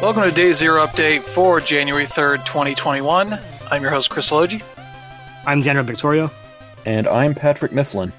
[0.00, 3.36] Welcome to Day Zero update for January 3rd, 2021.
[3.68, 4.62] I'm your host, Chris Logi.
[5.44, 6.30] I'm General Victorio.
[6.86, 8.12] And I'm Patrick Mifflin.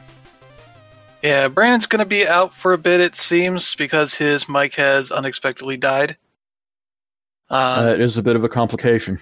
[1.24, 5.10] Yeah, Brandon's going to be out for a bit, it seems, because his mic has
[5.10, 6.18] unexpectedly died.
[7.50, 9.18] Uh, that is a bit of a complication.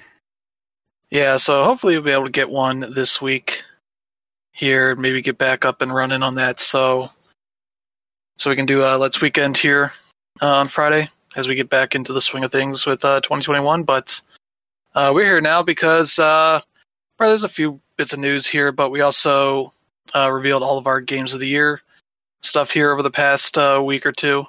[1.11, 3.61] Yeah, so hopefully we'll be able to get one this week
[4.51, 6.59] here, maybe get back up and running on that.
[6.59, 7.11] So,
[8.39, 9.93] so we can do a Let's Weekend here
[10.41, 13.83] uh, on Friday as we get back into the swing of things with uh, 2021.
[13.83, 14.19] But
[14.95, 16.59] uh, we're here now because uh,
[17.19, 19.71] well, there's a few bits of news here, but we also
[20.15, 21.81] uh, revealed all of our games of the year
[22.41, 24.45] stuff here over the past uh, week or two.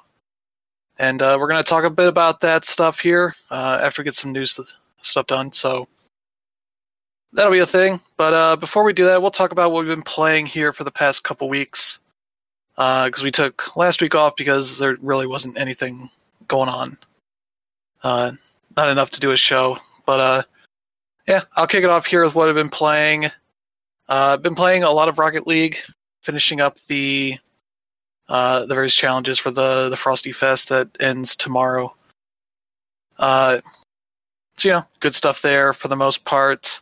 [0.97, 4.15] And uh, we're going to talk a bit about that stuff here after we get
[4.15, 4.59] some news
[5.01, 5.53] stuff done.
[5.53, 5.87] So
[7.31, 8.01] that'll be a thing.
[8.17, 10.91] But before we do that, we'll talk about what we've been playing here for the
[10.91, 11.99] past couple weeks.
[12.75, 16.09] Because we took last week off because there really wasn't anything
[16.49, 16.97] going on.
[18.03, 18.33] Uh,
[18.75, 20.43] not enough to do a show, but uh,
[21.27, 23.27] yeah, I'll kick it off here with what I've been playing.
[24.09, 25.77] Uh, been playing a lot of Rocket League,
[26.21, 27.37] finishing up the
[28.27, 31.95] uh, the various challenges for the the Frosty Fest that ends tomorrow.
[33.17, 33.61] Uh,
[34.57, 36.81] so you know, good stuff there for the most part.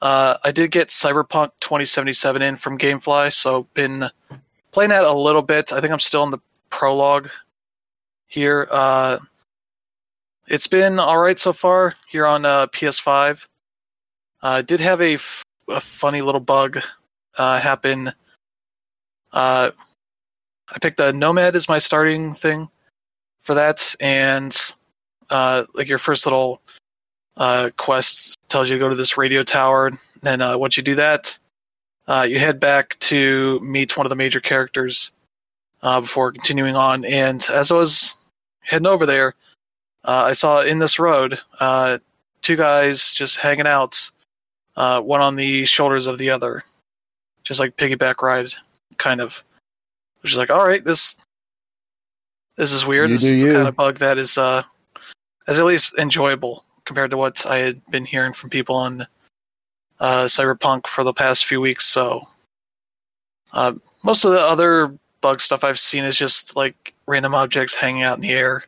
[0.00, 4.10] Uh, I did get Cyberpunk 2077 in from GameFly, so been
[4.72, 5.72] playing that a little bit.
[5.72, 7.30] I think I'm still in the prologue
[8.26, 8.68] here.
[8.70, 9.18] Uh,
[10.48, 13.46] it's been all right so far here on uh, PS5.
[14.42, 16.80] I uh, did have a, f- a funny little bug
[17.36, 18.12] uh, happen.
[19.32, 19.70] Uh,
[20.68, 22.68] I picked the Nomad as my starting thing
[23.42, 24.56] for that, and
[25.30, 26.60] uh, like your first little
[27.36, 29.92] uh, quest tells you to go to this radio tower.
[30.22, 31.38] And uh, once you do that,
[32.06, 35.12] uh, you head back to meet one of the major characters
[35.86, 37.04] uh, before continuing on.
[37.04, 38.16] And as I was
[38.58, 39.34] heading over there,
[40.04, 41.98] uh, I saw in this road uh,
[42.42, 44.10] two guys just hanging out,
[44.76, 46.64] uh, one on the shoulders of the other,
[47.44, 48.52] just like piggyback ride,
[48.98, 49.44] kind of.
[50.22, 51.14] Which is like, all right, this
[52.56, 53.10] this is weird.
[53.10, 53.48] You this is you.
[53.50, 54.64] the kind of bug that is uh,
[55.46, 59.06] is at least enjoyable compared to what I had been hearing from people on
[60.00, 61.84] uh, Cyberpunk for the past few weeks.
[61.84, 62.26] So
[63.52, 68.04] uh, most of the other bug stuff I've seen is just like random objects hanging
[68.04, 68.64] out in the air,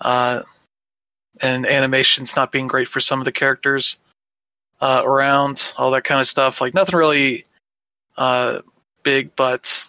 [0.00, 0.40] uh,
[1.42, 3.98] and animations not being great for some of the characters
[4.80, 6.62] uh, around, all that kind of stuff.
[6.62, 7.44] Like nothing really
[8.16, 8.62] uh,
[9.02, 9.86] big, but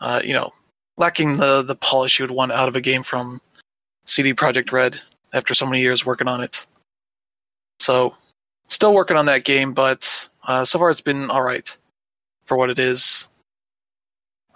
[0.00, 0.52] uh, you know,
[0.96, 3.42] lacking the the polish you would want out of a game from
[4.06, 4.98] CD Projekt Red
[5.34, 6.66] after so many years working on it.
[7.78, 8.14] So,
[8.68, 11.76] still working on that game, but uh, so far it's been all right
[12.46, 13.28] for what it is.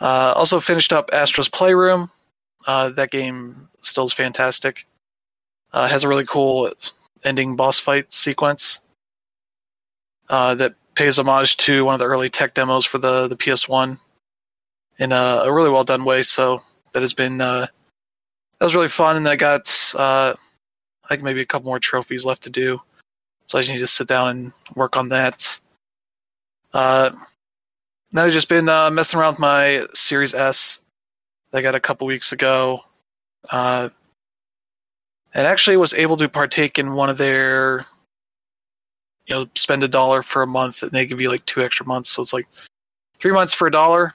[0.01, 2.11] Uh, also finished up Astro's Playroom.
[2.67, 4.87] Uh, that game still is fantastic.
[5.73, 6.71] Uh, has a really cool
[7.25, 8.81] ending boss fight sequence
[10.29, 13.99] uh, that pays homage to one of the early tech demos for the, the PS1
[14.99, 16.23] in a, a really well done way.
[16.23, 16.63] So
[16.93, 17.67] that has been uh,
[18.59, 20.35] that was really fun, and I got uh,
[21.05, 22.81] I think maybe a couple more trophies left to do.
[23.47, 25.61] So I just need to sit down and work on that.
[28.15, 30.81] Then I've just been uh, messing around with my Series S
[31.51, 32.81] that I got a couple weeks ago.
[33.51, 33.89] Uh,
[35.35, 37.87] and actually was able to partake in one of their,
[39.27, 41.85] you know, spend a dollar for a month and they give you like two extra
[41.85, 42.09] months.
[42.09, 42.47] So it's like
[43.19, 44.15] three months for a dollar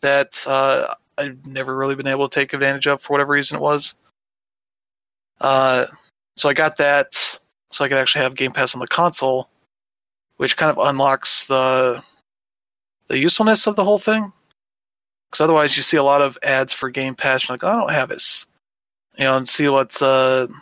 [0.00, 3.62] that uh, I've never really been able to take advantage of for whatever reason it
[3.62, 3.96] was.
[5.40, 5.86] Uh,
[6.36, 7.14] so I got that
[7.72, 9.48] so I could actually have Game Pass on the console,
[10.36, 12.00] which kind of unlocks the
[13.08, 14.32] the usefulness of the whole thing.
[15.30, 17.48] Because otherwise, you see a lot of ads for Game Pass.
[17.48, 18.46] You're like, oh, I don't have this,
[19.18, 20.52] you know, and see what the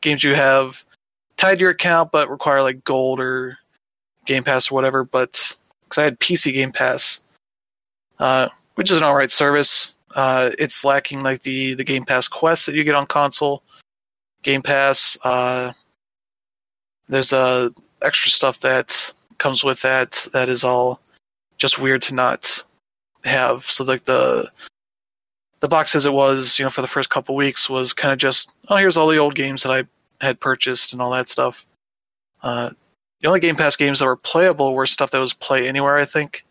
[0.00, 0.84] games you have
[1.36, 3.58] tied to your account, but require like gold or
[4.24, 5.04] Game Pass or whatever.
[5.04, 7.20] But because I had PC Game Pass,
[8.18, 12.66] uh, which is an alright service, uh, it's lacking like the the Game Pass Quest
[12.66, 13.62] that you get on console.
[14.42, 15.72] Game Pass, uh,
[17.08, 17.70] there's uh,
[18.02, 21.00] extra stuff that comes with that that is all
[21.62, 22.64] just weird to not
[23.24, 23.62] have.
[23.62, 24.50] So like the
[25.60, 28.18] the box as it was, you know, for the first couple weeks was kind of
[28.18, 29.84] just, oh, here's all the old games that I
[30.20, 31.64] had purchased and all that stuff.
[32.42, 32.70] Uh,
[33.20, 36.04] the only Game Pass games that were playable were stuff that was play anywhere, I
[36.04, 36.44] think.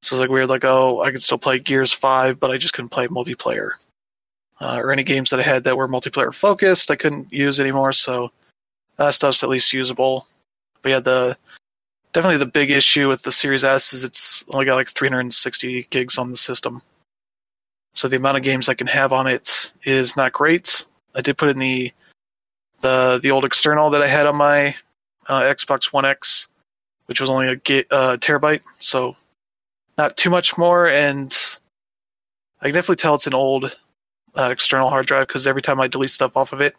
[0.00, 2.72] So it's like weird, like, oh, I could still play Gears 5, but I just
[2.72, 3.72] couldn't play multiplayer.
[4.62, 7.92] Uh, or any games that I had that were multiplayer focused, I couldn't use anymore,
[7.92, 8.32] so
[8.96, 10.26] that stuff's at least usable.
[10.80, 11.36] But yeah, the
[12.12, 16.18] definitely the big issue with the Series S is it's only got like 360 gigs
[16.18, 16.82] on the system.
[17.94, 20.86] So the amount of games I can have on it is not great.
[21.14, 21.92] I did put in the
[22.80, 24.74] the the old external that I had on my
[25.28, 26.48] uh, Xbox One X,
[27.06, 29.16] which was only a uh, terabyte, so
[29.98, 30.88] not too much more.
[30.88, 31.36] And
[32.60, 33.76] I can definitely tell it's an old
[34.34, 36.76] uh, external hard drive because every time I delete stuff off of it,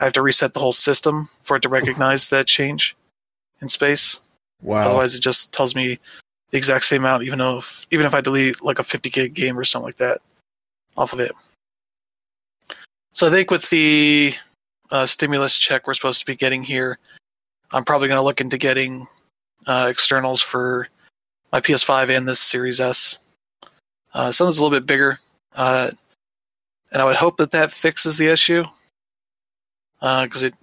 [0.00, 2.96] I have to reset the whole system for it to recognize that change
[3.62, 4.20] in space.
[4.64, 4.86] Wow.
[4.86, 5.98] Otherwise, it just tells me
[6.50, 9.34] the exact same amount, even though if, even if I delete like a 50 gig
[9.34, 10.18] game or something like that
[10.96, 11.32] off of it.
[13.12, 14.34] So I think with the
[14.90, 16.98] uh, stimulus check we're supposed to be getting here,
[17.72, 19.06] I'm probably going to look into getting
[19.66, 20.88] uh, externals for
[21.52, 23.20] my PS5 and this Series S.
[24.12, 25.20] Uh, something's a little bit bigger,
[25.56, 25.90] uh,
[26.90, 28.64] and I would hope that that fixes the issue
[30.00, 30.54] because uh, it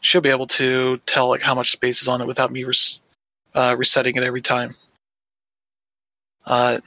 [0.00, 3.00] should be able to tell like how much space is on it without me res-
[3.54, 4.76] uh, resetting it every time.
[6.46, 6.78] Uh,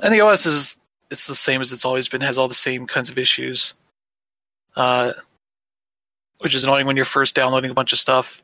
[0.00, 0.76] and the OS is
[1.10, 3.74] it's the same as it's always been, has all the same kinds of issues,
[4.76, 5.12] uh,
[6.38, 8.42] which is annoying when you're first downloading a bunch of stuff.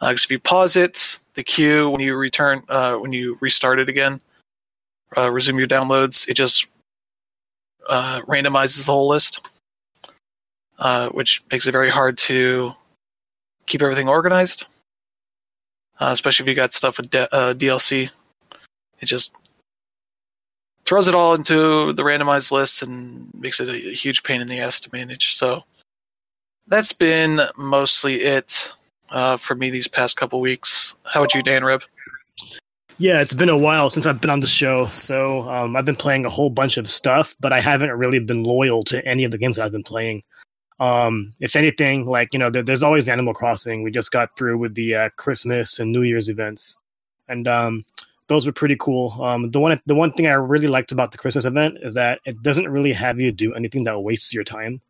[0.00, 3.88] Because if you pause it, the queue when you return uh, when you restart it
[3.88, 4.20] again,
[5.16, 6.66] uh, resume your downloads, it just
[7.88, 9.50] uh, randomizes the whole list,
[10.78, 12.72] uh, which makes it very hard to
[13.66, 14.66] keep everything organized.
[16.00, 18.10] Uh, especially if you got stuff with de- uh, DLC,
[19.00, 19.36] it just
[20.84, 24.48] throws it all into the randomized list and makes it a, a huge pain in
[24.48, 25.36] the ass to manage.
[25.36, 25.62] So
[26.66, 28.72] that's been mostly it
[29.10, 30.94] uh, for me these past couple weeks.
[31.04, 31.82] How about you, Dan Rib?
[32.98, 35.96] Yeah, it's been a while since I've been on the show, so um, I've been
[35.96, 39.30] playing a whole bunch of stuff, but I haven't really been loyal to any of
[39.30, 40.22] the games that I've been playing.
[40.80, 43.82] Um, if anything, like you know, there, there's always Animal Crossing.
[43.82, 46.78] We just got through with the uh, Christmas and New Year's events,
[47.28, 47.84] and um,
[48.28, 49.16] those were pretty cool.
[49.22, 52.20] Um, the one the one thing I really liked about the Christmas event is that
[52.24, 54.80] it doesn't really have you do anything that wastes your time.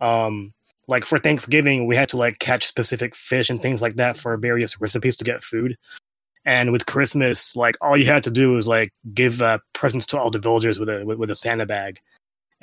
[0.00, 0.52] Um,
[0.86, 4.36] like for Thanksgiving, we had to like catch specific fish and things like that for
[4.36, 5.76] various recipes to get food.
[6.44, 10.20] And with Christmas, like all you had to do was like give uh, presents to
[10.20, 12.00] all the villagers with a with, with a Santa bag.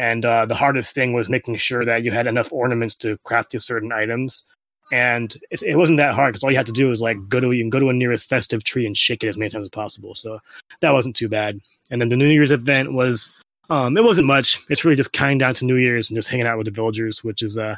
[0.01, 3.51] And uh, the hardest thing was making sure that you had enough ornaments to craft
[3.51, 4.45] these certain items
[4.91, 7.39] and it, it wasn't that hard because all you had to do was like go
[7.39, 9.63] to you can go to a nearest festive tree and shake it as many times
[9.63, 10.13] as possible.
[10.13, 10.39] So
[10.81, 11.59] that wasn't too bad.
[11.89, 13.31] And then the New Year's event was
[13.69, 14.59] um, it wasn't much.
[14.69, 17.23] It's really just kind down to New Year's and just hanging out with the villagers,
[17.23, 17.75] which is uh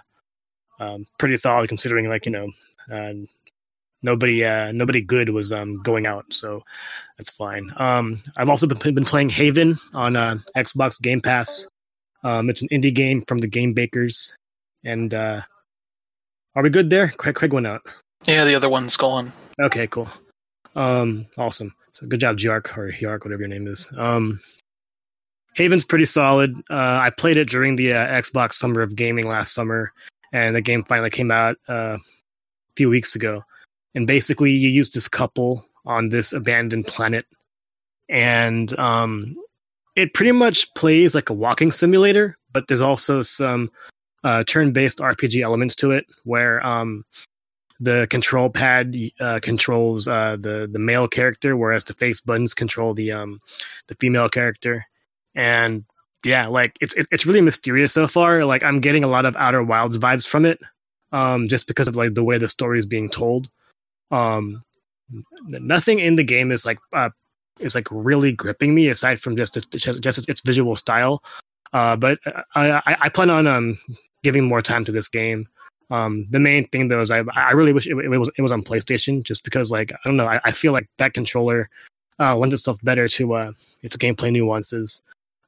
[0.79, 2.49] um, pretty solid considering like you know
[2.91, 3.13] uh,
[4.01, 6.63] nobody uh, nobody good was um, going out, so
[7.17, 7.71] that's fine.
[7.77, 11.67] Um, I've also been, been playing Haven on uh, Xbox Game Pass.
[12.23, 14.33] Um, it's an indie game from the Game Bakers,
[14.83, 15.41] and uh,
[16.55, 17.09] are we good there?
[17.09, 17.81] Craig, Craig went out.
[18.25, 19.33] Yeah, the other one's gone.
[19.61, 20.07] Okay, cool.
[20.75, 21.75] Um, awesome.
[21.93, 23.91] So good job, Giark or Yark, whatever your name is.
[23.97, 24.39] Um,
[25.55, 26.55] Haven's pretty solid.
[26.69, 29.93] Uh, I played it during the uh, Xbox Summer of Gaming last summer,
[30.31, 31.99] and the game finally came out uh, a
[32.75, 33.43] few weeks ago.
[33.93, 37.27] And basically, you use this couple on this abandoned planet,
[38.09, 39.35] and um,
[39.95, 43.71] it pretty much plays like a walking simulator, but there's also some
[44.23, 47.05] uh, turn-based RPG elements to it, where um,
[47.79, 52.93] the control pad uh, controls uh, the the male character, whereas the face buttons control
[52.93, 53.39] the um,
[53.87, 54.85] the female character.
[55.35, 55.85] And
[56.23, 58.45] yeah, like it's it's really mysterious so far.
[58.45, 60.59] Like I'm getting a lot of Outer Wilds vibes from it,
[61.11, 63.49] um, just because of like the way the story is being told.
[64.11, 64.63] Um,
[65.47, 67.09] nothing in the game is like uh,
[67.59, 71.23] is like really gripping me aside from just its, just its visual style.
[71.71, 72.19] Uh, but
[72.55, 73.79] I, I, I, plan on um,
[74.21, 75.47] giving more time to this game.
[75.89, 78.51] Um, the main thing though is I I really wish it, it, was it was
[78.51, 81.69] on PlayStation just because like I don't know I, I feel like that controller
[82.19, 85.01] uh, lends itself better to uh, its gameplay nuances.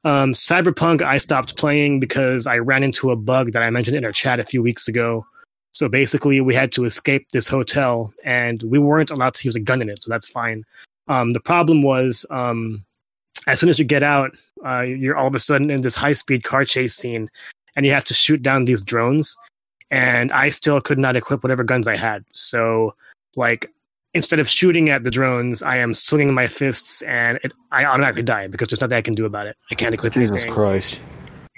[0.04, 4.04] Um, Cyberpunk I stopped playing because I ran into a bug that I mentioned in
[4.04, 5.26] our chat a few weeks ago.
[5.72, 9.60] So basically, we had to escape this hotel, and we weren't allowed to use a
[9.60, 10.02] gun in it.
[10.02, 10.64] So that's fine.
[11.08, 12.84] Um, the problem was um,
[13.46, 16.12] as soon as you get out, uh, you're all of a sudden in this high
[16.12, 17.30] speed car chase scene,
[17.76, 19.36] and you have to shoot down these drones.
[19.90, 22.24] And I still could not equip whatever guns I had.
[22.32, 22.94] So,
[23.36, 23.70] like,
[24.14, 28.24] instead of shooting at the drones, I am swinging my fists, and it, I automatically
[28.24, 29.56] die because there's nothing I can do about it.
[29.70, 30.52] I can't equip Jesus anything.
[30.52, 31.02] Christ!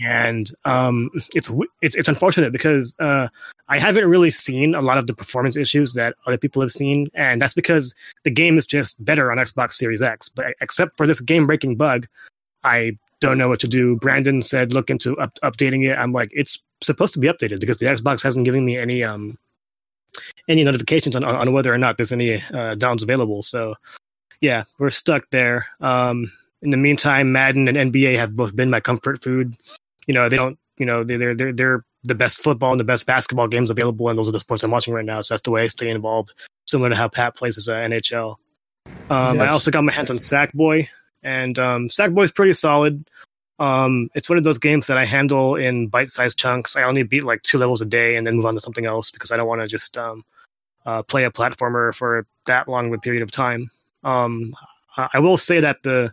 [0.01, 1.51] And um, it's
[1.83, 3.29] it's it's unfortunate because uh,
[3.69, 7.09] I haven't really seen a lot of the performance issues that other people have seen,
[7.15, 10.29] and that's because the game is just better on Xbox Series X.
[10.29, 12.07] But except for this game-breaking bug,
[12.63, 13.97] I don't know what to do.
[13.97, 15.99] Brandon said look into up- updating it.
[15.99, 19.37] I'm like, it's supposed to be updated because the Xbox hasn't given me any um
[20.49, 23.43] any notifications on, on whether or not there's any uh, downs available.
[23.43, 23.75] So
[24.41, 25.67] yeah, we're stuck there.
[25.81, 29.57] Um, in the meantime, Madden and NBA have both been my comfort food.
[30.09, 30.59] You know, they don't.
[30.79, 34.19] You know, they're they're they're the best football and the best basketball games available, and
[34.19, 35.21] those are the sports I'm watching right now.
[35.21, 36.33] So that's the way I stay involved,
[36.67, 38.37] similar to how Pat plays as a NHL.
[39.11, 39.41] Um, yes.
[39.41, 40.89] I also got my hands on Sackboy,
[41.23, 43.09] and um, Sackboy is pretty solid.
[43.59, 46.77] Um, it's one of those games that I handle in bite-sized chunks.
[46.77, 49.11] I only beat like two levels a day and then move on to something else
[49.11, 50.25] because I don't want to just um,
[50.87, 53.71] uh, play a platformer for that long of a period of time.
[54.05, 54.55] Um,
[54.97, 56.13] I will say that the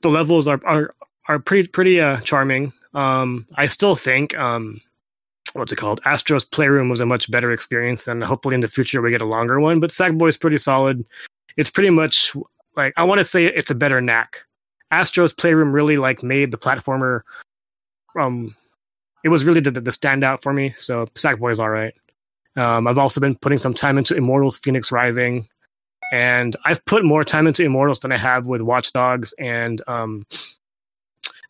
[0.00, 0.94] the levels are are,
[1.28, 2.72] are pretty pretty uh, charming.
[2.94, 4.80] Um, I still think um,
[5.54, 6.00] what's it called?
[6.04, 9.26] Astro's Playroom was a much better experience, and hopefully in the future we get a
[9.26, 9.80] longer one.
[9.80, 11.04] But Sackboy is pretty solid.
[11.56, 12.34] It's pretty much
[12.76, 14.42] like I want to say it's a better knack.
[14.90, 17.22] Astro's Playroom really like made the platformer.
[18.18, 18.54] Um,
[19.24, 20.74] it was really the, the standout for me.
[20.76, 21.94] So Sackboy is all right.
[22.56, 25.48] Um, I've also been putting some time into Immortals Phoenix Rising,
[26.12, 30.26] and I've put more time into Immortals than I have with Watch Dogs and um,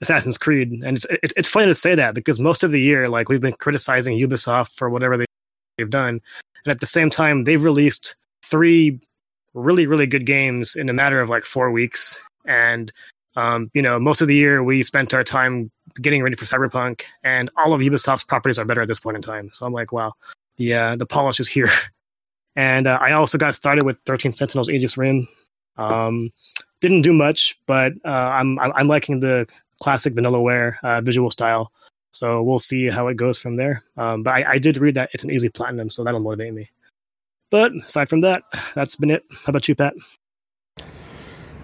[0.05, 0.71] Assassin's Creed.
[0.71, 3.41] And it's, it's, it's funny to say that because most of the year, like we've
[3.41, 5.27] been criticizing Ubisoft for whatever they,
[5.77, 6.21] they've done,
[6.65, 9.01] and at the same time, they've released three
[9.55, 12.93] really really good games in a matter of like four weeks, and
[13.37, 15.71] um, you know most of the year we spent our time
[16.01, 19.23] getting ready for Cyberpunk, and all of Ubisoft's properties are better at this point in
[19.23, 19.51] time.
[19.53, 20.15] So I'm like, wow,
[20.57, 21.71] the uh, the polish is here.
[22.57, 25.27] And uh, I also got started with 13 Sentinels Aegis Rim.
[25.77, 26.31] Um,
[26.81, 29.49] didn't do much, but uh, I'm I'm liking the
[29.81, 31.73] classic Vanillaware uh, visual style.
[32.11, 33.83] So we'll see how it goes from there.
[33.97, 36.71] Um, but I, I, did read that it's an easy platinum, so that'll motivate me.
[37.51, 39.25] But aside from that, that's been it.
[39.31, 39.95] How about you, Pat?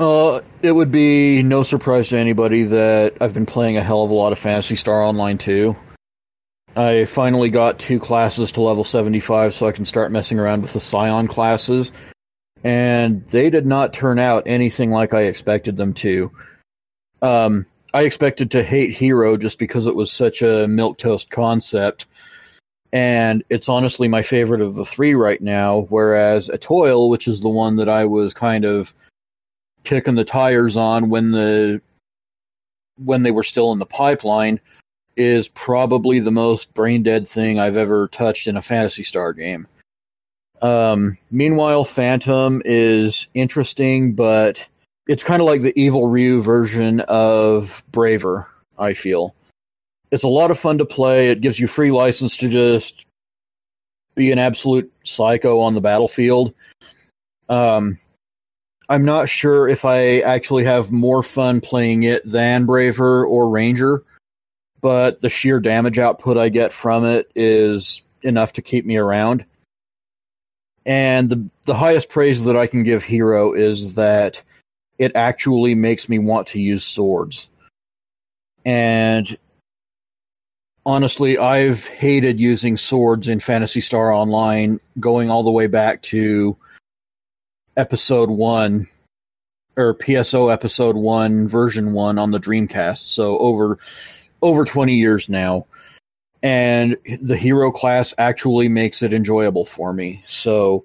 [0.00, 4.10] Uh, it would be no surprise to anybody that I've been playing a hell of
[4.10, 5.76] a lot of Phantasy Star Online too.
[6.76, 10.72] I finally got two classes to level 75 so I can start messing around with
[10.72, 11.92] the Scion classes.
[12.62, 16.30] And they did not turn out anything like I expected them to.
[17.22, 22.06] Um, I expected to hate Hero just because it was such a milk toast concept.
[22.92, 27.48] And it's honestly my favorite of the three right now, whereas Etoile, which is the
[27.48, 28.94] one that I was kind of
[29.84, 31.80] kicking the tires on when the
[32.96, 34.60] when they were still in the pipeline,
[35.16, 39.66] is probably the most brain dead thing I've ever touched in a Phantasy Star game.
[40.60, 44.68] Um, meanwhile, Phantom is interesting, but
[45.10, 48.48] it's kind of like the evil Ryu version of Braver,
[48.78, 49.34] I feel.
[50.10, 51.30] It's a lot of fun to play.
[51.30, 53.06] It gives you free license to just
[54.14, 56.54] be an absolute psycho on the battlefield.
[57.48, 57.98] Um,
[58.88, 64.04] I'm not sure if I actually have more fun playing it than Braver or Ranger
[64.80, 69.44] but the sheer damage output I get from it is enough to keep me around.
[70.86, 74.42] And the the highest praise that I can give Hero is that
[75.00, 77.48] it actually makes me want to use swords.
[78.66, 79.26] And
[80.84, 86.54] honestly, I've hated using swords in Phantasy Star Online going all the way back to
[87.78, 88.86] episode 1
[89.78, 93.08] or PSO episode 1 version 1 on the Dreamcast.
[93.08, 93.78] So over
[94.42, 95.66] over 20 years now
[96.42, 100.82] and the hero class actually makes it enjoyable for me so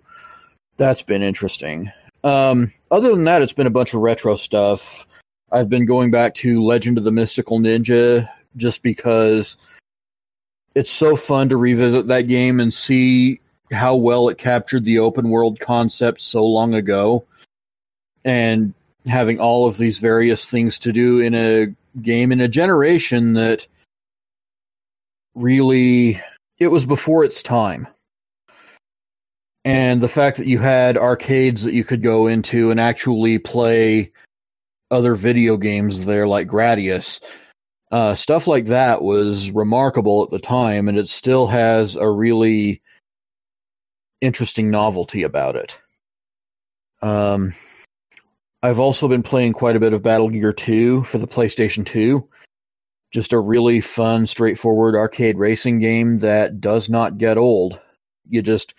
[0.76, 1.90] that's been interesting
[2.26, 5.08] um, other than that it's been a bunch of retro stuff
[5.52, 8.28] i've been going back to legend of the mystical ninja
[8.58, 9.58] just because
[10.76, 13.40] it's so fun to revisit that game and see
[13.72, 17.26] how well it captured the open world concept so long ago
[18.24, 18.74] and
[19.08, 21.68] having all of these various things to do in a
[22.02, 23.68] game in a generation that
[25.36, 26.20] really
[26.60, 27.88] it was before its time.
[29.66, 34.12] And the fact that you had arcades that you could go into and actually play
[34.92, 37.20] other video games there, like Gradius,
[37.92, 42.84] uh, stuff like that was remarkable at the time, and it still has a really
[44.22, 45.82] interesting novelty about it.
[47.02, 47.56] Um,
[48.62, 52.28] I've also been playing quite a bit of Battle Gear 2 for the PlayStation 2.
[53.12, 57.82] Just a really fun, straightforward arcade racing game that does not get old.
[58.28, 58.76] You just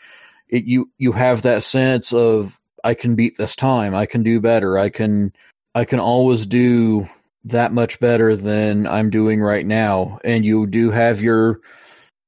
[0.48, 3.94] it, you you have that sense of I can beat this time.
[3.94, 4.78] I can do better.
[4.78, 5.32] I can
[5.74, 7.06] I can always do
[7.44, 10.18] that much better than I'm doing right now.
[10.24, 11.60] And you do have your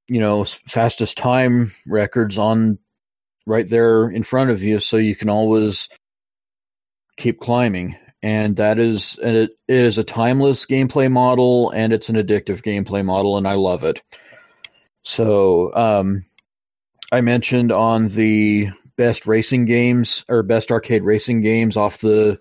[0.09, 2.79] you know fastest time records on
[3.47, 5.89] right there in front of you so you can always
[7.17, 7.97] keep climbing.
[8.21, 13.05] And that is and it is a timeless gameplay model and it's an addictive gameplay
[13.05, 14.03] model and I love it.
[15.05, 16.25] So um,
[17.11, 22.39] I mentioned on the best racing games or best arcade racing games off the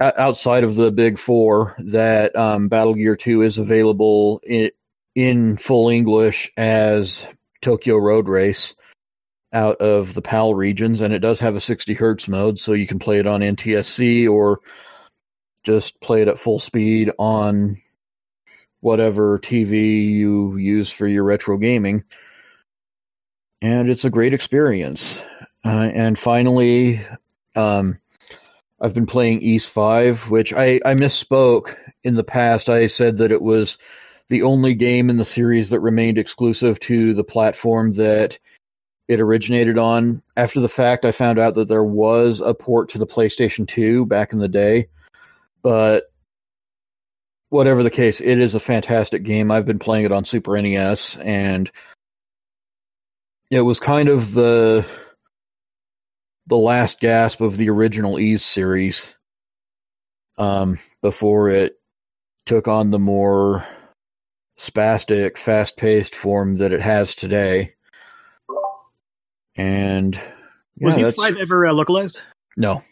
[0.00, 4.70] outside of the big four that um, Battle Gear 2 is available in,
[5.14, 7.28] in full English as
[7.62, 8.74] Tokyo Road Race
[9.52, 12.86] out of the PAL regions, and it does have a 60 hertz mode, so you
[12.86, 14.60] can play it on NTSC or
[15.62, 17.80] just play it at full speed on
[18.80, 22.04] whatever TV you use for your retro gaming.
[23.62, 25.22] And it's a great experience.
[25.64, 27.04] Uh, and finally,
[27.54, 27.98] um,
[28.80, 32.68] I've been playing Ys 5, which I, I misspoke in the past.
[32.68, 33.78] I said that it was
[34.28, 38.38] the only game in the series that remained exclusive to the platform that
[39.08, 40.22] it originated on.
[40.36, 44.04] After the fact, I found out that there was a port to the PlayStation 2
[44.06, 44.88] back in the day.
[45.62, 46.04] But
[47.48, 49.50] whatever the case, it is a fantastic game.
[49.50, 51.70] I've been playing it on Super NES, and
[53.50, 54.86] it was kind of the
[56.48, 59.16] the last gasp of the original Ys series
[60.38, 61.78] um, before it
[62.44, 63.66] took on the more
[64.56, 67.74] spastic, fast paced form that it has today.
[69.56, 70.14] And
[70.76, 72.20] yeah, Was that's- Five ever uh, localized?
[72.56, 72.82] no.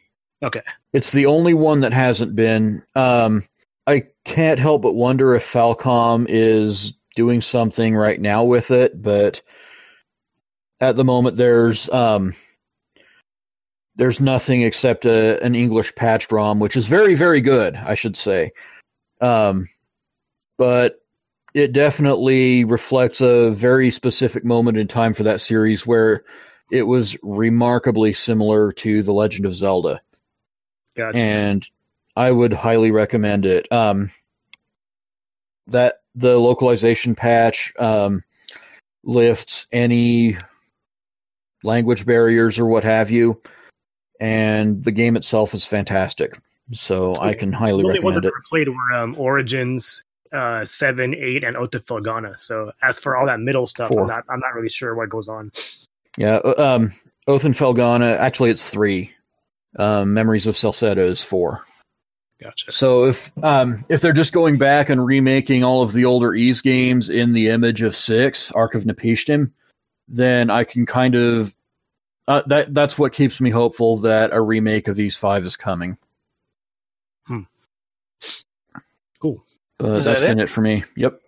[0.42, 0.60] Okay.
[0.92, 2.82] It's the only one that hasn't been.
[2.94, 3.44] Um,
[3.86, 9.40] I can't help but wonder if Falcom is doing something right now with it, but
[10.80, 12.34] at the moment there's um,
[13.96, 18.16] there's nothing except a, an English patch ROM, which is very very good, I should
[18.16, 18.52] say.
[19.20, 19.68] Um,
[20.58, 21.00] but
[21.54, 26.24] it definitely reflects a very specific moment in time for that series where
[26.70, 30.00] it was remarkably similar to The Legend of Zelda
[30.96, 31.16] Gotcha.
[31.16, 31.68] and
[32.16, 33.70] I would highly recommend it.
[33.72, 34.10] Um,
[35.66, 38.22] that the localization patch um,
[39.02, 40.36] lifts any
[41.64, 43.40] language barriers or what have you,
[44.20, 46.38] and the game itself is fantastic.
[46.72, 48.26] So I can highly the only ones recommend I've it.
[48.28, 52.38] ever played were um, Origins, uh, Seven, Eight, and Ota Felghana.
[52.38, 53.90] So as for all that middle stuff.
[53.90, 55.52] I'm not I'm not really sure what goes on.
[56.16, 56.92] Yeah, uh, um,
[57.26, 58.16] Oath and Felghana.
[58.16, 59.10] Actually, it's three.
[59.76, 61.64] Um, Memories of Celceta is four.
[62.40, 62.70] Gotcha.
[62.72, 66.60] So if um, if they're just going back and remaking all of the older Ys
[66.60, 69.50] games in the image of six, Ark of Napishtim,
[70.08, 71.54] then I can kind of
[72.26, 75.98] uh, that that's what keeps me hopeful that a remake of these five is coming.
[79.24, 79.42] Cool.
[79.78, 80.84] But Is that's that been it for me.
[80.96, 81.18] Yep.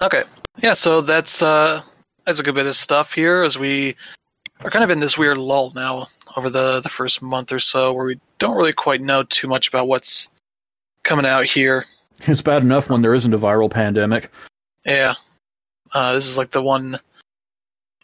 [0.00, 0.22] Okay.
[0.62, 1.82] Yeah, so that's uh
[2.24, 3.94] that's a good bit of stuff here as we
[4.60, 7.92] are kind of in this weird lull now over the the first month or so
[7.92, 10.28] where we don't really quite know too much about what's
[11.02, 11.84] coming out here.
[12.20, 14.30] It's bad enough when there isn't a viral pandemic.
[14.86, 15.14] Yeah.
[15.92, 16.98] Uh this is like the one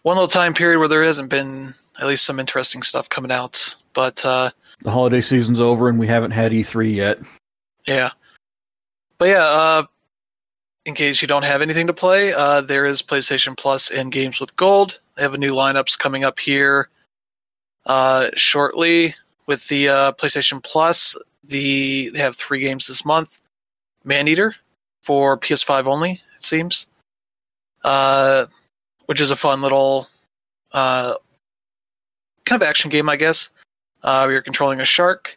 [0.07, 3.75] one little time period where there hasn't been at least some interesting stuff coming out.
[3.93, 4.51] But uh
[4.83, 7.19] The holiday season's over and we haven't had E3 yet.
[7.89, 8.11] Yeah.
[9.19, 9.83] But yeah, uh,
[10.85, 14.41] in case you don't have anything to play, uh, there is PlayStation Plus and Games
[14.41, 15.01] with Gold.
[15.17, 16.89] They have a new lineups coming up here
[17.87, 19.17] uh, shortly
[19.47, 21.17] with the uh, PlayStation Plus.
[21.43, 23.41] The they have three games this month:
[24.05, 24.55] Maneater
[25.01, 26.87] for PS5 only, it seems,
[27.83, 28.47] uh,
[29.07, 30.09] which is a fun little
[30.73, 31.15] uh,
[32.45, 33.51] kind of action game, I guess.
[34.03, 35.37] Uh, you're controlling a shark,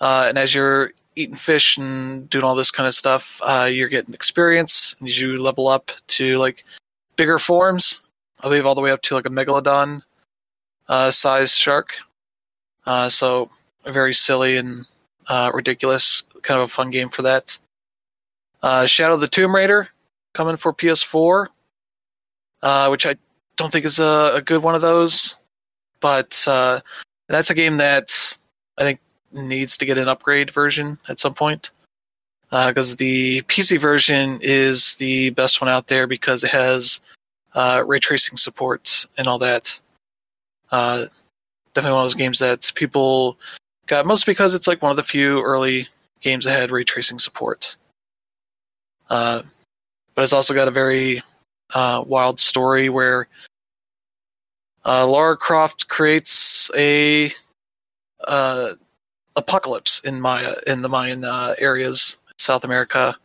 [0.00, 3.88] uh, and as you're eating fish and doing all this kind of stuff, uh, you're
[3.88, 6.64] getting experience and as you level up to like
[7.16, 8.06] bigger forms.
[8.40, 10.02] I believe all the way up to like a megalodon
[10.88, 11.94] uh, size shark.
[12.86, 13.50] Uh, so
[13.86, 14.86] very silly and
[15.28, 17.58] uh, ridiculous, kind of a fun game for that.
[18.62, 19.88] Uh, Shadow of the Tomb Raider
[20.32, 21.48] coming for PS4,
[22.62, 23.16] uh, which I
[23.56, 25.36] don't think is a, a good one of those,
[26.00, 26.80] but uh,
[27.28, 28.38] that's a game that
[28.78, 29.00] I think
[29.32, 31.70] needs to get an upgrade version at some point
[32.50, 37.00] because the PC version is the best one out there because it has
[37.54, 39.80] uh, ray tracing support and all that.
[40.70, 41.06] Uh,
[41.72, 43.38] definitely one of those games that people
[43.86, 45.88] got most because it's like one of the few early
[46.20, 47.76] games that had ray tracing support.
[49.08, 49.42] Uh,
[50.14, 51.22] but it's also got a very
[51.74, 53.28] uh, wild story where
[54.84, 57.32] uh, Lara Croft creates a
[58.24, 58.74] uh,
[59.36, 63.16] apocalypse in Maya in the Mayan uh, areas, South America,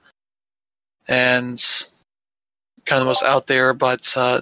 [1.07, 1.57] and
[2.85, 4.41] kind of the most out there, but uh,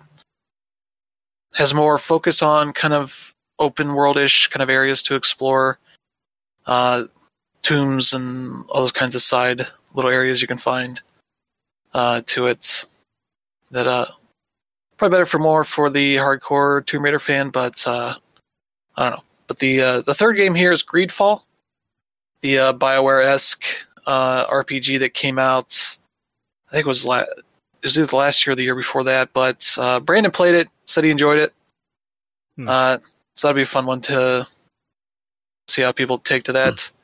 [1.54, 5.80] has more focus on kind of open worldish kind of areas to explore,
[6.66, 7.06] uh,
[7.62, 11.02] tombs and all those kinds of side little areas you can find
[12.26, 12.86] to it.
[13.76, 14.06] That uh,
[14.96, 18.16] probably better for more for the hardcore Tomb Raider fan, but uh,
[18.96, 19.24] I don't know.
[19.48, 21.42] But the uh, the third game here is Greedfall,
[22.40, 23.66] the uh, Bioware esque
[24.06, 25.98] uh, RPG that came out.
[26.70, 27.44] I think it was la- it
[27.84, 29.34] was either last year or the year before that.
[29.34, 31.54] But uh, Brandon played it, said he enjoyed it.
[32.56, 32.70] Hmm.
[32.70, 32.98] Uh,
[33.36, 34.48] so that'd be a fun one to
[35.68, 36.92] see how people take to that.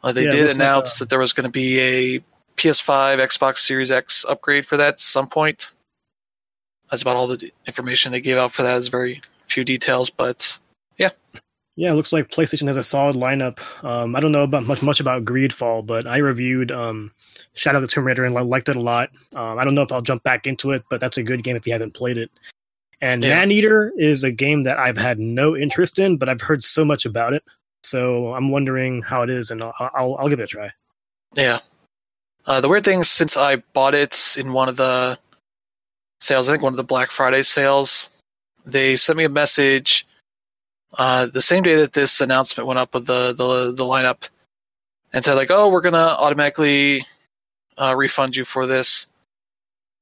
[0.00, 2.24] Uh, they Yeah, did looks like, announce uh, that there was going to be a
[2.58, 5.74] PS5, Xbox Series X upgrade for that at some point.
[6.90, 8.76] That's about all the information they gave out for that.
[8.76, 10.58] Is very few details, but
[10.98, 11.10] Yeah,
[11.76, 13.60] Yeah, it looks like PlayStation has a solid lineup.
[13.84, 17.12] Um, I don't know about much much about Greedfall, but I reviewed um,
[17.54, 19.10] Shadow of the Tomb Raider and liked it a lot.
[19.34, 21.56] Um, I don't know if I'll jump back into it, but that's a good game
[21.56, 22.30] if you haven't played it.
[23.00, 23.38] And Yeah.
[23.40, 27.04] Maneater is a game that I've had no interest in, but I've heard so much
[27.04, 27.44] about it.
[27.84, 30.72] So I'm wondering how it is, and I'll, I'll, I'll give it a try.
[31.36, 31.60] Yeah.
[32.48, 35.18] Uh, the weird thing, is, since I bought it in one of the
[36.18, 38.08] sales, I think one of the Black Friday sales,
[38.64, 40.06] they sent me a message
[40.96, 44.30] uh, the same day that this announcement went up with the the, the lineup,
[45.12, 47.04] and said like, "Oh, we're gonna automatically
[47.76, 49.08] uh, refund you for this."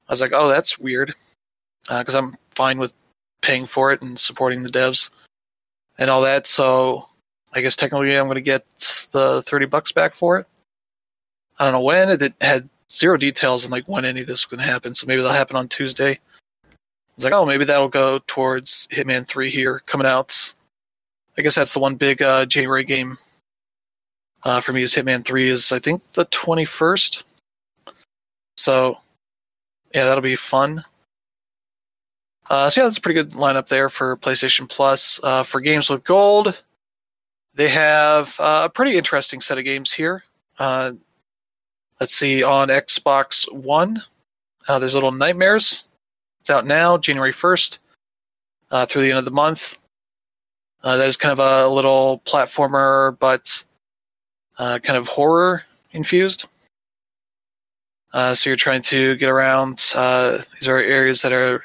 [0.08, 1.14] I was like, "Oh, that's weird,"
[1.88, 2.94] because I'm fine with
[3.42, 5.10] paying for it and supporting the devs
[5.98, 6.46] and all that.
[6.46, 7.08] So
[7.52, 8.64] I guess technically I'm going to get
[9.10, 10.46] the thirty bucks back for it.
[11.58, 12.08] I don't know when.
[12.10, 14.94] It had zero details on like when any of this to happen.
[14.94, 16.18] So maybe that'll happen on Tuesday.
[17.16, 20.54] It's like, oh, maybe that'll go towards Hitman Three here coming out.
[21.38, 23.16] I guess that's the one big uh, January game
[24.42, 24.82] uh, for me.
[24.82, 27.24] Is Hitman Three is I think the twenty first.
[28.56, 28.98] So
[29.94, 30.84] yeah, that'll be fun.
[32.50, 35.18] Uh, so yeah, that's a pretty good lineup there for PlayStation Plus.
[35.22, 36.62] Uh, for games with gold,
[37.54, 40.22] they have uh, a pretty interesting set of games here.
[42.00, 44.02] Let's see, on Xbox One,
[44.68, 45.84] uh, there's a Little Nightmares.
[46.40, 47.78] It's out now, January 1st,
[48.70, 49.78] uh, through the end of the month.
[50.84, 53.64] Uh, that is kind of a little platformer, but
[54.58, 56.48] uh, kind of horror infused.
[58.12, 59.82] Uh, so you're trying to get around.
[59.94, 61.64] Uh, these are areas that are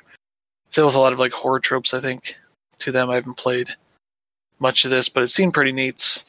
[0.69, 1.93] filled with a lot of like horror tropes.
[1.93, 2.37] I think
[2.77, 3.67] to them, I haven't played
[4.59, 6.23] much of this, but it seemed pretty neat.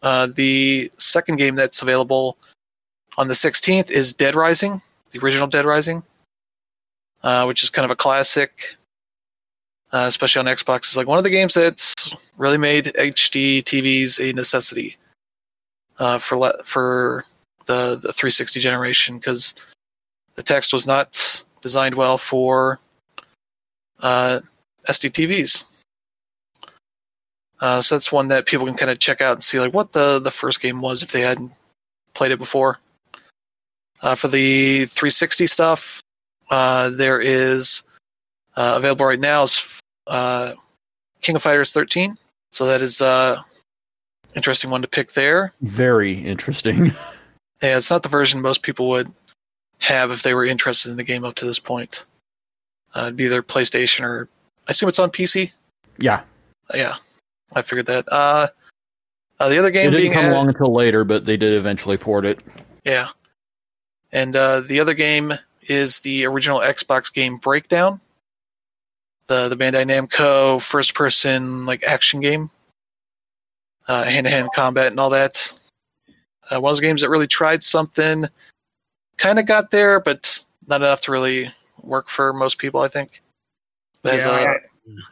[0.00, 2.38] The second game that's available
[3.18, 6.04] on the 16th is Dead Rising, the original Dead Rising,
[7.24, 8.76] uh, which is kind of a classic,
[9.92, 10.78] uh, especially on Xbox.
[10.78, 14.96] It's like one of the games that's really made HD TVs a necessity
[15.98, 17.24] uh, for le- for
[17.66, 19.52] the the 360 generation because
[20.36, 22.78] the text was not designed well for
[24.00, 24.38] uh,
[24.88, 25.64] SD TVs.
[27.60, 29.90] Uh, so that's one that people can kind of check out and see like what
[29.90, 31.50] the the first game was if they hadn't
[32.14, 32.78] played it before.
[34.00, 36.00] Uh, for the 360 stuff,
[36.50, 37.82] uh, there is
[38.56, 40.54] uh, available right now is uh,
[41.20, 42.16] King of Fighters 13.
[42.50, 43.42] So that is uh
[44.34, 45.52] interesting one to pick there.
[45.62, 46.90] Very interesting.
[47.60, 49.08] Yeah, it's not the version most people would
[49.80, 52.04] have if they were interested in the game up to this point.
[52.94, 54.28] Uh, it'd be either PlayStation or
[54.68, 55.50] I assume it's on PC.
[55.98, 56.20] yeah,
[56.72, 56.94] Yeah,
[57.56, 58.04] I figured that.
[58.12, 58.46] Uh,
[59.40, 61.52] uh, the other game it didn't being come added- along until later, but they did
[61.52, 62.38] eventually port it.
[62.84, 63.08] Yeah.
[64.12, 68.00] And uh, the other game is the original Xbox game Breakdown,
[69.26, 72.50] the the Bandai Namco first person like action game,
[73.86, 75.52] hand to hand combat and all that.
[76.50, 78.24] Uh, one of those games that really tried something,
[79.18, 82.80] kind of got there, but not enough to really work for most people.
[82.80, 83.20] I think.
[84.04, 84.56] Has Yeah, a, I-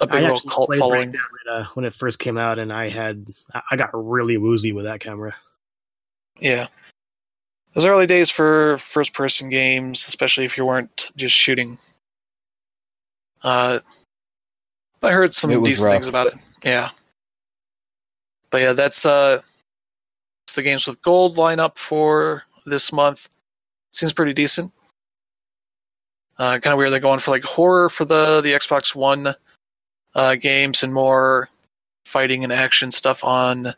[0.00, 1.10] a big actually cult following.
[1.10, 3.26] When, uh, when it first came out, and I had
[3.70, 5.34] I got really woozy with that camera.
[6.40, 6.68] Yeah.
[7.76, 11.76] Those early days for first person games, especially if you weren't just shooting.
[13.42, 13.80] Uh,
[15.02, 15.92] I heard some decent rough.
[15.92, 16.34] things about it.
[16.64, 16.88] Yeah.
[18.48, 19.42] But yeah, that's uh
[20.54, 23.28] the games with gold lineup for this month.
[23.92, 24.72] Seems pretty decent.
[26.38, 29.34] Uh kind of weird they're going for like horror for the the Xbox One
[30.14, 31.50] uh games and more
[32.06, 33.74] fighting and action stuff on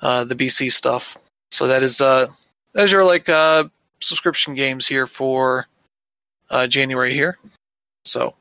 [0.00, 1.18] uh the BC stuff.
[1.50, 2.28] So that is uh
[2.74, 3.64] is your like uh
[4.00, 5.66] subscription games here for
[6.50, 7.38] uh January here.
[8.04, 8.34] So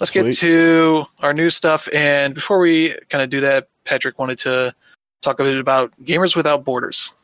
[0.00, 4.38] let's get to our new stuff and before we kind of do that, Patrick wanted
[4.38, 4.74] to
[5.22, 7.14] talk a bit about Gamers Without Borders.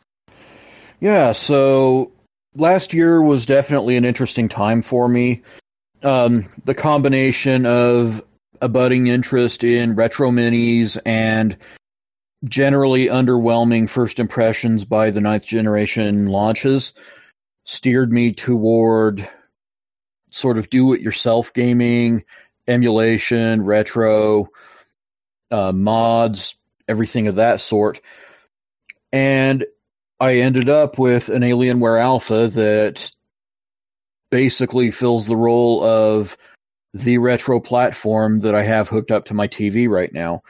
[1.00, 2.12] Yeah, so
[2.54, 5.42] last year was definitely an interesting time for me.
[6.02, 8.22] Um, the combination of
[8.60, 11.56] a budding interest in retro minis and
[12.44, 16.92] generally underwhelming first impressions by the ninth generation launches
[17.64, 19.26] steered me toward
[20.30, 22.24] sort of do it yourself gaming,
[22.66, 24.48] emulation, retro,
[25.50, 26.56] uh, mods,
[26.88, 28.00] everything of that sort.
[29.12, 29.64] And
[30.18, 33.10] I ended up with an Alienware Alpha that
[34.30, 36.36] basically fills the role of
[36.94, 40.42] the retro platform that I have hooked up to my TV right now.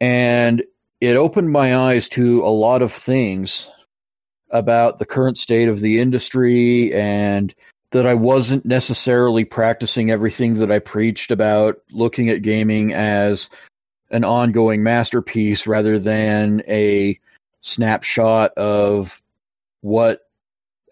[0.00, 0.62] And
[1.00, 3.70] it opened my eyes to a lot of things
[4.50, 7.54] about the current state of the industry and
[7.92, 13.50] that I wasn't necessarily practicing everything that I preached about looking at gaming as
[14.10, 17.18] an ongoing masterpiece rather than a
[17.60, 19.22] snapshot of
[19.80, 20.22] what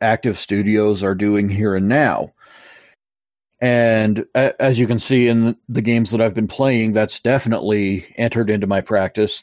[0.00, 2.32] active studios are doing here and now.
[3.60, 8.50] And as you can see in the games that I've been playing, that's definitely entered
[8.50, 9.42] into my practice.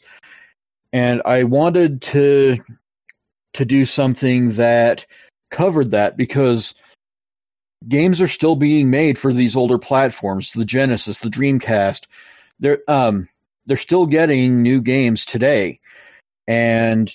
[0.96, 2.58] And I wanted to
[3.54, 5.06] to do something that
[5.52, 6.74] covered that because
[7.86, 12.06] games are still being made for these older platforms, the Genesis, the Dreamcast.
[12.62, 13.28] They're um
[13.68, 15.82] they're still getting new games today.
[16.48, 17.14] And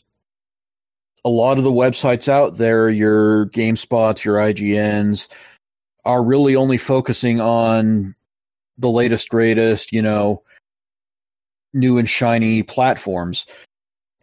[1.24, 5.32] a lot of the websites out there, your GameSpots, your IGNs,
[6.04, 8.14] are really only focusing on
[8.76, 10.42] the latest, greatest, you know,
[11.72, 13.46] new and shiny platforms.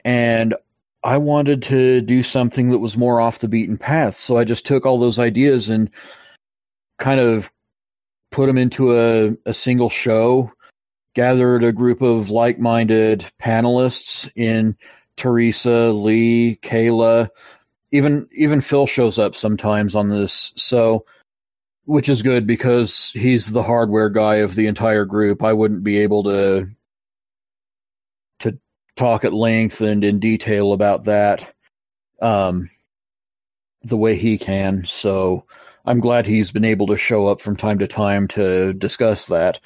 [0.06, 0.56] And
[1.04, 4.16] I wanted to do something that was more off the beaten path.
[4.16, 5.90] So I just took all those ideas and
[6.98, 7.52] kind of
[8.32, 10.52] put them into a, a single show,
[11.16, 14.76] gathered a group of like minded panelists in
[15.16, 17.30] Teresa, Lee, Kayla,
[17.92, 20.54] even even Phil shows up sometimes on this.
[20.56, 21.06] So
[21.86, 25.42] which is good because he's the hardware guy of the entire group.
[25.42, 26.77] I wouldn't be able to to
[28.98, 31.54] talk at length and in detail about that
[32.22, 32.70] um
[33.84, 34.84] the way he can.
[34.86, 35.46] So
[35.86, 39.60] I'm glad he's been able to show up from time to time to discuss that.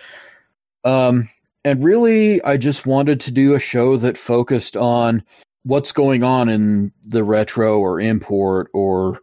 [0.84, 1.30] Um,
[1.66, 5.24] and really, I just wanted to do a show that focused on
[5.64, 9.22] what's going on in the retro or import or,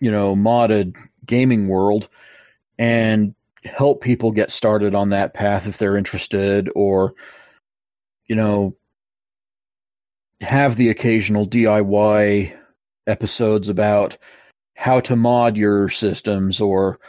[0.00, 2.08] you know, modded gaming world
[2.78, 7.14] and help people get started on that path if they're interested or,
[8.28, 8.76] you know,
[10.40, 12.56] have the occasional DIY
[13.06, 14.16] episodes about
[14.76, 17.00] how to mod your systems or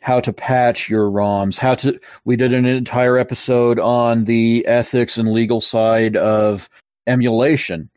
[0.00, 5.16] how to patch your ROMs, how to we did an entire episode on the ethics
[5.16, 6.68] and legal side of
[7.06, 7.88] emulation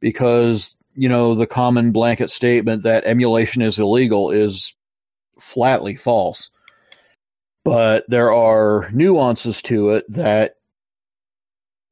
[0.00, 4.74] because you know the common blanket statement that emulation is illegal is
[5.38, 6.50] flatly false.
[7.64, 10.56] But there are nuances to it that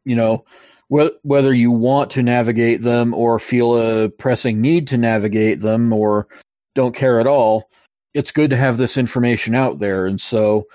[0.05, 0.45] you know
[0.91, 6.27] whether you want to navigate them or feel a pressing need to navigate them or
[6.75, 7.71] don't care at all,
[8.13, 10.05] it's good to have this information out there.
[10.07, 10.67] And so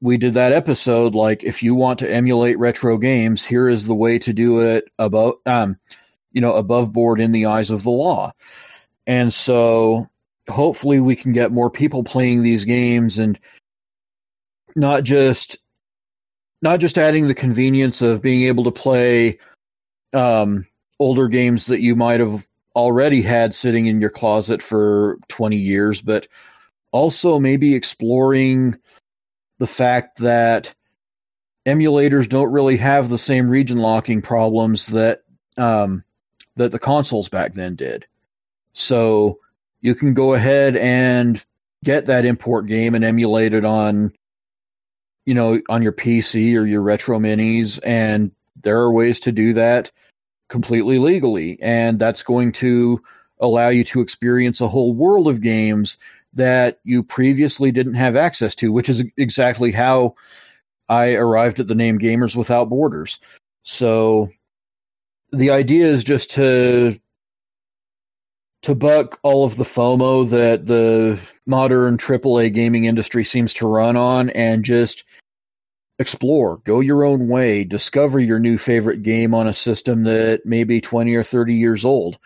[0.00, 3.94] we did that episode like if you want to emulate retro games, here is the
[3.94, 5.78] way to do it above um
[6.32, 8.32] you know above board in the eyes of the law.
[9.06, 10.06] And so
[10.50, 13.38] hopefully we can get more people playing these games and
[14.74, 15.56] not just
[16.62, 19.38] not just adding the convenience of being able to play
[20.12, 20.66] um,
[20.98, 26.00] older games that you might have already had sitting in your closet for 20 years,
[26.02, 26.26] but
[26.92, 28.76] also maybe exploring
[29.58, 30.74] the fact that
[31.66, 35.22] emulators don't really have the same region locking problems that
[35.56, 36.04] um,
[36.56, 38.06] that the consoles back then did.
[38.72, 39.38] So
[39.80, 41.44] you can go ahead and
[41.84, 44.12] get that import game and emulate it on
[45.26, 47.80] you know, on your PC or your retro minis.
[47.84, 48.30] And
[48.62, 49.90] there are ways to do that
[50.48, 51.58] completely legally.
[51.60, 53.02] And that's going to
[53.40, 55.98] allow you to experience a whole world of games
[56.34, 60.14] that you previously didn't have access to, which is exactly how
[60.88, 63.20] I arrived at the name Gamers Without Borders.
[63.62, 64.30] So
[65.32, 66.98] the idea is just to
[68.64, 73.94] to buck all of the FOMO that the modern AAA gaming industry seems to run
[73.94, 75.04] on and just
[75.98, 80.64] explore, go your own way, discover your new favorite game on a system that may
[80.64, 82.18] be 20 or 30 years old.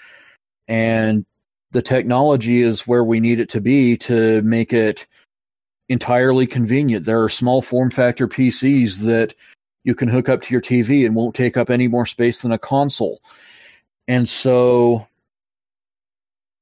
[0.68, 1.27] And
[1.72, 5.09] the technology is where we need it to be to make it
[5.88, 7.05] entirely convenient.
[7.05, 9.35] There are small form factor PCs that
[9.83, 12.53] you can hook up to your TV and won't take up any more space than
[12.53, 13.20] a console.
[14.07, 15.08] And so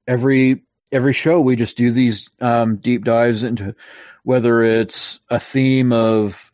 [0.07, 3.75] every every show we just do these um, deep dives into
[4.23, 6.51] whether it's a theme of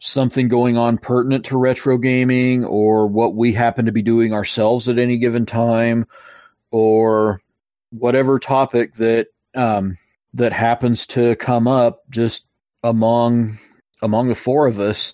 [0.00, 4.88] something going on pertinent to retro gaming or what we happen to be doing ourselves
[4.88, 6.06] at any given time
[6.70, 7.40] or
[7.90, 9.96] whatever topic that um,
[10.32, 12.46] that happens to come up just
[12.82, 13.58] among
[14.02, 15.12] among the four of us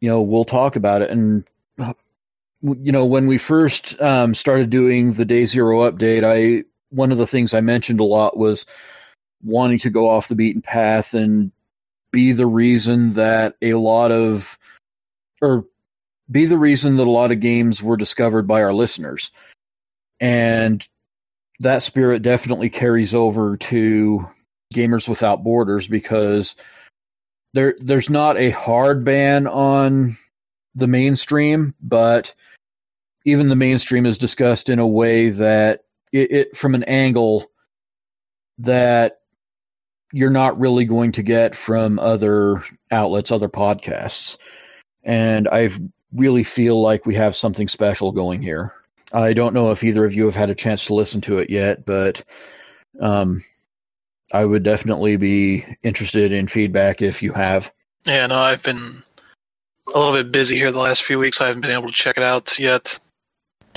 [0.00, 1.10] you know we'll talk about it.
[1.10, 1.44] And
[2.60, 7.18] you know, when we first um, started doing the day zero update, I one of
[7.18, 8.66] the things I mentioned a lot was
[9.42, 11.52] wanting to go off the beaten path and
[12.10, 14.58] be the reason that a lot of
[15.40, 15.66] or
[16.30, 19.30] be the reason that a lot of games were discovered by our listeners.
[20.20, 20.86] And
[21.60, 24.28] that spirit definitely carries over to
[24.74, 26.56] Gamers Without Borders because
[27.54, 30.16] there there's not a hard ban on
[30.74, 32.34] the mainstream, but
[33.28, 35.80] even the mainstream is discussed in a way that
[36.12, 37.50] it, it from an angle
[38.58, 39.20] that
[40.12, 44.38] you're not really going to get from other outlets, other podcasts.
[45.04, 45.68] And I
[46.12, 48.74] really feel like we have something special going here.
[49.12, 51.50] I don't know if either of you have had a chance to listen to it
[51.50, 52.24] yet, but
[53.00, 53.44] um,
[54.32, 57.70] I would definitely be interested in feedback if you have.
[58.04, 59.02] Yeah, no, I've been
[59.94, 61.40] a little bit busy here the last few weeks.
[61.40, 62.98] I haven't been able to check it out yet.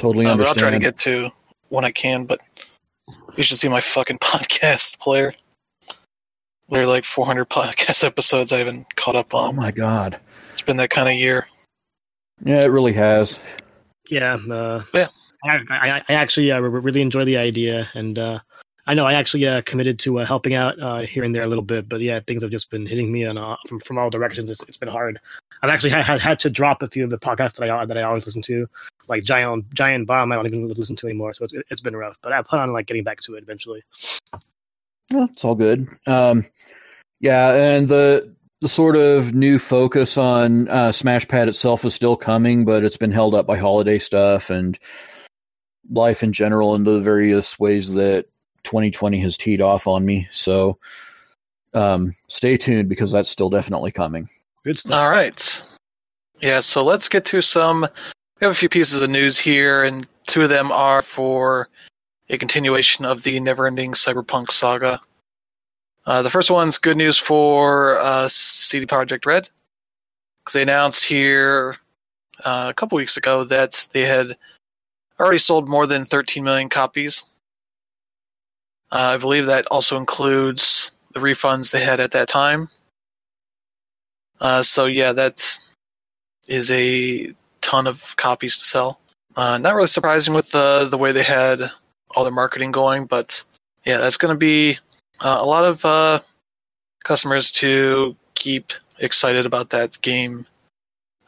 [0.01, 0.59] Totally Uh, but I'll understand.
[0.59, 1.29] try to get to
[1.69, 2.25] when I can.
[2.25, 2.39] But
[3.35, 5.33] you should see my fucking podcast player.
[6.69, 9.55] There are like 400 podcast episodes I haven't caught up oh on.
[9.55, 10.19] my god.
[10.53, 11.47] It's been that kind of year.
[12.43, 13.43] Yeah, it really has.
[14.09, 15.07] Yeah, uh, Yeah.
[15.43, 18.39] I, I, I actually uh, really enjoy the idea, and uh,
[18.85, 21.47] I know I actually uh, committed to uh, helping out uh, here and there a
[21.47, 24.09] little bit, but yeah, things have just been hitting me and uh, from from all
[24.11, 24.49] directions.
[24.51, 25.19] It's, it's been hard.
[25.61, 28.03] I've actually had, had to drop a few of the podcasts that I that I
[28.03, 28.67] always listen to,
[29.07, 30.31] like Giant Giant Bomb.
[30.31, 32.17] I don't even listen to anymore, so it's it's been rough.
[32.21, 33.83] But I plan on like getting back to it eventually.
[35.11, 35.87] Well, it's all good.
[36.07, 36.45] Um,
[37.19, 42.63] yeah, and the the sort of new focus on uh, Smashpad itself is still coming,
[42.63, 44.77] but it's been held up by holiday stuff and
[45.89, 48.27] life in general and the various ways that
[48.63, 50.27] 2020 has teed off on me.
[50.31, 50.77] So
[51.73, 54.29] um, stay tuned because that's still definitely coming.
[54.63, 54.93] Good stuff.
[54.93, 55.63] All right.
[56.39, 57.81] Yeah, so let's get to some.
[57.81, 61.69] We have a few pieces of news here, and two of them are for
[62.29, 64.99] a continuation of the never ending cyberpunk saga.
[66.05, 69.49] Uh, the first one's good news for uh, CD Projekt Red,
[70.39, 71.77] because they announced here
[72.43, 74.37] uh, a couple weeks ago that they had
[75.19, 77.23] already sold more than 13 million copies.
[78.91, 82.69] Uh, I believe that also includes the refunds they had at that time.
[84.41, 85.59] Uh, so yeah, that
[86.47, 88.99] is a ton of copies to sell.
[89.35, 91.71] Uh, not really surprising with the the way they had
[92.15, 93.45] all their marketing going, but
[93.85, 94.77] yeah, that's going to be
[95.21, 96.19] uh, a lot of uh,
[97.03, 100.45] customers to keep excited about that game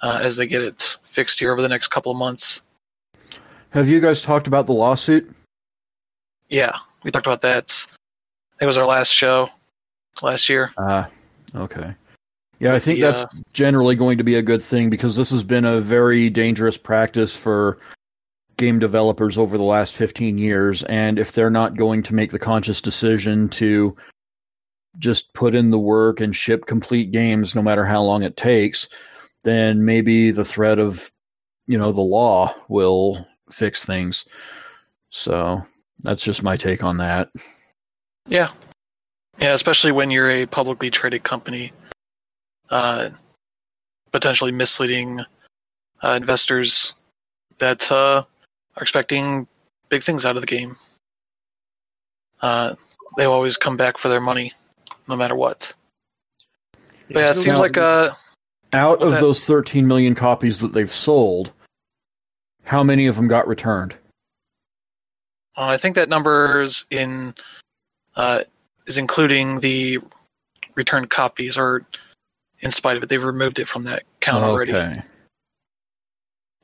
[0.02, 2.64] uh, as they get it fixed here over the next couple of months.
[3.70, 5.32] Have you guys talked about the lawsuit?
[6.50, 6.74] Yeah,
[7.04, 7.88] we talked about that.
[8.60, 9.50] It was our last show
[10.22, 10.72] last year.
[10.78, 11.10] Ah,
[11.56, 11.96] okay.
[12.64, 15.30] Yeah, I think the, that's uh, generally going to be a good thing because this
[15.32, 17.78] has been a very dangerous practice for
[18.58, 20.84] game developers over the last 15 years.
[20.84, 23.96] And if they're not going to make the conscious decision to
[25.00, 28.88] just put in the work and ship complete games, no matter how long it takes,
[29.44, 31.12] then maybe the threat of,
[31.68, 34.26] you know, the law will fix things.
[35.10, 35.62] So
[36.00, 37.30] that's just my take on that.
[38.28, 38.52] Yeah.
[39.40, 41.72] Yeah, especially when you're a publicly traded company,
[42.74, 43.10] uh,
[44.12, 45.22] potentially misleading
[46.02, 46.96] uh, investors
[47.60, 48.24] that uh,
[48.76, 49.48] are expecting
[49.90, 50.76] big things out of the game.
[52.42, 52.74] Uh,
[53.16, 54.54] they always come back for their money,
[55.08, 55.72] no matter what.
[57.10, 58.14] But yeah, it seems like uh,
[58.74, 59.22] Out of that?
[59.22, 61.52] those 13 million copies that they've sold,
[62.64, 63.96] how many of them got returned?
[65.56, 67.36] uh, I think that number's in
[68.16, 68.42] uh,
[68.88, 70.00] is including the
[70.74, 71.86] returned copies, or
[72.64, 74.74] in spite of it, they've removed it from that count already.
[74.74, 75.02] Okay.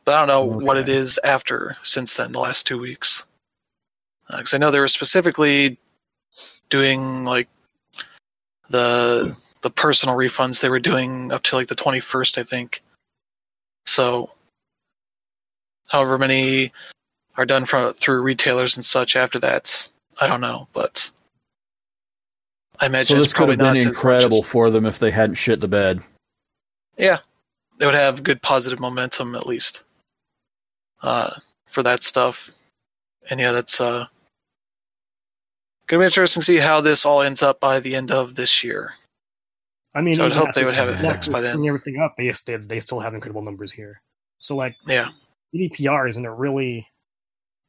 [0.06, 3.26] But I don't know what it is after since then, the last two weeks.
[4.30, 5.78] Uh, because I know they were specifically
[6.70, 7.50] doing like
[8.70, 12.82] the the personal refunds they were doing up to like the twenty first, I think.
[13.86, 14.32] So,
[15.90, 16.72] however many
[17.36, 19.90] are done from through retailers and such after that,
[20.22, 21.12] I don't know, but
[22.80, 25.00] I So imagine this it's could have been not as much incredible for them if
[25.00, 26.02] they hadn't shit the bed.
[26.98, 27.20] Yeah,
[27.78, 29.84] they would have good positive momentum at least
[31.02, 31.32] uh,
[31.66, 32.52] for that stuff.
[33.30, 34.06] And yeah, that's uh,
[35.88, 38.64] gonna be interesting to see how this all ends up by the end of this
[38.64, 38.94] year.
[39.96, 41.66] I mean, So I'd hope they would have it fixed by then.
[41.66, 44.02] everything up, they, they they still have incredible numbers here.
[44.40, 45.10] So like Yeah,
[45.54, 46.88] CDPR is in a really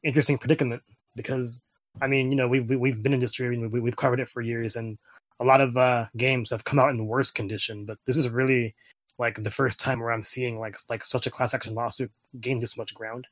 [0.03, 0.83] interesting predicament
[1.15, 1.61] because
[1.99, 4.29] I mean, you know, we've we- we've been in this industry, we, we've covered it
[4.29, 4.97] for years, and
[5.39, 7.85] a lot of uh, games have come out in worse condition.
[7.85, 8.75] But this is really
[9.17, 12.59] like the first time where I'm seeing like like such a class action lawsuit gain
[12.59, 13.27] this much ground.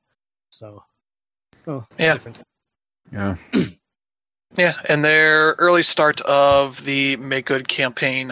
[0.50, 0.84] So,
[1.68, 2.14] oh, it's Yeah.
[2.14, 2.44] different.
[3.12, 3.36] Yeah.
[4.58, 8.32] Yeah, and their early start of the Make Good campaign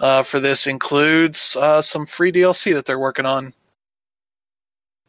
[0.00, 3.52] uh, for this includes uh, some free DLC that they're working on.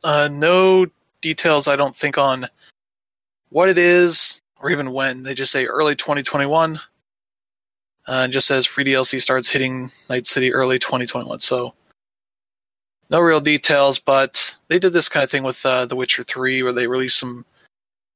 [0.03, 0.87] Uh, no
[1.21, 2.47] details, I don't think, on
[3.53, 5.23] what it is or even when.
[5.23, 6.75] They just say early 2021.
[6.75, 6.79] Uh,
[8.05, 11.39] and just says free DLC starts hitting Night City early 2021.
[11.39, 11.73] So
[13.09, 16.63] no real details, but they did this kind of thing with uh, The Witcher 3
[16.63, 17.45] where they released some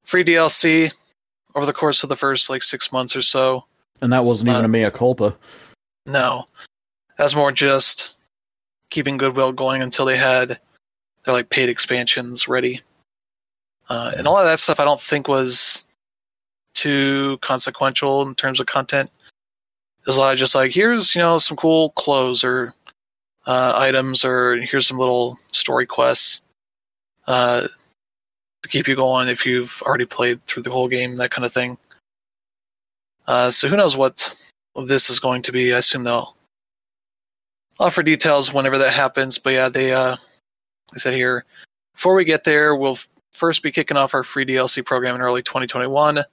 [0.03, 0.91] free DLC
[1.55, 3.63] over the course of the first like six months or so.
[4.01, 5.38] And that wasn't even Uh, a mea culpa.
[6.05, 6.45] No,
[7.17, 8.15] that's more just
[8.89, 10.59] keeping goodwill going until they had
[11.23, 12.81] their like paid expansions ready.
[13.89, 15.85] Uh, and a lot of that stuff I don't think was
[16.73, 19.09] too consequential in terms of content.
[20.05, 22.73] There's a lot of just like here's you know some cool clothes or
[23.45, 26.41] uh, items or here's some little story quests
[27.27, 27.67] uh,
[28.63, 31.53] to keep you going if you've already played through the whole game, that kind of
[31.53, 31.77] thing.
[33.27, 34.35] Uh, so who knows what
[34.85, 35.73] this is going to be?
[35.73, 36.35] I assume they'll
[37.79, 39.38] offer details whenever that happens.
[39.38, 40.15] But yeah, they uh,
[40.93, 41.45] I said here
[41.93, 42.97] before we get there, we'll
[43.38, 46.23] first be kicking off our free DLC program in early 2021.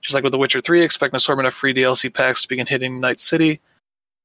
[0.00, 2.66] Just like with The Witcher 3, expect an assortment of free DLC packs to begin
[2.66, 3.60] hitting Night City,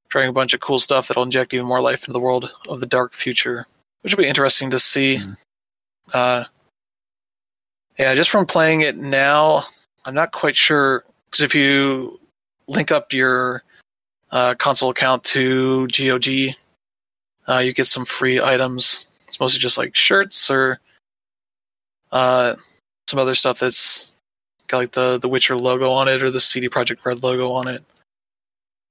[0.08, 2.80] trying a bunch of cool stuff that'll inject even more life into the world of
[2.80, 3.66] the dark future,
[4.02, 5.18] which will be interesting to see.
[5.18, 5.38] Mm.
[6.14, 6.44] Uh,
[7.98, 9.64] yeah, just from playing it now,
[10.06, 12.20] I'm not quite sure because if you
[12.68, 13.64] link up your
[14.32, 16.56] uh, console account to GOG,
[17.48, 19.08] uh, you get some free items.
[19.28, 20.80] It's mostly just like shirts or
[22.14, 22.56] uh,
[23.08, 24.16] some other stuff that's
[24.68, 27.68] got like the the Witcher logo on it or the CD Projekt Red logo on
[27.68, 27.84] it.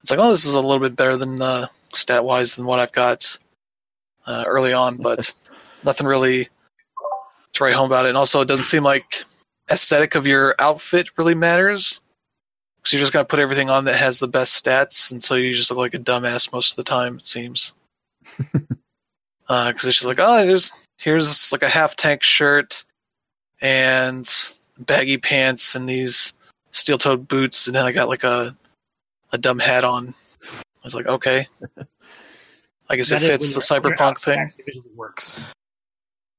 [0.01, 2.79] It's like, oh, this is a little bit better than uh, stat wise than what
[2.79, 3.37] I've got
[4.27, 5.33] uh, early on, but
[5.85, 6.49] nothing really
[7.53, 8.09] to write home about it.
[8.09, 9.23] And also, it doesn't seem like
[9.71, 12.01] aesthetic of your outfit really matters
[12.77, 15.53] because you're just gonna put everything on that has the best stats, and so you
[15.53, 17.15] just look like a dumbass most of the time.
[17.15, 17.73] It seems
[18.43, 22.83] because it's just like, oh, here's here's like a half tank shirt
[23.63, 24.29] and
[24.77, 26.33] baggy pants and these
[26.71, 28.55] steel toed boots, and then I got like a
[29.31, 30.13] a dumb hat on.
[30.43, 31.47] I was like, okay,
[32.89, 34.51] I guess That it fits the when your- your cyberpunk thing.
[34.95, 35.39] works.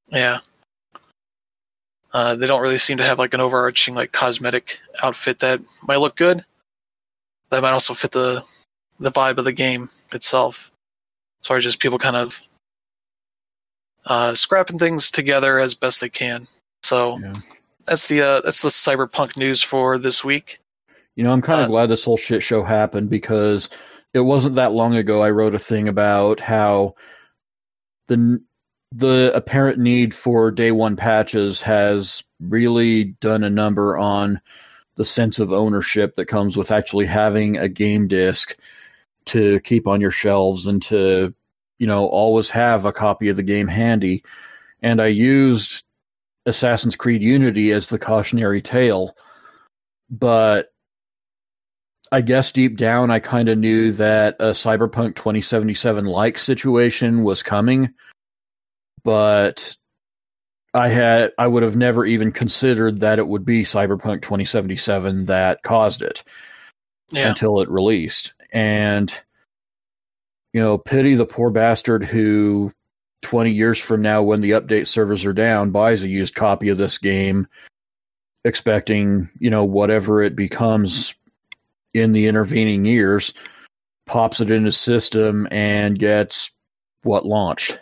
[0.09, 0.39] Yeah.
[2.13, 5.97] Uh, they don't really seem to have like an overarching like cosmetic outfit that might
[5.99, 6.45] look good.
[7.51, 8.45] That might also fit the
[9.01, 10.71] the vibe of the game itself.
[11.43, 12.41] So are just people kind of
[14.07, 16.47] uh, scrapping things together as best they can.
[16.85, 17.33] So Yeah.
[17.87, 20.61] that's the uh, that's the cyberpunk news for this week.
[21.17, 23.71] You know, I'm kind of Uh, glad this whole shit show happened because
[24.13, 26.95] it wasn't that long ago I wrote a thing about how
[28.09, 28.43] the
[28.93, 34.41] the apparent need for day one patches has really done a number on
[34.97, 38.57] the sense of ownership that comes with actually having a game disc
[39.25, 41.35] to keep on your shelves and to
[41.79, 44.23] you know always have a copy of the game handy
[44.83, 45.84] and i used
[46.47, 49.17] assassin's creed unity as the cautionary tale
[50.11, 50.71] but
[52.13, 57.43] I guess deep down, I kind of knew that a Cyberpunk 2077 like situation was
[57.43, 57.93] coming,
[59.03, 59.77] but
[60.73, 65.63] I had I would have never even considered that it would be Cyberpunk 2077 that
[65.63, 66.23] caused it
[67.11, 68.33] Yeah, until it released.
[68.53, 69.13] And
[70.53, 72.71] you know, pity the poor bastard who
[73.25, 76.79] 20 years from now when the update servers are down buys a used copy of
[76.79, 77.47] this game
[78.45, 81.15] expecting, you know, whatever it becomes
[81.95, 83.33] in the intervening years,
[84.07, 86.53] pops it in his system and gets
[87.03, 87.81] what launched.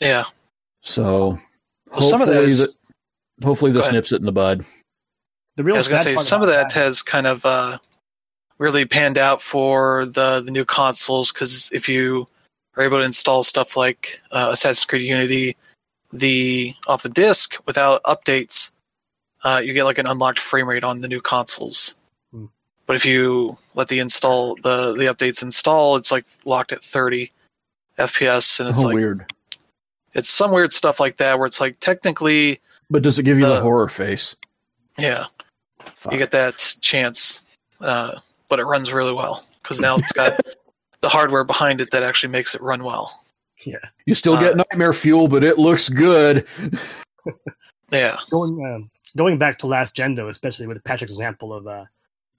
[0.00, 0.24] yeah.
[0.82, 1.38] So
[1.92, 2.78] Well, some of that is hopefully is.
[3.38, 4.64] that- hopefully this nips it in the bud.
[5.56, 7.78] The real I was gonna say some of about that has kind of uh,
[8.58, 12.26] really panned out for the the new consoles because if you
[12.78, 15.56] are able to install stuff like uh, Assassin's Creed Unity,
[16.12, 18.70] the off the disc without updates,
[19.44, 21.96] uh, you get like an unlocked frame rate on the new consoles.
[22.32, 22.46] Hmm.
[22.86, 27.30] But if you let the install the the updates install, it's like locked at 30
[27.98, 29.32] FPS, and it's oh, like weird.
[30.14, 33.46] it's some weird stuff like that where it's like technically, But does it give you
[33.46, 34.36] the Uh, horror face?
[34.96, 35.24] yeah,
[35.80, 36.12] Fuck.
[36.12, 37.42] you get that chance,
[37.80, 38.12] uh,
[38.48, 40.38] but it runs really well because now it's got
[41.00, 43.24] the hardware behind it that actually makes it run well.
[43.64, 43.76] yeah.
[44.06, 46.46] You still uh, get nightmare fuel, but it looks good.
[47.90, 51.84] Yeah, Going um, going back to last gen though, especially with Patrick's example of uh,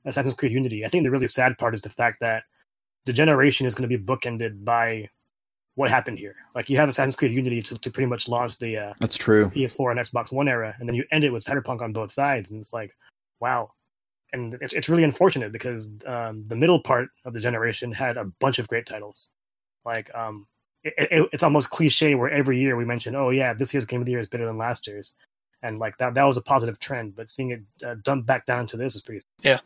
[0.05, 2.43] Assassin's Creed Unity, I think the really sad part is the fact that
[3.05, 5.10] the generation is going to be bookended by
[5.76, 6.36] what happened here.
[6.53, 9.49] Like you have Assassin's Creed Unity to, to pretty much launch the uh, That's true.
[9.49, 12.51] PS4 and Xbox One era, and then you end it with Cyberpunk on both sides,
[12.51, 12.95] and it's like,
[13.39, 13.72] wow,
[14.34, 18.26] and it's it's really unfortunate because um, the middle part of the generation had a
[18.40, 19.30] bunch of great titles.
[19.86, 20.48] Like um,
[20.84, 24.02] it, it, it's almost cliche where every year we mention, oh yeah, this year's game
[24.02, 25.16] of the year is better than last year's,
[25.62, 27.16] and like that that was a positive trend.
[27.16, 29.22] But seeing it uh, dumped back down to this is pretty.
[29.42, 29.60] Yeah,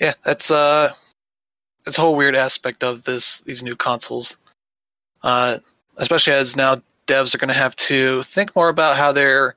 [0.00, 0.92] yeah, that's uh,
[1.84, 4.36] that's a whole weird aspect of this these new consoles,
[5.22, 5.58] uh,
[5.96, 9.56] especially as now devs are going to have to think more about how they're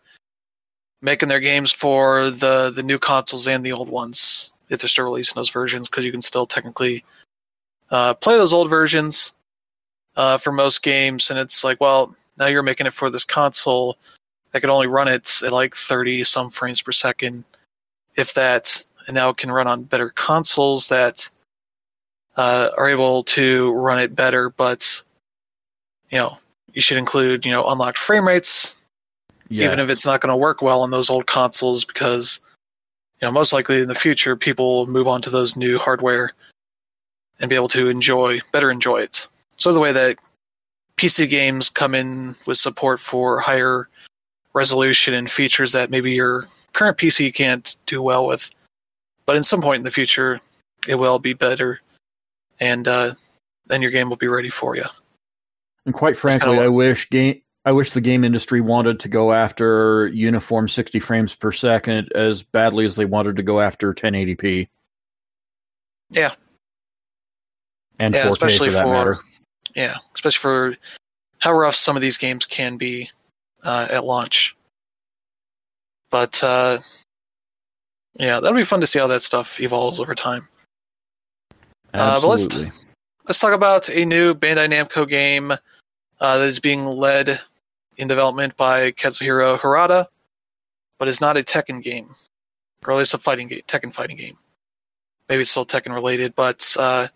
[1.01, 5.05] making their games for the the new consoles and the old ones if they're still
[5.05, 7.03] releasing those versions because you can still technically
[7.89, 9.33] uh, play those old versions
[10.17, 11.29] uh, for most games.
[11.29, 13.97] And it's like well now you're making it for this console
[14.51, 17.43] that could only run it at like 30 some frames per second
[18.15, 21.29] if that and now it can run on better consoles that
[22.35, 24.49] uh, are able to run it better.
[24.49, 25.03] But
[26.09, 26.37] you know
[26.73, 28.77] you should include you know unlocked frame rates
[29.49, 29.65] Yeah.
[29.65, 32.39] even if it's not going to work well on those old consoles because
[33.21, 36.33] you know most likely in the future people will move on to those new hardware
[37.39, 39.27] and be able to enjoy better enjoy it
[39.57, 40.17] so the way that
[40.97, 43.87] pc games come in with support for higher
[44.53, 48.49] resolution and features that maybe your current pc can't do well with
[49.25, 50.39] but in some point in the future
[50.87, 51.79] it will be better
[52.59, 53.13] and uh,
[53.67, 54.85] then your game will be ready for you
[55.85, 60.07] And quite frankly, I wish game I wish the game industry wanted to go after
[60.07, 64.69] uniform 60 frames per second as badly as they wanted to go after 1080p.
[66.09, 66.33] Yeah.
[67.99, 69.19] And Yeah, 4K especially for that for- matter.
[69.75, 70.77] Yeah, especially for
[71.39, 73.11] how rough some of these games can be
[73.63, 74.55] uh, at launch.
[76.09, 76.79] But uh,
[78.17, 80.47] yeah, that'll be fun to see how that stuff evolves over time.
[81.93, 82.71] uh, but let's- Absolutely.
[83.27, 87.41] Let's talk about a new Bandai Namco game uh, that is being led
[87.97, 90.07] in development by Kazuhiro Harada,
[90.99, 92.15] but is not a Tekken game,
[92.85, 94.37] or at least a fighting game, Tekken fighting game.
[95.29, 97.07] Maybe it's still Tekken related, but uh,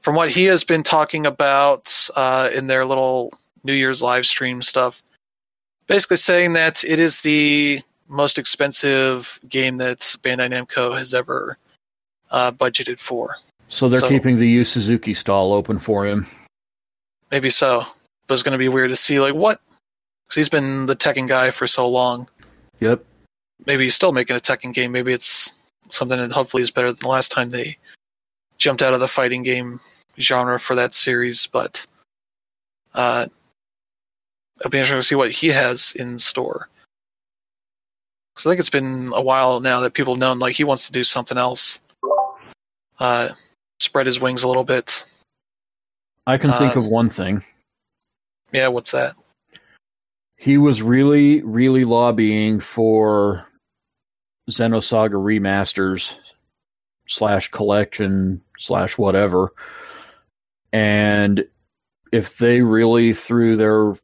[0.00, 3.32] from what he has been talking about uh, in their little
[3.64, 5.02] New Year's live stream stuff,
[5.86, 11.56] basically saying that it is the most expensive game that Bandai Namco has ever
[12.30, 13.36] uh, budgeted for.
[13.68, 16.26] so they're so- keeping the Yu Suzuki stall open for him.
[17.30, 17.86] Maybe so,
[18.26, 19.58] but it's going to be weird to see like what.
[20.32, 22.26] Because he's been the Tekken guy for so long.
[22.80, 23.04] Yep.
[23.66, 24.90] Maybe he's still making a Tekken game.
[24.90, 25.52] Maybe it's
[25.90, 27.76] something that hopefully is better than the last time they
[28.56, 29.78] jumped out of the fighting game
[30.18, 31.46] genre for that series.
[31.46, 31.86] But
[32.94, 33.26] uh,
[34.58, 36.70] it'll be interesting to see what he has in store.
[38.34, 40.86] Because I think it's been a while now that people have known like he wants
[40.86, 41.78] to do something else.
[42.98, 43.28] Uh,
[43.80, 45.04] spread his wings a little bit.
[46.26, 47.44] I can think Uh, of one thing.
[48.50, 49.14] Yeah, what's that?
[50.42, 53.46] He was really, really lobbying for
[54.50, 56.18] Xenosaga remasters
[57.06, 59.52] slash collection slash whatever.
[60.72, 61.46] And
[62.10, 63.94] if they really threw their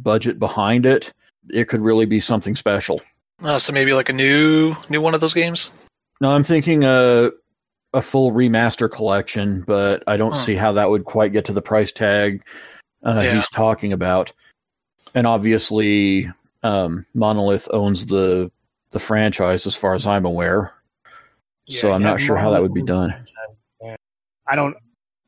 [0.00, 1.12] budget behind it,
[1.50, 3.00] it could really be something special.
[3.44, 5.70] Oh, so maybe like a new new one of those games.
[6.20, 7.30] No, I'm thinking a
[7.92, 10.38] a full remaster collection, but I don't Huh.
[10.38, 12.42] see how that would quite get to the price tag
[13.06, 13.36] uh, Yeah.
[13.36, 14.32] he's talking about.
[15.14, 16.28] And obviously,
[16.62, 18.50] um, Monolith owns the
[18.90, 20.72] the franchise, as far as I'm aware.
[21.68, 23.10] So I'm not sure how that would be done.
[23.10, 23.64] franchise.
[24.46, 24.76] I don't.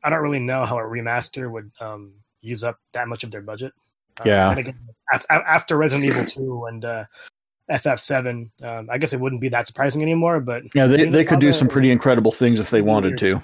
[0.03, 3.41] I don't really know how a remaster would um, use up that much of their
[3.41, 3.73] budget.
[4.19, 4.51] Uh, Yeah.
[4.57, 4.77] again,
[5.11, 7.05] af- af- after Resident Evil Two and uh,
[7.71, 10.39] FF7, um, I guess it wouldn't be that surprising anymore.
[10.39, 13.41] But Yeah, they they could do some pretty incredible things if they wanted to.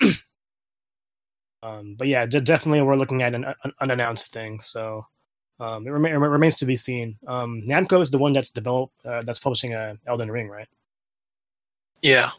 [1.62, 4.60] Um, but yeah, de- definitely we're looking at an, an unannounced thing.
[4.60, 5.06] So
[5.58, 7.16] um, it, rema- it remains to be seen.
[7.26, 10.68] Um, Namco is the one that's developed uh, that's publishing uh, Elden Ring, right?
[12.02, 12.30] Yeah,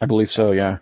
[0.00, 0.52] I believe so.
[0.52, 0.78] Yeah.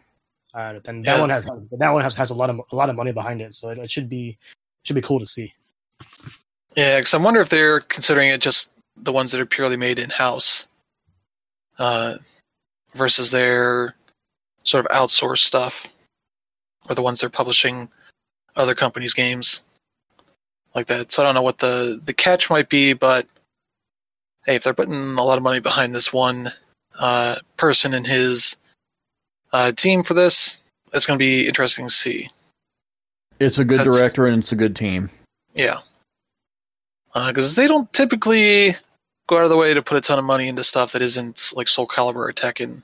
[0.55, 1.21] Uh, and that Yeah.
[1.21, 3.55] one has that one has, has a lot of a lot of money behind it,
[3.55, 4.39] so it, it should be
[4.83, 5.55] should be cool to see.
[6.77, 6.99] yeah.
[6.99, 10.11] Because I wonder if they're considering it just the ones that are purely made in
[10.11, 10.69] house,
[11.79, 12.17] uh,
[12.95, 13.95] versus their
[14.65, 15.87] sort of outsourced stuff,
[16.89, 17.89] or the ones they're publishing
[18.57, 19.63] other companies' games
[20.75, 21.13] like that.
[21.13, 23.27] So I don't know what the the catch might be, but
[24.47, 26.53] hey, if they're putting a lot of money behind this one
[26.99, 28.57] uh, person and his
[29.53, 30.63] uh, team for this,
[30.93, 32.29] it's going to be interesting to see.
[33.39, 35.11] It's a good That's- director and it's a good team.
[35.55, 35.81] Yeah.
[37.15, 38.75] Because they don't typically
[39.27, 41.53] go out of the way to put a ton of money into stuff that isn't
[41.55, 42.83] like Soul Calibur or Tekken.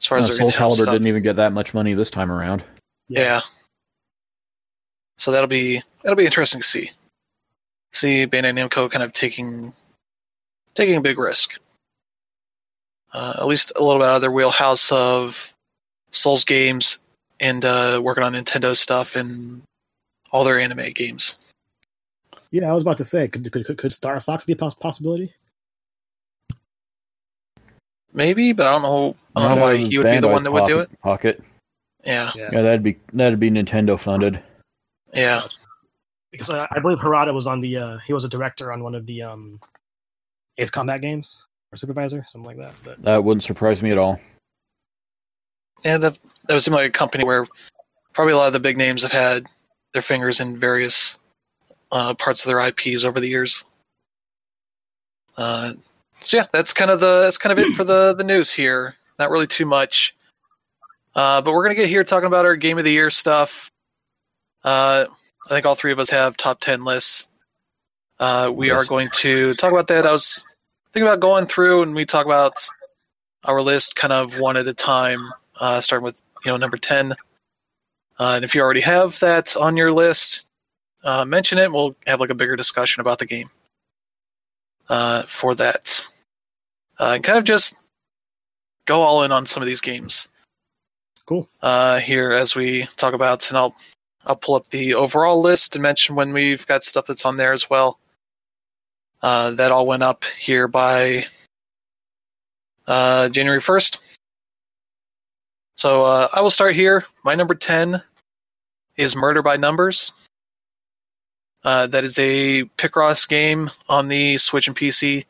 [0.00, 0.92] As far Uh, as Soul Calibur stuff.
[0.92, 2.64] didn't even get that much money this time around.
[3.08, 3.42] Yeah.
[5.18, 6.90] So that'll be that'll be interesting to see.
[7.92, 9.72] See Bandai Namco kind of taking
[10.74, 11.58] taking a big risk.
[13.12, 15.54] uh, at least a little bit out of their wheelhouse of
[16.10, 16.98] Souls games
[17.40, 19.62] and uh, working on Nintendo stuff and
[20.30, 21.38] all their anime games.
[22.50, 25.32] Yeah, I was about to say, could could, could Star Fox be a possibility?
[28.12, 29.16] Maybe, but I don't know.
[29.36, 30.90] I don't know why he would be the one that would do it.
[31.00, 31.42] Pocket.
[32.04, 32.48] Yeah, Yeah.
[32.52, 34.42] Yeah, that'd be that'd be Nintendo funded.
[35.14, 35.46] yeah.
[36.30, 38.94] Because I, I believe Harada was on the uh, he was a director on one
[38.94, 39.60] of the um,
[40.58, 42.74] Ace Combat games or supervisor, something like that.
[42.84, 44.20] But That wouldn't surprise me at all.
[45.84, 47.46] Yeah, that that would seem like a company where
[48.12, 49.46] probably a lot of the big names have had
[49.92, 51.18] their fingers in various
[51.92, 53.64] uh, parts of their IPs over the years.
[55.36, 55.74] Uh,
[56.20, 58.96] so yeah, that's kind of the that's kind of it for the the news here.
[59.18, 60.16] Not really too much,
[61.14, 63.70] uh, but we're gonna get here talking about our game of the year stuff.
[64.64, 65.06] Uh,
[65.48, 67.26] I think all three of us have top ten lists.
[68.20, 70.06] Uh, we are going to talk about that.
[70.06, 70.44] I was
[70.92, 72.52] thinking about going through and we talk about
[73.44, 75.20] our list kind of one at a time,
[75.58, 77.12] uh, starting with you know number ten.
[78.18, 80.44] Uh, and if you already have that on your list,
[81.02, 81.72] uh, mention it.
[81.72, 83.48] We'll have like a bigger discussion about the game
[84.90, 86.08] uh, for that,
[86.98, 87.74] uh, and kind of just
[88.84, 90.28] go all in on some of these games
[91.24, 91.48] cool.
[91.62, 93.74] uh, here as we talk about, and I'll
[94.28, 97.54] I'll pull up the overall list and mention when we've got stuff that's on there
[97.54, 97.98] as well.
[99.22, 101.24] Uh, that all went up here by
[102.86, 103.98] uh, January first.
[105.76, 107.06] So uh, I will start here.
[107.24, 108.02] My number ten
[108.96, 110.12] is Murder by Numbers.
[111.64, 115.24] Uh, that is a Picross game on the Switch and PC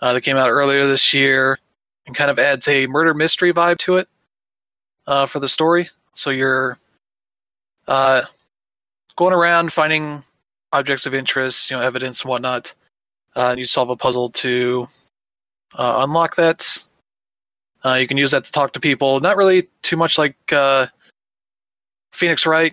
[0.00, 1.58] uh, that came out earlier this year
[2.06, 4.08] and kind of adds a murder mystery vibe to it
[5.06, 5.90] uh, for the story.
[6.14, 6.78] So you're
[7.86, 8.22] uh,
[9.16, 10.24] going around finding
[10.72, 12.74] objects of interest, you know, evidence and whatnot,
[13.36, 14.88] uh, you solve a puzzle to
[15.76, 16.84] uh, unlock that.
[17.84, 19.20] Uh, you can use that to talk to people.
[19.20, 20.86] Not really too much like uh,
[22.12, 22.72] Phoenix Wright.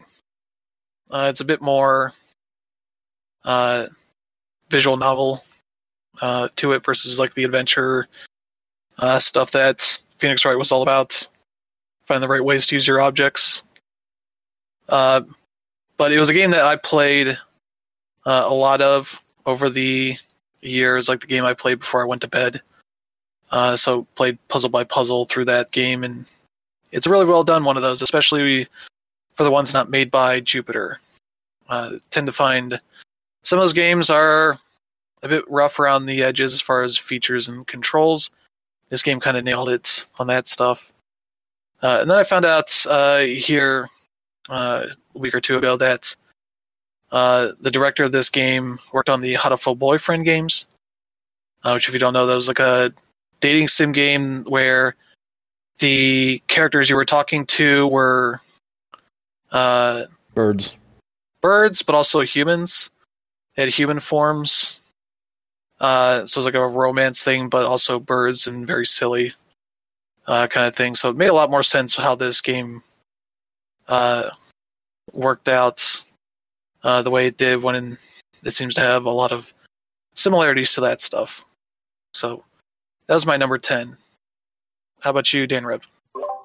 [1.09, 2.13] Uh, it's a bit more
[3.43, 3.87] uh,
[4.69, 5.43] visual novel
[6.21, 8.07] uh, to it versus like the adventure
[8.99, 11.27] uh, stuff that Phoenix Wright was all about.
[12.03, 13.63] Finding the right ways to use your objects.
[14.91, 15.21] Uh,
[15.97, 17.39] but it was a game that I played
[18.25, 20.17] uh, a lot of over the
[20.61, 22.61] years, like the game I played before I went to bed.
[23.51, 26.25] Uh, so played puzzle by puzzle through that game, and
[26.91, 28.67] it's a really well done one of those, especially
[29.33, 30.99] for the ones not made by Jupiter.
[31.67, 32.79] Uh, tend to find
[33.43, 34.59] some of those games are
[35.23, 38.31] a bit rough around the edges as far as features and controls.
[38.89, 40.93] This game kind of nailed it on that stuff.
[41.81, 43.89] Uh, and then I found out uh, here
[44.51, 44.85] uh,
[45.15, 46.15] a week or two ago that
[47.11, 50.67] uh, the director of this game worked on the Hatoful Boyfriend games,
[51.63, 52.93] uh, which, if you don't know, that was like a
[53.39, 54.95] dating sim game where
[55.79, 58.41] the characters you were talking to were
[59.51, 60.03] uh,
[60.35, 60.77] Birds.
[61.41, 62.91] birds, but also humans.
[63.55, 64.81] They had human forms.
[65.79, 69.33] Uh, so it was like a romance thing, but also birds and very silly
[70.27, 70.93] uh, kind of thing.
[70.93, 72.83] So it made a lot more sense how this game
[73.87, 74.29] uh,
[75.13, 76.05] worked out
[76.83, 77.97] uh, the way it did when
[78.43, 79.53] it seems to have a lot of
[80.15, 81.45] similarities to that stuff.
[82.13, 82.43] So
[83.07, 83.97] that was my number 10.
[85.01, 85.83] How about you, Dan Reb?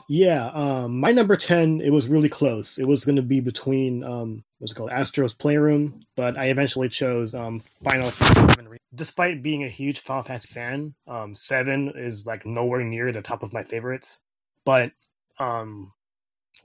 [0.08, 1.80] Yeah, um, my number ten.
[1.80, 2.78] It was really close.
[2.78, 6.88] It was going to be between um, what's it called, Astro's Playroom, but I eventually
[6.88, 8.62] chose um, Final Fantasy.
[8.62, 13.20] VII Despite being a huge Final Fantasy fan, um, Seven is like nowhere near the
[13.20, 14.22] top of my favorites.
[14.64, 14.92] But
[15.38, 15.92] um,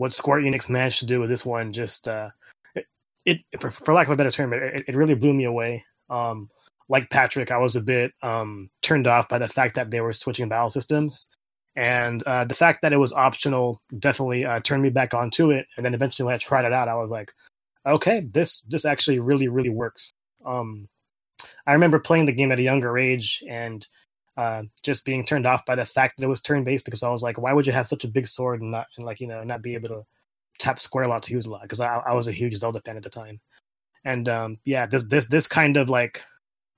[0.01, 2.31] what Square Enix managed to do with this one, just uh,
[2.73, 2.87] it,
[3.51, 5.85] it for, for lack of a better term, it, it really blew me away.
[6.09, 6.49] Um,
[6.89, 10.11] like Patrick, I was a bit um, turned off by the fact that they were
[10.11, 11.27] switching battle systems
[11.75, 15.67] and uh, the fact that it was optional definitely uh, turned me back onto it.
[15.77, 17.31] And then eventually, when I tried it out, I was like,
[17.85, 20.11] okay, this this actually really really works.
[20.43, 20.89] Um,
[21.67, 23.87] I remember playing the game at a younger age and
[24.37, 27.09] uh, just being turned off by the fact that it was turn based because I
[27.09, 29.27] was like, why would you have such a big sword and not and like you
[29.27, 30.05] know not be able to
[30.59, 31.63] tap square a lot to use a lot?
[31.63, 33.39] Because I, I was a huge Zelda fan at the time,
[34.05, 36.23] and um, yeah, this this this kind of like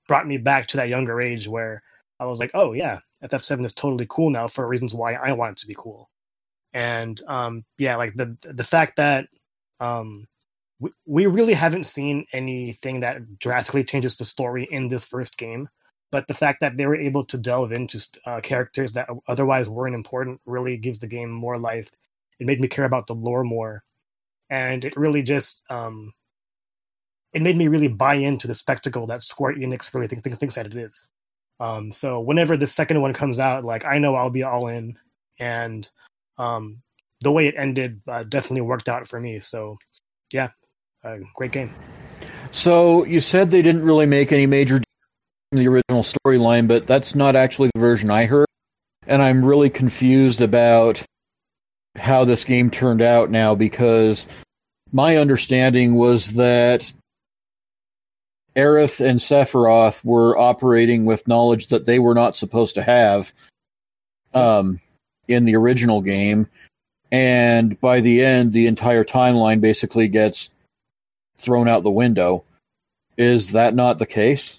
[0.08, 1.82] brought me back to that younger age where
[2.20, 5.52] I was like, oh yeah, FF7 is totally cool now for reasons why I want
[5.52, 6.10] it to be cool.
[6.72, 9.28] And um, yeah, like the the fact that
[9.80, 10.26] um,
[10.80, 15.68] we, we really haven't seen anything that drastically changes the story in this first game,
[16.10, 19.94] but the fact that they were able to delve into uh, characters that otherwise weren't
[19.94, 21.90] important really gives the game more life.
[22.38, 23.84] It made me care about the lore more,
[24.50, 26.12] and it really just um,
[27.32, 30.54] it made me really buy into the spectacle that Square Enix really thinks thinks, thinks
[30.54, 31.08] that it is
[31.60, 34.98] Um, so whenever the second one comes out, like I know I'll be all in,
[35.38, 35.88] and
[36.38, 36.82] um,
[37.20, 39.38] the way it ended uh, definitely worked out for me.
[39.38, 39.78] So
[40.32, 40.50] yeah,
[41.04, 41.74] uh, great game.
[42.50, 44.80] So you said they didn't really make any major
[45.56, 48.46] the original storyline, but that's not actually the version I heard,
[49.06, 51.04] and I'm really confused about
[51.96, 54.26] how this game turned out now because
[54.92, 56.92] my understanding was that
[58.56, 63.32] Aerith and Sephiroth were operating with knowledge that they were not supposed to have
[64.32, 64.80] um,
[65.26, 66.48] in the original game.
[67.10, 70.50] And by the end, the entire timeline basically gets
[71.36, 72.44] thrown out the window.
[73.16, 74.58] Is that not the case?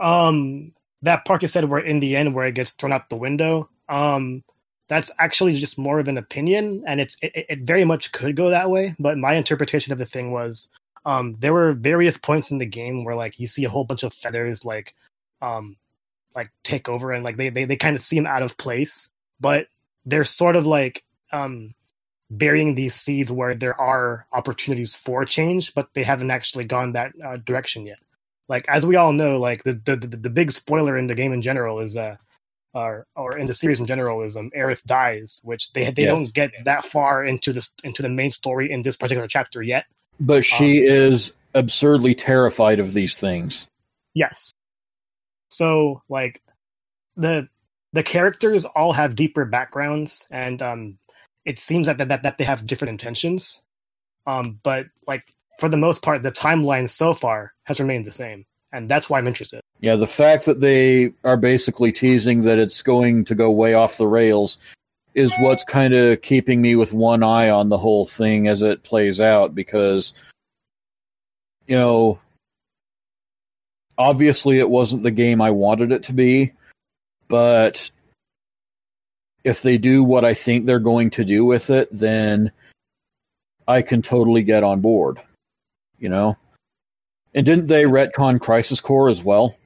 [0.00, 0.72] Um,
[1.02, 3.68] that part you said where in the end where it gets thrown out the window.
[3.88, 4.42] Um,
[4.88, 8.50] that's actually just more of an opinion, and it's it, it very much could go
[8.50, 8.94] that way.
[8.98, 10.68] But my interpretation of the thing was
[11.06, 14.02] um, there were various points in the game where like you see a whole bunch
[14.02, 14.94] of feathers like
[15.42, 15.76] um,
[16.34, 19.68] like take over and like they they, they kind of seem out of place, but
[20.04, 21.74] they're sort of like um,
[22.30, 27.12] burying these seeds where there are opportunities for change, but they haven't actually gone that
[27.24, 27.98] uh, direction yet.
[28.48, 31.32] Like as we all know, like the, the the the big spoiler in the game
[31.32, 32.16] in general is uh
[32.74, 36.32] or or in the series in general is um Aerith dies, which they they don't
[36.32, 39.86] get that far into this into the main story in this particular chapter yet.
[40.20, 43.66] But she um, is absurdly terrified of these things.
[44.12, 44.52] Yes.
[45.50, 46.42] So like
[47.16, 47.48] the
[47.92, 50.98] the characters all have deeper backgrounds and um
[51.44, 53.62] it seems that that, that they have different intentions.
[54.26, 55.24] Um but like
[55.58, 58.44] for the most part the timeline so far has remained the same
[58.74, 59.60] and that's why I'm interested.
[59.80, 63.98] Yeah, the fact that they are basically teasing that it's going to go way off
[63.98, 64.58] the rails
[65.14, 68.82] is what's kind of keeping me with one eye on the whole thing as it
[68.82, 70.12] plays out because
[71.68, 72.18] you know
[73.96, 76.52] obviously it wasn't the game I wanted it to be
[77.28, 77.92] but
[79.44, 82.50] if they do what I think they're going to do with it then
[83.68, 85.20] I can totally get on board
[85.98, 86.36] you know
[87.34, 89.56] and didn't they retcon Crisis Core as well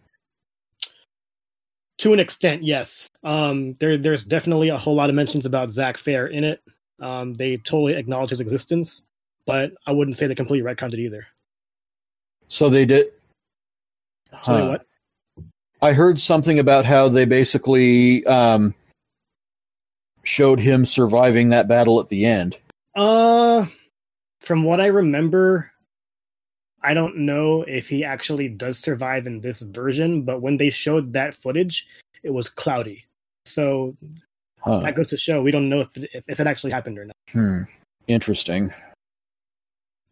[1.98, 3.10] to an extent, yes.
[3.24, 6.62] Um, there, there's definitely a whole lot of mentions about Zack Fair in it.
[7.00, 9.04] Um, they totally acknowledge his existence,
[9.46, 11.26] but I wouldn't say they completely retconned it either.
[12.48, 13.06] So they did.
[14.30, 14.56] So huh.
[14.56, 14.86] they what?
[15.80, 18.74] I heard something about how they basically um,
[20.24, 22.58] showed him surviving that battle at the end.
[22.96, 23.66] Uh,
[24.40, 25.70] from what I remember,
[26.82, 31.12] I don't know if he actually does survive in this version, but when they showed
[31.12, 31.86] that footage,
[32.22, 33.06] it was cloudy.
[33.46, 33.96] So
[34.60, 34.80] huh.
[34.80, 37.16] that goes to show we don't know if it, if, it actually happened or not.
[37.30, 37.62] Hmm.
[38.06, 38.72] Interesting.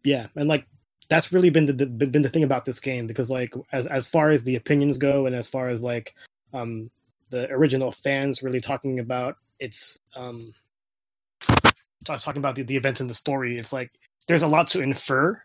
[0.03, 0.65] Yeah, and like
[1.09, 4.07] that's really been the, the been the thing about this game because like as as
[4.07, 6.13] far as the opinions go and as far as like
[6.53, 6.89] um
[7.29, 10.53] the original fans really talking about its um
[12.05, 13.91] talking about the, the events in the story, it's like
[14.27, 15.41] there's a lot to infer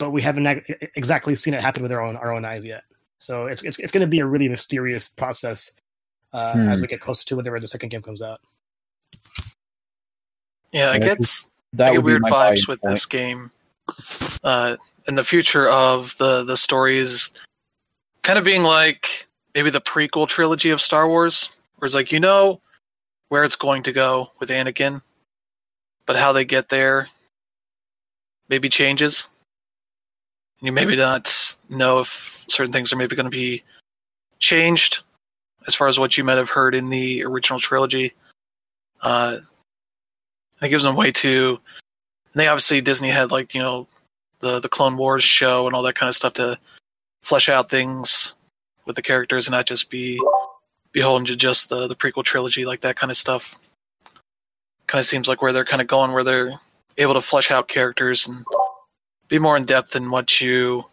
[0.00, 0.64] but we haven't
[0.96, 2.82] exactly seen it happen with our own our own eyes yet.
[3.18, 5.70] So it's it's, it's going to be a really mysterious process
[6.32, 6.68] uh, hmm.
[6.68, 8.40] as we get closer to whenever the second game comes out.
[10.72, 11.18] Yeah, I get
[11.74, 12.94] that get weird vibes with point.
[12.94, 13.52] this game.
[14.42, 14.76] Uh,
[15.06, 17.30] in the future of the the stories,
[18.22, 22.20] kind of being like maybe the prequel trilogy of Star Wars, where it's like you
[22.20, 22.60] know
[23.28, 25.02] where it's going to go with Anakin,
[26.06, 27.08] but how they get there
[28.48, 29.39] maybe changes and
[30.60, 33.62] you maybe not know if certain things are maybe going to be
[34.38, 35.02] changed
[35.66, 38.14] as far as what you might have heard in the original trilogy.
[39.02, 39.38] Uh,
[40.60, 41.58] it gives them way to.
[42.34, 43.86] they obviously Disney had like you know
[44.40, 46.58] the the Clone Wars show and all that kind of stuff to
[47.22, 48.34] flesh out things
[48.86, 50.20] with the characters and not just be
[50.92, 53.58] beholden to just the the prequel trilogy like that kind of stuff.
[54.86, 56.52] Kind of seems like where they're kind of going, where they're
[56.98, 58.44] able to flesh out characters and
[59.30, 60.84] be more in depth than what you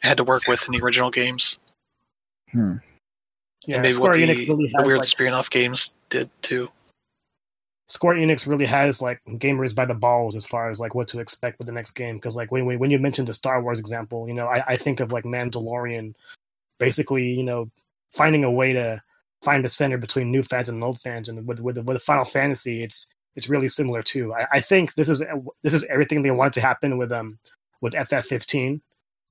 [0.00, 1.58] had to work with in the original games.
[2.52, 2.76] Hmm.
[3.66, 6.30] Yeah, and maybe Square what the, Enix really has, the weird like, spin-off games did
[6.40, 6.70] too.
[7.88, 11.18] Square Enix really has like gamers by the balls as far as like what to
[11.18, 12.16] expect with the next game.
[12.16, 15.00] Because like when when you mentioned the Star Wars example, you know, I, I think
[15.00, 16.14] of like Mandalorian,
[16.78, 17.70] basically, you know,
[18.10, 19.02] finding a way to
[19.42, 21.28] find a center between new fans and old fans.
[21.28, 24.34] And with with with Final Fantasy, it's it's really similar too.
[24.34, 25.22] I, I think this is
[25.62, 27.38] this is everything they wanted to happen with um
[27.80, 28.80] with FF15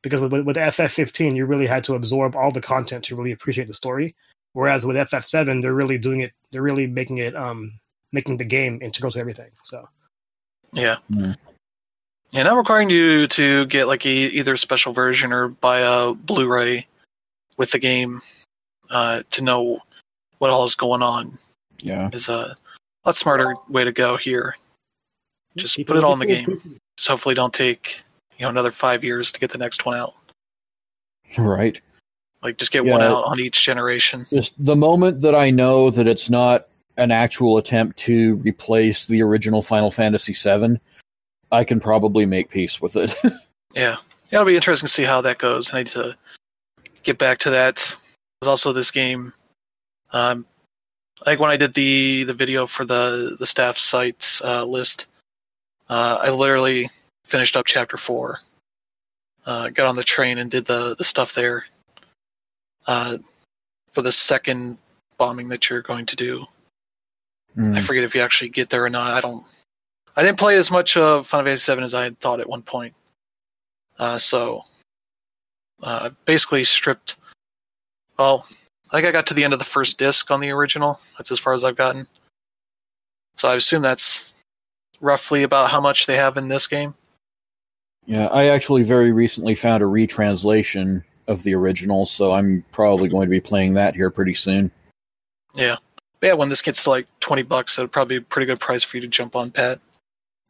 [0.01, 3.67] because with, with FF15 you really had to absorb all the content to really appreciate
[3.67, 4.15] the story.
[4.53, 6.31] Whereas with FF7 they're really doing it.
[6.51, 7.73] They're really making it um
[8.11, 9.51] making the game integral to everything.
[9.63, 9.89] So
[10.71, 10.97] yeah.
[11.11, 11.35] Mm.
[12.31, 16.85] Yeah, not requiring you to get like a, either special version or buy a Blu-ray
[17.55, 18.21] with the game
[18.89, 19.79] uh, to know
[20.39, 21.37] what all is going on
[21.79, 22.09] Yeah.
[22.11, 22.57] is a
[23.05, 24.55] lot smarter way to go here.
[25.55, 26.43] Just People put it all in the game.
[26.43, 26.61] forward
[26.97, 28.03] Just hopefully don't take
[28.37, 30.13] you know another five years to get the next one out.
[31.39, 31.81] Right.
[32.43, 34.27] Like just get one out on each generation.
[34.29, 39.23] Just the moment that I know that it's not an actual attempt to replace the
[39.23, 40.79] original Final Fantasy VII,
[41.51, 43.15] I can probably make peace with it.
[43.73, 43.97] Yeah.
[44.31, 45.73] Yeah, it'll be interesting to see how that goes.
[45.73, 46.15] I need to
[47.03, 47.97] get back to that.
[48.39, 49.33] There's also this game.
[50.13, 50.45] Um,
[51.25, 55.07] like when I did the the video for the the staff sites uh, list,
[55.89, 56.89] uh, I literally
[57.23, 58.39] finished up chapter four.
[59.45, 61.65] Uh, got on the train and did the the stuff there.
[62.87, 63.17] Uh,
[63.91, 64.77] for the second
[65.17, 66.45] bombing that you're going to do.
[67.57, 67.77] Mm.
[67.77, 69.13] I forget if you actually get there or not.
[69.13, 69.45] I don't.
[70.15, 72.61] I didn't play as much of Final Fantasy VII as I had thought at one
[72.61, 72.93] point.
[73.97, 74.63] Uh, so,
[75.83, 77.15] uh, basically stripped.
[78.17, 78.45] Well,
[78.91, 80.99] I think I got to the end of the first disc on the original.
[81.17, 82.07] That's as far as I've gotten.
[83.35, 84.35] So I assume that's
[85.01, 86.93] roughly about how much they have in this game.
[88.05, 93.25] Yeah, I actually very recently found a retranslation of the original, so I'm probably going
[93.25, 94.71] to be playing that here pretty soon.
[95.55, 95.79] But
[96.21, 98.83] yeah, when this gets to like twenty bucks, it'll probably be a pretty good price
[98.83, 99.79] for you to jump on, Pat,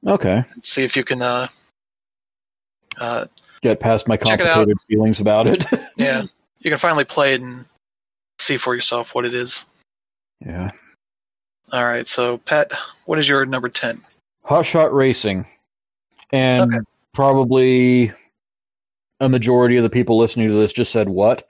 [0.06, 0.44] Okay.
[0.62, 1.22] see if you can.
[1.22, 1.48] Uh,
[2.98, 3.26] uh,
[3.62, 4.54] Get past my Check it out.
[4.54, 5.66] complicated feelings about it.
[5.98, 6.22] yeah,
[6.60, 7.66] you can finally play it and
[8.40, 9.66] see for yourself what it is.
[10.46, 10.72] yeah.
[11.72, 12.72] All right, so Pat,
[13.06, 14.02] what is your number ten?
[14.44, 15.46] Hot Shot Racing.
[16.32, 16.84] And Okay.
[17.14, 18.12] probably
[19.20, 21.44] a majority of the people listening to this just said what?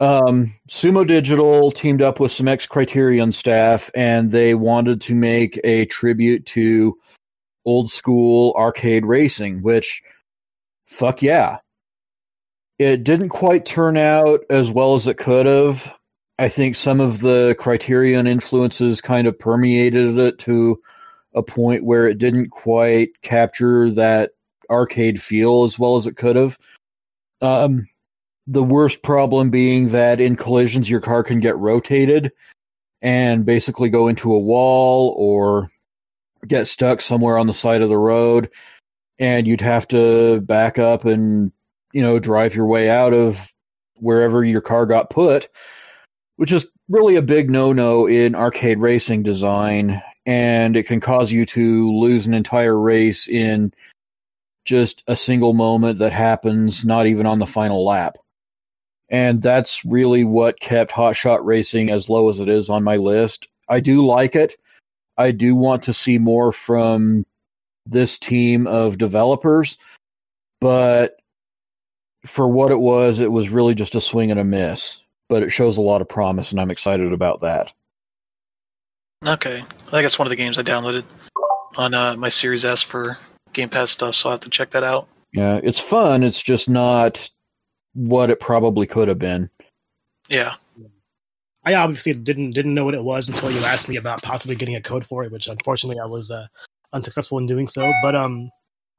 [0.00, 5.58] Um, Sumo Digital teamed up with some ex Criterion staff and they wanted to make
[5.64, 6.96] a tribute to
[7.66, 10.02] old school arcade racing, which,
[10.86, 11.58] fuck yeah.
[12.78, 15.92] It didn't quite turn out as well as it could have.
[16.38, 20.80] I think some of the Criterion influences kind of permeated it to
[21.34, 24.32] a point where it didn't quite capture that
[24.70, 26.58] arcade feel as well as it could have.
[27.40, 27.88] Um,
[28.46, 32.32] the worst problem being that in collisions, your car can get rotated
[33.02, 35.70] and basically go into a wall or
[36.46, 38.50] get stuck somewhere on the side of the road,
[39.18, 41.52] and you'd have to back up and
[41.92, 43.52] you know drive your way out of
[43.96, 45.48] wherever your car got put,
[46.36, 51.46] which is really a big no-no in arcade racing design and it can cause you
[51.46, 53.72] to lose an entire race in
[54.64, 58.16] just a single moment that happens not even on the final lap.
[59.08, 62.96] And that's really what kept Hot Shot Racing as low as it is on my
[62.96, 63.46] list.
[63.68, 64.56] I do like it.
[65.16, 67.24] I do want to see more from
[67.86, 69.78] this team of developers,
[70.60, 71.20] but
[72.24, 75.02] for what it was, it was really just a swing and a miss.
[75.28, 77.72] But it shows a lot of promise, and I'm excited about that.
[79.26, 81.04] Okay, I think it's one of the games I downloaded
[81.76, 83.18] on uh, my Series S for
[83.52, 85.08] Game Pass stuff, so I'll have to check that out.
[85.32, 86.22] Yeah, it's fun.
[86.22, 87.28] It's just not
[87.94, 89.50] what it probably could have been.
[90.28, 90.54] Yeah,
[91.66, 94.76] I obviously didn't didn't know what it was until you asked me about possibly getting
[94.76, 96.46] a code for it, which unfortunately I was uh,
[96.92, 97.92] unsuccessful in doing so.
[98.02, 98.50] But um,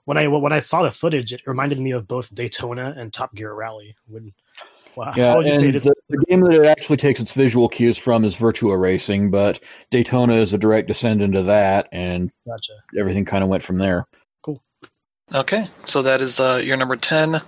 [0.03, 3.33] when I when I saw the footage, it reminded me of both Daytona and Top
[3.33, 3.95] Gear Rally.
[4.05, 4.33] When,
[4.97, 5.83] wow, Yeah, you and it is?
[5.83, 9.59] the, the game that it actually takes its visual cues from is Virtua Racing, but
[9.91, 12.73] Daytona is a direct descendant of that, and Gotcha.
[12.97, 14.05] everything kind of went from there.
[14.43, 14.61] Cool.
[15.33, 17.41] Okay, so that is uh, your number 10.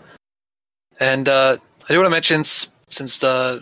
[0.99, 3.59] And uh, I do want to mention, since uh,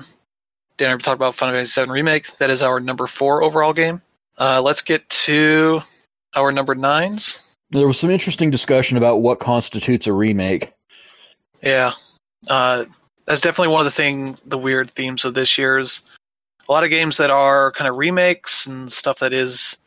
[0.78, 4.02] Dan already talked about Final Fantasy VII Remake, that is our number 4 overall game.
[4.38, 5.82] Uh, let's get to
[6.36, 7.42] our number 9s.
[7.72, 10.74] There was some interesting discussion about what constitutes a remake.
[11.62, 11.94] Yeah,
[12.48, 12.86] uh,
[13.28, 16.02] that's definitely one of the thing, the weird themes of this year's.
[16.68, 19.78] A lot of games that are kind of remakes and stuff that is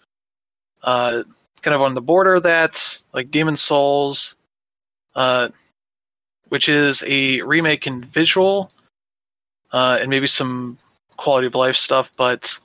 [0.83, 1.25] uh,
[1.63, 4.37] kind of on the border of that, like Demon Souls,
[5.15, 5.49] uh,
[6.49, 8.71] which is a remake in visual
[9.73, 10.79] uh, and maybe some
[11.17, 12.13] quality of life stuff.
[12.17, 12.59] But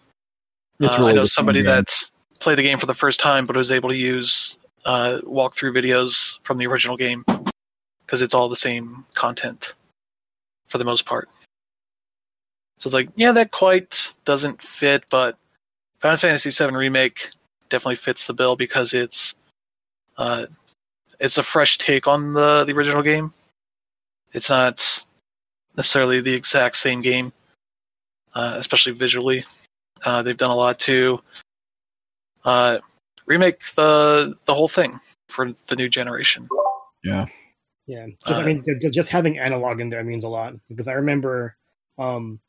[0.81, 1.67] uh, really I know somebody game.
[1.67, 2.03] that
[2.39, 6.39] played the game for the first time, but was able to use uh, walkthrough videos
[6.43, 7.23] from the original game
[8.05, 9.73] because it's all the same content
[10.67, 11.29] for the most part.
[12.77, 15.37] So it's like, yeah, that quite doesn't fit, but
[15.99, 17.29] Final Fantasy VII Remake
[17.69, 19.35] definitely fits the bill because it's
[20.17, 20.45] uh,
[21.19, 23.33] it's a fresh take on the the original game.
[24.33, 25.05] It's not
[25.77, 27.31] necessarily the exact same game,
[28.33, 29.45] uh, especially visually.
[30.03, 31.21] Uh, they've done a lot to
[32.43, 32.79] uh,
[33.25, 34.99] remake the the whole thing
[35.29, 36.47] for the new generation.
[37.03, 37.25] Yeah,
[37.87, 40.87] just, Uh, I mean, ju- ju- just having analog in there means a lot because
[40.87, 41.55] I remember
[41.97, 42.39] um,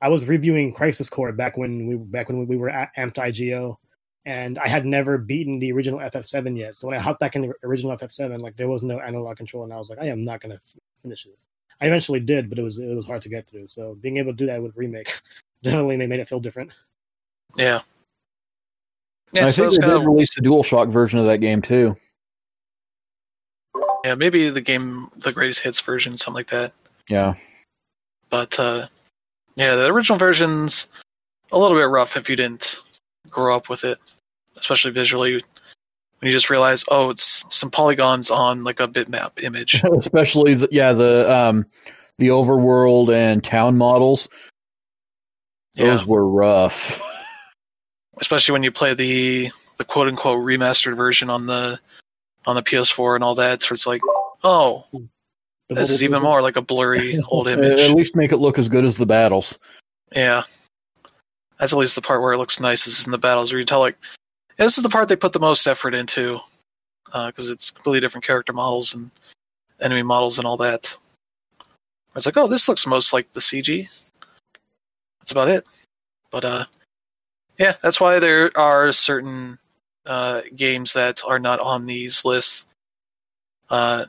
[0.00, 3.76] I was reviewing Crisis Core back when we back when we were at Amped IGO,
[4.24, 6.76] and I had never beaten the original FF7 yet.
[6.76, 9.64] So when I hopped back in the original FF7, like there was no analog control,
[9.64, 10.58] and I was like, I am not gonna
[11.02, 11.48] finish this.
[11.80, 13.66] I eventually did, but it was it was hard to get through.
[13.68, 15.12] So being able to do that with remake
[15.62, 16.72] definitely made it feel different.
[17.56, 17.80] Yeah.
[19.32, 19.98] Yeah, I so think they kinda...
[19.98, 21.96] did release a DualShock version of that game too.
[24.06, 26.72] Yeah, maybe the game, the greatest hits version, something like that.
[27.08, 27.34] Yeah.
[28.30, 28.86] But uh,
[29.56, 30.86] yeah, the original version's
[31.50, 32.80] a little bit rough if you didn't
[33.28, 33.98] grow up with it,
[34.56, 35.32] especially visually.
[35.32, 35.42] When
[36.22, 39.82] you just realize, oh, it's some polygons on like a bitmap image.
[39.96, 41.66] especially, the, yeah, the um,
[42.18, 44.28] the overworld and town models.
[45.74, 46.06] Those yeah.
[46.06, 47.02] were rough.
[48.20, 51.80] Especially when you play the the quote unquote remastered version on the
[52.46, 53.62] on the PS4 and all that.
[53.62, 54.00] So it's like,
[54.44, 54.86] oh,
[55.68, 57.80] this is even more like a blurry old image.
[57.80, 59.58] At least make it look as good as the battles.
[60.14, 60.42] Yeah,
[61.58, 62.86] that's at least the part where it looks nice.
[62.86, 63.98] Is in the battles where you tell like,
[64.58, 66.40] yeah, this is the part they put the most effort into
[67.06, 69.10] because uh, it's completely different character models and
[69.80, 70.96] enemy models and all that.
[72.14, 73.88] It's like, oh, this looks most like the CG.
[75.20, 75.64] That's about it.
[76.30, 76.64] But uh,
[77.58, 79.58] yeah, that's why there are certain
[80.06, 82.66] uh, games that are not on these lists.
[83.68, 84.04] Uh,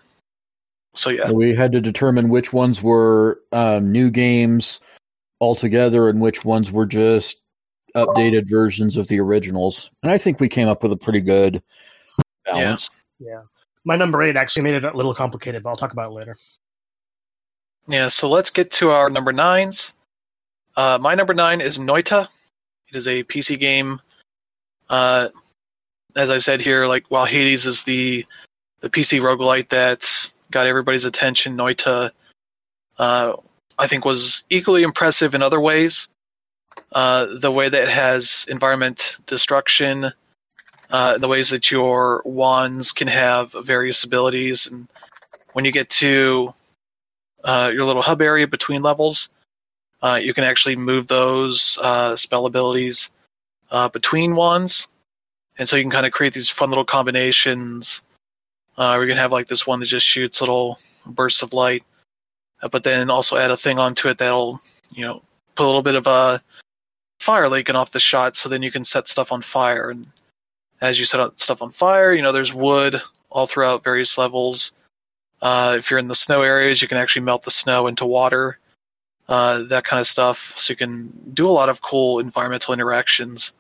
[0.94, 4.80] so yeah, we had to determine which ones were um, new games
[5.40, 7.42] altogether and which ones were just
[7.96, 9.92] updated versions of the originals.
[10.04, 11.62] And I think we came up with a pretty good
[12.46, 12.90] balance.
[13.20, 13.30] Yeah.
[13.30, 13.42] yeah.
[13.86, 16.38] My number eight actually made it a little complicated, but I'll talk about it later.
[17.88, 19.94] Yeah, so let's get to our number nines.
[20.76, 22.28] Uh, my number nine is Noita.
[22.90, 24.02] It is a PC game.
[24.90, 25.30] Uh,
[26.18, 28.26] as I said here, like while Hades is the
[28.82, 32.12] the PC roguelite that's got everybody's attention, Noita
[32.98, 33.34] uh,
[33.78, 36.10] I think was equally impressive in other ways.
[36.92, 40.12] Uh, the way that it has environment destruction,
[40.90, 44.88] uh, the ways that your wands can have various abilities, and
[45.54, 46.54] when you get to
[47.44, 49.30] uh, your little hub area between levels,
[50.02, 53.12] uh, you can actually move those uh, spell abilities
[53.92, 54.88] between wands,
[55.58, 58.02] and so you can kind of create these fun little combinations.
[58.78, 61.84] Uh, gonna have like this one that just shoots little bursts of light,
[62.62, 65.22] uh, but then also add a thing onto it that'll you know
[65.56, 66.42] put a little bit of a
[67.20, 69.90] fire leaking off the shot, so then you can set stuff on fire.
[69.90, 70.08] And
[70.80, 74.72] as you set stuff on fire, you know there's wood all throughout various levels.
[75.42, 78.58] Uh, if you're in the snow areas, you can actually melt the snow into water,
[79.28, 80.54] uh, that kind of stuff.
[80.58, 83.54] So you can do a lot of cool environmental interactions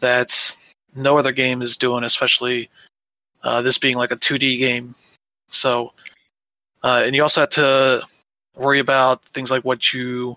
[0.00, 0.56] that
[0.94, 2.70] no other game is doing, especially
[3.42, 4.94] uh, this being like a 2D game.
[5.50, 5.92] So,
[6.82, 8.02] uh, and you also have to
[8.56, 10.36] worry about things like what you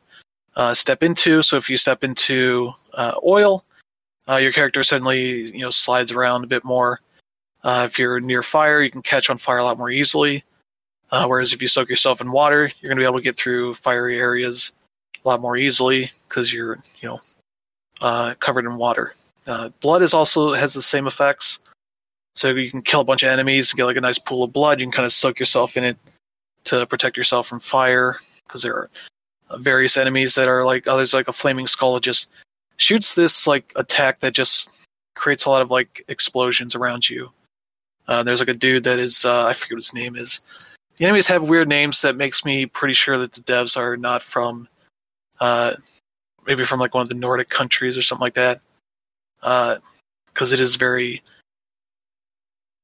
[0.56, 1.42] uh, step into.
[1.42, 3.64] So if you step into uh, oil,
[4.30, 7.02] uh, your character suddenly you know slides around a bit more.
[7.64, 10.44] Uh, if you're near fire, you can catch on fire a lot more easily.
[11.12, 13.74] whereas if you soak yourself in water, you're going to be able to get through
[13.74, 14.72] fiery areas
[15.24, 19.14] a lot more easily because you're you know covered in water.
[19.80, 21.60] Blood is also has the same effects.
[22.34, 24.80] So you can kill a bunch of enemies, get like a nice pool of blood.
[24.80, 25.98] You can kind of soak yourself in it
[26.66, 28.90] to protect yourself from fire because there are
[29.58, 32.30] various enemies that are like others like a flaming skull that just
[32.78, 34.70] shoots this like attack that just
[35.16, 37.32] creates a lot of like explosions around you.
[38.08, 40.42] Uh, there's like a dude that is uh, I forget what his name is.
[40.98, 44.22] The enemies have weird names that makes me pretty sure that the devs are not
[44.22, 44.68] from
[45.40, 45.74] uh,
[46.46, 48.62] maybe from like one of the Nordic countries or something like that.
[49.42, 51.22] Because uh, it is very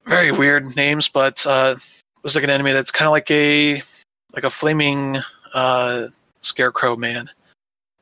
[0.08, 1.76] very weird names, but uh,
[2.24, 3.84] looks like an enemy that's kind of like a
[4.34, 5.18] like a flaming
[5.54, 6.08] uh,
[6.42, 7.30] scarecrow man,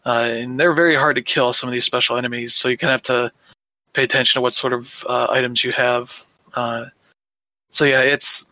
[0.05, 1.51] uh, and they're very hard to kill.
[1.53, 3.31] Some of these special enemies, so you kind of have to
[3.93, 6.25] pay attention to what sort of uh, items you have.
[6.53, 6.85] Uh,
[7.71, 8.45] so yeah, it's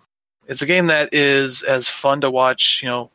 [0.47, 2.81] it's a game that is as fun to watch.
[2.81, 3.11] You know,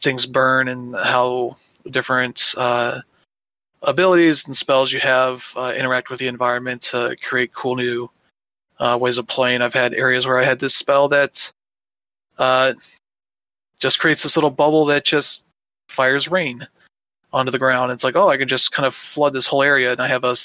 [0.00, 1.56] things burn and how
[1.90, 3.00] different uh,
[3.84, 8.10] abilities and spells you have uh, interact with the environment to create cool new
[8.78, 9.62] uh, ways of playing.
[9.62, 11.52] I've had areas where I had this spell that
[12.38, 12.74] uh,
[13.78, 15.44] just creates this little bubble that just
[15.88, 16.66] fires rain
[17.32, 17.92] onto the ground.
[17.92, 20.24] It's like, oh, I can just kind of flood this whole area, and I have
[20.24, 20.36] a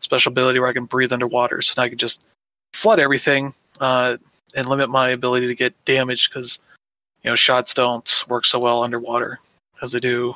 [0.00, 2.24] special ability where I can breathe underwater, so I can just
[2.72, 4.16] flood everything uh,
[4.54, 6.58] and limit my ability to get damaged because
[7.22, 9.38] you know shots don't work so well underwater
[9.80, 10.34] as they do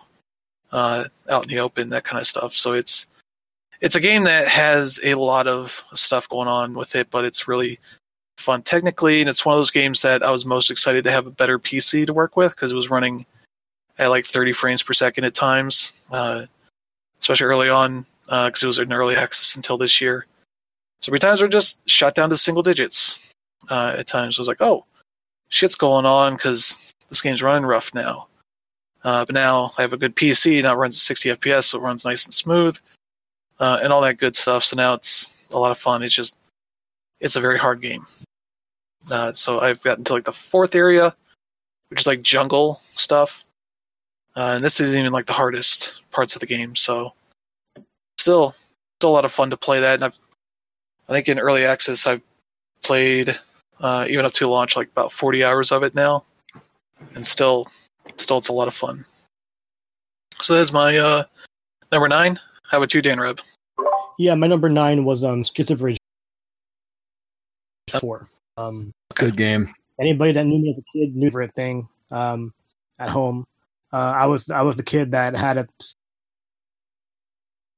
[0.73, 2.53] uh, out in the open, that kind of stuff.
[2.55, 3.07] So it's
[3.81, 7.47] it's a game that has a lot of stuff going on with it, but it's
[7.47, 7.79] really
[8.39, 11.27] fun technically, and it's one of those games that I was most excited to have
[11.27, 13.27] a better PC to work with because it was running
[13.99, 15.93] at like 30 frames per second at times.
[16.11, 16.47] Uh,
[17.21, 20.27] especially early on because it was in early access until this year.
[21.01, 23.21] So many times were just shot down to single digits.
[23.69, 24.85] Uh, at times, it was like, oh,
[25.49, 28.29] shit's going on because this game's running rough now.
[29.07, 30.61] Uh, but now I have a good PC.
[30.65, 32.77] Now it runs at 60 FPS, so it runs nice and smooth,
[33.61, 34.65] uh, and all that good stuff.
[34.65, 36.03] So now it's a lot of fun.
[36.03, 36.37] It's just,
[37.21, 38.05] it's a very hard game.
[39.09, 41.15] Uh, so I've gotten to like the fourth area,
[41.89, 43.45] which is like jungle stuff.
[44.35, 46.75] Uh, and this isn't even like the hardest parts of the game.
[46.75, 47.13] So
[48.19, 48.57] still,
[48.99, 49.95] still a lot of fun to play that.
[49.95, 50.19] And I've,
[51.09, 52.25] I think in early access, I've
[52.83, 53.39] played
[53.81, 56.25] uh, even up to launch like about 40 hours of it now,
[57.15, 57.69] and still,
[58.17, 59.05] still it's a lot of fun.
[60.43, 61.25] So that's my uh,
[61.91, 62.39] number nine.
[62.71, 63.41] How about you, Dan Reb?
[64.19, 65.99] Yeah, my number nine was um Streets of Rage
[68.01, 68.29] four.
[68.57, 69.69] Um, Good game.
[70.01, 72.53] anybody that knew me as a kid knew for a thing um,
[72.99, 73.47] at home.
[73.93, 75.69] Uh, I was I was the kid that had a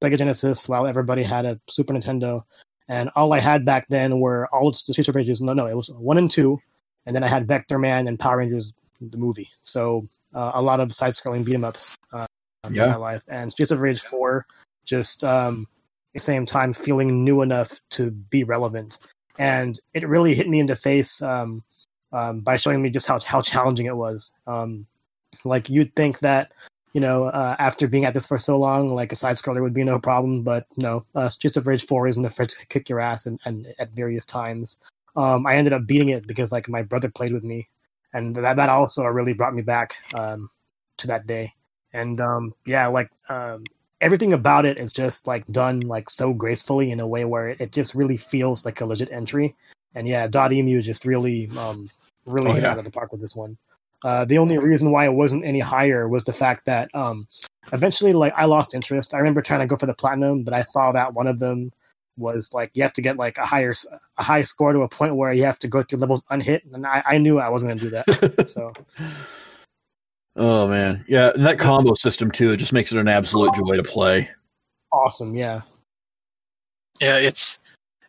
[0.03, 2.45] Sega Genesis while everybody had a Super Nintendo,
[2.89, 5.41] and all I had back then were all the Streets of Rage.
[5.41, 6.61] No, no, it was one and two,
[7.07, 9.51] and then I had Vectorman and Power Rangers the movie.
[9.63, 12.27] So uh, a lot of side-scrolling beat 'em ups uh,
[12.71, 12.85] Yeah.
[12.85, 14.47] in my life, and Streets of Rage four
[14.85, 15.67] just um,
[16.15, 18.99] at the same time feeling new enough to be relevant,
[19.39, 21.23] and it really hit me in the face.
[21.23, 21.63] Um,
[22.13, 24.33] um, by showing me just how how challenging it was.
[24.47, 24.87] Um,
[25.45, 26.53] like you'd think that
[26.95, 29.75] you know uh, after being at this for so long, like a side scroller would
[29.75, 31.05] be no problem, but no.
[31.15, 34.25] Uh, Streets of Rage Four isn't afraid to kick your ass, and, and at various
[34.25, 34.81] times,
[35.17, 37.69] um, I ended up beating it because like my brother played with me,
[38.13, 40.51] and that that also really brought me back um,
[40.99, 41.55] to that day.
[41.93, 43.65] And um, yeah, like um,
[44.01, 47.61] everything about it is just like done like so gracefully in a way where it,
[47.61, 49.55] it just really feels like a legit entry.
[49.95, 51.91] And yeah, Dotemu just really, um,
[52.27, 52.73] really Oh, hit yeah.
[52.73, 53.57] out of the park with this one.
[54.05, 57.27] Uh, the only reason why it wasn't any higher was the fact that um,
[57.73, 59.13] eventually, like, I lost interest.
[59.13, 61.73] I remember trying to go for the platinum, but I saw that one of them
[62.19, 63.87] was like you have to get like a higher s-
[64.19, 66.87] a high score to a point where you have to go through levels unhit, and
[66.87, 68.49] I, I knew I wasn't going to do that.
[68.51, 68.73] so
[70.37, 72.53] Oh man, yeah, and that combo system too.
[72.53, 74.31] It just makes it an absolute joy to play.
[74.93, 75.63] awesome, yeah,
[77.01, 77.59] Yeah, it's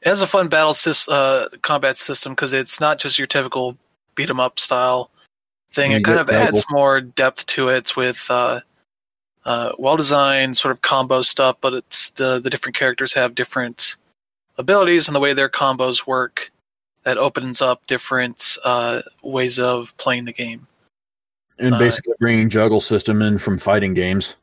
[0.01, 3.77] it has a fun battle sys, uh, combat system because it's not just your typical
[4.15, 5.09] beat 'em up style
[5.71, 5.91] thing.
[5.91, 8.61] It kind get of adds more depth to it with uh,
[9.45, 11.57] uh, well designed sort of combo stuff.
[11.61, 13.97] But it's the the different characters have different
[14.59, 16.51] abilities and the way their combos work.
[17.03, 20.67] That opens up different uh, ways of playing the game.
[21.57, 24.35] And Uh, basically bringing juggle system in from fighting games.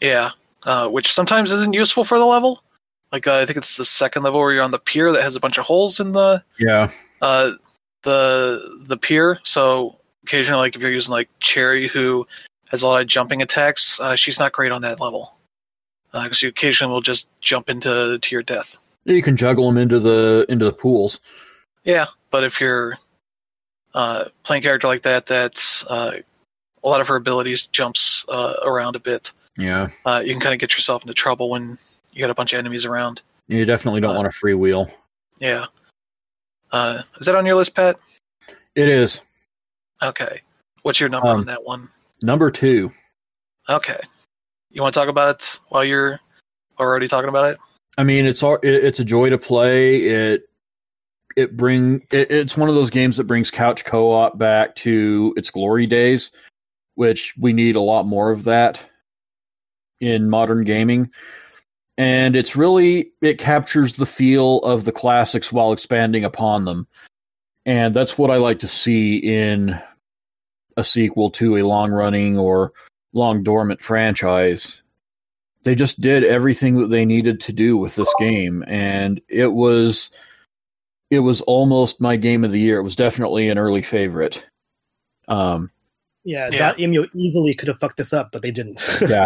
[0.00, 0.30] Yeah,
[0.62, 2.62] uh, which sometimes isn't useful for the level.
[3.10, 5.34] Like uh, I think it's the second level where you're on the pier that has
[5.34, 6.90] a bunch of holes in the Yeah,
[7.20, 7.50] uh,
[8.02, 9.40] the the pier.
[9.42, 12.28] So occasionally, like if you're using like Cherry, who
[12.70, 15.34] has a lot of jumping attacks, uh, she's not great on that level
[16.12, 18.76] because you occasionally will just jump into to your death.
[19.14, 21.20] You can juggle them into the into the pools.
[21.84, 22.98] Yeah, but if you're
[23.94, 26.18] uh, playing character like that, that's uh,
[26.82, 29.32] a lot of her abilities jumps uh, around a bit.
[29.56, 31.78] Yeah, Uh, you can kind of get yourself into trouble when
[32.12, 33.22] you got a bunch of enemies around.
[33.48, 34.90] you definitely don't Uh, want to freewheel.
[35.38, 35.66] Yeah.
[36.70, 37.96] Uh, is that on your list, Pat?
[38.76, 39.22] It is
[40.02, 40.42] Okay.
[40.82, 41.88] What's your number Um, on that one?
[42.22, 42.92] number two.
[43.68, 43.98] Okay.
[44.70, 46.20] You want to talk about it while you're
[46.78, 47.58] already talking about it?
[47.98, 50.02] I mean, it's all- it, it's a joy to play.
[50.04, 50.44] It
[51.36, 55.50] it bring it, it's one of those games that brings couch co-op back to its
[55.50, 56.32] glory days,
[56.94, 58.88] which we need a lot more of that
[60.00, 61.10] in modern gaming.
[61.96, 66.86] And it's really it captures the feel of the classics while expanding upon them.
[67.66, 69.78] And that's what I like to see in
[70.76, 72.72] a sequel to a long-running or
[73.12, 74.82] long dormant franchise
[75.64, 80.10] they just did everything that they needed to do with this game and it was
[81.10, 84.46] it was almost my game of the year it was definitely an early favorite
[85.28, 85.70] um
[86.24, 86.48] yeah.
[86.52, 86.74] Yeah.
[86.74, 88.86] Dotemu easily could have fucked this up, but they didn't.
[89.08, 89.24] yeah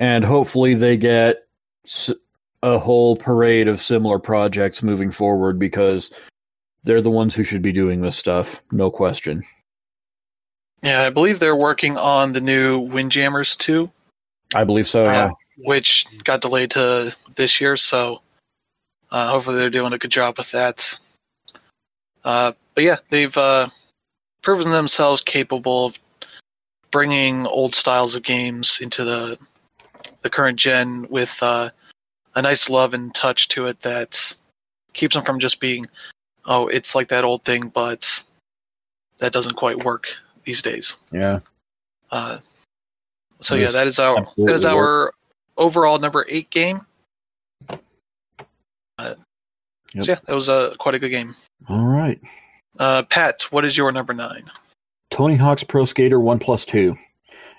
[0.00, 1.46] and hopefully they get
[2.62, 6.10] a whole parade of similar projects moving forward because
[6.82, 9.42] they're the ones who should be doing this stuff no question
[10.82, 13.92] Yeah, I believe they're working on the new Windjammers too,
[14.54, 15.32] i believe so yeah Uh,
[15.62, 17.76] which got delayed to this year.
[17.76, 18.22] So
[19.10, 20.98] uh, hopefully they're doing a good job with that.
[22.24, 23.68] Uh, but yeah, they've uh,
[24.40, 25.98] proven themselves capable of
[26.90, 29.38] bringing old styles of games into the
[30.22, 31.70] the current gen with uh,
[32.34, 34.34] a nice love and touch to it that
[34.94, 35.86] keeps them from just being,
[36.46, 38.24] oh, it's like that old thing, but
[39.18, 40.14] that doesn't quite work
[40.44, 40.96] these days.
[41.12, 41.40] yeah
[42.10, 42.38] Uh,
[43.40, 45.12] so yeah, that is our that is our
[45.56, 46.86] overall number eight game.
[48.98, 49.14] Uh,
[49.94, 50.04] Yep.
[50.04, 51.34] So yeah, that was a quite a good game.
[51.68, 52.20] All right.
[52.78, 54.50] Uh, Pat, what is your number nine?
[55.10, 56.94] Tony Hawk's Pro Skater 1 plus 2.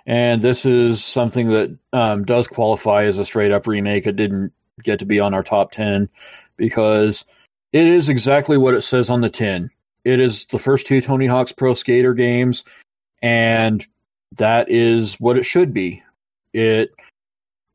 [0.05, 4.07] And this is something that um, does qualify as a straight up remake.
[4.07, 4.53] It didn't
[4.83, 6.09] get to be on our top 10
[6.57, 7.25] because
[7.73, 9.69] it is exactly what it says on the tin.
[10.03, 12.63] It is the first two Tony Hawk's Pro Skater games,
[13.21, 13.85] and
[14.37, 16.03] that is what it should be.
[16.53, 16.93] It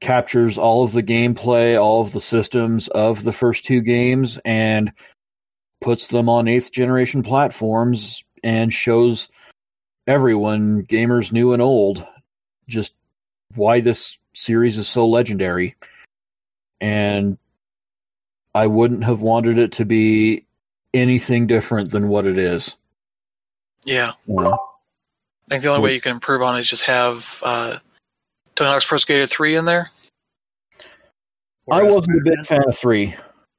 [0.00, 4.92] captures all of the gameplay, all of the systems of the first two games, and
[5.80, 9.28] puts them on eighth generation platforms and shows
[10.06, 12.06] everyone, gamers new and old,
[12.68, 12.94] just
[13.54, 15.74] why this series is so legendary.
[16.80, 17.38] And
[18.54, 20.44] I wouldn't have wanted it to be
[20.94, 22.76] anything different than what it is.
[23.84, 24.58] Yeah, You know?
[25.48, 27.78] I think the only way you can improve on it is just have uh,
[28.56, 29.90] Tony Hawk's Pro Skater three in there.
[31.70, 33.14] I wasn't a big fan of three,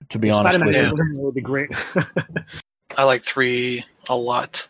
[0.10, 0.92] to be honest with yeah.
[0.92, 1.22] you.
[1.22, 1.72] would be great.
[2.98, 4.68] I like three a lot.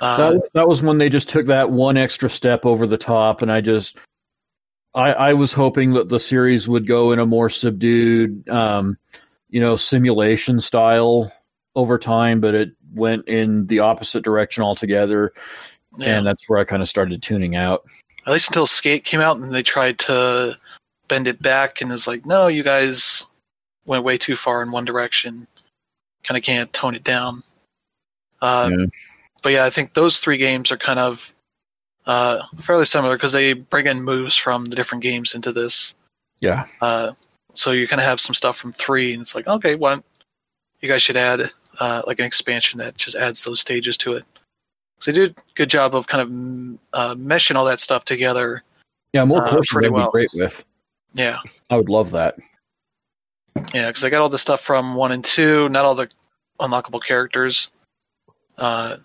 [0.00, 3.42] Uh, that, that was when they just took that one extra step over the top,
[3.42, 3.98] and I just,
[4.94, 8.98] I, I was hoping that the series would go in a more subdued, um,
[9.48, 11.32] you know, simulation style
[11.74, 15.32] over time, but it went in the opposite direction altogether,
[15.98, 16.18] yeah.
[16.18, 17.82] and that's where I kind of started tuning out.
[18.26, 20.58] At least until Skate came out, and they tried to
[21.08, 23.26] bend it back, and it's like, no, you guys
[23.84, 25.46] went way too far in one direction.
[26.22, 27.42] Kind of can't tone it down.
[28.40, 28.86] Uh, Yeah.
[29.42, 31.34] But yeah, I think those three games are kind of
[32.06, 35.94] uh, fairly similar because they bring in moves from the different games into this.
[36.40, 37.12] Yeah, Uh,
[37.54, 40.04] so you kind of have some stuff from three, and it's like, okay, why don't
[40.80, 44.24] you guys should add uh, like an expansion that just adds those stages to it.
[45.02, 48.62] So they did a good job of kind of uh, meshing all that stuff together.
[49.12, 50.06] yeah, more Uh, pretty well.
[50.06, 50.64] be great with.
[51.14, 51.38] Yeah,
[51.70, 52.36] I would love that.
[53.74, 56.08] yeah, because I got all the stuff from one and two, not all the
[56.60, 57.68] unlockable characters.
[58.56, 58.98] Uh,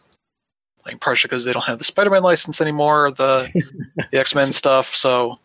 [0.86, 3.50] like partially because they don't have the Spider-Man license anymore, the
[4.12, 4.96] the X-Men stuff.
[4.96, 5.40] So,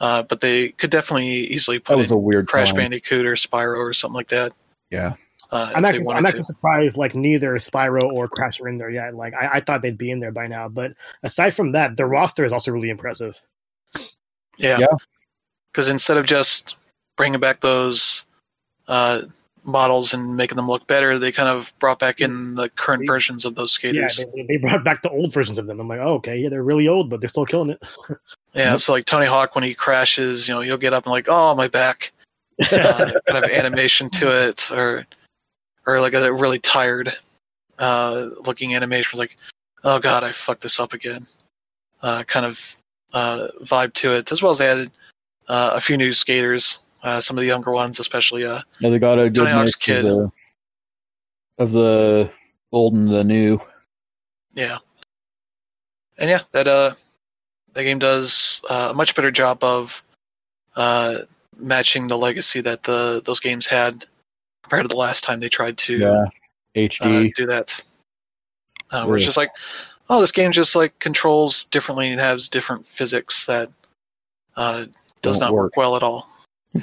[0.00, 2.76] uh, but they could definitely easily put That was a weird Crash time.
[2.76, 4.52] Bandicoot or Spyro or something like that.
[4.90, 5.14] Yeah,
[5.52, 6.42] Uh, I'm if actually, I'm to.
[6.42, 6.96] surprised.
[6.96, 9.14] Like neither Spyro or Crash are in there yet.
[9.14, 10.68] Like I, I thought they'd be in there by now.
[10.68, 13.40] But aside from that, the roster is also really impressive.
[14.56, 14.78] Yeah.
[14.80, 14.86] Yeah.
[15.70, 16.76] Because instead of just
[17.16, 18.24] bringing back those
[18.88, 19.22] uh,
[19.64, 23.44] models and making them look better, they kind of brought back in the current versions
[23.44, 24.26] of those Yeah, skaters.
[24.34, 25.80] they, they brought back the old versions of them.
[25.80, 27.82] I'm like, oh, okay, yeah, they're really old, but they're still killing it.
[28.54, 28.76] Yeah.
[28.76, 31.54] So like Tony Hawk, when he crashes, you know, he'll get up and like, oh,
[31.54, 32.12] my back.
[32.70, 35.06] Uh, kind of animation to it, or
[35.86, 37.12] or like a really tired
[37.78, 39.36] uh, looking animation, like,
[39.84, 41.26] oh god, I fucked this up again.
[42.02, 42.76] Uh, kind of
[43.12, 44.90] uh, vibe to it, as well as they added
[45.48, 48.98] uh, a few new skaters, uh, some of the younger ones, especially uh, yeah, they
[48.98, 50.04] got a good mix kid.
[50.04, 50.32] of the,
[51.58, 52.30] of the
[52.72, 53.60] old and the new.
[54.54, 54.78] Yeah.
[56.18, 56.94] And yeah, that uh
[57.74, 60.04] that game does uh, a much better job of
[60.76, 61.18] uh
[61.56, 64.04] matching the legacy that the those games had
[64.62, 66.30] compared to the last time they tried to Yeah, uh,
[66.76, 67.34] HD.
[67.34, 67.82] do that.
[68.90, 69.50] Uh, where it's just like,
[70.10, 73.70] oh, this game just like controls differently and has different physics that
[74.56, 74.86] uh
[75.22, 75.76] does Don't not work work.
[75.76, 76.28] well at all.
[76.74, 76.82] then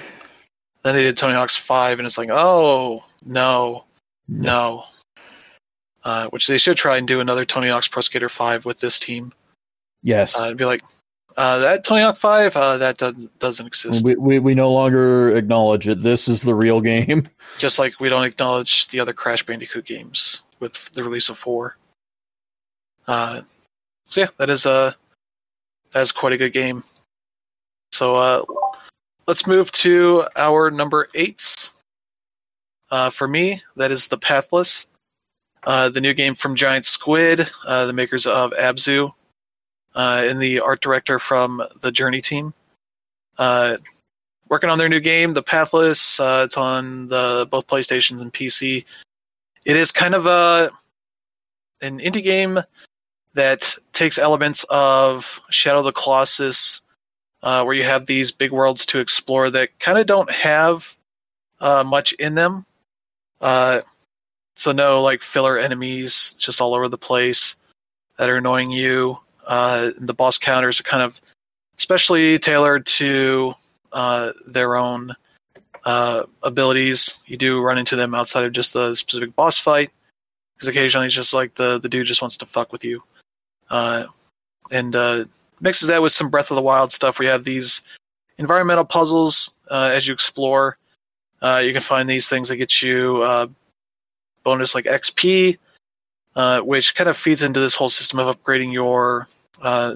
[0.83, 3.83] they did Tony Hawk's Five, and it's like, oh no,
[4.27, 4.85] no.
[6.03, 9.01] Uh, which they should try and do another Tony Hawk's Pro Skater 5 with this
[9.01, 9.33] team.
[10.01, 10.81] Yes, Uh, and be like,
[11.39, 14.05] uh, that Tony Hawk 5, uh, that doesn't, doesn't exist.
[14.05, 15.99] we, we we no longer acknowledge it.
[15.99, 17.29] This is the real game.
[17.57, 21.77] Just like we don't acknowledge the other Crash Bandicoot games with the release of 4.
[23.07, 23.41] Uh,
[24.03, 24.91] so yeah, that is, uh,
[25.93, 26.83] that is quite a good game.
[27.93, 28.43] So uh,
[29.25, 31.71] let's move to our number eights.
[32.91, 34.87] Uh, for me, that is The Pathless.
[35.63, 39.13] Uh, the new game from Giant Squid, uh, the makers of Abzu,
[39.95, 42.53] uh, and the art director from the Journey team.
[43.37, 43.77] Uh,
[44.49, 46.19] working on their new game, The Pathless.
[46.19, 48.85] Uh, it's on the both PlayStations and PC.
[49.65, 50.71] It is kind of a
[51.81, 52.59] an indie game
[53.33, 56.81] that takes elements of Shadow of the Colossus,
[57.43, 60.97] uh, where you have these big worlds to explore that kind of don't have
[61.61, 62.65] uh, much in them.
[63.39, 63.81] Uh,
[64.55, 67.55] so no like filler enemies just all over the place
[68.17, 69.17] that are annoying you.
[69.49, 71.19] Uh, the boss counters are kind of
[71.79, 73.55] especially tailored to
[73.91, 75.15] uh, their own
[75.85, 77.17] uh, abilities.
[77.25, 79.89] You do run into them outside of just the specific boss fight,
[80.55, 83.01] because occasionally it's just like the the dude just wants to fuck with you,
[83.71, 84.05] uh,
[84.71, 85.25] and uh,
[85.61, 87.17] mixes that with some Breath of the Wild stuff.
[87.17, 87.81] We have these
[88.37, 90.77] environmental puzzles uh, as you explore.
[91.41, 93.49] Uh, you can find these things that get you
[94.43, 95.57] bonus like XP,
[96.63, 99.27] which kind of feeds into this whole system of upgrading your
[99.61, 99.95] uh,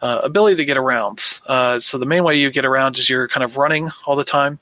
[0.00, 1.20] uh, ability to get around.
[1.46, 4.24] Uh, so the main way you get around is you're kind of running all the
[4.24, 4.58] time,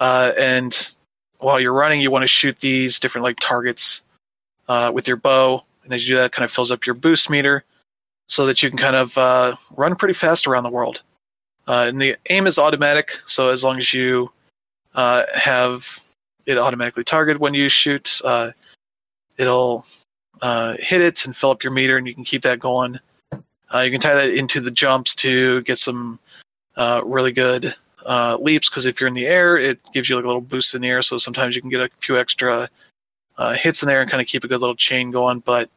[0.00, 0.94] uh, and
[1.38, 4.02] while you're running, you want to shoot these different like targets
[4.68, 7.28] uh, with your bow, and as you do that, kind of fills up your boost
[7.28, 7.64] meter,
[8.28, 9.16] so that you can kind of
[9.76, 11.02] run pretty fast around the world.
[11.66, 14.30] And the aim is automatic, so as long as you
[14.94, 16.00] have
[16.46, 18.20] it automatically targeted when you shoot,
[19.36, 19.86] it'll
[20.42, 22.98] uh, hit it and fill up your meter, and you can keep that going.
[23.32, 26.18] Uh, you can tie that into the jumps to get some
[26.76, 27.74] uh, really good
[28.04, 30.74] uh, leaps because if you're in the air, it gives you like a little boost
[30.74, 31.02] in the air.
[31.02, 32.68] So sometimes you can get a few extra
[33.36, 35.40] uh, hits in there and kind of keep a good little chain going.
[35.40, 35.70] But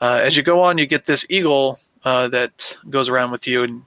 [0.00, 3.62] uh, as you go on, you get this eagle uh, that goes around with you,
[3.62, 3.82] and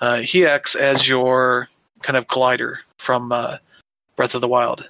[0.00, 1.68] uh, he acts as your
[2.02, 3.56] kind of glider from uh,
[4.16, 4.88] Breath of the Wild.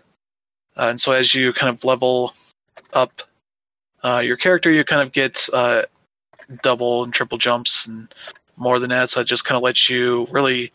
[0.77, 2.35] And so as you kind of level
[2.93, 3.22] up
[4.02, 5.82] uh, your character, you kind of get uh,
[6.62, 8.12] double and triple jumps and
[8.56, 9.10] more than that.
[9.10, 10.72] So it just kind of lets you really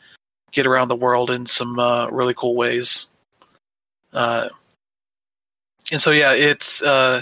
[0.51, 3.07] get around the world in some uh, really cool ways.
[4.13, 4.49] Uh,
[5.91, 7.21] and so yeah, it's uh,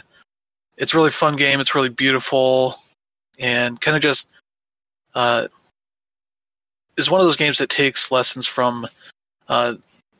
[0.77, 1.59] it's really fun game.
[1.59, 2.79] It's really beautiful
[3.39, 4.29] and kind of just
[5.15, 5.47] uh,
[6.97, 8.87] is one of those games that takes lessons from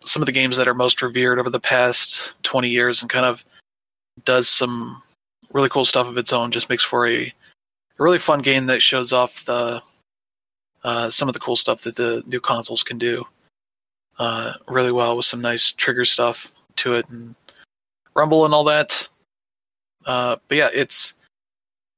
[0.06, 3.26] some of the games that are most revered over the past 20 years and kind
[3.26, 3.46] of
[4.26, 5.02] does some
[5.54, 6.52] really cool stuff of its own.
[6.52, 7.34] Just makes for a, a
[8.00, 9.82] really fun game that shows off the
[10.84, 13.26] uh, some of the cool stuff that the new consoles can do
[14.20, 17.36] uh, really well with some nice trigger stuff to it and
[18.14, 19.08] rumble and all that.
[20.06, 21.14] Uh, but yeah, it's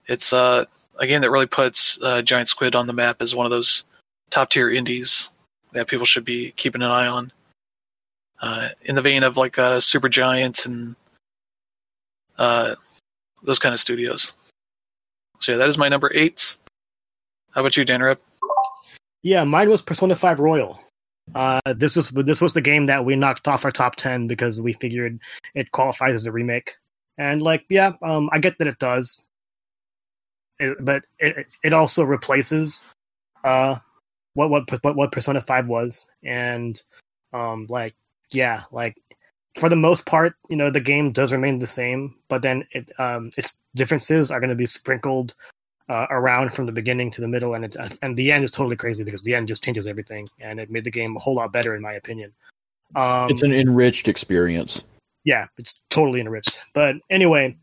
[0.08, 0.66] it's uh,
[1.00, 3.84] a game that really puts uh, Giant Squid on the map as one of those
[4.30, 5.32] top tier indies
[5.72, 7.32] that people should be keeping an eye on.
[8.42, 10.96] Uh, in the vein of like uh, Supergiant and
[12.38, 12.76] uh,
[13.46, 14.34] those kind of studios.
[15.40, 16.58] So yeah, that is my number eight.
[17.52, 18.22] How about you, Dan Rip?
[19.24, 20.80] Yeah, mine was Persona 5 Royal.
[21.34, 24.62] Uh, this was this was the game that we knocked off our top ten because
[24.62, 25.20] we figured
[25.56, 26.76] it qualifies as a remake.
[27.18, 29.24] And like, yeah, um, I get that it does,
[30.60, 32.86] it, but it it also replaces
[33.44, 33.78] uh
[34.36, 36.80] what what what what Persona Five was, and
[37.34, 37.96] um like
[38.32, 38.96] yeah, like
[39.56, 42.92] for the most part, you know, the game does remain the same, but then it
[43.00, 45.34] um its differences are going to be sprinkled
[45.88, 48.76] uh, around from the beginning to the middle, and it, and the end is totally
[48.76, 51.52] crazy because the end just changes everything, and it made the game a whole lot
[51.52, 52.34] better in my opinion.
[52.96, 54.84] Um, it's an enriched experience.
[55.24, 56.62] Yeah, it's totally enriched.
[56.74, 57.58] But anyway,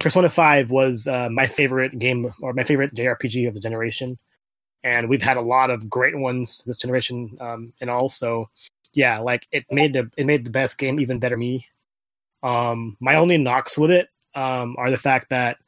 [0.00, 4.18] Persona Five was uh, my favorite game or my favorite JRPG of the generation,
[4.84, 8.48] and we've had a lot of great ones this generation, um, and also,
[8.96, 11.36] yeah, like it made the it made the best game even better.
[11.36, 11.66] Me,
[12.42, 15.58] um, my only knocks with it um, are the fact that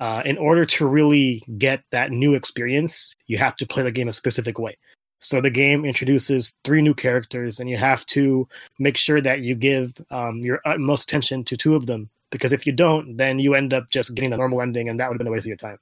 [0.00, 4.08] uh, in order to really get that new experience, you have to play the game
[4.08, 4.76] a specific way.
[5.20, 8.48] So the game introduces three new characters, and you have to
[8.80, 12.10] make sure that you give um, your utmost attention to two of them.
[12.30, 15.08] Because if you don't, then you end up just getting the normal ending, and that
[15.08, 15.78] would have been a waste of your time.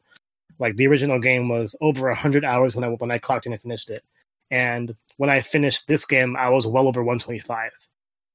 [0.59, 3.62] Like the original game was over hundred hours when I when I clocked in and
[3.62, 4.05] finished it,
[4.53, 7.73] and when I finished this game, I was well over 125.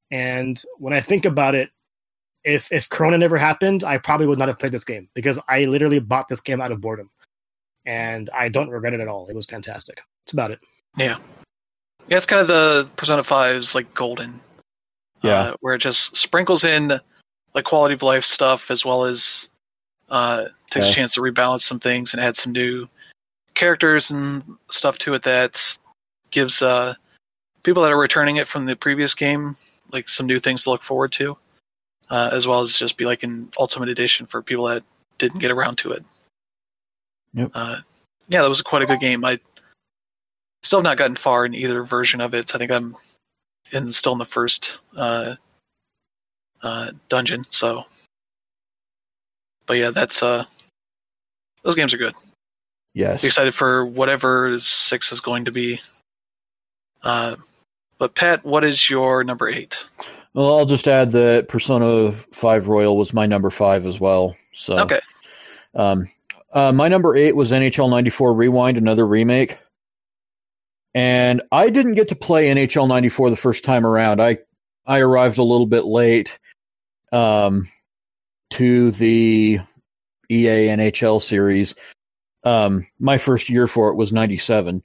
[0.10, 1.70] And when I think about it,
[2.44, 5.66] if if Corona never happened, I probably would not have played this game because I
[5.66, 7.12] literally bought this game out of boredom,
[7.86, 9.28] and I don't regret it at all.
[9.28, 10.02] It was fantastic.
[10.24, 10.60] That's about it.
[10.98, 11.18] Yeah,
[12.08, 12.18] yeah.
[12.18, 14.40] It's kind of the Persona 5's like golden.
[15.22, 17.00] Yeah, uh, where it just sprinkles in
[17.54, 19.50] like quality of life stuff as well as
[20.10, 20.92] uh, takes okay.
[20.92, 22.88] a chance to rebalance some things and add some new
[23.56, 25.78] characters and stuff to it that
[26.32, 26.94] gives uh,
[27.64, 29.56] people that are returning it from the previous game
[29.92, 31.38] like some new things to look forward to
[32.10, 34.84] uh, as well as just be like an ultimate edition for people that
[35.18, 36.04] didn't get around to it.
[37.34, 37.52] Yep.
[37.54, 37.78] Uh,
[38.30, 39.24] yeah, that was quite a good game.
[39.26, 39.40] I
[40.64, 42.50] still have not gotten far in either version of it.
[42.50, 42.96] So I think I'm
[43.72, 45.36] in still in the first uh,
[46.62, 47.46] uh, dungeon.
[47.50, 47.86] So,
[49.66, 50.46] but yeah, that's uh,
[51.64, 52.16] those games are good.
[52.94, 53.24] Yes.
[53.24, 55.80] excited for whatever six is going to be.
[57.04, 57.36] Uh,
[57.98, 59.88] but Pat, what is your number eight?
[60.34, 64.36] Well, I'll just add that Persona Five Royal was my number five as well.
[64.52, 65.00] So okay.
[65.74, 66.08] Um,
[66.54, 69.60] uh, my number eight was NHL '94 Rewind, another remake.
[70.94, 74.22] And I didn't get to play NHL '94 the first time around.
[74.22, 74.40] I
[74.86, 76.40] I arrived a little bit late
[77.12, 77.68] um,
[78.52, 79.60] to the
[80.30, 81.76] EA NHL series.
[82.44, 84.84] Um, my first year for it was '97.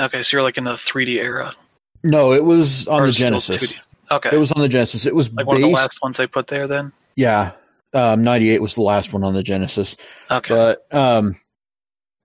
[0.00, 1.54] Okay, so you're like in the 3D era.
[2.02, 3.72] No, it was on Or the Genesis.
[3.72, 3.80] 2D?
[4.10, 5.06] Okay, It was on the Genesis.
[5.06, 6.66] It was like one of the last ones they put there.
[6.66, 7.52] Then Yeah,
[7.94, 9.96] um, 98 was the last one on the Genesis.
[10.30, 11.36] okay, But um,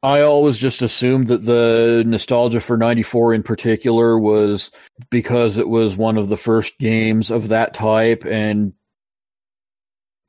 [0.04, 4.72] I always just assumed that the nostalgia for 94 in particular was
[5.10, 8.74] because it was one of the first games of that type and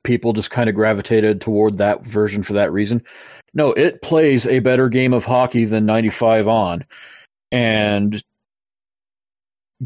[0.03, 3.03] people just kind of gravitated toward that version for that reason.
[3.53, 6.85] No, it plays a better game of hockey than 95 on.
[7.51, 8.21] And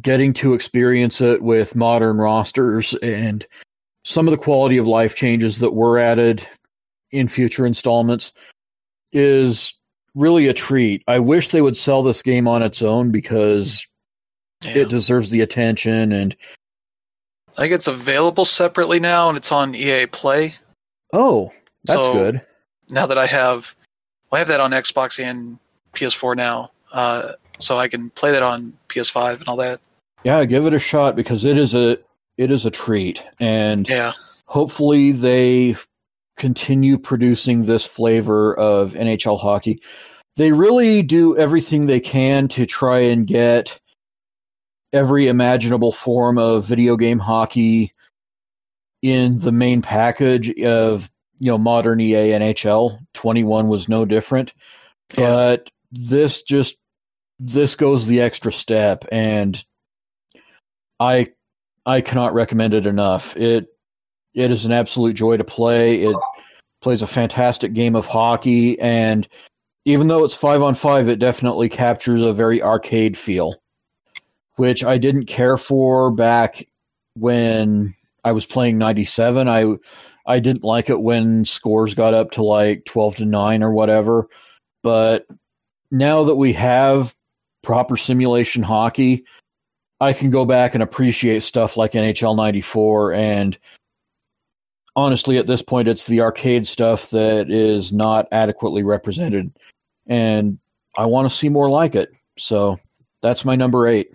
[0.02, 3.46] getting to experience it with modern rosters and
[4.04, 6.46] some of the quality of life changes that were added
[7.12, 8.34] in future installments
[9.12, 9.74] is
[10.16, 11.04] really a treat.
[11.08, 13.88] I wish they would sell this game on its own because
[14.64, 16.36] it deserves the attention and
[17.56, 20.56] I think it's available separately now, and it's on EA Play.
[21.14, 21.52] oh,
[21.86, 22.42] that's So- good.
[22.90, 23.76] Now that I have,
[24.32, 25.60] well, I have that on Xbox and
[25.94, 27.34] PS4 now, uh,
[27.64, 29.80] so I can play that on PS5 and all that.
[30.24, 31.98] Yeah, give it a shot because it is a
[32.38, 34.14] it is a treat and Yeah,
[34.46, 35.76] hopefully they
[36.38, 39.82] continue producing this flavor of NHL hockey.
[40.36, 43.80] They really do everything they can to try and get
[44.92, 47.92] every imaginable form of video game hockey
[49.02, 51.10] in the main package of
[51.40, 52.98] you know modern EA NHL.
[53.14, 54.54] 21 was no different.
[55.18, 56.78] yeah, But this just
[57.46, 59.64] this goes the extra step and
[61.00, 61.32] I
[61.86, 63.36] I cannot recommend it enough.
[63.36, 63.68] It
[64.34, 66.02] it is an absolute joy to play.
[66.04, 66.16] It
[66.82, 69.28] plays a fantastic game of hockey and
[69.86, 73.56] even though it's 5 on 5 it definitely captures a very arcade feel
[74.56, 76.68] which I didn't care for back
[77.16, 77.94] when
[78.24, 79.48] I was playing 97.
[79.48, 79.76] I
[80.26, 84.28] I didn't like it when scores got up to like 12 to 9 or whatever.
[84.82, 85.26] But
[85.92, 87.14] now that we have
[87.64, 89.26] proper simulation hockey,
[90.00, 93.58] I can go back and appreciate stuff like NHL 94 and
[94.96, 99.52] honestly at this point it's the arcade stuff that is not adequately represented
[100.06, 100.60] and
[100.96, 102.12] I want to see more like it.
[102.38, 102.80] So
[103.22, 104.08] that's my number 8.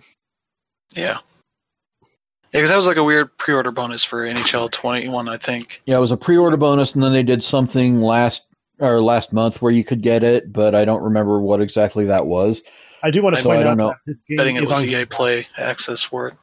[0.95, 1.17] yeah.
[2.51, 5.83] Yeah, because that was like a weird pre-order bonus for NHL 21, I think.
[5.85, 8.43] Yeah, it was a pre-order bonus, and then they did something last
[8.79, 12.25] or last month where you could get it, but I don't remember what exactly that
[12.25, 12.63] was.
[13.03, 13.87] I do want to So point out know.
[13.89, 15.49] that this game Betting it is was on EA Game Play Pass.
[15.57, 16.33] access for it.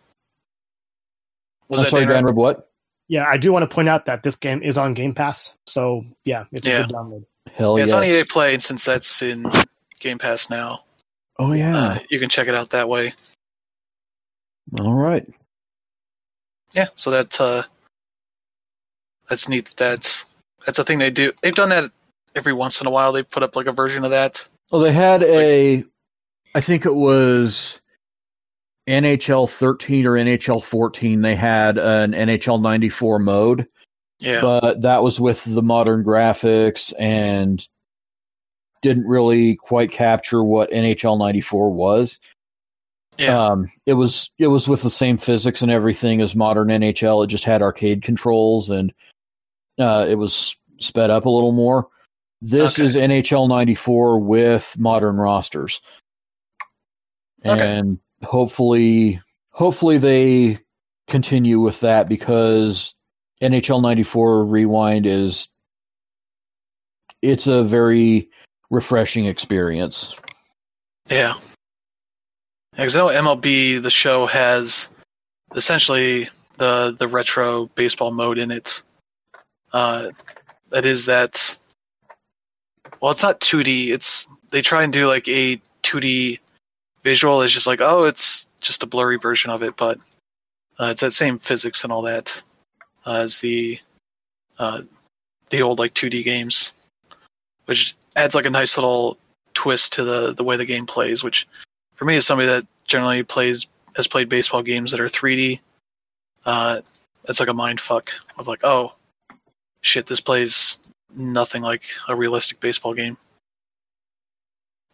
[1.68, 2.24] Was I'm that sorry, Dan?
[2.24, 2.70] Dan, what?
[3.08, 5.56] Yeah, I do want to point out that this game is on Game Pass.
[5.66, 7.24] So yeah, it's a good download.
[7.54, 8.04] Hell Yeah, it's on.
[8.04, 9.44] EA Play, and since that's in
[10.00, 10.84] Game Pass now,
[11.38, 11.76] Oh yeah.
[11.76, 13.12] uh, you can check it out that way.
[14.80, 15.26] All right.
[16.72, 17.62] Yeah, so that uh,
[19.28, 19.66] that's neat.
[19.66, 20.24] that That's
[20.64, 21.32] that's a thing they do.
[21.42, 21.90] They've done that
[22.34, 23.12] every once in a while.
[23.12, 24.46] They put up like a version of that.
[24.72, 25.84] Well, they had a,
[26.56, 27.82] I think it was
[28.88, 31.20] NHL 13 or NHL 14.
[31.20, 33.68] They had an NHL 94 mode,
[34.20, 37.66] Yeah, but that was with the modern graphics and
[38.80, 42.20] didn't really quite capture what NHL 94 was.
[43.18, 47.22] yeah, Um, it was it was with the same physics and everything as modern NHL.
[47.22, 48.94] It just had arcade controls and
[49.78, 51.88] uh, it was sped up a little more.
[52.40, 52.86] This Okay.
[52.86, 55.80] is NHL '94 with modern rosters,
[57.50, 57.78] Okay.
[57.78, 59.20] and hopefully,
[59.50, 60.58] hopefully they
[61.06, 62.94] continue with that because
[63.42, 65.48] NHL '94 Rewind is
[67.22, 68.28] it's a very
[68.70, 70.14] refreshing experience.
[71.08, 71.34] yeah.
[72.72, 74.90] Because I know MLB the show has
[75.54, 76.28] essentially
[76.58, 78.82] the the retro baseball mode in it.
[79.72, 80.10] Uh,
[80.70, 81.58] that is that.
[83.00, 83.88] Well, it's not 2D.
[83.88, 86.38] It's they try and do like a 2D
[87.06, 87.40] visual.
[87.40, 89.98] is just like oh, it's just a blurry version of it, but
[90.78, 92.42] uh, it's that same physics and all that
[93.06, 93.78] uh, as the
[94.58, 94.82] uh,
[95.50, 96.72] the old like 2D games,
[97.66, 99.16] which adds like a nice little
[99.54, 101.22] twist to the the way the game plays.
[101.22, 101.46] Which
[101.94, 105.60] for me is somebody that generally plays has played baseball games that are 3D.
[106.44, 106.80] Uh,
[107.28, 108.94] it's like a mind fuck of like oh
[109.80, 110.80] shit, this plays
[111.14, 113.16] nothing like a realistic baseball game.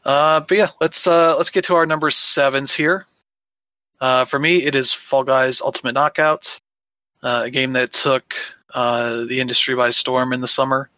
[0.04, 3.06] Uh, but yeah, let's uh, let's get to our number sevens here.
[4.00, 6.58] Uh, for me, it is Fall Guys Ultimate Knockout,
[7.22, 8.34] uh, a game that took
[8.74, 10.90] uh, the industry by storm in the summer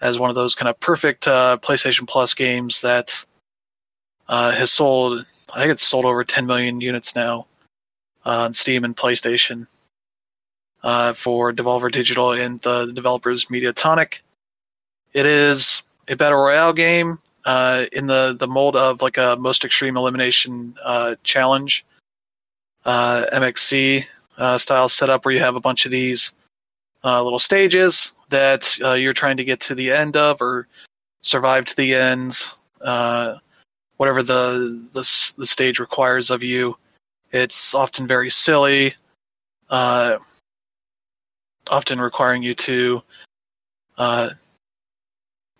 [0.00, 3.24] as one of those kind of perfect uh, PlayStation Plus games that
[4.28, 5.26] uh, has sold.
[5.52, 7.46] I think it's sold over 10 million units now
[8.24, 9.66] on Steam and PlayStation
[10.82, 14.20] uh, for Devolver Digital and the developers Mediatonic.
[15.12, 19.64] It is a battle royale game uh, in the the mold of like a most
[19.64, 21.84] extreme elimination uh, challenge,
[22.84, 24.04] uh, MXC
[24.38, 26.32] uh, style setup, where you have a bunch of these
[27.04, 30.66] uh, little stages that uh, you're trying to get to the end of or
[31.22, 32.36] survive to the end,
[32.80, 33.36] uh,
[33.96, 36.76] whatever the, the the stage requires of you.
[37.32, 38.94] It's often very silly,
[39.70, 40.20] often
[41.98, 43.02] requiring you to,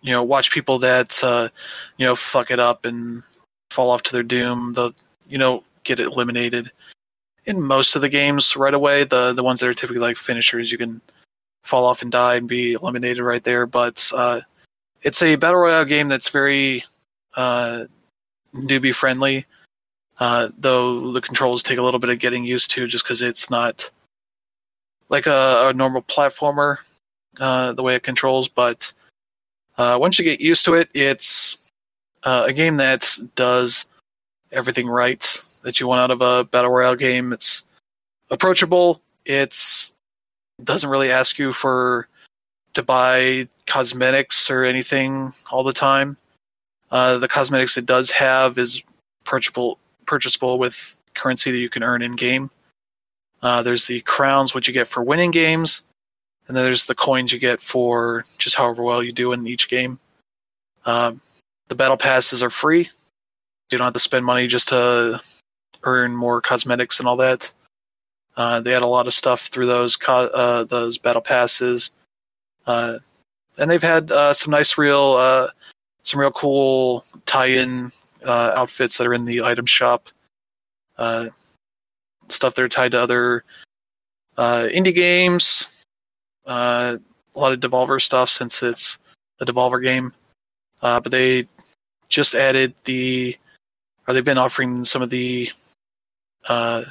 [0.05, 1.49] you know, watch people that uh,
[1.97, 3.23] you know fuck it up and
[3.71, 4.73] fall off to their doom.
[4.73, 4.93] The
[5.27, 6.71] you know get eliminated
[7.45, 9.03] in most of the games right away.
[9.03, 11.01] The the ones that are typically like finishers, you can
[11.63, 13.65] fall off and die and be eliminated right there.
[13.65, 14.41] But uh,
[15.01, 16.83] it's a battle royale game that's very
[17.35, 17.85] uh,
[18.53, 19.47] newbie friendly.
[20.19, 23.49] Uh, though the controls take a little bit of getting used to, just because it's
[23.49, 23.89] not
[25.09, 26.77] like a, a normal platformer
[27.39, 28.47] uh, the way it controls.
[28.47, 28.93] But
[29.77, 31.57] uh, once you get used to it, it's
[32.23, 33.85] uh, a game that does
[34.51, 37.33] everything right that you want out of a battle royale game.
[37.33, 37.63] It's
[38.29, 39.01] approachable.
[39.25, 39.93] It's
[40.63, 42.07] doesn't really ask you for
[42.73, 46.17] to buy cosmetics or anything all the time.
[46.91, 48.83] Uh, the cosmetics it does have is
[49.25, 52.51] purchasable purchasable with currency that you can earn in game.
[53.41, 55.83] Uh, there's the crowns, which you get for winning games,
[56.47, 59.69] and then there's the coins you get for just however well you do in each
[59.69, 59.99] game.
[60.85, 61.21] Um,
[61.69, 62.89] the battle passes are free.
[63.71, 65.21] You don't have to spend money just to
[65.83, 67.51] earn more cosmetics and all that.
[68.37, 71.91] Uh, they had a lot of stuff through those co- uh, those battle passes,
[72.67, 72.99] uh,
[73.57, 75.47] and they've had uh, some nice, real, uh,
[76.03, 77.91] some real cool tie-in
[78.25, 80.09] uh, outfits that are in the item shop.
[80.97, 81.29] Uh,
[82.29, 83.43] stuff that are tied to other
[84.37, 85.69] uh, indie games.
[86.45, 86.97] Uh,
[87.35, 88.97] a lot of Devolver stuff since it's
[89.39, 90.13] a Devolver game.
[90.81, 91.47] Uh, but they
[92.09, 93.37] just added the,
[94.07, 95.49] or they've been offering some of the,
[96.47, 96.83] uh,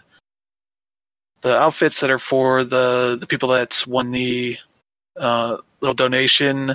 [1.44, 4.56] the outfits that are for the the people that won the
[5.20, 6.74] uh, little donation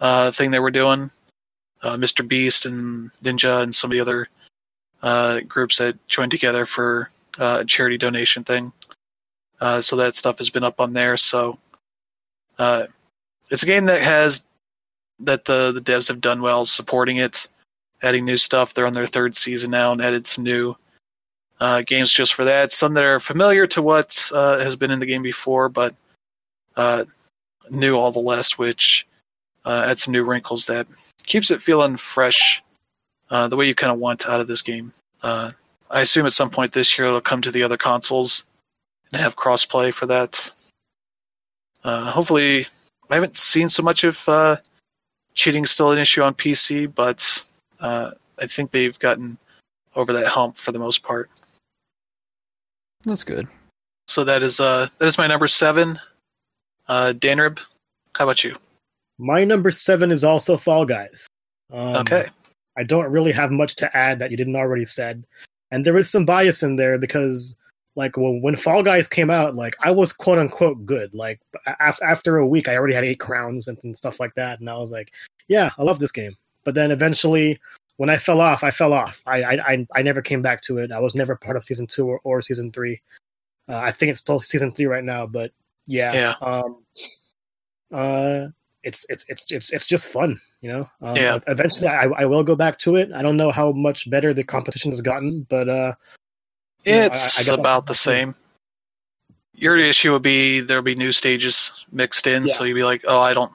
[0.00, 1.10] uh, thing they were doing.
[1.80, 2.26] Uh, Mr.
[2.26, 4.28] Beast and Ninja and some of the other
[5.02, 8.72] uh, groups that joined together for uh, a charity donation thing.
[9.60, 11.16] Uh, so that stuff has been up on there.
[11.16, 11.58] So
[12.58, 12.86] uh,
[13.50, 14.46] it's a game that has
[15.20, 17.48] that the the devs have done well supporting it,
[18.02, 18.74] adding new stuff.
[18.74, 20.76] They're on their third season now and added some new
[21.60, 22.72] uh, games just for that.
[22.72, 25.94] Some that are familiar to what uh, has been in the game before, but
[26.76, 27.04] uh,
[27.70, 29.06] new all the less, which
[29.64, 30.86] uh, adds some new wrinkles that
[31.24, 32.62] keeps it feeling fresh,
[33.30, 34.92] uh, the way you kind of want out of this game.
[35.22, 35.52] Uh,
[35.90, 38.44] I assume at some point this year it'll come to the other consoles
[39.12, 40.52] and have crossplay for that.
[41.84, 42.66] Uh, hopefully,
[43.10, 44.56] I haven't seen so much of uh,
[45.34, 47.46] cheating still an issue on PC, but
[47.80, 49.38] uh, I think they've gotten
[49.94, 51.30] over that hump for the most part.
[53.04, 53.46] That's good.
[54.08, 55.98] So that is uh that is my number seven.
[56.88, 57.58] Uh Danrib,
[58.16, 58.56] how about you?
[59.18, 61.26] My number seven is also Fall Guys.
[61.72, 62.26] Um, okay.
[62.76, 65.24] I don't really have much to add that you didn't already said,
[65.70, 67.56] and there is some bias in there because,
[67.96, 71.14] like, when, when Fall Guys came out, like I was quote unquote good.
[71.14, 71.40] Like
[71.80, 74.68] af- after a week, I already had eight crowns and, and stuff like that, and
[74.68, 75.12] I was like,
[75.48, 76.36] yeah, I love this game.
[76.64, 77.58] But then eventually,
[77.96, 79.22] when I fell off, I fell off.
[79.26, 80.90] I I I, never came back to it.
[80.90, 83.00] I was never part of season two or, or season three.
[83.68, 85.52] Uh, I think it's still season three right now, but
[85.86, 86.34] yeah, Yeah.
[86.40, 86.84] Um,
[87.92, 88.48] uh,
[88.82, 90.88] it's it's it's it's it's just fun, you know.
[91.00, 91.38] Um, Yeah.
[91.46, 93.12] Eventually, I I will go back to it.
[93.12, 95.94] I don't know how much better the competition has gotten, but uh,
[96.84, 98.34] Yeah, I- It's I I'll- about the same.
[99.56, 103.20] Your issue would be there'll be new stages mixed in, so you'd be like, "Oh,
[103.20, 103.52] I don't,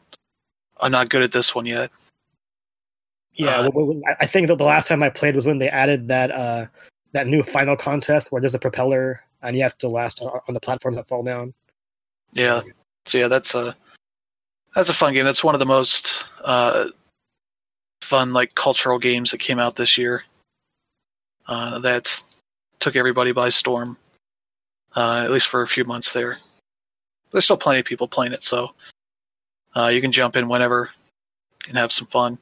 [0.80, 1.92] I'm not good at this one yet."
[3.34, 5.60] yeah, Uh, w- w- I- I think that the last time I played was when
[5.60, 6.66] they added that uh
[7.14, 10.54] that new final contest where there's a propeller and you have to last on on
[10.54, 11.54] the platforms that fall down.
[12.34, 12.62] Yeah.
[13.06, 13.76] So yeah, that's a
[14.76, 15.26] that's a fun game.
[15.26, 16.90] That's one of the most uh,
[18.02, 20.24] fun like cultural games that came out this year.
[21.48, 22.24] Uh, that
[22.80, 23.98] took everybody by storm.
[24.96, 26.40] Uh, at least for a few months there.
[27.32, 28.74] There's still plenty of people playing it, so
[29.76, 30.90] uh, you can jump in whenever
[31.68, 32.40] and have some fun.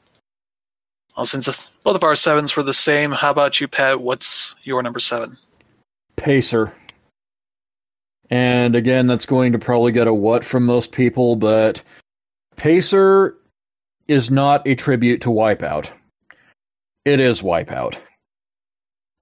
[1.15, 3.99] Well, since both of our sevens were the same, how about you, Pat?
[3.99, 5.38] What's your number seven?
[6.15, 6.73] Pacer.
[8.30, 11.84] And again, that's going to probably get a what from most people, but
[12.55, 13.38] Pacer
[14.07, 15.91] is not a tribute to Wipeout.
[17.03, 18.01] It is Wipeout.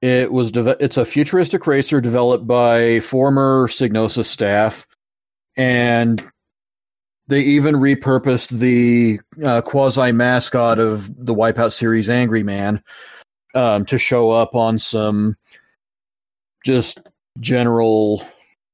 [0.06, 4.86] It was deve- it's a futuristic racer developed by former Psygnosis staff
[5.58, 6.24] and
[7.28, 12.84] They even repurposed the uh, quasi mascot of the Wipeout series, Angry Man,
[13.56, 15.36] um, to show up on some
[16.64, 17.00] just
[17.40, 18.24] general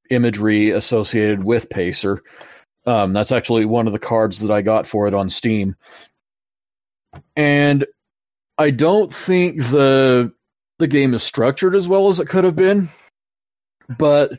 [0.10, 2.22] imagery associated with Pacer.
[2.86, 5.76] Um, that's actually one of the cards that I got for it on Steam.
[7.38, 7.86] And
[8.58, 10.34] I don't think the
[10.82, 12.90] the game is structured as well as it could have been,
[13.98, 14.34] but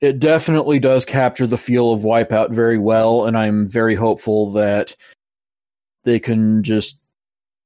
[0.00, 4.94] it definitely does capture the feel of Wipeout very well, and I'm very hopeful that
[6.04, 6.98] they can just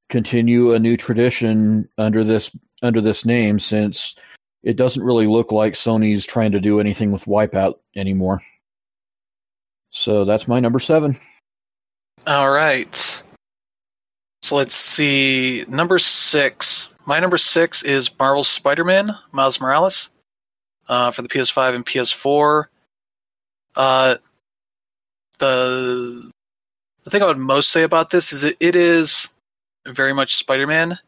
[0.08, 2.50] continue a new tradition under this
[2.82, 4.14] under this name since
[4.62, 8.40] it doesn't really look like Sony's trying to do anything with Wipeout anymore.
[9.90, 11.16] So that's my number seven.
[12.26, 13.22] All right.
[14.42, 15.64] So let's see.
[15.68, 16.88] Number six.
[17.06, 20.10] My number six is Marvel's Spider Man, Miles Morales,
[20.88, 22.64] uh, for the PS5 and PS4.
[23.76, 24.16] Uh,
[25.38, 26.30] the
[27.04, 29.30] the thing I would most say about this is it, it is
[29.86, 30.98] very much Spider Man,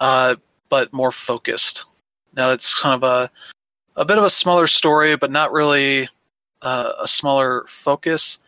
[0.00, 0.34] uh,
[0.68, 1.84] but more focused.
[2.34, 3.30] Now it's kind of a
[3.94, 6.08] a bit of a smaller story, but not really
[6.62, 8.40] uh, a smaller focus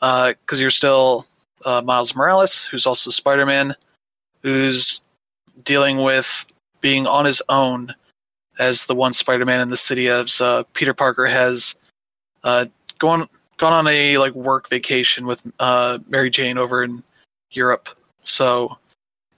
[0.00, 1.26] because uh, you're still
[1.64, 3.74] uh, Miles Morales, who's also Spider Man,
[4.42, 5.00] who's
[5.64, 6.46] dealing with
[6.80, 7.94] being on his own
[8.58, 11.74] as the one Spider Man in the city as uh, Peter Parker has
[12.44, 12.66] uh,
[12.98, 13.26] gone
[13.56, 17.02] gone on a like work vacation with uh, Mary Jane over in
[17.50, 17.88] Europe.
[18.24, 18.78] So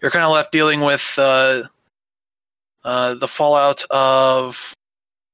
[0.00, 1.64] you're kind of left dealing with uh,
[2.84, 4.74] uh, the fallout of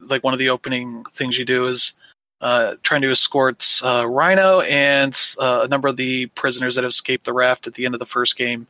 [0.00, 1.94] like one of the opening things you do is
[2.40, 7.24] uh, trying to escort uh, Rhino and a number of the prisoners that have escaped
[7.24, 8.66] the raft at the end of the first game.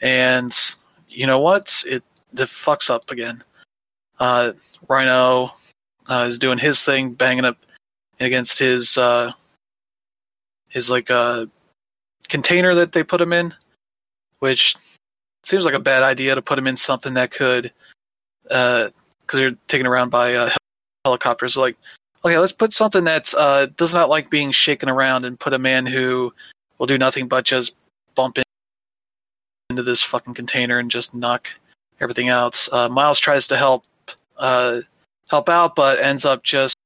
[0.00, 0.56] And
[1.12, 1.84] you know what?
[1.86, 2.02] It
[2.32, 3.44] the fucks up again.
[4.18, 4.52] Uh,
[4.88, 5.52] Rhino
[6.06, 7.58] uh, is doing his thing, banging up
[8.20, 8.98] against his
[10.68, 11.10] his like
[12.28, 13.54] container that they put him in,
[14.38, 14.74] which
[15.44, 17.72] seems like a bad idea to put him in something that could,
[18.44, 18.90] because
[19.34, 20.50] uh, you're taken around by uh,
[21.04, 21.56] helicopters.
[21.56, 21.76] Like,
[22.24, 25.58] okay, let's put something that uh, does not like being shaken around and put a
[25.58, 26.32] man who
[26.78, 27.76] will do nothing but just
[28.14, 28.38] bump
[29.72, 31.48] into this fucking container and just knock
[32.00, 32.68] everything out.
[32.70, 33.84] Uh, Miles tries to help
[34.36, 34.82] uh,
[35.28, 36.76] help out, but ends up just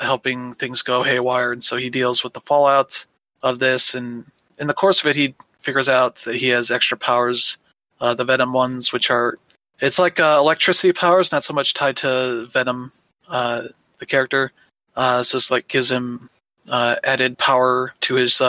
[0.00, 3.04] helping things go haywire, and so he deals with the fallout
[3.42, 3.94] of this.
[3.94, 4.26] And
[4.58, 7.58] in the course of it, he figures out that he has extra powers,
[8.00, 9.38] uh, the Venom ones, which are
[9.80, 12.92] it's like uh, electricity powers, not so much tied to Venom,
[13.28, 13.64] uh,
[13.98, 14.52] the character.
[14.96, 16.30] Uh, so it's like gives him
[16.70, 18.40] added power to his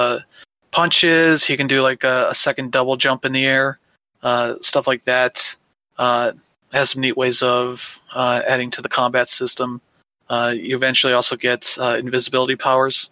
[0.72, 1.46] punches.
[1.46, 3.80] He can do like a, a, second double jump in the air,
[4.22, 5.56] uh, stuff like that.
[5.98, 6.34] Uh,
[6.72, 9.82] has some neat ways of uh, adding to the combat system.
[10.30, 13.10] Uh, you eventually also get uh, invisibility powers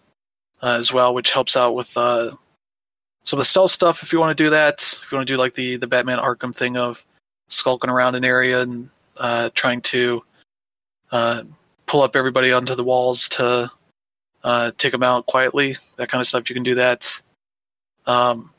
[0.62, 2.38] uh, as well, which helps out with some
[3.32, 4.80] of the stealth stuff if you want to do that.
[5.02, 7.04] If you want to do like the the Batman Arkham thing of
[7.48, 8.90] skulking around an area and
[9.54, 10.22] trying to
[11.10, 13.70] pull up everybody onto the walls to
[14.76, 16.48] take them out quietly, that kind of stuff.
[16.48, 17.20] You can do that.
[18.08, 18.50] Um,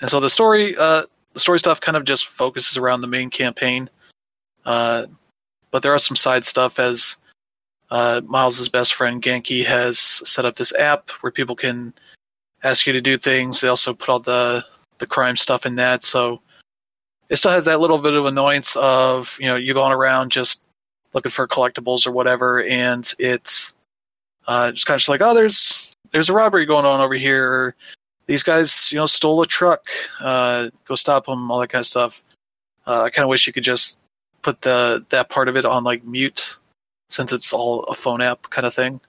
[0.00, 1.04] and so the story, uh,
[1.34, 3.88] the story stuff, kind of just focuses around the main campaign.
[4.64, 5.06] Uh,
[5.70, 7.16] but there are some side stuff as
[7.90, 11.92] uh, Miles's best friend Ganke has set up this app where people can
[12.62, 13.60] ask you to do things.
[13.60, 14.64] They also put all the
[14.98, 16.42] the crime stuff in that, so
[17.30, 20.62] it still has that little bit of annoyance of you know you going around just
[21.12, 23.74] looking for collectibles or whatever, and it's
[24.46, 27.74] uh, just kind of just like oh there's there's a robbery going on over here.
[28.30, 29.86] These guys you know stole a truck.
[30.20, 31.50] Uh, go stop them.
[31.50, 32.22] All that kind of stuff.
[32.86, 33.98] Uh, I kind of wish you could just
[34.40, 36.56] put the that part of it on like mute
[37.08, 39.00] since it's all a phone app kind of thing.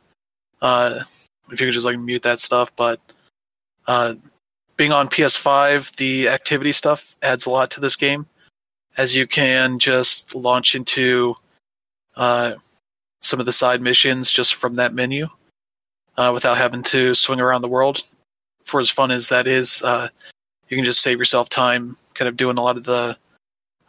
[0.60, 1.02] Uh,
[1.52, 3.00] if you could just like mute that stuff, but
[3.86, 4.16] uh,
[4.76, 8.26] being on PS5, the activity stuff adds a lot to this game,
[8.98, 11.36] as you can just launch into
[12.16, 12.56] uh,
[13.22, 15.28] some of the side missions just from that menu
[16.18, 18.04] uh, without having to swing around the world.
[18.64, 20.10] For as fun as that is, uh,
[20.70, 23.18] you can just save yourself time, kind of doing a lot of the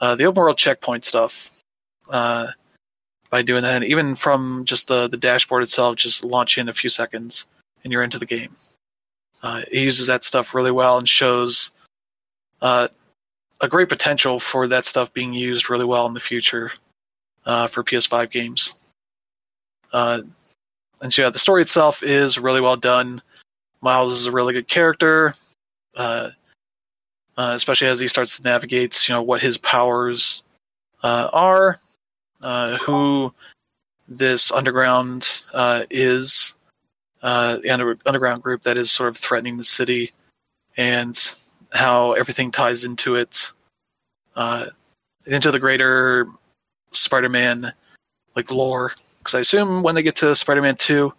[0.00, 1.50] uh, the open world checkpoint stuff
[2.10, 2.48] uh,
[3.30, 3.76] by doing that.
[3.76, 7.46] And even from just the the dashboard itself, just launch in a few seconds
[7.84, 8.56] and you're into the game.
[9.42, 11.72] Uh, he uses that stuff really well and shows
[12.60, 12.88] uh,
[13.60, 16.72] a great potential for that stuff being used really well in the future
[17.44, 18.76] uh, for PS5 games.
[21.02, 23.22] And so, yeah, the story itself is really well done.
[23.82, 25.34] Miles is a really good character,
[25.96, 26.30] uh,
[27.36, 30.44] uh, especially as he starts to navigate, you know, what his powers
[31.02, 31.80] are,
[32.86, 33.34] who
[34.08, 35.42] this underground
[35.90, 36.54] is,
[37.22, 40.12] uh, the under, underground group that is sort of threatening the city,
[40.76, 41.34] and
[41.72, 43.52] how everything ties into it,
[44.36, 44.66] uh,
[45.26, 46.26] into the greater
[46.92, 47.72] Spider-Man
[48.36, 48.92] like lore.
[49.18, 51.12] Because I assume when they get to Spider-Man Two,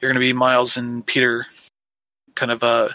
[0.00, 1.46] you're going to be Miles and Peter,
[2.38, 2.88] kind of uh,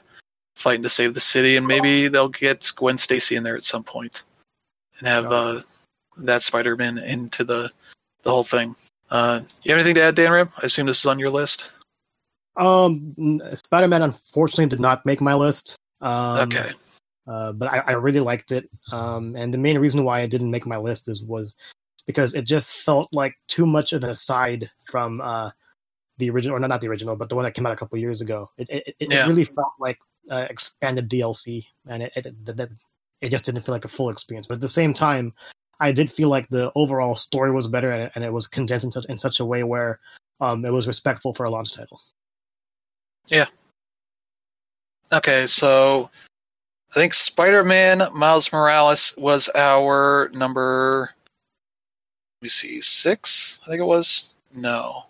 [0.55, 3.83] fighting to save the city, and maybe they'll get Gwen Stacy in there at some
[3.83, 4.23] point,
[4.97, 5.59] and have uh,
[6.17, 7.69] that Spider-Man into the
[8.23, 8.75] the whole thing.
[9.11, 10.49] Uh, you have anything to add, Dan Rib?
[10.57, 11.71] I assume this is on your list.
[12.55, 15.75] Um, Spider Man unfortunately did not make my list.
[16.01, 16.71] Um, okay.
[17.27, 18.69] Uh, but I, I really liked it.
[18.91, 21.55] Um, and the main reason why I didn't make my list is was
[22.05, 25.51] because it just felt like too much of an aside from uh,
[26.17, 27.97] the original, or not, not the original, but the one that came out a couple
[27.97, 28.49] years ago.
[28.57, 29.25] It it, it, Yeah.
[29.25, 29.99] it really felt like
[30.31, 32.71] uh, expanded DLC, and it it, it it
[33.21, 34.47] it just didn't feel like a full experience.
[34.47, 35.33] But at the same time,
[35.79, 38.85] I did feel like the overall story was better, and it, and it was condensed
[38.85, 39.99] in such, in such a way where
[40.41, 41.99] um, it was respectful for a launch title.
[43.29, 43.47] Yeah.
[45.11, 46.09] Okay, so
[46.91, 51.11] I think Spider-Man Miles Morales was our number.
[52.41, 53.59] Let me see, six.
[53.63, 54.29] I think it was.
[54.55, 55.05] No,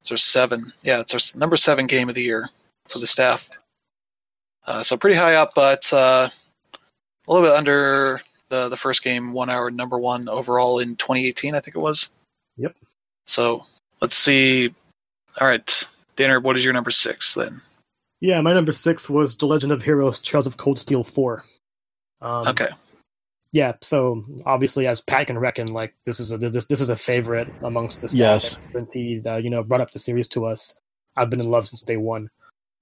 [0.00, 0.72] it's our seven.
[0.82, 2.48] Yeah, it's our number seven game of the year
[2.86, 3.50] for the staff.
[4.66, 6.28] Uh, so pretty high up, but uh,
[7.26, 9.32] a little bit under the the first game.
[9.32, 11.54] One hour number one overall in 2018.
[11.54, 12.10] I think it was.
[12.56, 12.74] Yep.
[13.26, 13.64] So
[14.00, 14.74] let's see.
[15.40, 17.60] All right, Danner, what is your number six then?
[18.20, 21.44] Yeah, my number six was The Legend of Heroes: Trails of Cold Steel Four.
[22.20, 22.66] Um, Okay.
[23.50, 26.96] Yeah, so obviously, as Pat can reckon, like this is a this this is a
[26.96, 28.18] favorite amongst the staff.
[28.18, 28.58] Yes.
[28.74, 30.76] Since he uh, you know brought up the series to us,
[31.16, 32.30] I've been in love since day one.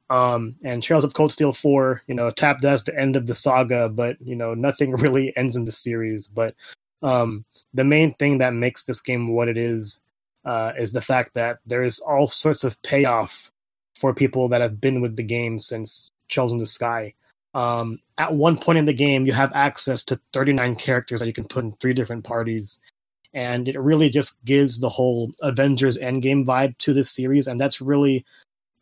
[0.09, 3.35] Um, and Trails of Cold Steel Four, you know, tapped as the end of the
[3.35, 6.27] saga, but you know nothing really ends in the series.
[6.27, 6.55] But
[7.03, 10.03] um, the main thing that makes this game what it is
[10.45, 13.53] uh, is the fact that there is all sorts of payoff
[13.95, 17.15] for people that have been with the game since Trails in the Sky.
[17.55, 21.33] Um, at one point in the game, you have access to 39 characters that you
[21.33, 22.79] can put in three different parties.
[23.35, 27.47] And it really just gives the whole Avengers Endgame vibe to this series.
[27.47, 28.25] And that's really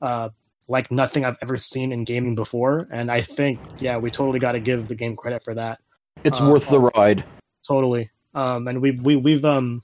[0.00, 0.28] uh,
[0.68, 2.86] like nothing I've ever seen in gaming before.
[2.92, 5.80] And I think, yeah, we totally got to give the game credit for that.
[6.22, 7.24] It's Uh, worth the ride.
[7.66, 8.10] Totally.
[8.34, 9.82] Um, and we've we, we've um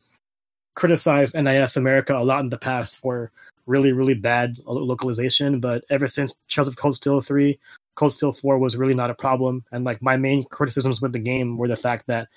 [0.75, 3.31] criticized NIS America a lot in the past for
[3.67, 7.59] really really bad localization, but ever since Trails of Cold Steel three,
[8.01, 9.63] Cold Steel four was really not a problem.
[9.71, 12.29] And like my main criticisms with the game were the fact that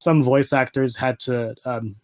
[0.00, 1.94] some voice actors had to um,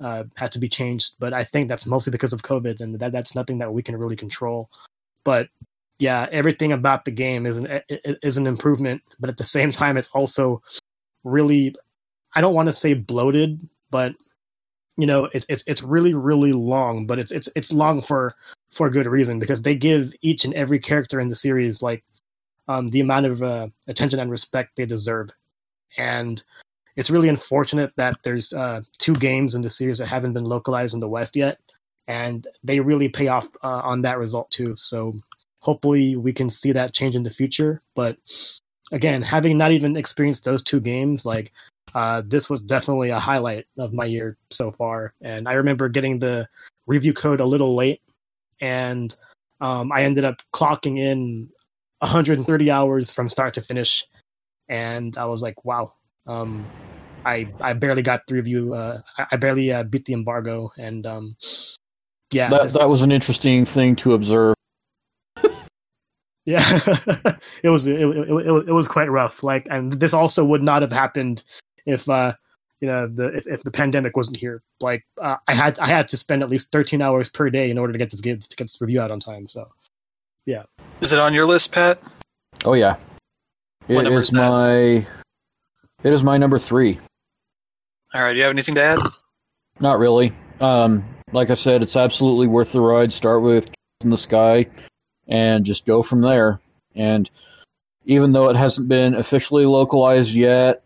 [0.00, 3.12] uh, had to be changed, but I think that's mostly because of COVID, and that
[3.12, 4.70] that's nothing that we can really control.
[5.22, 5.50] But
[6.00, 7.80] yeah, everything about the game is an
[8.24, 10.60] is an improvement, but at the same time, it's also
[11.22, 11.76] really
[12.34, 14.16] I don't want to say bloated, but
[14.96, 18.34] you know, it's it's it's really really long, but it's it's it's long for
[18.72, 22.02] for good reason because they give each and every character in the series like
[22.68, 25.30] um, the amount of uh, attention and respect they deserve,
[25.96, 26.42] and
[26.96, 30.94] it's really unfortunate that there's uh, two games in the series that haven't been localized
[30.94, 31.58] in the West yet,
[32.06, 34.74] and they really pay off uh, on that result too.
[34.76, 35.18] So
[35.60, 38.16] hopefully we can see that change in the future, but
[38.92, 41.52] again, having not even experienced those two games, like
[41.94, 45.14] uh, this was definitely a highlight of my year so far.
[45.20, 46.48] And I remember getting the
[46.86, 48.02] review code a little late,
[48.60, 49.14] and
[49.60, 51.50] um, I ended up clocking in
[52.00, 54.04] 130 hours from start to finish,
[54.68, 55.92] and I was like, wow.
[56.26, 56.66] Um,
[57.24, 58.74] I I barely got the review.
[58.74, 59.00] Uh,
[59.30, 61.36] I, barely uh, beat the embargo, and um,
[62.30, 64.54] yeah, That that was an interesting thing to observe.
[66.44, 66.64] Yeah,
[67.62, 69.42] it was it, it, it, it was quite rough.
[69.42, 71.44] Like, and this also would not have happened
[71.84, 72.32] if uh
[72.80, 74.62] you know the if, if the pandemic wasn't here.
[74.80, 77.76] Like, uh, I had I had to spend at least thirteen hours per day in
[77.76, 79.46] order to get this to get this review out on time.
[79.46, 79.72] So
[81.00, 82.00] Is it on your list, Pat?
[82.64, 82.96] Oh yeah,
[83.86, 85.06] What it number is is my
[86.02, 86.98] it is my number three.
[88.14, 88.32] All right.
[88.32, 88.98] Do you have anything to add?
[89.80, 90.32] Not really.
[90.60, 93.12] Um, like I said, it's absolutely worth the ride.
[93.12, 93.70] Start with
[94.02, 94.66] in the sky,
[95.28, 96.60] and just go from there.
[96.94, 97.30] And
[98.06, 100.82] even though it hasn't been officially localized yet,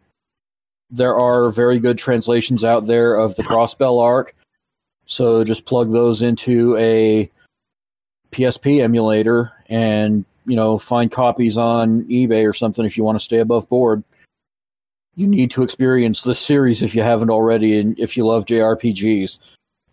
[0.91, 4.35] there are very good translations out there of the Crossbell arc.
[5.07, 7.31] So just plug those into a
[8.33, 13.25] PSP emulator, and you know find copies on eBay or something if you want to
[13.25, 14.03] stay above board.
[15.15, 19.39] You need to experience this series if you haven't already, and if you love JRPGs.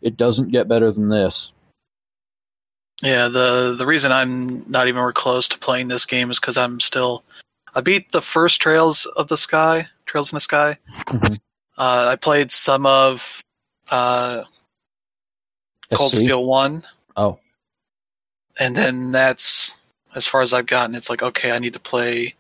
[0.01, 1.51] It doesn't get better than this.
[3.01, 6.79] Yeah, the the reason I'm not even close to playing this game is because I'm
[6.79, 7.23] still.
[7.75, 10.77] I beat the first Trails of the Sky, Trails in the Sky.
[11.05, 11.39] Mhm.
[11.77, 13.43] Uh, I played some of
[13.89, 14.43] uh,
[15.93, 16.83] Cold Steel One,
[18.59, 19.77] and then that's
[20.15, 20.95] as far as I've gotten.
[20.95, 22.35] It's like okay, I need to play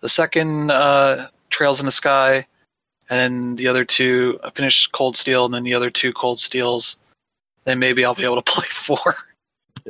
[0.00, 2.46] the second uh, Trails in the Sky,
[3.10, 4.40] and then the other two.
[4.42, 6.96] I finish Cold Steel, and then the other two Cold Steels.
[7.64, 9.16] Then maybe I'll be able to play four.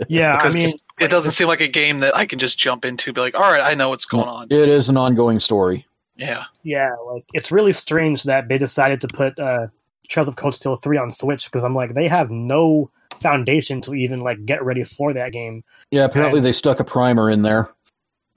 [0.08, 2.84] Yeah, because I mean, it doesn't seem like a game that I can just jump
[2.84, 3.12] into.
[3.12, 4.48] Be like, all right, I know what's going on.
[4.50, 5.86] It is an ongoing story.
[6.16, 9.68] Yeah, yeah, like it's really strange that they decided to put uh,
[10.08, 12.90] Trails of Cold Steel three on Switch because I'm like, they have no
[13.20, 15.64] foundation to even like get ready for that game.
[15.90, 17.70] Yeah, apparently And- they stuck a primer in there.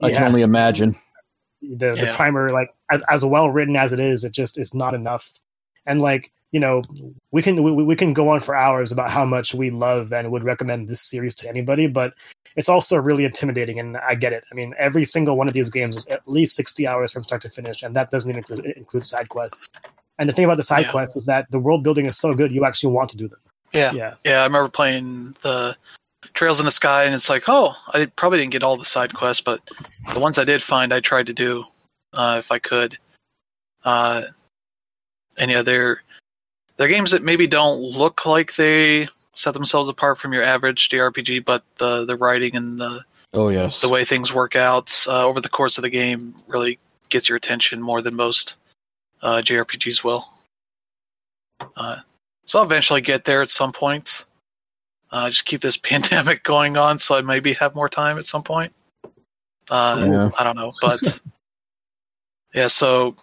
[0.02, 0.96] I can only imagine.
[1.62, 4.94] the the primer like as as well written as it is it just is not
[4.94, 5.38] enough
[5.86, 6.82] and like you know
[7.30, 10.32] we can we, we can go on for hours about how much we love and
[10.32, 12.14] would recommend this series to anybody but
[12.56, 15.70] it's also really intimidating and i get it i mean every single one of these
[15.70, 18.66] games is at least 60 hours from start to finish and that doesn't even include,
[18.76, 19.70] include side quests
[20.18, 20.90] and the thing about the side Yeah.
[20.90, 23.38] quests is that the world building is so good you actually want to do them
[23.72, 24.40] yeah, yeah yeah.
[24.40, 25.76] I remember playing the
[26.34, 29.14] Trails in the Sky, and it's like, oh, I probably didn't get all the side
[29.14, 29.60] quests, but
[30.12, 31.64] the ones I did find, I tried to do
[32.12, 32.98] uh, if I could.
[33.84, 34.22] Uh,
[35.38, 36.02] and yeah, they're
[36.76, 41.44] they're games that maybe don't look like they set themselves apart from your average JRPG,
[41.44, 43.04] but the the writing and the
[43.34, 43.80] Oh yes.
[43.80, 46.78] the way things work out uh, over the course of the game really
[47.08, 48.56] gets your attention more than most
[49.22, 50.28] uh, JRPGs will.
[52.44, 54.24] So I'll eventually get there at some point.
[55.10, 58.42] Uh, just keep this pandemic going on, so I maybe have more time at some
[58.42, 58.72] point.
[59.70, 60.30] Uh, Yeah.
[60.38, 61.20] I don't know, but
[62.54, 62.68] yeah.
[62.68, 63.16] So,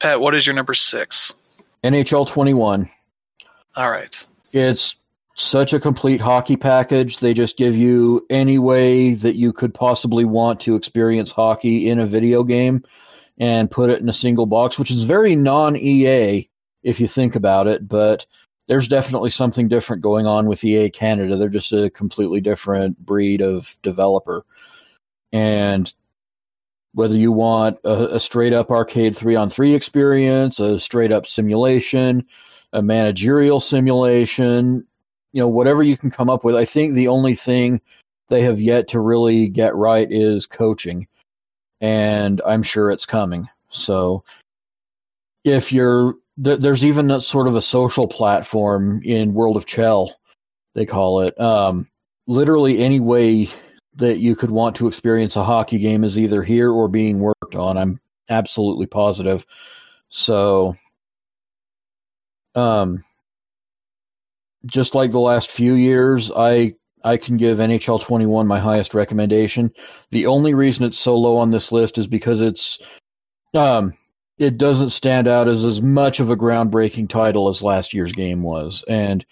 [0.00, 1.34] Pat, what is your number six?
[1.82, 2.88] NHL 21.
[3.76, 4.26] All right.
[4.52, 4.96] It's
[5.36, 7.18] such a complete hockey package.
[7.18, 11.98] They just give you any way that you could possibly want to experience hockey in
[11.98, 12.84] a video game
[13.38, 16.48] and put it in a single box, which is very non EA
[16.82, 17.86] if you think about it.
[17.88, 18.26] But
[18.66, 21.36] there's definitely something different going on with EA Canada.
[21.36, 24.44] They're just a completely different breed of developer.
[25.32, 25.92] And
[26.94, 31.26] whether you want a, a straight up arcade three on three experience, a straight up
[31.26, 32.24] simulation,
[32.72, 34.86] a managerial simulation,
[35.32, 36.54] you know, whatever you can come up with.
[36.54, 37.80] I think the only thing
[38.28, 41.06] they have yet to really get right is coaching,
[41.80, 43.48] and I'm sure it's coming.
[43.70, 44.24] So,
[45.44, 50.14] if you're th- there's even a, sort of a social platform in World of CHEL,
[50.74, 51.38] they call it.
[51.40, 51.88] Um,
[52.26, 53.48] literally any way
[53.96, 57.54] that you could want to experience a hockey game is either here or being worked
[57.54, 57.76] on.
[57.76, 59.46] I'm absolutely positive.
[60.08, 60.76] So,
[62.54, 63.04] um,
[64.66, 66.74] just like the last few years, I
[67.04, 69.70] I can give NHL 21 my highest recommendation.
[70.10, 72.78] The only reason it's so low on this list is because it's
[73.52, 73.94] um
[74.38, 78.42] it doesn't stand out as as much of a groundbreaking title as last year's game
[78.42, 79.24] was, and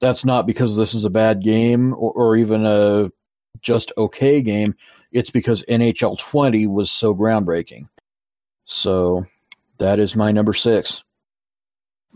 [0.00, 3.10] that's not because this is a bad game or, or even a
[3.60, 4.74] just okay game.
[5.10, 7.88] It's because NHL 20 was so groundbreaking.
[8.64, 9.26] So
[9.78, 11.02] that is my number six.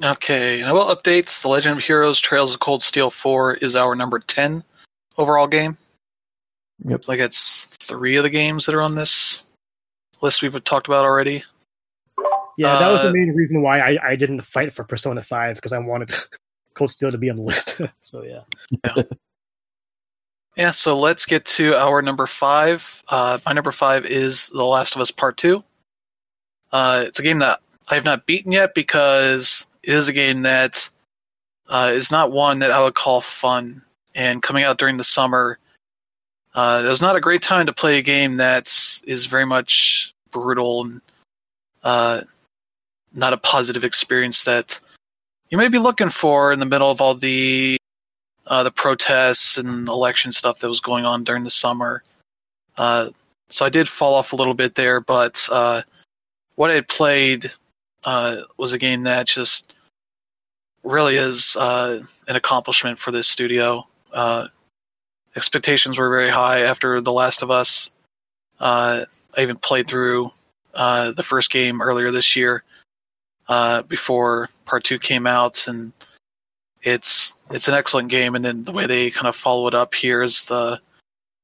[0.02, 1.42] Okay, and I will updates.
[1.42, 4.64] The Legend of Heroes Trails of Cold Steel 4 is our number 10
[5.16, 5.76] overall game.
[6.84, 7.08] Yep.
[7.08, 9.44] Like it's three of the games that are on this
[10.20, 11.44] list we've talked about already.
[12.58, 15.56] Yeah that was Uh, the main reason why i, I didn't fight for persona 5
[15.56, 16.10] because i wanted
[16.74, 19.02] cold steel to be on the list so yeah
[20.56, 23.02] Yeah, so let's get to our number five.
[23.08, 25.64] Uh, my number five is The Last of Us Part 2.
[26.70, 30.42] Uh, it's a game that I have not beaten yet because it is a game
[30.42, 30.90] that
[31.70, 33.80] uh, is not one that I would call fun.
[34.14, 35.58] And coming out during the summer,
[36.54, 40.84] uh, it was not a great time to play a game that's very much brutal
[40.84, 41.00] and
[41.82, 42.20] uh,
[43.14, 44.80] not a positive experience that
[45.50, 47.76] you may be looking for in the middle of all the
[48.46, 52.02] uh, the protests and election stuff that was going on during the summer.
[52.76, 53.10] Uh,
[53.48, 55.82] so I did fall off a little bit there, but uh,
[56.56, 57.52] what I played
[58.04, 59.74] uh, was a game that just
[60.82, 63.86] really is uh, an accomplishment for this studio.
[64.12, 64.48] Uh,
[65.36, 67.92] expectations were very high after The Last of Us.
[68.60, 69.06] I
[69.38, 70.32] even played through
[70.74, 72.64] the first game earlier this year
[73.48, 75.92] uh, before Part Two came out, and
[76.82, 78.34] it's it's an excellent game.
[78.34, 80.80] And then the way they kind of follow it up here is the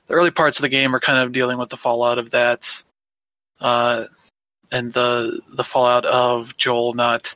[0.06, 2.82] the early parts of the game are kind of dealing with the fallout of that,
[3.60, 4.04] uh,
[4.72, 7.34] and the the fallout of Joel not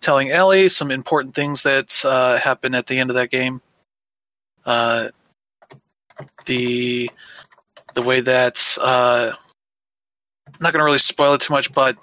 [0.00, 3.60] telling Ellie some important things that uh, happen at the end of that game.
[4.64, 5.08] Uh,
[6.46, 7.10] the
[7.94, 9.32] the way that uh,
[10.46, 11.96] I'm not going to really spoil it too much, but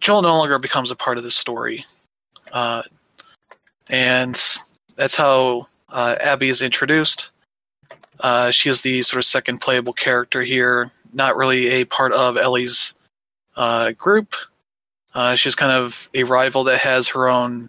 [0.00, 1.84] Joel no longer becomes a part of the story,
[2.52, 2.82] uh,
[3.88, 4.40] and
[4.96, 7.30] that's how uh, Abby is introduced.
[8.18, 12.36] Uh, she is the sort of second playable character here, not really a part of
[12.36, 12.94] Ellie's
[13.56, 14.34] uh, group.
[15.14, 17.68] Uh, she's kind of a rival that has her own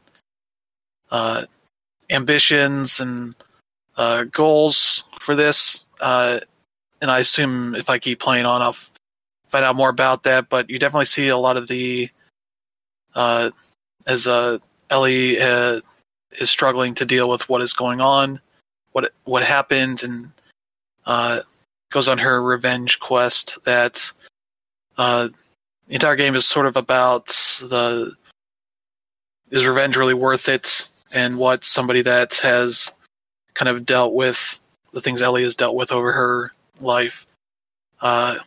[1.10, 1.46] uh,
[2.10, 3.36] ambitions and
[4.32, 5.88] goals for this.
[6.02, 8.76] And I assume if I keep playing on, I'll
[9.48, 10.50] find out more about that.
[10.50, 12.10] But you definitely see a lot of the
[13.16, 13.52] uh,
[14.06, 14.60] as uh,
[14.90, 15.82] Ellie uh,
[16.40, 18.40] is struggling to deal with what is going on,
[18.92, 20.32] what what happened, and
[21.06, 21.42] uh,
[21.90, 23.64] goes on her revenge quest.
[23.66, 24.12] That
[24.98, 25.30] uh,
[25.88, 28.14] the entire game is sort of about the
[29.50, 32.92] is revenge really worth it, and what somebody that has
[33.54, 34.60] kind of dealt with
[34.94, 37.26] the things Ellie has dealt with over her life,
[38.02, 38.38] uh,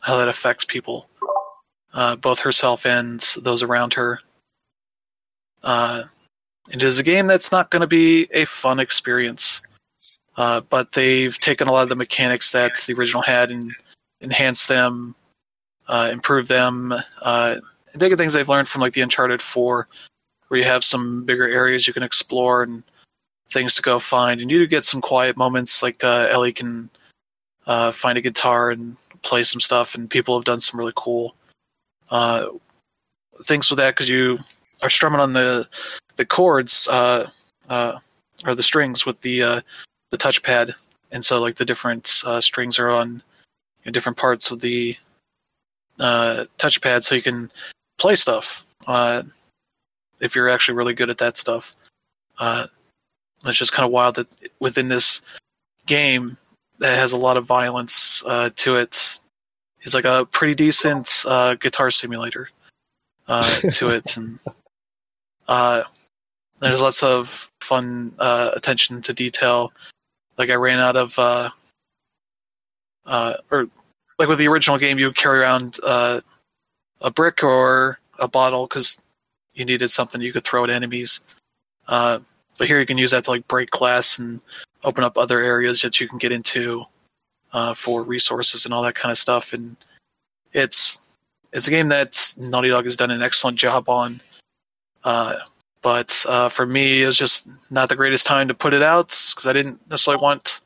[0.00, 1.08] how that affects people,
[1.92, 4.20] uh, both herself and those around her.
[5.62, 6.04] Uh,
[6.70, 9.62] it is a game that's not going to be a fun experience,
[10.36, 13.72] uh, but they've taken a lot of the mechanics that the original had and
[14.20, 15.14] enhanced them,
[15.88, 17.56] uh, improved them, uh,
[17.92, 19.88] and taken things they've learned from like the Uncharted 4,
[20.48, 22.84] where you have some bigger areas you can explore and
[23.50, 26.88] things to go find, and you do get some quiet moments like uh, Ellie can
[27.92, 31.34] find a guitar and play some stuff, and people have done some really cool
[32.10, 32.46] uh,
[33.44, 34.38] things with that because you
[34.82, 35.68] are strumming on the
[36.16, 37.28] the chords uh,
[37.68, 37.98] uh,
[38.46, 39.60] or the strings with the uh,
[40.10, 40.74] the touchpad,
[41.10, 43.22] and so like the different uh, strings are on
[43.84, 44.96] you know, different parts of the
[45.98, 47.50] uh, touchpad, so you can
[47.98, 49.22] play stuff uh,
[50.20, 51.76] if you're actually really good at that stuff.
[52.38, 52.66] Uh,
[53.46, 54.28] it's just kind of wild that
[54.60, 55.22] within this
[55.86, 56.36] game
[56.78, 59.19] that has a lot of violence uh, to it
[59.82, 62.50] is like a pretty decent uh, guitar simulator
[63.28, 64.38] uh, to it, and
[65.48, 65.82] uh,
[66.60, 69.72] there's lots of fun uh, attention to detail.
[70.38, 71.50] Like I ran out of, uh,
[73.06, 73.68] uh, or
[74.18, 76.20] like with the original game, you would carry around uh,
[77.00, 79.00] a brick or a bottle because
[79.54, 81.20] you needed something you could throw at enemies.
[81.88, 82.20] Uh,
[82.58, 84.40] but here you can use that to like break glass and
[84.84, 86.84] open up other areas that you can get into
[87.52, 89.52] uh, for resources and all that kind of stuff.
[89.52, 89.76] And
[90.52, 91.00] it's
[91.52, 94.20] it's a game that Naughty Dog has done an excellent job on.
[95.02, 95.36] Uh,
[95.82, 99.08] but uh, for me, it was just not the greatest time to put it out
[99.08, 100.60] because I didn't necessarily want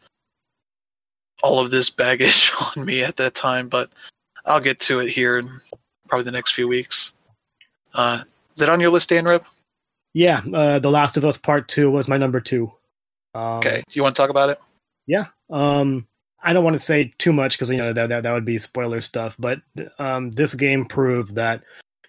[1.43, 3.69] all of this baggage on me at that time.
[3.69, 3.91] But
[4.45, 5.61] I'll get to it here in
[6.09, 7.13] probably the next few weeks.
[7.95, 8.25] Uh,
[8.55, 9.45] is it on your list, Dan Rib?
[10.13, 12.73] Yeah, uh, The Last of Us Part Two was my number two.
[13.35, 14.61] Um, Okay, do you want to talk about it?
[15.07, 15.27] Yeah.
[15.51, 16.07] Um,
[16.45, 18.59] I don't want to say too much because you know that, that that would be
[18.59, 19.35] spoiler stuff.
[19.39, 19.63] But
[19.99, 21.63] um, this game proved that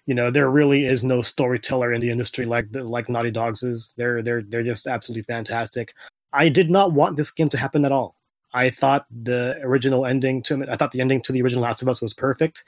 [0.04, 3.94] you know there really is no storyteller in the industry like like Naughty Dogs is.
[3.96, 5.94] They're they're they're just absolutely fantastic.
[6.32, 8.16] I did not want this game to happen at all.
[8.52, 11.88] I thought the original ending to I thought the ending to the original Last of
[11.88, 12.62] Us was perfect,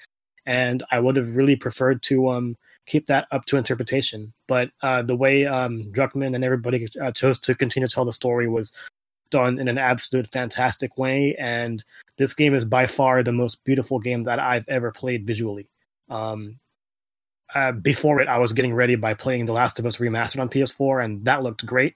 [0.46, 4.32] and I would have really preferred to um keep that up to interpretation.
[4.46, 8.14] But uh, the way um, Druckmann and everybody uh, chose to continue to tell the
[8.14, 8.72] story was
[9.30, 11.34] done in an absolute fantastic way.
[11.38, 11.84] And
[12.16, 15.68] this game is by far the most beautiful game that I've ever played visually.
[16.08, 16.58] Um,
[17.54, 20.48] uh, before it, I was getting ready by playing The Last of Us Remastered on
[20.48, 21.94] PS4, and that looked great.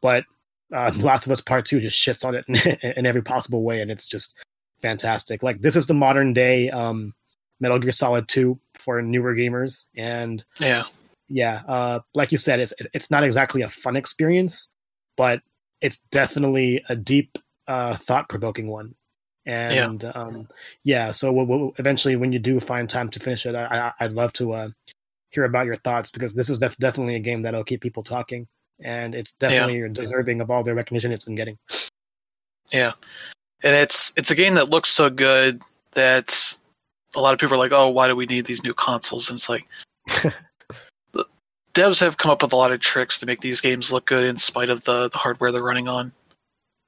[0.00, 0.24] But
[0.72, 3.62] uh, The Last of Us Part 2 just shits on it in, in every possible
[3.62, 4.34] way, and it's just
[4.80, 5.42] fantastic.
[5.42, 7.14] Like, this is the modern day um,
[7.58, 9.86] Metal Gear Solid 2 for newer gamers.
[9.96, 10.84] And Yeah,
[11.28, 14.70] yeah, uh, like you said, it's it's not exactly a fun experience,
[15.16, 15.40] but
[15.80, 18.94] it's definitely a deep, uh, thought provoking one.
[19.46, 20.10] And yeah.
[20.10, 20.48] Um,
[20.84, 24.06] yeah, so we'll, we'll, eventually, when you do find time to finish it, I, I,
[24.06, 24.68] would love to uh,
[25.30, 28.46] hear about your thoughts because this is def- definitely a game that'll keep people talking,
[28.80, 29.88] and it's definitely yeah.
[29.92, 31.58] deserving of all the recognition it's been getting.
[32.72, 32.92] Yeah,
[33.62, 35.60] and it's it's a game that looks so good
[35.92, 36.56] that
[37.14, 39.36] a lot of people are like, "Oh, why do we need these new consoles?" And
[39.36, 39.66] it's like,
[41.74, 44.24] devs have come up with a lot of tricks to make these games look good
[44.24, 46.12] in spite of the the hardware they're running on.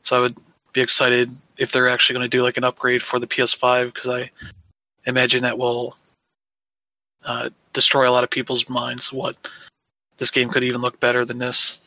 [0.03, 0.37] So I would
[0.73, 4.09] be excited if they're actually going to do like an upgrade for the PS5 because
[4.09, 4.31] I
[5.07, 5.97] imagine that will
[7.25, 9.13] uh, destroy a lot of people's minds.
[9.13, 9.37] What
[10.19, 11.81] this game could even look better than this,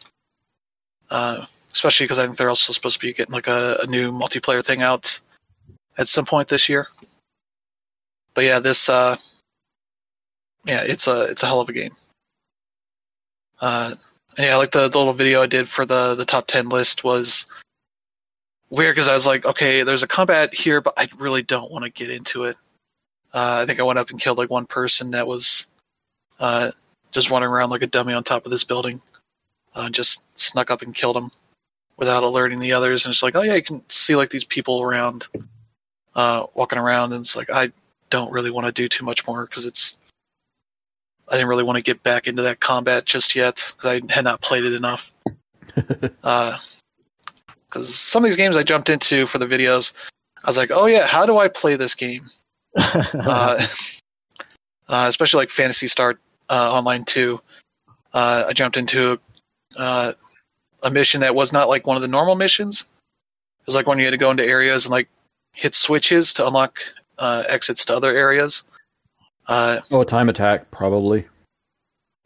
[1.10, 4.12] uh, especially because I think they're also supposed to be getting like a, a new
[4.12, 5.20] multiplayer thing out
[5.98, 6.88] at some point this year
[8.40, 9.18] but yeah, this uh,
[10.66, 11.94] yeah, it's a it's a hell of a game.
[13.61, 13.95] Uh,
[14.38, 17.45] yeah, like the, the little video I did for the the top ten list was
[18.69, 21.84] weird because I was like, okay, there's a combat here, but I really don't want
[21.86, 22.56] to get into it.
[23.34, 25.68] Uh, I think I went up and killed like one person that was
[26.40, 26.72] uh,
[27.11, 29.02] just running around like a dummy on top of this building.
[29.76, 31.31] Uh, just snuck up and killed him
[31.98, 34.81] without alerting the others, and it's like, oh yeah, you can see like these people
[34.81, 35.27] around,
[36.15, 37.72] uh, walking around, and it's like I
[38.10, 39.99] don't really want to do too much more because it's
[41.30, 44.24] I didn't really want to get back into that combat just yet because I had
[44.24, 45.14] not played it enough.
[45.76, 46.58] Because uh,
[47.84, 49.94] some of these games I jumped into for the videos,
[50.44, 52.30] I was like, oh yeah, how do I play this game?
[52.78, 53.66] uh,
[54.88, 56.20] uh, especially like Phantasy Star
[56.50, 57.40] uh, Online 2.
[58.14, 59.20] Uh, I jumped into
[59.78, 60.14] uh,
[60.82, 62.82] a mission that was not like one of the normal missions.
[62.82, 65.10] It was like when you had to go into areas and like
[65.54, 66.80] hit switches to unlock
[67.20, 68.64] uh, exits to other areas.
[69.50, 71.26] Uh, oh, a time attack, probably.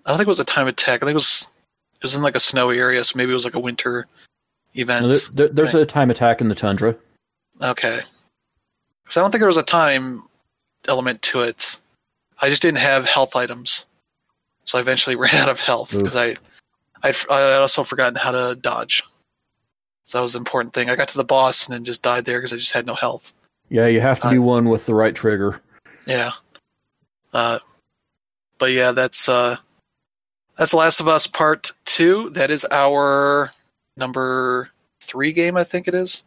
[0.06, 1.02] I don't think it was a time attack.
[1.02, 1.48] I think it was
[1.96, 4.08] it was in like a snowy area, so maybe it was like a winter
[4.76, 5.08] event.
[5.08, 5.82] No, there, there's thing.
[5.82, 6.98] a time attack in the tundra.
[7.62, 8.02] Okay,
[9.04, 10.24] because I don't think there was a time
[10.90, 11.80] element to it.
[12.42, 13.86] I just didn't have health items,
[14.66, 16.36] so I eventually ran out of health because I
[17.04, 19.02] I'd, I also forgotten how to dodge.
[20.04, 20.90] So that was an important thing.
[20.90, 22.96] I got to the boss and then just died there because I just had no
[22.96, 23.34] health.
[23.70, 25.62] Yeah, you have to be uh, one with the right trigger.
[26.06, 26.34] Yeah.
[27.34, 27.60] Uh,
[28.58, 29.58] but yeah, that's uh,
[30.56, 32.30] that's Last of Us Part Two.
[32.30, 33.52] That is our
[33.98, 34.70] number
[35.02, 36.24] three game, I think it is,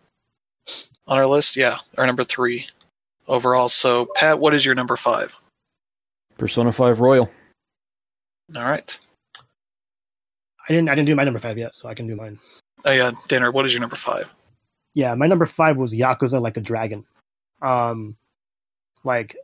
[1.07, 1.57] on our list.
[1.57, 2.67] Yeah, our number three
[3.29, 3.69] overall.
[3.69, 5.35] So, Pat, what is your number five?
[6.39, 7.31] Persona Five Royal.
[8.55, 8.99] All right.
[10.69, 10.89] I didn't.
[10.89, 12.39] I didn't do my number five yet, so I can do mine.
[12.85, 14.31] Oh yeah, Danner, What is your number five?
[14.95, 17.05] Yeah, my number five was Yakuza Like a Dragon.
[17.63, 18.17] Um,
[19.05, 19.37] like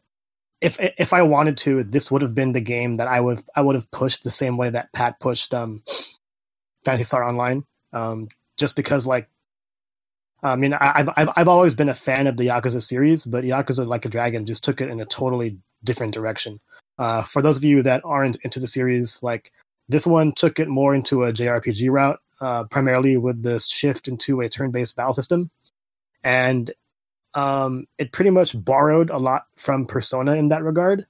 [0.63, 3.61] if if I wanted to, this would have been the game that I would I
[3.61, 5.83] would have pushed the same way that Pat pushed um,
[6.85, 7.65] Phantasy Star Online.
[7.93, 9.29] Um, just because like
[10.43, 13.87] I mean, I, have I've always been a fan of the Yakuza series, but Yakuza
[13.87, 16.61] Like a Dragon just took it in a totally different direction.
[16.99, 19.53] Uh, for those of you that aren't into the series, like
[19.89, 24.41] this one took it more into a JRPG route, uh, primarily with the shift into
[24.41, 25.51] a turn-based battle system,
[26.23, 26.73] and
[27.35, 31.07] um, it pretty much borrowed a lot from Persona in that regard,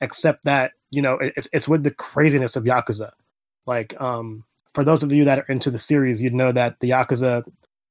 [0.00, 3.10] except that you know it, it's with the craziness of Yakuza.
[3.66, 4.44] Like, um,
[4.74, 7.44] for those of you that are into the series, you'd know that the Yakuza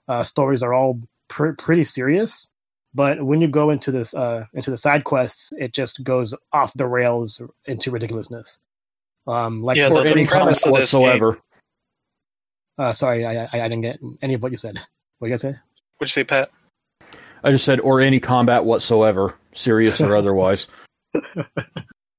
[0.08, 2.52] uh, stories are all pr- pretty serious,
[2.94, 6.74] but when you go into this uh, into the side quests, it just goes off
[6.74, 8.60] the rails into ridiculousness.
[9.28, 11.40] Um, like yeah, for any premise whatsoever.
[12.78, 14.80] Uh, sorry, I, I, I didn't get any of what you said.
[15.20, 15.54] What you guys say?
[15.98, 16.50] What'd you say, Pat?
[17.44, 20.68] I just said or any combat whatsoever, serious or otherwise.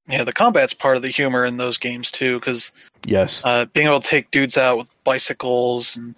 [0.09, 2.73] Yeah, the combat's part of the humor in those games too, because
[3.05, 6.15] yes, uh, being able to take dudes out with bicycles and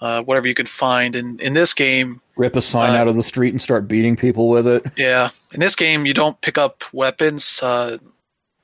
[0.00, 3.16] uh, whatever you can find, and in this game, rip a sign uh, out of
[3.16, 4.86] the street and start beating people with it.
[4.96, 7.62] Yeah, in this game, you don't pick up weapons.
[7.62, 7.98] Uh,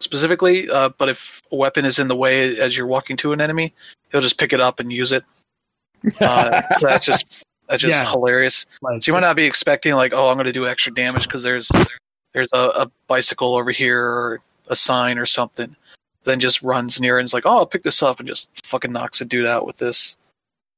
[0.00, 3.40] specifically, uh, but if a weapon is in the way as you're walking to an
[3.40, 3.74] enemy,
[4.10, 5.24] he'll just pick it up and use it.
[6.20, 8.10] Uh, so that's just that's just yeah.
[8.10, 8.66] hilarious.
[8.80, 11.24] Like, so you might not be expecting like, oh, I'm going to do extra damage
[11.24, 11.70] because there's
[12.32, 15.76] there's a, a, bicycle over here or a sign or something.
[16.24, 18.92] Then just runs near and is like, oh, I'll pick this up and just fucking
[18.92, 20.16] knocks a dude out with this.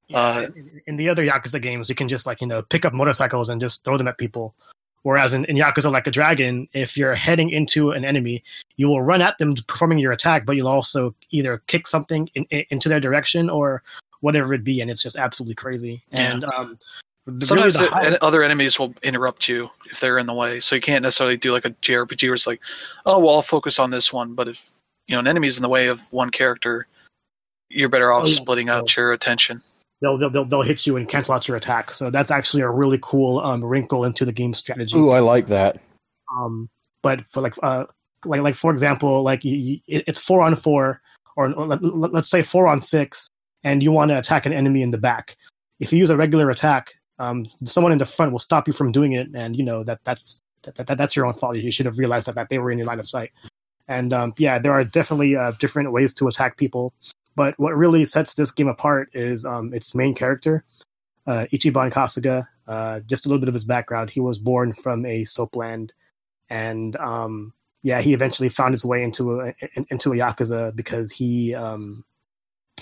[0.09, 0.47] Yeah, uh,
[0.87, 3.61] in the other Yakuza games, you can just like you know pick up motorcycles and
[3.61, 4.55] just throw them at people.
[5.03, 8.43] Whereas in, in Yakuza Like a Dragon, if you're heading into an enemy,
[8.77, 12.45] you will run at them performing your attack, but you'll also either kick something in,
[12.51, 13.83] in, into their direction or
[14.21, 16.03] whatever it be, and it's just absolutely crazy.
[16.13, 16.33] Yeah.
[16.33, 16.79] And um,
[17.41, 20.81] sometimes really high- other enemies will interrupt you if they're in the way, so you
[20.81, 22.61] can't necessarily do like a JRPG where it's like,
[23.07, 24.35] oh, well, I'll focus on this one.
[24.35, 24.71] But if
[25.07, 26.87] you know an enemy's in the way of one character,
[27.69, 28.35] you're better off oh, yeah.
[28.35, 29.63] splitting out your attention
[30.01, 31.91] they'll, they'll they'll hit you and cancel out your attack.
[31.91, 34.97] So that's actually a really cool um, wrinkle into the game strategy.
[34.97, 35.81] Ooh, I like that.
[36.37, 36.69] Um,
[37.03, 37.85] but for like uh,
[38.25, 41.01] like like for example, like you, you, it's four on four,
[41.37, 43.29] or let, us say four on six,
[43.65, 45.37] and you want to attack an enemy in the back.
[45.79, 48.93] If you use a regular attack, um, someone in the front will stop you from
[48.93, 51.57] doing it, and you know that that's that, that that's your own fault.
[51.57, 53.31] You should have realized that, that they were in your line of sight.
[53.89, 56.93] And um, yeah, there are definitely uh, different ways to attack people.
[57.35, 60.65] But what really sets this game apart is um, its main character,
[61.27, 62.47] uh, Ichiban Kasuga.
[62.67, 64.11] Uh, just a little bit of his background.
[64.11, 65.91] He was born from a soapland,
[66.49, 69.55] and um, yeah, he eventually found his way into a
[69.89, 72.05] into a yakuza because he um,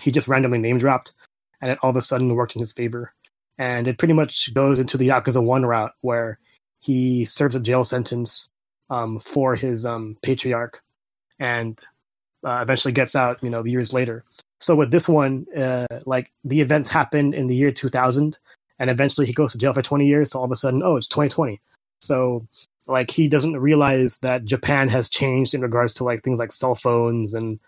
[0.01, 1.13] he just randomly name dropped,
[1.61, 3.13] and it all of a sudden worked in his favor.
[3.59, 6.39] And it pretty much goes into the yakuza one route where
[6.81, 8.51] he serves a jail sentence
[8.91, 10.83] um, for his um, patriarch,
[11.39, 11.81] and
[12.45, 14.25] uh, eventually gets out, you know, years later.
[14.61, 18.39] So with this one, uh, like the events happened in the year 2000,
[18.79, 20.31] and eventually he goes to jail for 20 years.
[20.31, 21.61] So all of a sudden, oh, it's 2020.
[22.01, 22.47] So
[22.87, 26.75] like he doesn't realize that Japan has changed in regards to like things like cell
[26.75, 27.61] phones and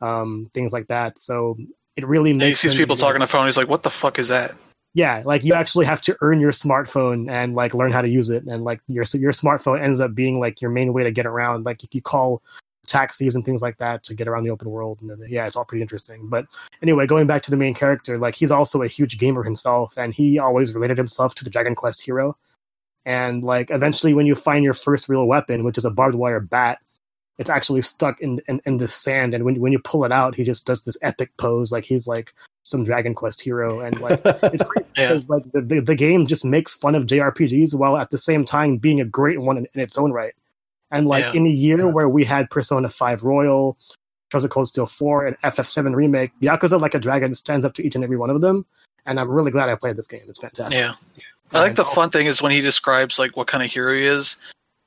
[0.00, 1.18] um, things like that.
[1.18, 1.56] So
[1.96, 2.60] it really makes.
[2.60, 3.46] he sees people talking on the phone.
[3.46, 4.56] He's like, "What the fuck is that?"
[4.96, 8.30] yeah, like you actually have to earn your smartphone and like learn how to use
[8.30, 11.26] it, and like your your smartphone ends up being like your main way to get
[11.26, 11.66] around.
[11.66, 12.42] Like if you call
[12.86, 15.54] taxis and things like that to get around the open world, and then, yeah, it's
[15.54, 16.30] all pretty interesting.
[16.30, 16.46] But
[16.80, 20.14] anyway, going back to the main character, like he's also a huge gamer himself, and
[20.14, 22.38] he always related himself to the Dragon Quest hero.
[23.04, 26.40] And like eventually, when you find your first real weapon, which is a barbed wire
[26.40, 26.78] bat,
[27.38, 30.34] it's actually stuck in in, in the sand, and when when you pull it out,
[30.34, 32.32] he just does this epic pose, like he's like
[32.64, 35.08] some Dragon Quest hero, and like it's crazy Yeah.
[35.08, 38.44] because like the, the, the game just makes fun of JRPGs while at the same
[38.44, 40.34] time being a great one in, in its own right.
[40.90, 41.32] And like Yeah.
[41.40, 41.84] in a year Yeah.
[41.92, 43.76] where we had Persona Five Royal,
[44.30, 47.86] Trails of Cold Steel Four, and FF7 remake, Yakuza Like a Dragon stands up to
[47.86, 48.66] each and every one of them,
[49.04, 50.22] and I'm really glad I played this game.
[50.28, 50.76] It's fantastic.
[50.80, 50.94] Yeah.
[51.52, 54.04] I like the fun thing is when he describes like what kind of hero he
[54.04, 54.36] is.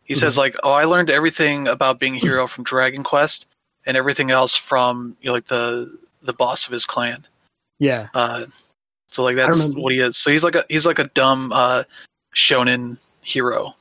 [0.10, 0.20] He Mm-hmm.
[0.22, 3.46] says like, "Oh, I learned everything about being a hero from Dragon Quest,
[3.86, 7.26] and everything else from you know, like the the boss of his clan."
[7.78, 8.46] Yeah, Uh,
[9.08, 10.18] so like that's what he is.
[10.18, 11.84] So he's like a he's like a dumb uh,
[12.36, 13.76] shonen hero.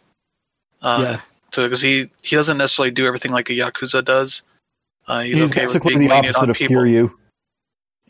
[0.82, 1.20] Uh, Yeah.
[1.50, 4.42] So because he he doesn't necessarily do everything like a yakuza does.
[5.06, 6.76] Uh, he's, He's okay with being the opposite on of people.
[6.76, 7.10] Kiryu.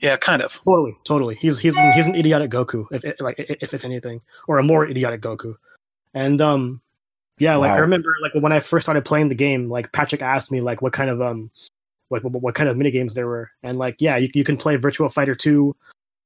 [0.00, 0.60] Yeah, kind of.
[0.64, 1.36] totally, totally.
[1.36, 4.62] He's he's an, he's an idiotic Goku, if if- like if if anything, or a
[4.64, 5.54] more idiotic Goku.
[6.14, 6.80] And um,
[7.38, 10.50] yeah, like I remember like when I first started playing the game, like Patrick asked
[10.50, 11.50] me like what kind of um,
[12.10, 14.56] like what, what kind of mini games there were, and like yeah, you you can
[14.56, 15.76] play Virtua Fighter two,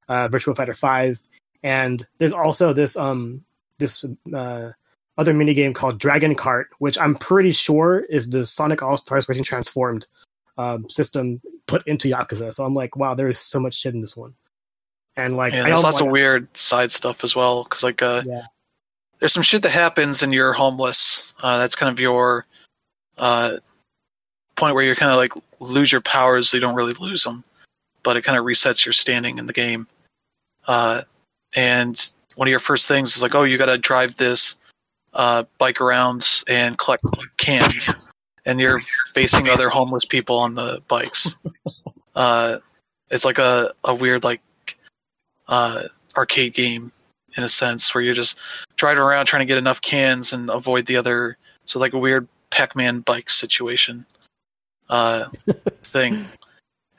[0.09, 1.20] uh, Virtua Fighter five,
[1.62, 3.44] and there's also this um
[3.78, 4.70] this uh
[5.18, 9.28] other mini game called Dragon Kart, which I'm pretty sure is the Sonic All Stars
[9.28, 10.06] Racing Transformed
[10.59, 12.55] um, system put into Yakuza.
[12.55, 14.34] So I'm like, wow, there is so much shit in this one.
[15.16, 17.64] And like, Yeah, there's don't lots like, of weird side stuff as well.
[17.64, 18.47] Because like, uh, yeah,
[19.22, 21.32] there's some shit that happens and you're homeless.
[21.40, 22.44] Uh, that's kind of your
[23.18, 23.58] uh,
[24.56, 26.50] point where you kind of like lose your powers.
[26.50, 27.44] So you don't really lose them,
[28.02, 29.86] but it kind of resets your standing in the game.
[30.66, 31.02] Uh,
[31.54, 34.56] and one of your first things is like, oh, you got to drive this
[35.14, 37.04] uh, bike around and collect
[37.36, 37.94] cans,
[38.44, 38.80] and you're
[39.14, 41.36] facing other homeless people on the bikes.
[42.14, 42.58] Uh,
[43.10, 44.42] it's like a, a weird like
[45.48, 45.84] uh,
[46.14, 46.92] arcade game
[47.36, 48.38] in a sense where you're just
[48.76, 51.36] driving around trying to get enough cans and avoid the other.
[51.64, 54.06] So like a weird Pac-Man bike situation
[54.88, 55.28] uh,
[55.82, 56.24] thing,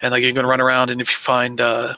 [0.01, 1.93] and like you can run around and if you find uh,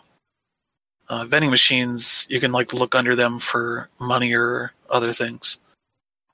[1.09, 5.57] uh, vending machines, you can like look under them for money or other things.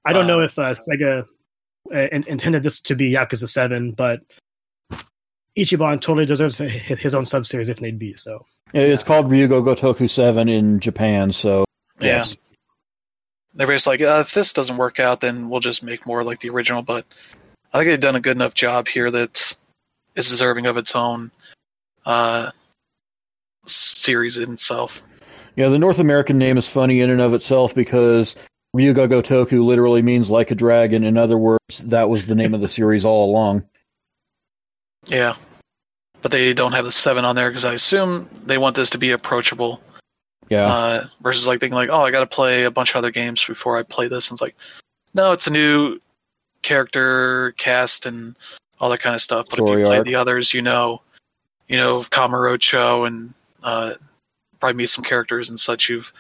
[0.06, 1.28] I don't know uh, if uh, Sega
[1.94, 4.22] uh, in- intended this to be Yakuza Seven, but
[5.58, 8.16] Ichiban totally deserves his own sub series if need be.
[8.16, 11.66] So It's called Ryuga Gotoku 7 in Japan, so
[12.02, 12.36] yes.
[13.54, 16.40] They're just like, uh, if this doesn't work out, then we'll just make more like
[16.40, 16.82] the original.
[16.82, 17.06] But
[17.74, 19.58] I think they've done a good enough job here that
[20.16, 21.32] is deserving of its own
[22.06, 22.52] uh,
[23.66, 25.04] series in itself.
[25.56, 28.36] Yeah, the North American name is funny in and of itself because
[28.76, 31.04] Ryuga Gotoku literally means like a dragon.
[31.04, 33.64] In other words, that was the name of the series all along.
[35.08, 35.36] Yeah,
[36.22, 38.98] but they don't have the seven on there because I assume they want this to
[38.98, 39.82] be approachable.
[40.52, 40.68] Yeah.
[40.68, 43.44] Uh, versus like thinking like, oh, I got to play a bunch of other games
[43.44, 44.30] before I play this.
[44.30, 44.56] And it's like,
[45.14, 46.00] no, it's a new
[46.62, 48.36] character cast and
[48.78, 49.46] all that kind of stuff.
[49.50, 50.06] But Story if you play arc.
[50.06, 51.02] the others, you know,
[51.70, 53.34] you know Kamurocho and
[53.64, 53.94] uh,
[54.60, 56.12] probably meet some characters and such you've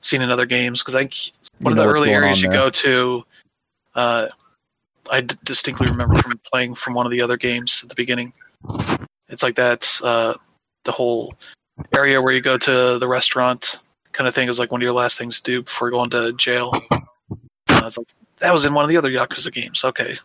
[0.00, 0.82] seen in other games.
[0.82, 1.08] Because I
[1.60, 3.24] one You of the early areas you go to,
[3.94, 4.26] uh,
[5.08, 8.32] I d- distinctly remember from playing from one of the other games at the beginning.
[9.28, 10.34] It's like that's Uh,
[10.82, 11.34] the whole
[11.94, 13.80] area where you go to the restaurant
[14.12, 16.32] kind of thing is like one of your last things to do before going to
[16.34, 16.72] jail.
[17.68, 18.08] It's like
[18.38, 19.84] that was in one of the other Yakuza games.
[19.84, 20.16] Okay,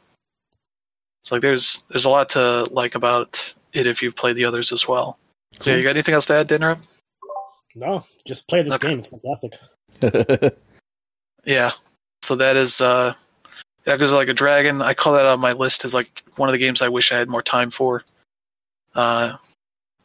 [1.22, 4.72] it's like there's there's a lot to like about it if you've played the others
[4.72, 5.18] as well.
[5.60, 6.78] So yeah, you got anything else to add, Dinner?
[7.76, 8.90] no, just play this Okay.
[8.90, 9.00] game.
[9.00, 9.58] It's fantastic.
[11.46, 11.72] Yeah.
[12.22, 13.14] So that is uh
[13.88, 14.82] Yakuza Like a Dragon.
[14.82, 17.18] I call that on my list as like one of the games I wish I
[17.18, 18.04] had more time for.
[18.94, 19.38] Uh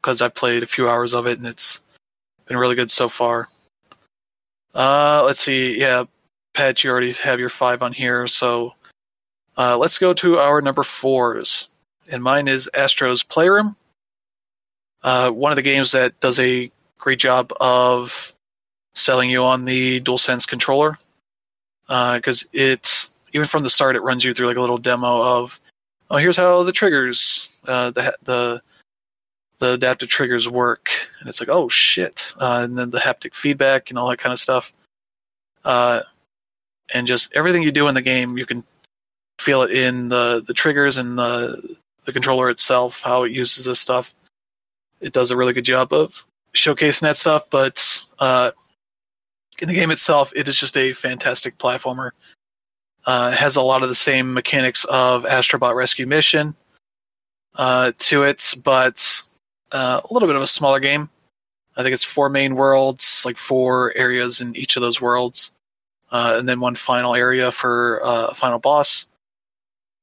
[0.07, 1.81] because I've played a few hours of it and it's
[2.47, 3.49] been really good so far.
[4.73, 6.05] Uh let's see, yeah,
[6.55, 8.75] Pat, you already have your five on here, so
[9.57, 11.71] uh let's go to our number fours.
[12.09, 13.75] And mine is Astro's Playroom.
[15.03, 18.33] Uh one of the games that does a great job of
[18.95, 20.99] selling you on the DualSense controller
[21.89, 25.61] because it even from the start it runs you through like a little demo of
[26.13, 28.63] oh here's how the triggers uh, the the
[29.59, 30.91] the adaptive triggers work.
[31.21, 32.35] And it's like oh shit.
[32.39, 34.73] Uh, and then the haptic feedback and all that kind of stuff.
[35.65, 36.03] Uh,
[36.95, 38.63] and just everything you do in the game you can
[39.41, 43.81] feel it in the the triggers and the the controller itself how it uses this
[43.81, 44.15] stuff.
[45.01, 48.53] It does a really good job of showcasing that stuff but uh,
[49.59, 52.11] in the game itself, it is just a fantastic platformer.
[53.05, 56.55] Uh, it has a lot of the same mechanics of Astrobot Rescue Mission
[57.55, 59.23] uh, to it, but
[59.73, 61.09] uh, a little bit of a smaller game.
[61.77, 65.53] I think it's four main worlds, like four areas in each of those worlds,
[66.11, 69.07] uh, and then one final area for uh, a final boss.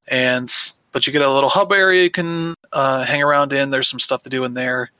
[0.06, 0.52] And
[0.92, 3.70] but you get a little hub area you can uh, hang around in.
[3.70, 4.90] There's some stuff to do in there.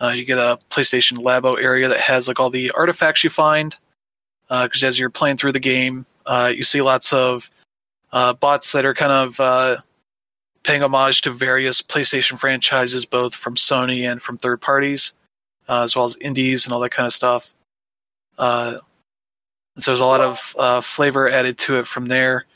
[0.00, 3.76] Uh, you get a PlayStation Labo area that has like all the artifacts you find.
[4.48, 7.50] Because as you're playing through the game, uh, you see lots of
[8.12, 9.76] uh, bots that are kind of uh,
[10.62, 15.12] paying homage to various PlayStation franchises, both from Sony and from third parties,
[15.68, 17.54] uh, as well as indies and all that kind of stuff.
[18.38, 18.78] Uh,
[19.78, 22.46] so there's a lot of uh, flavor added to it from there.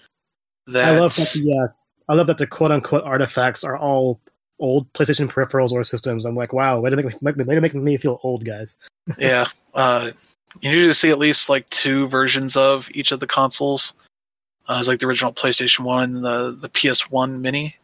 [0.67, 4.21] That I love that the uh, I love that the quote unquote artifacts are all
[4.59, 6.25] old PlayStation peripherals or systems.
[6.25, 8.77] I'm like, wow, way to make me, way to make me feel old, guys.
[9.19, 10.11] yeah, uh,
[10.61, 13.93] you usually see at least like two versions of each of the consoles.
[14.69, 17.77] Uh, it's like the original PlayStation One, the the PS One Mini,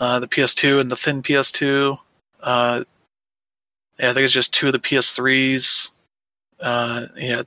[0.00, 1.98] the PS2, and the thin PS2.
[2.42, 2.84] Uh,
[3.98, 5.90] yeah, I think it's just two of the PS3s.
[6.58, 7.42] Uh, yeah,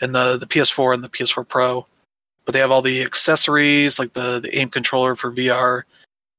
[0.00, 1.86] and the the PS4 and the PS4 Pro.
[2.44, 5.82] But they have all the accessories like the the aim controller for VR,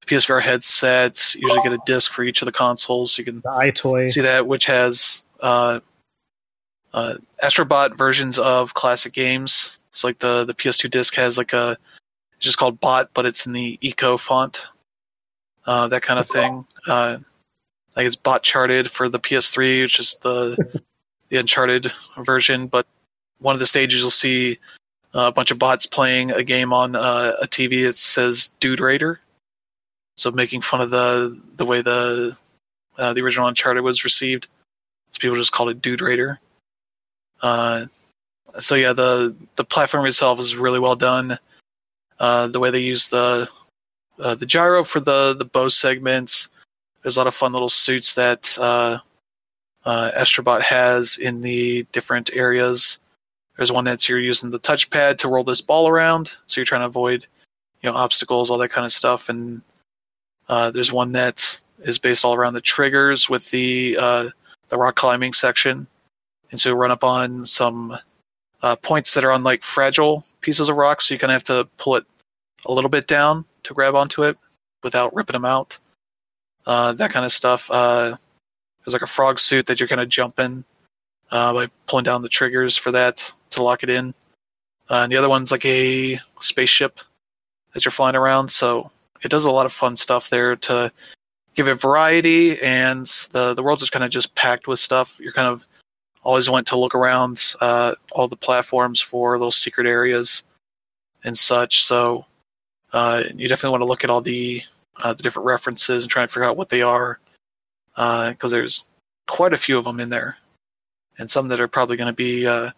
[0.07, 1.35] PSVR headsets.
[1.35, 3.13] Usually get a disc for each of the consoles.
[3.13, 4.09] So you can The EyeToy.
[4.09, 5.79] see that, which has uh,
[6.93, 9.79] uh, Astrobot versions of classic games.
[9.91, 11.77] It's like the the PS2 disc has like a
[12.35, 14.67] it's just called Bot, but it's in the Ico font,
[15.65, 16.65] uh, that kind of thing.
[16.87, 17.17] Uh,
[17.95, 20.81] like it's Bot charted for the PS3, which is the
[21.29, 22.67] the Uncharted version.
[22.67, 22.87] But
[23.39, 24.59] one of the stages you'll see
[25.13, 29.19] a bunch of bots playing a game on uh, a TV that says Dude Raider.
[30.15, 32.37] So making fun of the the way the
[32.97, 34.47] uh, the original Uncharted was received.
[35.11, 36.39] So people just called it Dude Raider.
[37.41, 37.87] Uh,
[38.59, 41.37] so yeah, the the platform itself is really well done.
[42.19, 43.49] Uh, the way they use the
[44.23, 46.47] uh, the gyro for the the bow segments.
[47.01, 48.99] There's a lot of fun little suits that uh,
[49.83, 52.99] uh, Astrobot has in the different areas.
[53.57, 56.81] There's one that's you're using the touchpad to roll this ball around, so you're trying
[56.81, 57.27] to avoid
[57.81, 59.27] you know obstacles, all that kind of stuff.
[59.27, 59.61] And
[60.47, 64.29] uh, there's one that is based all around the triggers with the uh,
[64.69, 65.85] the rock climbing section,
[66.49, 67.97] and so you run up on some
[68.61, 71.43] uh, points that are on like fragile pieces of rock, so you kind of have
[71.43, 72.05] to pull it
[72.65, 74.37] a little bit down to grab onto it
[74.83, 75.79] without ripping them out.
[76.65, 77.69] Uh, that kind of stuff.
[77.71, 78.15] Uh,
[78.83, 80.63] there's like a frog suit that you're kind of jumping
[81.31, 84.13] uh, by pulling down the triggers for that to lock it in.
[84.89, 86.99] Uh, and the other one's like a spaceship
[87.73, 88.49] that you're flying around.
[88.49, 88.91] So
[89.23, 90.91] it does a lot of fun stuff there to
[91.55, 92.61] give it variety.
[92.61, 95.19] And the the worlds are kind of just packed with stuff.
[95.19, 95.67] You're kind of
[96.23, 100.43] always want to look around uh, all the platforms for little secret areas
[101.23, 101.83] and such.
[101.83, 102.25] So
[102.93, 104.61] uh, you definitely want to look at all the
[104.97, 107.19] uh, the different references and try and figure out what they are
[107.95, 108.87] because there's
[109.27, 110.37] quite a few of them in there,
[111.17, 112.69] and some that are probably going to be uh,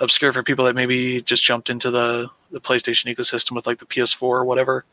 [0.00, 3.86] obscure for people that maybe just jumped into the the PlayStation ecosystem with like the
[3.86, 4.84] PS4 or whatever.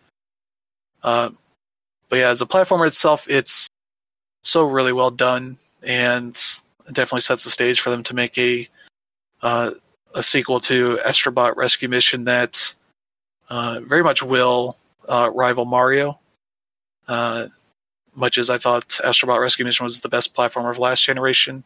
[1.04, 1.30] Uh,
[2.10, 3.68] but yeah, as a platformer itself, it's
[4.42, 6.36] so really well done, and
[6.88, 8.68] it definitely sets the stage for them to make a
[9.42, 9.72] uh,
[10.16, 12.76] a sequel to Astrobot Rescue Mission that
[13.50, 16.20] uh, very much will uh, rival Mario.
[17.08, 17.48] Uh,
[18.16, 21.64] much as I thought Astrobot Rescue Mission was the best platformer of last generation,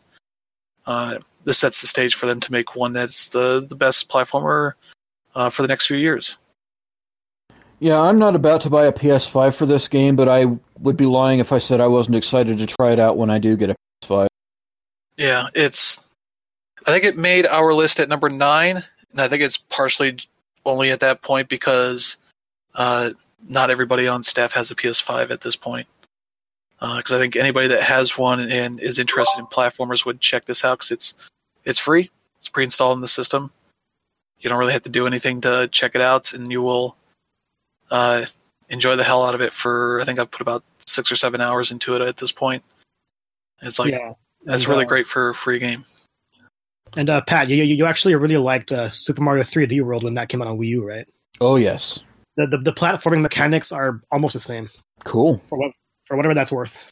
[0.86, 4.74] uh, this sets the stage for them to make one that's the the best platformer
[5.36, 6.38] uh, for the next few years.
[7.80, 10.46] Yeah, I'm not about to buy a PS5 for this game, but I
[10.80, 13.38] would be lying if I said I wasn't excited to try it out when I
[13.38, 14.28] do get a PS5.
[15.18, 16.04] Yeah, it's.
[16.86, 20.18] I think it made our list at number nine, and I think it's partially
[20.68, 22.18] only at that point because
[22.76, 23.12] uh,
[23.48, 25.88] not everybody on staff has a PS5 at this point.
[26.80, 30.46] Because uh, I think anybody that has one and is interested in platformers would check
[30.46, 31.14] this out because it's
[31.66, 32.12] it's free.
[32.38, 33.52] It's pre-installed in the system.
[34.40, 36.96] You don't really have to do anything to check it out, and you will
[37.90, 38.26] uh,
[38.70, 39.54] enjoy the hell out of it.
[39.54, 42.64] For I think I've put about six or seven hours into it at this point.
[43.64, 44.14] It's like yeah.
[44.46, 45.84] that's really uh, great for a free game.
[46.96, 50.14] And uh, Pat, you, you you actually really liked uh, Super Mario 3D World when
[50.16, 51.08] that came out on Wii U, right?
[51.42, 52.00] Oh yes,
[52.38, 54.70] The, the the platforming mechanics are almost the same
[55.04, 55.42] cool.
[55.48, 55.72] for what
[56.04, 56.84] for whatever that's worth.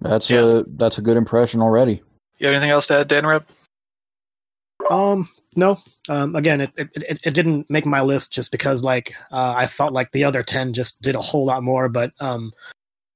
[0.00, 0.40] That's Yeah.
[0.58, 2.02] a that's a good impression already.
[2.38, 3.46] You have anything else to add, Dan Rep?
[4.90, 5.78] Um, no.
[6.08, 9.66] Um, again, it, it it it didn't make my list just because like uh, I
[9.66, 11.88] felt like the other ten just did a whole lot more.
[11.88, 12.52] But um,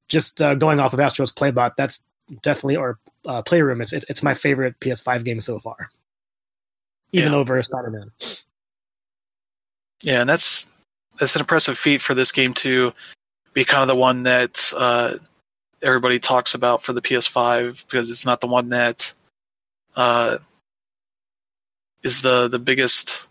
[0.09, 2.07] just uh, going off of Astro's Playbot, that's
[2.43, 3.81] definitely or uh, Playroom.
[3.81, 5.91] It's it's it's my favorite PS5 game so far.
[7.13, 7.39] even Yeah.
[7.39, 8.11] over Spider Man.
[10.03, 10.67] Yeah, and that's
[11.19, 12.93] that's an impressive feat for this game to
[13.53, 15.15] be kind of the one that uh,
[15.83, 19.13] everybody talks about for the PS5 because it's not the one that
[19.97, 20.39] uh,
[22.03, 23.29] is the the biggest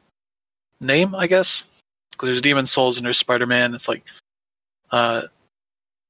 [0.79, 1.69] name, I guess.
[2.11, 3.73] Because there's Demon's Souls and there's Spider Man.
[3.73, 4.03] It's like
[4.91, 5.23] uh,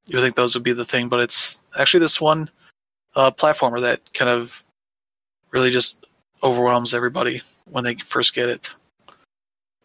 [0.07, 2.49] you would think those would be the thing, but it's actually this one
[3.15, 4.64] uh, platformer that kind of
[5.52, 6.06] really just
[6.41, 8.76] overwhelms everybody when they first get it.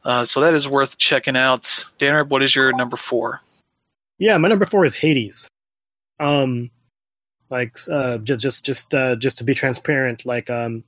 [0.05, 1.85] Uh, so that is worth checking out.
[1.99, 3.41] Danner, what is your number four?
[4.19, 5.49] Yeah, my number four is Hades.
[6.19, 6.71] Um,
[7.51, 10.85] like uh, just just just uh, just to be transparent, like um,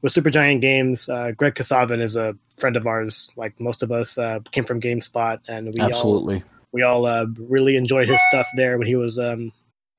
[0.00, 3.30] with Supergiant Games, uh, Greg Kasavin is a friend of ours.
[3.36, 6.42] Like most of us uh, came from GameSpot, and we all Absolutely.
[6.72, 9.52] we all uh, really enjoyed his stuff there when he was um,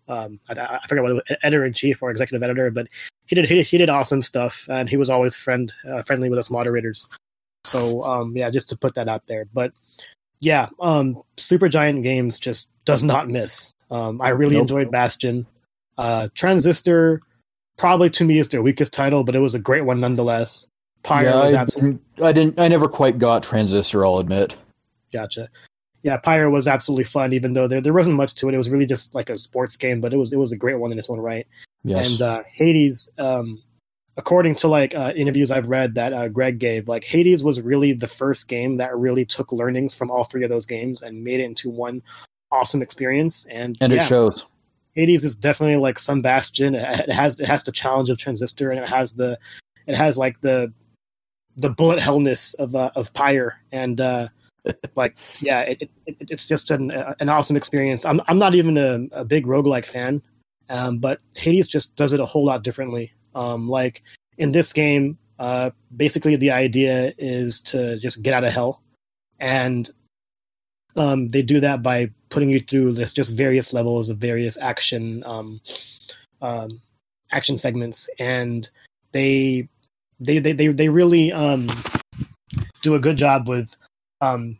[0.09, 2.87] um, I, I forget whether editor in chief or executive editor, but
[3.27, 6.39] he did he, he did awesome stuff, and he was always friend uh, friendly with
[6.39, 7.07] us moderators.
[7.63, 9.45] So um, yeah, just to put that out there.
[9.53, 9.71] But
[10.39, 13.73] yeah, um, Supergiant Games just does not miss.
[13.91, 14.63] Um, I really Nope.
[14.63, 15.45] enjoyed Bastion.
[15.97, 17.21] Uh, Transistor
[17.77, 20.67] probably to me is their weakest title, but it was a great one nonetheless.
[21.03, 22.59] Pyre yeah, I, absolutely I didn't.
[22.59, 24.05] I never quite got Transistor.
[24.05, 24.57] I'll admit.
[25.13, 25.49] Gotcha.
[26.01, 28.53] Yeah, Pyre was absolutely fun, even though there, there wasn't much to it.
[28.53, 30.79] It was really just like a sports game, but it was it was a great
[30.79, 31.45] one in its own right.
[31.83, 32.11] Yes.
[32.11, 33.61] And uh, Hades, um,
[34.15, 37.93] according to like uh, interviews I've read that uh, Greg gave, like Hades was really
[37.93, 41.41] the first game that really took learnings from all three of those games and made
[41.41, 42.01] it into one
[42.51, 43.45] awesome experience.
[43.47, 44.45] And, and yeah, it shows.
[44.93, 46.75] Hades is definitely like some Bastion.
[46.75, 49.37] It it has it has the challenge of Transistor, and it has the
[49.87, 50.73] it has like the
[51.55, 54.29] the bullet hellness of uh, of Pyre, and uh,
[54.95, 58.05] like yeah, it, it, it- it's just an an awesome experience.
[58.05, 60.21] I'm I'm not even a, a big roguelike fan,
[60.69, 63.13] um, but Hades just does it a whole lot differently.
[63.35, 64.03] Um, like
[64.37, 68.81] in this game, uh, basically the idea is to just get out of hell,
[69.39, 69.89] and
[70.95, 75.23] um, they do that by putting you through this just various levels of various action
[75.25, 75.61] um,
[76.41, 76.81] um,
[77.31, 78.69] action segments, and
[79.11, 79.67] they
[80.19, 81.67] they they they, they really um,
[82.81, 83.75] do a good job with
[84.21, 84.57] um,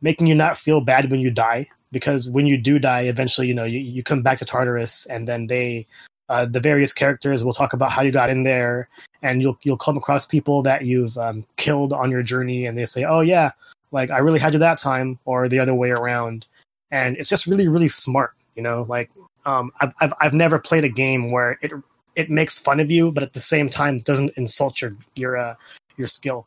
[0.00, 3.54] making you not feel bad when you die because when you do die eventually you
[3.54, 5.86] know you, you come back to Tartarus and then they
[6.28, 8.88] uh, the various characters will talk about how you got in there
[9.22, 12.84] and you'll you'll come across people that you've um, killed on your journey and they
[12.84, 13.50] say oh yeah
[13.90, 16.46] like i really had you that time or the other way around.
[16.90, 19.10] And it's just really really smart you know like
[19.44, 21.72] um, I've, I've i've never played a game where it
[22.14, 25.54] it makes fun of you but at the same time doesn't insult your your uh,
[25.96, 26.46] your skill.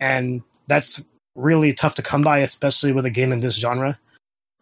[0.00, 1.02] And that's
[1.36, 3.98] really tough to come by especially with a game in this genre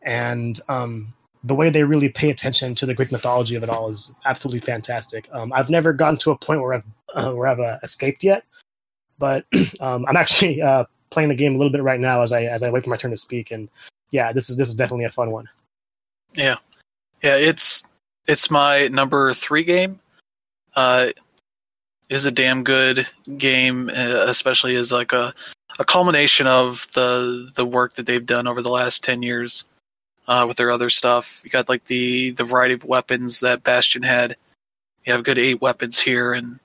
[0.02, 1.14] and um,
[1.44, 4.60] the way they really pay attention to the Greek mythology of it all is absolutely
[4.60, 5.28] fantastic.
[5.32, 6.84] Um, I've never gotten to a point where I've
[7.14, 8.44] uh, where I've uh, escaped yet,
[9.18, 9.44] but
[9.80, 12.62] um, I'm actually uh, playing the game a little bit right now as I as
[12.62, 13.50] I wait for my turn to speak.
[13.50, 13.68] And
[14.10, 15.48] yeah, this is this is definitely a fun one.
[16.34, 16.56] Yeah,
[17.22, 17.84] yeah, it's
[18.26, 20.00] it's my number three game.
[20.74, 21.08] Uh,
[22.08, 23.06] it is a damn good
[23.38, 25.34] game, uh, especially as like a
[25.78, 29.64] a culmination of the the work that they've done over the last ten years
[30.28, 31.40] uh, with their other stuff.
[31.44, 34.36] You got like the the variety of weapons that Bastion had.
[35.04, 36.58] You have good eight weapons here, and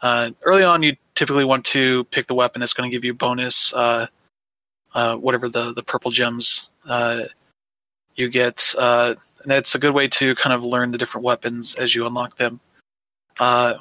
[0.00, 3.14] uh, early on, you typically want to pick the weapon that's going to give you
[3.14, 4.06] bonus, uh,
[4.94, 7.24] uh, whatever the the purple gems uh,
[8.14, 8.74] you get.
[8.78, 12.06] Uh, and it's a good way to kind of learn the different weapons as you
[12.06, 12.60] unlock them.
[13.38, 13.74] Uh,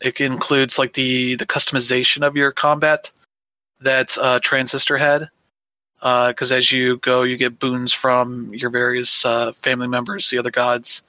[0.00, 3.10] it includes like the the customization of your combat
[3.80, 5.28] that uh, Transistor had,
[6.00, 10.50] because as you go, you get boons from your various uh, family members, the other
[10.50, 11.02] gods,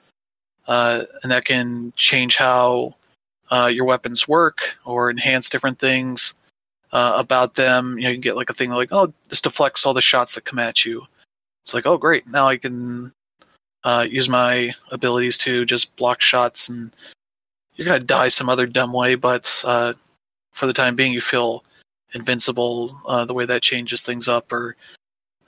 [0.66, 2.94] uh, and that can change how
[3.50, 6.34] uh, your weapons work or enhance different things
[6.92, 7.96] uh, about them.
[7.96, 10.34] You know, you can get like a thing like, oh, this deflects all the shots
[10.34, 11.06] that come at you.
[11.62, 12.26] It's like, oh, great!
[12.26, 13.12] Now I can
[13.84, 16.94] uh, use my abilities to just block shots, and
[17.74, 19.94] you're gonna die some other dumb way, but uh,
[20.52, 21.64] for the time being, you feel
[22.14, 23.00] invincible.
[23.06, 24.76] Uh, the way that changes things up, or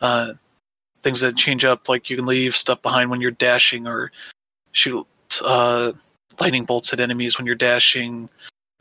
[0.00, 0.34] uh,
[1.02, 4.12] things that change up, like you can leave stuff behind when you're dashing, or
[4.72, 5.06] shoot
[5.42, 5.92] uh,
[6.40, 8.28] lightning bolts at enemies when you're dashing,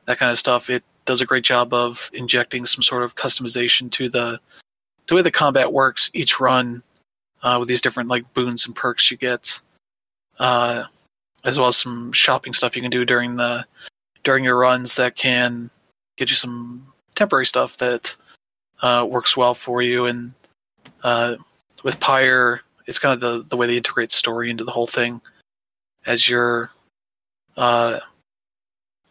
[0.05, 0.69] that kind of stuff.
[0.69, 4.39] It does a great job of injecting some sort of customization to the
[5.07, 6.83] the way the combat works each run
[7.41, 9.59] uh, with these different like boons and perks you get,
[10.37, 10.83] uh,
[11.43, 13.65] as well as some shopping stuff you can do during the
[14.23, 15.69] during your runs that can
[16.17, 16.85] get you some
[17.19, 18.15] temporary stuff that
[18.81, 20.05] uh, works well for you.
[20.05, 20.33] And
[21.03, 21.35] uh,
[21.83, 25.21] with Pyre, it's kind of the the way they integrate story into the whole thing
[26.05, 26.71] as you're
[27.57, 27.99] uh,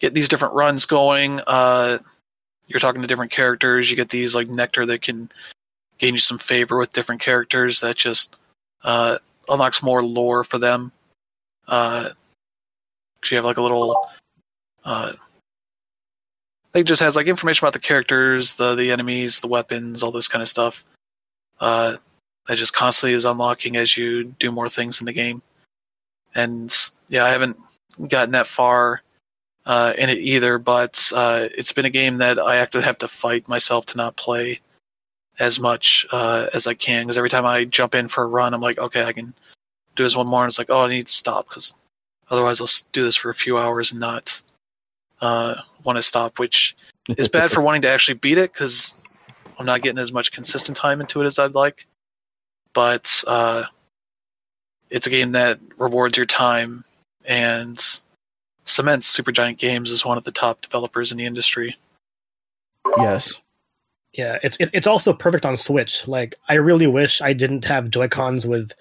[0.01, 1.40] get these different runs going.
[1.47, 1.98] Uh,
[2.66, 3.90] you're talking to different characters.
[3.90, 5.30] You get these like nectar that can
[5.98, 8.36] gain you some favor with different characters that just
[8.85, 9.18] uh,
[9.48, 10.93] unlocks more lore for them.
[11.66, 12.10] Uh,
[13.30, 14.09] you have like a little.
[14.85, 15.12] Uh,
[16.74, 20.28] it just has like information about the characters, the the enemies, the weapons, all this
[20.28, 20.85] kind of stuff.
[21.61, 21.97] Uh,
[22.47, 25.43] that just constantly is unlocking as you do more things in the game.
[26.35, 26.74] And
[27.09, 27.59] yeah, I haven't
[28.09, 29.03] gotten that far
[29.66, 33.09] uh, in it either, but uh, it's been a game that I actually have to
[33.09, 34.61] fight myself to not play
[35.39, 38.55] as much uh, as I can because every time I jump in for a run,
[38.55, 39.35] I'm like, okay, I can
[39.95, 41.74] do this one more, and it's like, oh, I need to stop because
[42.31, 44.43] otherwise I'll do this for a few hours and not
[45.20, 46.77] uh, want to stop, which
[47.09, 48.97] is bad for wanting to actually beat it because
[49.59, 51.86] I'm not getting as much consistent time into it as I'd like.
[52.73, 53.65] But uh,
[54.90, 56.85] it's a game that rewards your time
[57.24, 57.82] and
[58.65, 61.77] cements Supergiant Games as one of the top developers in the industry.
[62.97, 63.40] Yes.
[64.12, 66.09] Yeah, it's it, it's also perfect on Switch.
[66.09, 68.73] Like, I really wish I didn't have Joy Cons with,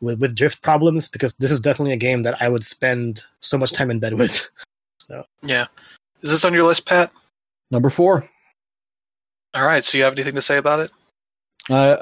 [0.00, 3.58] with with drift problems because this is definitely a game that I would spend so
[3.58, 4.48] much time in bed with.
[5.06, 5.66] So Yeah.
[6.22, 7.12] Is this on your list, Pat?
[7.70, 8.28] Number four.
[9.54, 9.84] All right.
[9.84, 10.90] So you have anything to say about it?
[11.70, 11.98] Uh,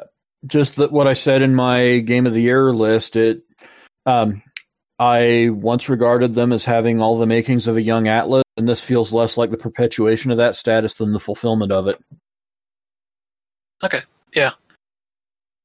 [0.47, 3.17] just that what I said in my game of the year list.
[3.17, 3.43] It,
[4.07, 4.43] um,
[4.99, 8.83] I once regarded them as having all the makings of a young Atlus, and this
[8.83, 12.03] feels less like the perpetuation of that status than the fulfillment of it.
[13.83, 14.01] Okay.
[14.35, 14.53] Yeah.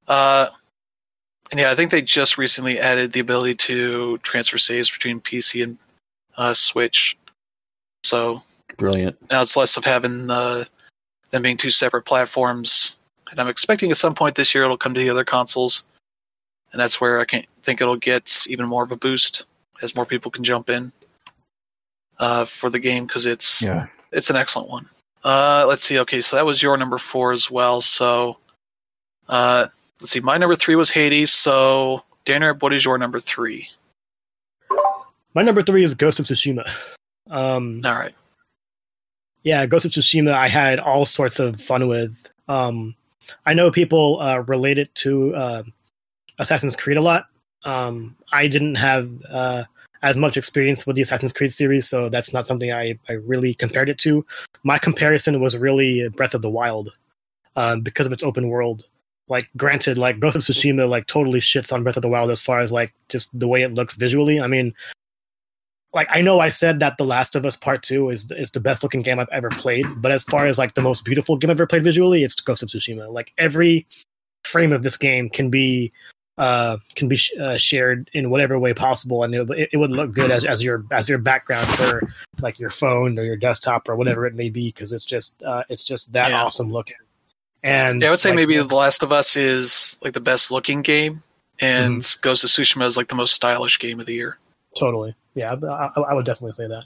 [0.07, 0.47] Uh,
[1.51, 5.63] and yeah, I think they just recently added the ability to transfer saves between PC
[5.63, 5.77] and
[6.39, 7.17] uh, Switch.
[8.03, 8.41] So
[8.77, 9.17] Brilliant.
[9.29, 10.67] now it's less of having the
[11.31, 12.97] them being two separate platforms.
[13.31, 15.83] And I'm expecting at some point this year it'll come to the other consoles,
[16.71, 19.45] and that's where I can think it'll get even more of a boost
[19.81, 20.91] as more people can jump in
[22.17, 23.87] uh, for the game because it's Yeah.
[24.11, 24.89] it's an excellent one.
[25.23, 25.99] Uh, let's see.
[25.99, 27.81] Okay, so that was your number four as well.
[27.81, 28.37] So,
[29.27, 29.67] uh,
[30.01, 30.21] let's see.
[30.21, 31.31] My number three was Hades.
[31.31, 33.69] So, Danner, what is your number three?
[35.35, 36.67] my number three is Ghost of Tsushima.
[37.29, 38.13] Um, All right.
[39.43, 42.29] yeah, Ghost of Tsushima, I had all sorts of fun with.
[42.47, 42.95] Um,
[43.45, 45.63] I know people uh, relate it to uh,
[46.39, 47.27] Assassin's Creed a lot.
[47.63, 49.65] Um, I didn't have uh,
[50.01, 53.53] as much experience with the Assassin's Creed series, so that's not something I, I really
[53.53, 54.25] compared it to.
[54.63, 56.93] My comparison was really Breath of the Wild
[57.55, 58.85] um, because of its open world.
[59.27, 62.41] Like, granted, like Ghost of Tsushima, like totally shits on Breath of the Wild as
[62.41, 64.41] far as like just the way it looks visually.
[64.41, 64.73] I mean,
[65.93, 68.59] like I know I said that The Last of Us Part Two is is the
[68.59, 71.49] best looking game I've ever played, but as far as like the most beautiful game
[71.49, 73.11] I've ever played visually, it's Ghost of Tsushima.
[73.11, 73.87] Like every
[74.45, 75.91] frame of this game can be
[76.37, 80.13] uh, can be sh- uh, shared in whatever way possible, and it, it would look
[80.13, 82.01] good as, as your as your background for
[82.39, 85.63] like your phone or your desktop or whatever it may be, because it's just uh,
[85.69, 86.43] it's just that Yeah.
[86.43, 86.95] awesome looking.
[87.61, 90.49] And Yeah, I would say like, maybe The Last of Us is like the best
[90.49, 91.23] looking game,
[91.59, 94.37] and Ghost of Tsushima is like the most stylish game of the year.
[94.77, 95.15] Totally.
[95.35, 96.85] Yeah, I, I- would definitely say that.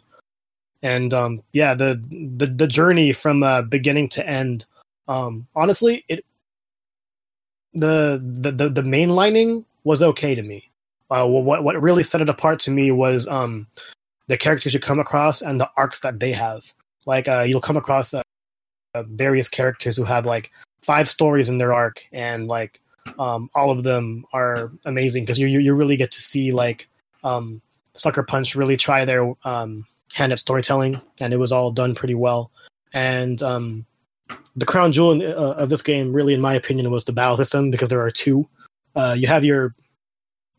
[0.82, 1.96] And um, yeah, the
[2.38, 4.66] the the journey from uh, beginning to end.
[5.08, 6.26] Um, honestly, it
[7.74, 10.70] the the the, the mainlining was okay to me.
[11.10, 13.68] Uh, what what really set it apart to me was um,
[14.28, 16.74] the characters you come across and the arcs that they have.
[17.06, 18.22] Like uh, you'll come across uh,
[18.94, 22.80] uh, various characters who have like five stories in their arc, and like
[23.20, 26.88] um, all of them are amazing because you, you you really get to see like
[27.24, 27.62] um,
[27.96, 32.16] Sucker Punch really try their um, hand at storytelling, and it was all done pretty
[32.16, 32.52] well.
[32.94, 33.86] And um,
[34.56, 37.72] the crown jewel uh, of this game, really, in my opinion, was the battle system
[37.72, 38.48] because there are two.
[38.96, 39.76] Uh, you have your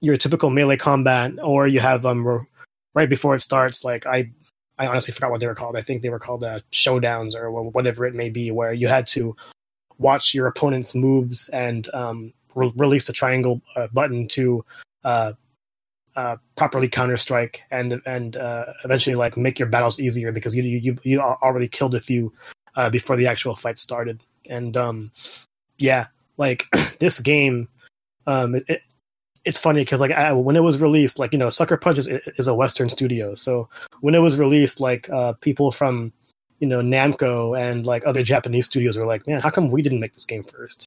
[0.00, 2.46] your typical melee combat, or you have um
[2.94, 3.84] right before it starts.
[3.84, 4.30] Like I,
[4.78, 5.76] I honestly forgot what they were called.
[5.76, 9.06] I think they were called uh, showdowns or whatever it may be, where you had
[9.08, 9.36] to
[9.98, 14.64] watch your opponent's moves and um, re- release the triangle uh, button to
[16.16, 20.62] uh, properly counter strike and and uh, eventually like make your battles easier because you
[20.62, 22.32] you you al- already killed a few
[22.76, 24.22] uh, before the actual fight started.
[24.48, 25.10] And um
[25.78, 26.66] yeah like
[26.98, 27.68] this game
[28.26, 28.82] um it, it,
[29.44, 32.08] it's funny because like I, when it was released like you know Sucker Punch is,
[32.38, 33.34] is a Western studio.
[33.34, 33.68] So
[34.00, 36.12] when it was released like uh, people from
[36.60, 40.00] you know Namco and like other Japanese studios were like man how come we didn't
[40.00, 40.86] make this game first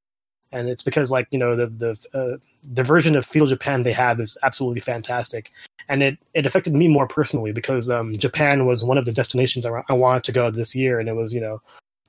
[0.51, 2.37] and it's because like you know the the uh,
[2.69, 5.51] the version of Feudal Japan they have is absolutely fantastic,
[5.87, 9.65] and it it affected me more personally because um, Japan was one of the destinations
[9.65, 11.61] I, I wanted to go this year, and it was you know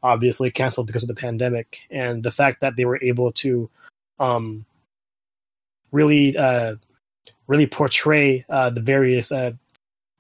[0.03, 3.69] obviously canceled because of the pandemic, and the fact that they were able to
[4.19, 4.65] um,
[5.93, 6.77] really uh,
[7.47, 9.53] really portray uh, the various uh,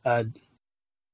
[0.04, 0.24] uh,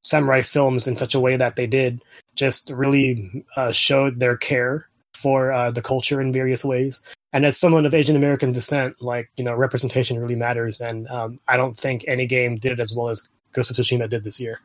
[0.03, 2.03] samurai films in such a way that they did
[2.35, 4.89] just really uh, showed their care
[5.25, 7.03] for uh, the culture in various ways.
[7.33, 10.81] And as someone of Asian American descent, like you know, representation really matters.
[10.81, 14.07] And um, I don't think any game did it as well as Ghost of Tsushima
[14.09, 14.61] did this year.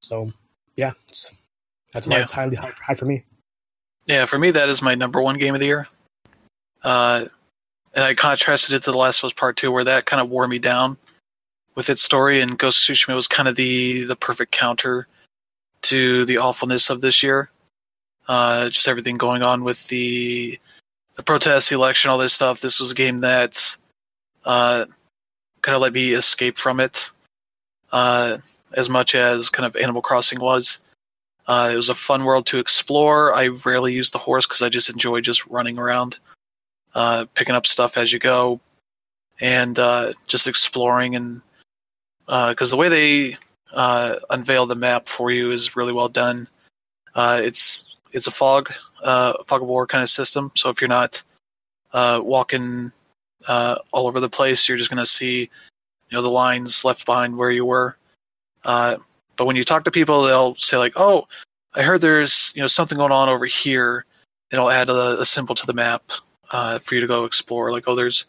[0.00, 0.32] So
[0.76, 0.92] yeah,
[1.92, 2.22] that's why Yeah.
[2.22, 3.24] it's highly high, high for me.
[4.06, 5.88] Yeah, for me, that is my number one game of the year.
[6.84, 7.26] Uh,
[7.94, 10.28] and I contrasted it to The Last of Us Part Two, where that kind of
[10.28, 10.96] wore me down
[11.74, 15.06] with its story, and Ghost of Tsushima was kind of the the perfect counter
[15.82, 17.50] to the awfulness of this year.
[18.28, 20.58] Uh, just everything going on with the
[21.16, 22.60] the protests, the election, all this stuff.
[22.60, 23.76] This was a game that
[24.44, 24.86] uh,
[25.60, 27.10] kind of let me escape from it
[27.92, 28.38] uh,
[28.72, 30.78] as much as kind of Animal Crossing was.
[31.46, 33.34] Uh, it was a fun world to explore.
[33.34, 36.18] I rarely use the horse because I just enjoy just running around,
[36.94, 38.60] uh, picking up stuff as you go,
[39.40, 41.16] and uh, just exploring.
[41.16, 41.42] And
[42.26, 43.36] because the way they
[43.72, 46.48] uh, unveil the map for you is really well done.
[47.14, 48.72] Uh, it's it's a fog
[49.02, 50.52] uh, fog of war kind of system.
[50.54, 51.22] So if you're not
[51.92, 52.92] uh, walking
[53.46, 57.06] uh, all over the place, you're just going to see you know the lines left
[57.06, 57.96] behind where you were.
[58.64, 58.96] Uh,
[59.36, 61.26] but when you talk to people, they'll say like, "Oh,
[61.74, 64.04] I heard there's you know something going on over here."
[64.50, 66.02] And it'll add a, a symbol to the map
[66.50, 67.72] uh, for you to go explore.
[67.72, 68.26] Like, oh, there's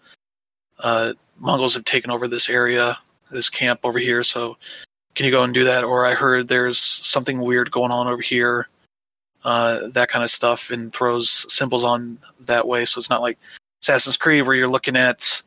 [0.79, 2.97] uh, Mongols have taken over this area,
[3.29, 4.23] this camp over here.
[4.23, 4.57] So
[5.15, 5.83] can you go and do that?
[5.83, 8.69] Or I heard there's something weird going on over here.
[9.43, 12.85] Uh, that kind of stuff, and throws symbols on that way.
[12.85, 13.37] So it's not like
[13.81, 15.43] Assassin's Creed where you're looking at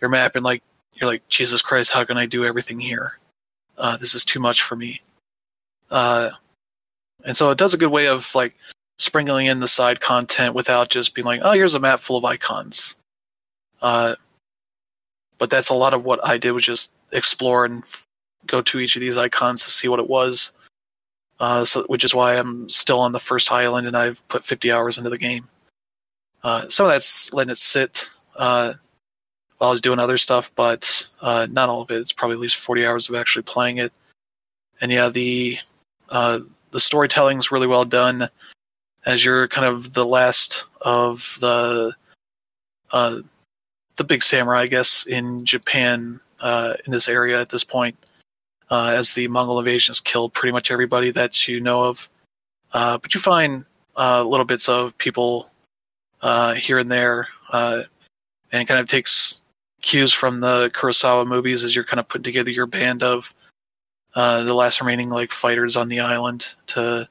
[0.00, 0.62] your map and like
[0.94, 3.18] you're like, Jesus Christ, how can I do everything here?
[3.78, 5.02] Uh, this is too much for me.
[5.90, 6.30] Uh,
[7.24, 8.56] and so it does a good way of like
[8.98, 12.24] sprinkling in the side content without just being like, oh, here's a map full of
[12.24, 12.96] icons.
[13.82, 14.14] Uh,
[15.38, 18.06] but that's a lot of what I did was just explore and f-
[18.46, 20.52] go to each of these icons to see what it was.
[21.38, 24.72] Uh, so, which is why I'm still on the first island and I've put 50
[24.72, 25.48] hours into the game.
[26.42, 28.74] Uh, some of that's letting it sit uh,
[29.58, 32.00] while I was doing other stuff, but uh, not all of it.
[32.00, 33.92] It's probably at least 40 hours of actually playing it.
[34.80, 35.58] And yeah, the
[36.08, 36.40] uh,
[36.70, 38.28] the storytelling's really well done
[39.04, 41.94] as you're kind of the last of the
[42.92, 43.20] uh,
[43.96, 47.96] the big samurai, I guess, in Japan in this area at this point.
[48.70, 52.10] Uh, as the Mongol invasion has killed pretty much everybody that you know of,
[52.72, 53.64] uh, but you find
[53.96, 55.48] uh, little bits of people
[56.20, 57.82] uh, here and there, uh,
[58.50, 59.40] and kind of takes
[59.82, 63.34] cues from the Kurosawa movies as you're kind of putting together your band of
[64.14, 67.08] the last remaining like fighters on the island to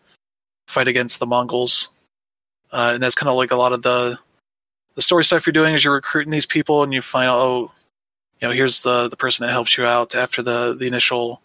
[0.67, 1.89] fight against the Mongols.
[2.71, 4.19] And that's kind of like a lot of the
[4.95, 7.71] the story stuff you're doing is you're recruiting these people and you find out oh
[8.41, 11.41] you know here's the the person that helps you out after the the initial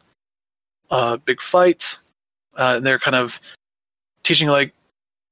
[0.91, 1.99] uh, big fight.
[2.57, 3.41] Uh, and they're kind of
[4.23, 4.73] teaching like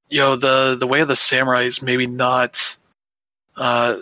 [0.09, 2.77] you know the the way of the samurai is maybe not
[3.57, 3.99] uh,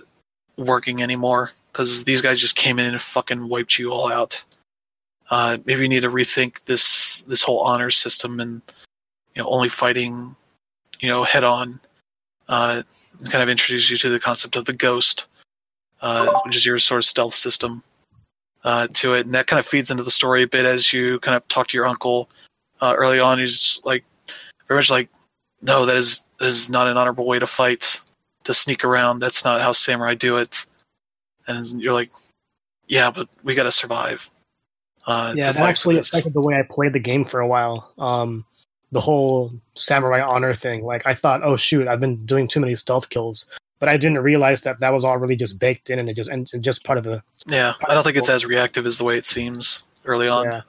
[0.57, 4.44] working anymore because these guys just came in and fucking wiped you all out.
[5.31, 8.62] Uh, maybe you need to rethink this this whole honor system and
[9.35, 10.36] you know only fighting
[11.01, 11.81] you know head on
[12.49, 12.83] uh,
[13.28, 15.26] kind of introduce you to the concept of the ghost
[16.00, 17.83] uh, which is your sort of stealth system
[18.65, 19.26] uh, to it.
[19.26, 21.68] And that kind of feeds into the story a bit as you kind of talk
[21.68, 22.28] to your uncle
[22.81, 23.39] uh, early on.
[23.39, 24.05] He's like
[24.68, 25.08] very much like
[25.62, 28.00] no that is that is not an honorable way to fight
[28.44, 29.20] to sneak around.
[29.20, 30.66] That's not how samurai do it.
[31.47, 32.10] And you're like
[32.89, 34.31] yeah but we got to survive
[35.07, 37.92] uh, yeah, that actually affected the way I played the game for a while.
[37.97, 38.44] Um,
[38.91, 40.84] the whole samurai honor thing.
[40.84, 43.49] Like I thought, oh shoot, I've been doing too many stealth kills,
[43.79, 46.31] but I didn't realize that that was all really just baked in and it just
[46.31, 49.17] and just part of the Yeah, I don't think it's as reactive as the way
[49.17, 50.45] it seems early on.
[50.47, 50.61] yeah.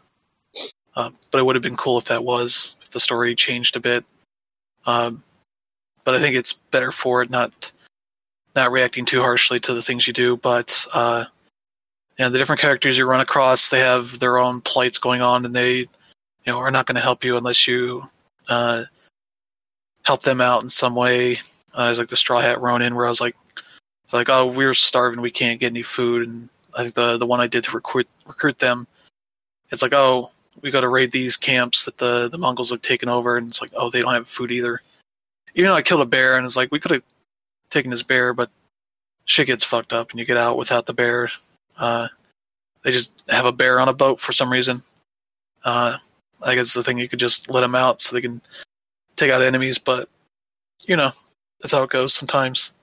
[0.95, 3.79] Uh, but it would have been cool if that was if the story changed a
[3.79, 4.03] bit.
[4.85, 5.23] Um,
[6.03, 7.71] but I think it's better for it not
[8.55, 10.35] not reacting too harshly to the things you do.
[10.37, 11.25] But uh,
[12.17, 15.45] you know, the different characters you run across, they have their own plights going on,
[15.45, 15.87] and they you
[16.47, 18.09] know are not going to help you unless you
[18.49, 18.85] uh,
[20.03, 21.39] help them out in some way.
[21.77, 23.35] Uh, it's like the Straw Hat Ronin, where I was like,
[24.11, 27.39] like, oh, we're starving, we can't get any food, and I think the the one
[27.39, 28.87] I did to recruit recruit them,
[29.69, 30.31] it's like, oh,
[30.61, 33.61] we got to raid these camps that the the Mongols have taken over, and it's
[33.61, 34.81] like, oh, they don't have food either.
[35.53, 37.03] Even though I killed a bear, and it's like we could have
[37.69, 38.49] taken this bear, but
[39.25, 41.29] shit gets fucked up, and you get out without the bear.
[41.77, 42.07] Uh,
[42.83, 44.81] they just have a bear on a boat for some reason.
[45.63, 45.97] Uh,
[46.41, 48.41] I guess the thing you could just let them out so they can
[49.15, 50.09] take out enemies, but
[50.87, 51.11] you know
[51.61, 52.73] that's how it goes sometimes.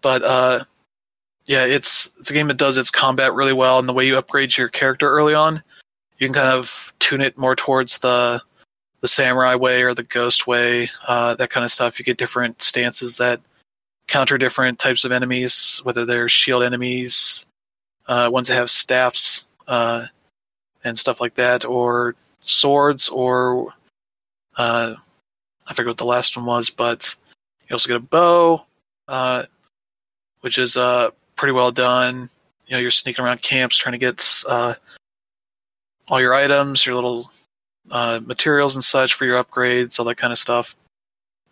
[0.00, 0.64] But uh,
[1.46, 4.18] yeah, it's it's a game that does its combat really well, and the way you
[4.18, 5.62] upgrade your character early on,
[6.18, 8.42] you can kind of tune it more towards the
[9.00, 11.98] the samurai way or the ghost way, uh, that kind of stuff.
[11.98, 13.40] You get different stances that
[14.08, 17.46] counter different types of enemies, whether they're shield enemies,
[18.06, 20.06] uh, ones that have staffs, uh,
[20.84, 23.74] and stuff like that, or swords, or
[24.56, 24.94] uh,
[25.66, 27.16] I forget what the last one was, but
[27.68, 28.64] you also get a bow,
[29.08, 29.44] uh,
[30.40, 32.30] which is uh, pretty well done.
[32.66, 34.74] You know, you're sneaking around camps trying to get uh,
[36.08, 37.30] all your items, your little
[37.90, 40.76] uh, materials and such for your upgrades, all that kind of stuff.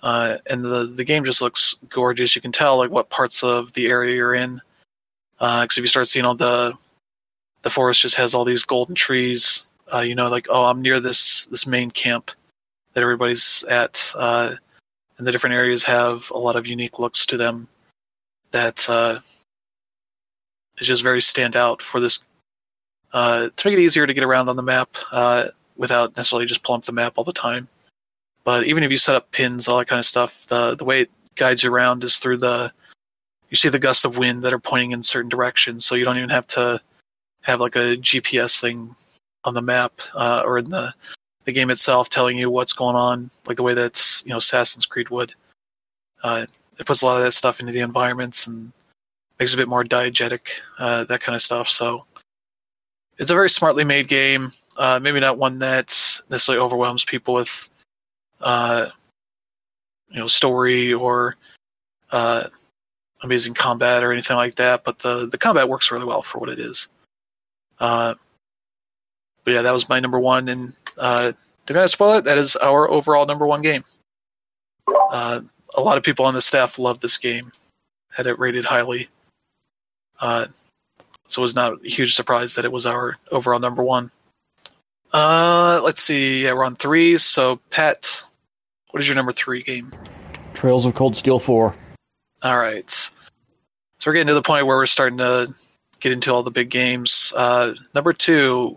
[0.02, 2.36] Uh, and the the game just looks gorgeous.
[2.36, 4.60] You can tell like what parts of the area you're in,
[5.38, 6.74] because if you start seeing all the
[7.62, 11.00] the forest just has all these golden trees, uh, you know, like oh, I'm near
[11.00, 12.30] this this main camp
[12.92, 14.54] that everybody's at, uh,
[15.18, 17.68] and the different areas have a lot of unique looks to them
[18.50, 19.20] that uh,
[20.78, 22.20] is just very stand out for this
[23.12, 26.62] uh, to make it easier to get around on the map uh, without necessarily just
[26.62, 27.68] pulling up the map all the time.
[28.42, 31.02] But even if you set up pins, all that kind of stuff, the the way
[31.02, 32.72] it guides you around is through the
[33.50, 36.18] you see the gusts of wind that are pointing in certain directions, so you don't
[36.18, 36.80] even have to
[37.42, 38.96] have like a GPS thing
[39.44, 40.92] on the map uh, or in the
[41.44, 44.86] the game itself telling you what's going on, like the way that you know Assassin's
[44.86, 45.34] Creed would.
[46.22, 46.46] Uh,
[46.78, 48.72] it puts a lot of that stuff into the environments and
[49.38, 51.68] makes it a bit more diegetic, uh, that kind of stuff.
[51.68, 52.04] So
[53.18, 54.52] it's a very smartly made game.
[54.76, 55.88] Uh, maybe not one that
[56.30, 57.70] necessarily overwhelms people with
[58.40, 58.88] uh,
[60.10, 61.36] you know story or
[62.10, 62.48] uh,
[63.22, 64.82] amazing combat or anything like that.
[64.84, 66.88] But the the combat works really well for what it is.
[67.78, 68.14] Uh,
[69.44, 71.32] but yeah, that was my number one, and uh,
[71.66, 73.84] they're going to not spoil it, that is our overall number one game.
[74.88, 75.40] Uh,
[75.74, 77.52] a lot of people on the staff loved this game,
[78.10, 79.08] had it rated highly.
[80.20, 80.46] Uh,
[81.26, 84.10] so it was not a huge surprise that it was our overall number one.
[85.12, 86.44] Uh, let's see.
[86.44, 87.22] Yeah, we're on threes.
[87.22, 88.24] So, Pat,
[88.90, 89.92] what is your number three game?
[90.54, 91.74] Trails of Cold Steel 4.
[92.42, 92.90] All right.
[92.90, 93.10] So
[94.06, 95.54] we're getting to the point where we're starting to
[96.00, 97.32] get into all the big games.
[97.34, 98.76] Uh, number two,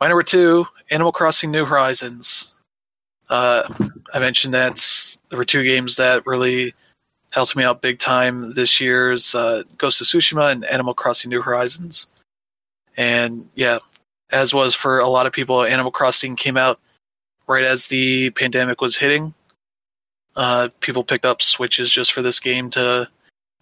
[0.00, 2.54] my number two, Animal Crossing New Horizons.
[3.28, 3.62] Uh,
[4.12, 6.74] I mentioned that there were two games that really
[7.30, 11.40] helped me out big time this year's uh, Ghost of Tsushima and Animal Crossing New
[11.40, 12.08] Horizons.
[12.94, 13.78] And yeah,
[14.30, 16.78] as was for a lot of people, Animal Crossing came out
[17.46, 19.32] right as the pandemic was hitting.
[20.36, 23.08] Uh, people picked up Switches just for this game to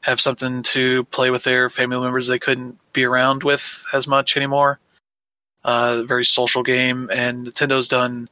[0.00, 4.36] have something to play with their family members they couldn't be around with as much
[4.36, 4.80] anymore.
[5.62, 8.28] Uh, very social game, and Nintendo's done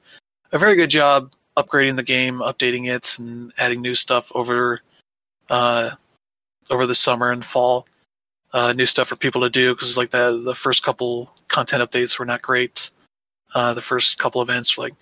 [0.52, 4.80] a very good job upgrading the game, updating it, and adding new stuff over
[5.50, 5.90] uh,
[6.70, 7.86] over the summer and fall.
[8.52, 12.18] Uh, new stuff for people to do because like the the first couple content updates
[12.18, 12.90] were not great.
[13.54, 14.94] Uh, the first couple events were like,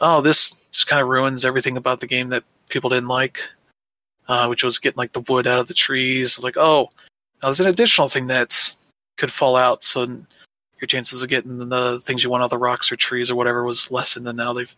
[0.00, 3.42] oh, this just kind of ruins everything about the game that people didn't like,
[4.28, 6.42] uh, which was getting like the wood out of the trees.
[6.42, 6.88] Like, oh,
[7.42, 8.76] now there's an additional thing that
[9.16, 10.24] could fall out, so
[10.80, 13.36] your chances of getting the things you want out of the rocks or trees or
[13.36, 14.26] whatever was lessened.
[14.26, 14.74] And now they've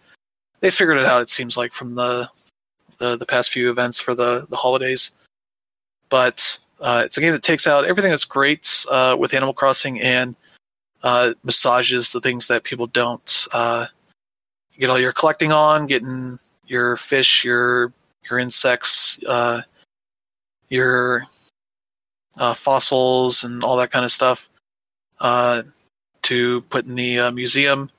[0.61, 1.23] they figured it out.
[1.23, 2.29] It seems like from the
[2.99, 5.13] the, the past few events for the the holidays,
[6.09, 10.01] but uh, it's a game that takes out everything that's great uh, with Animal Crossing
[10.01, 10.35] and
[11.03, 13.47] uh, massages the things that people don't.
[13.53, 13.87] Uh,
[14.79, 17.93] get all your collecting on, getting your fish, your
[18.29, 19.63] your insects, uh,
[20.69, 21.25] your
[22.37, 24.49] uh, fossils, and all that kind of stuff
[26.23, 27.91] to put in the uh, museum.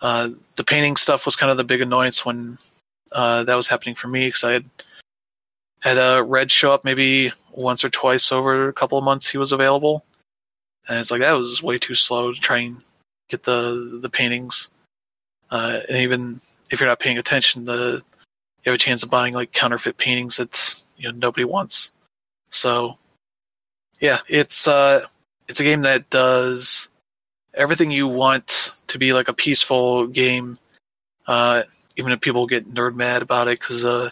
[0.00, 2.58] Uh, the painting stuff was kind of the big annoyance when
[3.12, 4.64] uh, that was happening for me because I had
[5.80, 9.38] had a Redd show up maybe once or twice over a couple of months he
[9.38, 10.04] was available,
[10.88, 12.82] and it's like that was way too slow to try and
[13.28, 14.70] get the the paintings.
[15.50, 18.02] Uh, and even if you're not paying attention, the
[18.64, 21.92] you have a chance of buying like counterfeit paintings that you know nobody wants.
[22.50, 22.98] So,
[24.00, 25.06] yeah, it's uh,
[25.48, 26.88] it's a game that does
[27.56, 30.58] everything you want to be like a peaceful game.
[31.26, 31.62] Uh,
[31.96, 34.10] even if people get nerd mad about it because uh,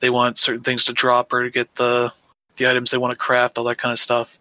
[0.00, 2.12] they want certain things to drop or to get the
[2.56, 4.38] the items they want to craft, all that kind of stuff,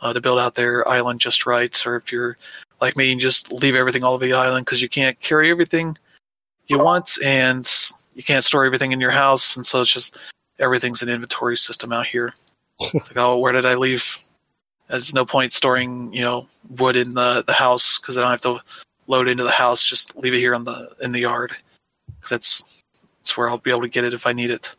[0.00, 1.86] uh, to build out their island just right.
[1.86, 2.36] Or if you're
[2.80, 5.96] like me and just leave everything all over the island because you can't carry everything
[6.66, 7.68] you want and
[8.14, 10.18] you can't store everything in your house, and so it's just
[10.58, 12.34] everything's an inventory system out here.
[12.80, 14.18] it's like, oh, where did I leave?
[14.88, 18.40] There's no point storing, you know, wood in the, the house because I don't have
[18.42, 18.60] to
[19.06, 19.84] load into the house.
[19.84, 21.56] Just leave it here in the in the yard.
[22.20, 22.82] Cause that's
[23.18, 24.76] that's where I'll be able to get it if I need it.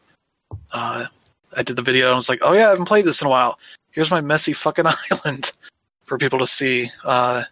[0.72, 1.08] Uh,
[1.58, 3.27] I did the video and I was like, oh yeah, I haven't played this in
[3.27, 3.58] a while.
[3.92, 5.51] Here's my messy fucking island
[6.03, 6.92] for people to see.
[7.03, 7.43] Uh,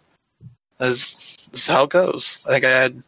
[0.80, 2.40] as this is how it goes.
[2.46, 3.02] I think I had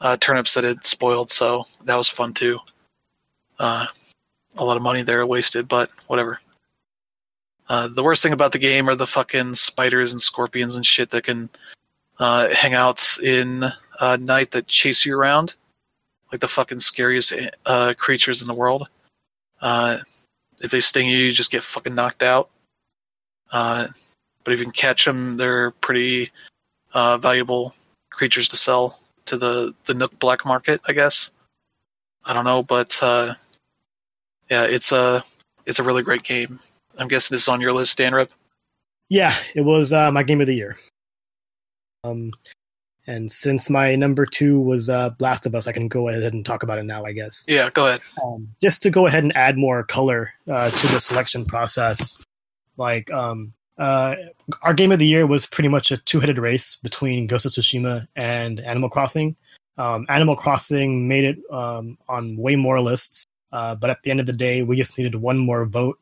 [0.00, 2.58] uh, turnips that had spoiled, so that was fun too.
[3.58, 3.86] Uh,
[4.56, 6.40] a lot of money there wasted, but whatever.
[7.68, 11.10] Uh, the worst thing about the game are the fucking spiders and scorpions and shit
[11.10, 11.50] that can
[12.18, 13.64] uh, hang out in
[14.00, 15.54] uh, night that chase you around,
[16.32, 17.32] like the fucking scariest
[17.66, 18.88] uh, creatures in the world.
[19.60, 19.98] Uh,
[20.60, 22.48] if they sting you, you just get fucking knocked out.
[23.52, 23.88] Uh,
[24.44, 26.30] but if you can catch them, they're pretty
[26.94, 27.74] uh, valuable
[28.10, 31.30] creatures to sell to the the Nook black market, I guess.
[32.24, 33.34] I don't know, but uh,
[34.50, 35.24] yeah, it's a
[35.66, 36.60] it's a really great game.
[36.98, 38.30] I'm guessing this is on your list, Dan Rip.
[39.08, 40.76] Yeah, it was uh, my game of the year.
[42.04, 42.32] Um,
[43.06, 46.44] and since my number two was uh, Last of Us, I can go ahead and
[46.44, 47.44] talk about it now, I guess.
[47.48, 48.00] Yeah, go ahead.
[48.22, 52.22] Um, just to go ahead and add more color uh, to the selection process,
[52.76, 54.14] like um, uh,
[54.62, 58.06] our game of the year was pretty much a two-headed race between Ghost of Tsushima
[58.14, 59.36] and Animal Crossing.
[59.78, 64.20] Um, Animal Crossing made it um, on way more lists, uh, but at the end
[64.20, 65.98] of the day, we just needed one more vote,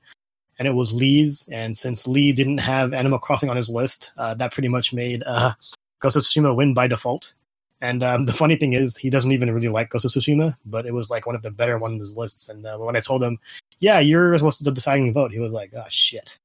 [0.58, 1.48] and it was Lee's.
[1.52, 5.22] And since Lee didn't have Animal Crossing on his list, uh, that pretty much made
[5.26, 5.54] uh,
[6.00, 7.34] Ghost of Tsushima win by default.
[7.80, 10.86] And um, the funny thing is, he doesn't even really like Ghost of Tsushima, but
[10.86, 12.48] it was like one of the better ones on his lists.
[12.48, 13.38] And uh, when I told him,
[13.80, 16.38] "Yeah, you're supposed to deciding vote," he was like, "Oh shit."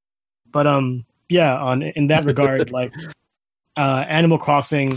[0.52, 2.94] But um, yeah, on in that regard, like
[3.78, 4.92] uh, Animal Crossing,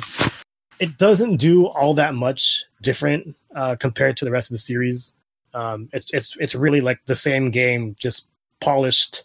[0.80, 5.14] it doesn't do all that much different uh, compared to the rest of the series.
[5.54, 8.26] Um, it's it's it's really like the same game, just
[8.64, 9.24] polished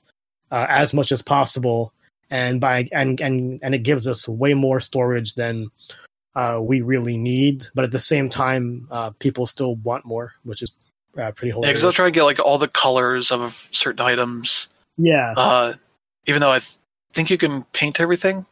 [0.52, 1.94] uh, as much as possible
[2.30, 5.70] and by and and and it gives us way more storage than
[6.36, 7.66] uh, we really need.
[7.74, 10.72] But at the same time, uh, people still want more, which is
[11.18, 11.66] uh, pretty hilarious.
[11.66, 14.70] Yeah, because they'll try to get like all the colors of certain items.
[14.98, 15.34] Yeah.
[15.36, 15.74] Uh,
[16.26, 16.78] even though I th-
[17.14, 18.46] think you can paint everything,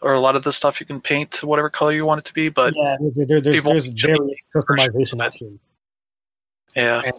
[0.00, 2.24] or a lot of the stuff you can paint to whatever color you want it
[2.26, 5.78] to be, but yeah, there, there, there's, there's various customization options.
[6.76, 7.02] Yeah.
[7.04, 7.14] And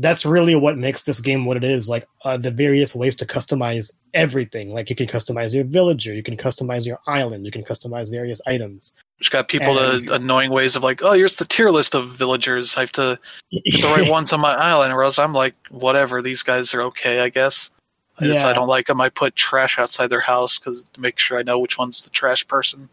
[0.00, 1.88] that's really what makes this game what it is.
[1.88, 4.72] Like uh, the various ways to customize everything.
[4.72, 8.40] Like you can customize your villager, you can customize your island, you can customize various
[8.46, 8.94] items.
[9.18, 12.08] Which got people and, to annoying ways of like, oh, here's the tier list of
[12.08, 12.76] villagers.
[12.76, 13.18] I have to
[13.52, 16.22] get the right ones on my island, or else I'm like, whatever.
[16.22, 17.70] These guys are okay, I guess.
[18.20, 18.34] Yeah.
[18.34, 21.38] If I don't like them, I put trash outside their house because to make sure
[21.38, 22.88] I know which one's the trash person.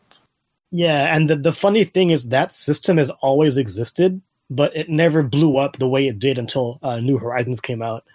[0.69, 5.23] Yeah, and the the funny thing is that system has always existed, but it never
[5.23, 8.05] blew up the way it did until uh, New Horizons came out.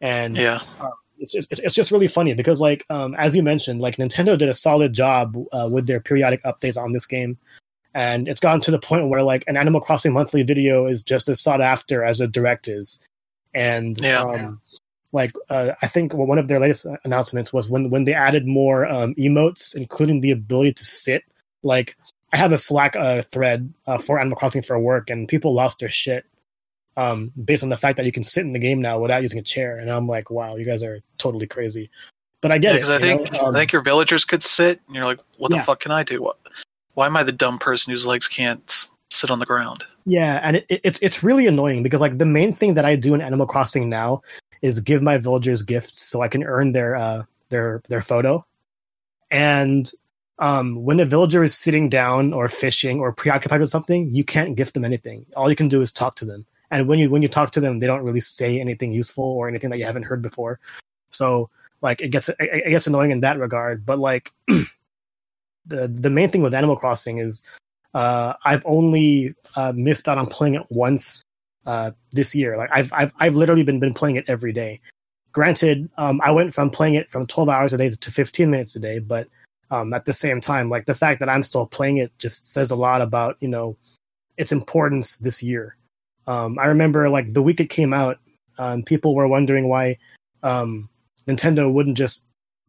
[0.00, 3.80] And yeah, uh, it's, just, it's just really funny because, like, um, as you mentioned,
[3.80, 7.38] like Nintendo did a solid job uh, with their periodic updates on this game,
[7.94, 11.28] and it's gotten to the point where like an Animal Crossing monthly video is just
[11.28, 13.00] as sought after as a direct is.
[13.54, 14.22] And yeah.
[14.22, 14.60] Um,
[15.10, 18.86] like uh, I think one of their latest announcements was when when they added more
[18.86, 21.24] um, emotes, including the ability to sit.
[21.62, 21.96] Like
[22.32, 25.80] I have a Slack uh, thread uh, for Animal Crossing for work, and people lost
[25.80, 26.26] their shit
[26.96, 29.38] um, based on the fact that you can sit in the game now without using
[29.38, 29.78] a chair.
[29.78, 31.90] And I'm like, wow, you guys are totally crazy.
[32.40, 32.88] But I get yeah, it.
[32.88, 35.58] I think um, I think your villagers could sit, and you're like, what yeah.
[35.58, 36.22] the fuck can I do?
[36.22, 36.38] What,
[36.94, 39.84] why am I the dumb person whose legs can't sit on the ground?
[40.04, 42.96] Yeah, and it, it, it's it's really annoying because like the main thing that I
[42.96, 44.22] do in Animal Crossing now
[44.62, 48.44] is give my villagers gifts so I can earn their uh, their their photo.
[49.30, 49.90] And
[50.38, 54.56] um, when a villager is sitting down or fishing or preoccupied with something, you can't
[54.56, 55.26] gift them anything.
[55.36, 56.46] All you can do is talk to them.
[56.70, 59.48] And when you when you talk to them, they don't really say anything useful or
[59.48, 60.60] anything that you haven't heard before.
[61.10, 61.50] So
[61.80, 63.86] like it gets it, it gets annoying in that regard.
[63.86, 64.32] But like
[65.66, 67.42] the the main thing with Animal Crossing is
[67.94, 71.22] uh, I've only uh, missed out on playing it once
[71.66, 72.56] uh, this year.
[72.56, 74.80] Like I've I've I've literally been been playing it every day.
[75.32, 78.74] Granted, um, I went from playing it from 12 hours a day to 15 minutes
[78.76, 79.28] a day, but
[79.70, 82.70] um, at the same time, like the fact that I'm still playing it just says
[82.70, 83.76] a lot about you know
[84.36, 85.76] its importance this year.
[86.26, 88.18] Um, I remember like the week it came out,
[88.58, 89.98] um, people were wondering why
[90.42, 90.88] um,
[91.26, 92.24] Nintendo wouldn't just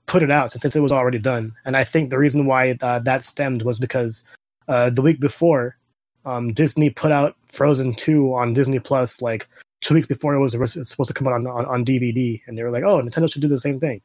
[0.06, 1.54] put it out since, it was already done.
[1.66, 4.24] And I think the reason why uh, that stemmed was because
[4.68, 5.78] uh, the week before,
[6.26, 9.48] um, Disney put out Frozen 2 on Disney Plus like
[9.82, 12.42] two weeks before it was supposed to come out on, on, on DVD.
[12.48, 14.02] And they were like, oh, Nintendo should do the same thing.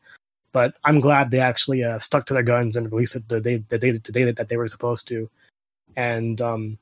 [0.54, 3.56] But I'm glad they actually uh, stuck to their guns and released it the day,
[3.56, 5.28] the day, the day that they were supposed to.
[5.96, 6.78] And um,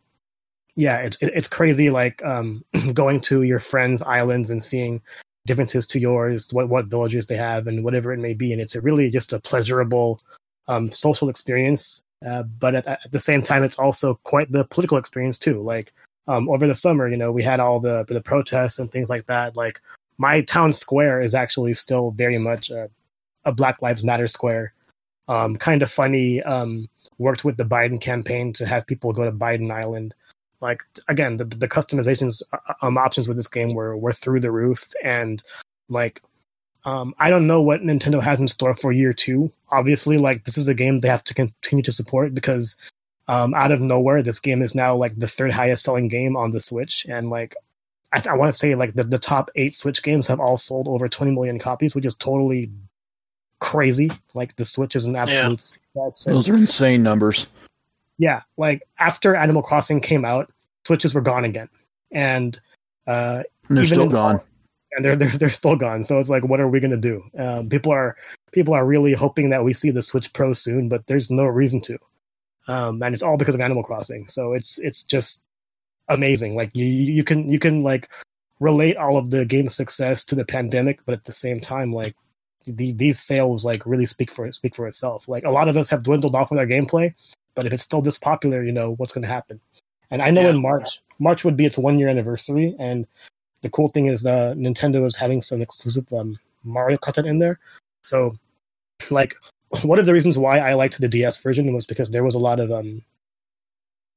[0.76, 1.88] yeah, it's it's crazy.
[1.88, 5.00] Like um, going to your friends' islands and seeing
[5.46, 8.52] differences to yours, what what villages they have, and whatever it may be.
[8.52, 10.20] And it's a really just a pleasurable
[10.68, 12.04] um, social experience.
[12.24, 15.62] Uh, but at, at, the same time, it's also quite the political experience too.
[15.62, 15.94] Like
[16.28, 19.24] um, over the summer, you know, we had all the the protests and things like
[19.26, 19.56] that.
[19.56, 19.80] Like
[20.18, 22.90] my town square is actually still very much a
[23.44, 24.72] a Black Lives Matter square.
[25.28, 26.42] Um, kind of funny.
[26.42, 26.88] Um,
[27.18, 30.14] worked with the Biden campaign to have people go to Biden Island.
[30.60, 34.52] Like again, the the customizations uh, um, options with this game were were through the
[34.52, 35.42] roof, and
[35.88, 36.22] like
[36.84, 39.52] um, I don't know what Nintendo has in store for year two.
[39.70, 42.76] Obviously, like this is a game they have to continue to support because
[43.28, 46.50] um, out of nowhere, this game is now like the third highest selling game on
[46.50, 47.54] the Switch, and like
[48.12, 50.56] I, th- I want to say like the, the top eight Switch games have all
[50.56, 52.70] sold over 20 million copies, which is totally
[53.62, 54.10] crazy.
[54.34, 56.08] Like the Switch is an absolute yeah.
[56.26, 57.46] Those are insane numbers.
[58.18, 60.52] Yeah, like after Animal Crossing came out,
[60.84, 61.68] Switches were gone again,
[62.10, 62.60] and
[63.06, 64.40] uh, and they're still gone.
[64.94, 66.04] And they're, they're they're still gone.
[66.04, 67.24] So it's like, what are we gonna do?
[67.38, 68.14] Um, people are
[68.52, 71.80] people are really hoping that we see the Switch Pro soon, but there's no reason
[71.82, 71.98] to.
[72.68, 74.28] Um, and it's all because of Animal Crossing.
[74.28, 75.46] So it's it's just
[76.08, 76.56] amazing.
[76.56, 78.10] Like you you can you can like
[78.60, 82.14] relate all of the game's success to the pandemic, but at the same time, like
[82.64, 85.28] the, these sales like really speak for speak for itself.
[85.28, 87.14] Like a lot of us have dwindled off with our gameplay,
[87.54, 89.60] but if it's still this popular, you know what's going to happen.
[90.10, 90.50] And I know yeah.
[90.50, 93.06] in March, March would be its one year anniversary, and
[93.62, 97.58] the cool thing is uh, Nintendo is having some exclusive um, Mario content in there.
[98.02, 98.36] So,
[99.10, 99.34] like
[99.82, 102.40] one of the reasons why I liked the DS version was because there was a
[102.40, 103.02] lot of um,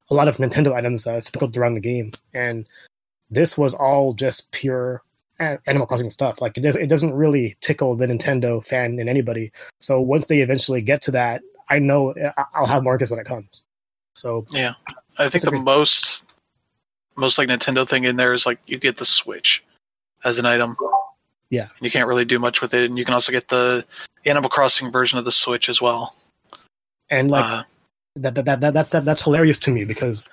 [0.09, 2.67] a lot of Nintendo items uh, sprinkled around the game, and
[3.30, 5.01] this was all just pure
[5.39, 6.41] Animal Crossing stuff.
[6.41, 9.51] Like it does, it doesn't really tickle the Nintendo fan in anybody.
[9.80, 12.14] So once they eventually get to that, I know
[12.53, 13.61] I'll have interest when it comes.
[14.14, 14.73] So yeah,
[15.17, 16.23] I think the most
[17.15, 19.64] most like Nintendo thing in there is like you get the Switch
[20.23, 20.77] as an item.
[21.49, 23.85] Yeah, you can't really do much with it, and you can also get the
[24.25, 26.15] Animal Crossing version of the Switch as well.
[27.09, 27.64] And like uh,
[28.15, 30.27] that, that, that, that, that, that's hilarious to me because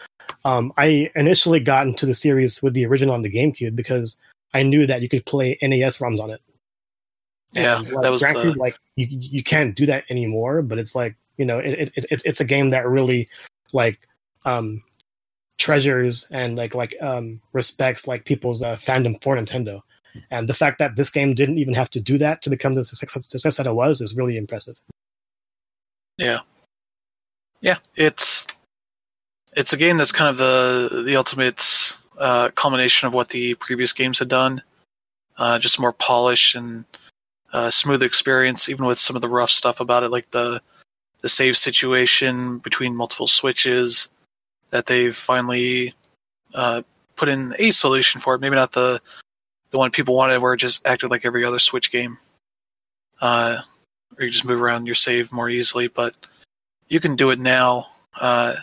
[0.45, 4.17] um, I initially got into the series with the original on the GameCube because
[4.55, 6.41] I knew that you could play NES ROMs on it.
[7.53, 8.59] Yeah, and, like, that was granted, the...
[8.59, 10.63] like you, you can't do that anymore.
[10.63, 13.29] But it's like you know, it, it, it it's a game that really
[13.73, 14.09] like
[14.45, 14.83] um,
[15.59, 19.83] treasures and like like um, respects like people's uh, fandom for Nintendo.
[20.31, 22.85] And the fact that this game didn't even have to do that to become the
[22.85, 24.79] success, success that it was is really impressive.
[26.19, 26.41] Yeah,
[27.61, 28.47] yeah, it's
[29.57, 33.93] it's a game that's kind of the the ultimate uh, culmination of what the previous
[33.93, 34.63] games had done.
[35.37, 36.85] Uh, just more polish and
[37.53, 40.63] uh, smooth experience, even with some of the rough stuff about it, like the
[41.21, 44.09] the save situation between multiple switches
[44.71, 45.95] that they've finally
[46.55, 46.83] uh,
[47.17, 48.41] put in a solution for it.
[48.41, 49.01] Maybe not the
[49.71, 52.19] the one people wanted, where it just acted like every other Switch game,
[53.21, 53.59] uh,
[54.19, 55.89] you just move around your save more easily.
[55.89, 56.15] But
[56.89, 57.89] you can do it now
[58.21, 58.55] uh,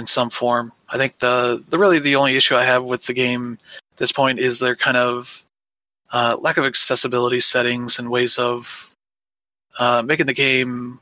[0.00, 0.72] in some form.
[0.88, 3.58] I think the the really the only issue I have with the game
[3.92, 5.44] at this point is their kind of
[6.10, 8.96] uh, lack of accessibility settings and ways of
[9.78, 10.98] uh, making the game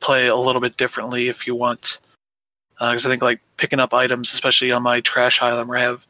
[0.00, 1.98] play a little bit differently if you want.
[2.78, 5.82] Because uh, I think like picking up items, especially on my trash island where I
[5.82, 6.06] have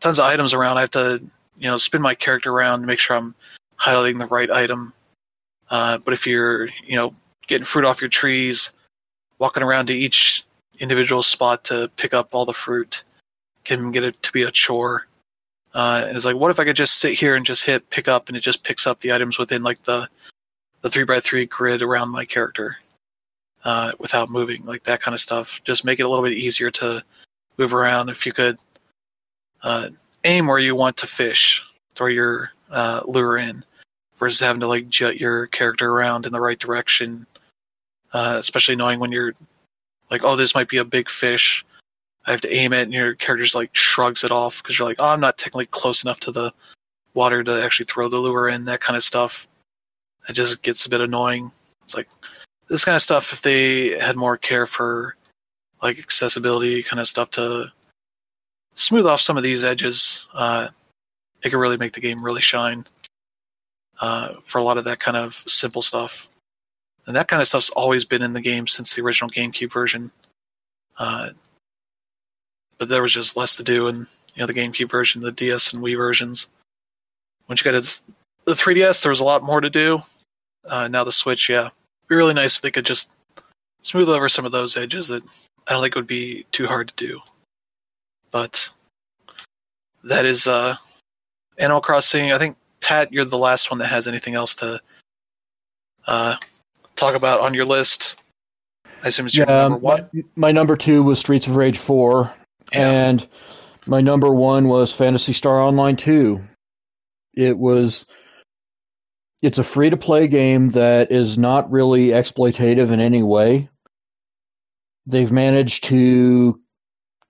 [0.00, 1.22] tons of items around, I have to
[1.56, 3.34] you know spin my character around to make sure I'm
[3.80, 4.92] highlighting the right item.
[5.70, 7.14] Uh, but if you're you know
[7.46, 8.72] getting fruit off your trees,
[9.38, 10.44] walking around to each
[10.80, 13.04] individual spot to pick up all the fruit
[13.64, 15.06] can get it to be a chore.
[15.74, 18.28] Uh, it's like, what if I could just sit here and just hit pick up,
[18.28, 20.08] and it just picks up the items within like the
[20.80, 22.78] the three by three grid around my character
[23.64, 25.62] uh, without moving, like that kind of stuff.
[25.62, 27.04] Just make it a little bit easier to
[27.58, 28.08] move around.
[28.08, 28.58] If you could
[29.62, 29.90] uh,
[30.24, 31.62] aim where you want to fish,
[31.94, 33.64] throw your uh, lure in,
[34.18, 37.26] versus having to like jut your character around in the right direction.
[38.12, 39.34] Uh, especially knowing when you're
[40.10, 41.64] like, oh, this might be a big fish.
[42.26, 45.00] I have to aim it, and your character's like shrugs it off because you're like,
[45.00, 46.52] oh, I'm not technically close enough to the
[47.14, 48.66] water to actually throw the lure in.
[48.66, 49.48] That kind of stuff.
[50.28, 51.50] It just gets a bit annoying.
[51.82, 52.08] It's like
[52.68, 53.32] this kind of stuff.
[53.32, 55.16] If they had more care for
[55.82, 57.72] like accessibility kind of stuff to
[58.74, 60.68] smooth off some of these edges, uh,
[61.42, 62.86] it could really make the game really shine.
[64.00, 66.30] Uh, for a lot of that kind of simple stuff
[67.10, 70.12] and that kind of stuff's always been in the game since the original GameCube version.
[70.96, 71.30] Uh,
[72.78, 74.06] but there was just less to do in
[74.36, 76.46] you know the GameCube version, the DS and Wii versions.
[77.48, 78.02] Once you got to
[78.44, 80.04] the 3DS, there was a lot more to do.
[80.64, 83.10] Uh, now the Switch, yeah, It'd be really nice if they could just
[83.82, 85.24] smooth over some of those edges that
[85.66, 87.20] I don't think would be too hard to do.
[88.30, 88.72] But
[90.04, 90.76] that is uh,
[91.58, 92.30] Animal Crossing.
[92.30, 94.80] I think Pat, you're the last one that has anything else to
[96.06, 96.36] uh,
[97.00, 98.16] talk about on your list?
[99.02, 100.08] I assume it's your yeah, number one.
[100.12, 102.32] My, my, number two was Streets of Rage 4.
[102.72, 102.90] Yeah.
[102.90, 103.26] And
[103.86, 106.40] my number one was Phantasy Star Online 2.
[107.34, 108.06] It was.
[109.42, 113.70] It's a free to play game that is not really exploitative in any way.
[115.06, 116.60] They've managed to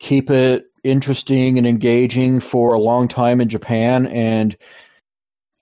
[0.01, 4.57] keep it interesting and engaging for a long time in Japan, and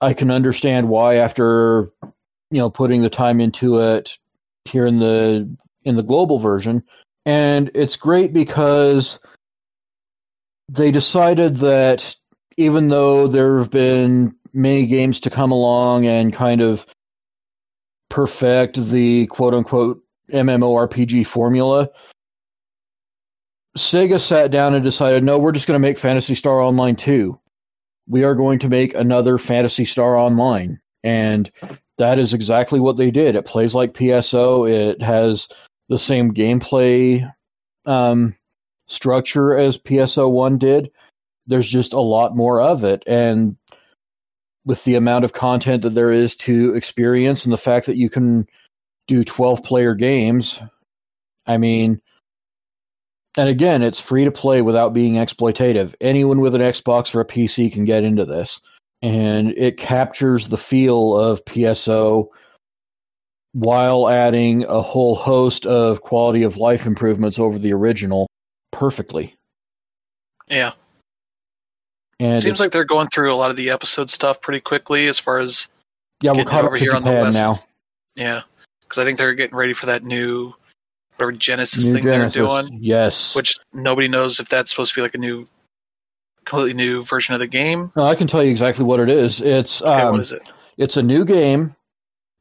[0.01, 1.91] I can understand why after
[2.51, 4.17] you know putting the time into it
[4.65, 6.83] here in the in the global version.
[7.25, 9.19] And it's great because
[10.69, 12.15] they decided that
[12.57, 16.85] even though there have been many games to come along and kind of
[18.09, 21.89] perfect the quote unquote MMORPG formula,
[23.77, 27.39] Sega sat down and decided, no, we're just going to make Phantasy Star Online 2.
[28.07, 30.79] We are going to make another Phantasy Star Online.
[31.03, 31.49] And
[31.99, 33.35] that is exactly what they did.
[33.35, 34.69] It plays like PSO.
[34.69, 35.49] It has
[35.89, 37.29] the same gameplay
[37.85, 38.35] um,
[38.87, 40.91] structure as PSO 1 did.
[41.45, 43.03] There's just a lot more of it.
[43.05, 43.57] And
[44.65, 48.09] with the amount of content that there is to experience and the fact that you
[48.09, 48.47] can
[49.07, 50.61] do 12 player games,
[51.47, 52.01] I mean,
[53.37, 55.95] and again, it's free to play without being exploitative.
[55.99, 58.61] Anyone with an Xbox or a PC can get into this.
[59.01, 62.27] And it captures the feel of PSO
[63.53, 68.27] while adding a whole host of quality of life improvements over the original
[68.71, 69.35] perfectly.
[70.47, 70.73] Yeah.
[72.19, 75.17] And Seems like they're going through a lot of the episode stuff pretty quickly as
[75.17, 75.69] far as
[76.21, 77.41] yeah, we're caught up over to here on the West.
[77.41, 77.55] now.
[78.15, 78.41] yeah,
[78.81, 80.53] because I think they're getting ready for that new
[81.15, 83.35] whatever Genesis New thing Genesis, they're doing, yes.
[83.35, 85.45] which nobody knows if that's supposed to be like a new,
[86.49, 87.91] completely new version of the game.
[87.95, 89.39] No, I can tell you exactly what it is.
[89.41, 90.51] It's Okay, um, what is it?
[90.77, 91.75] it's a new game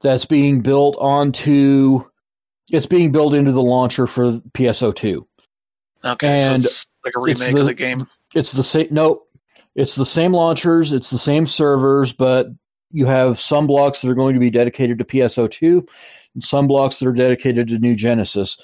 [0.01, 2.05] that's being built onto.
[2.73, 5.25] It's being built into the launcher for PSO2.
[6.05, 8.07] Okay, so and it's like a remake the- of the game.
[8.35, 8.89] It's the same.
[8.91, 9.23] No,
[9.75, 10.93] it's the same launchers.
[10.93, 12.49] It's the same servers, but
[12.91, 15.87] you have some blocks that are going to be dedicated to PSO2,
[16.35, 18.59] and some blocks that are dedicated to New Genesis.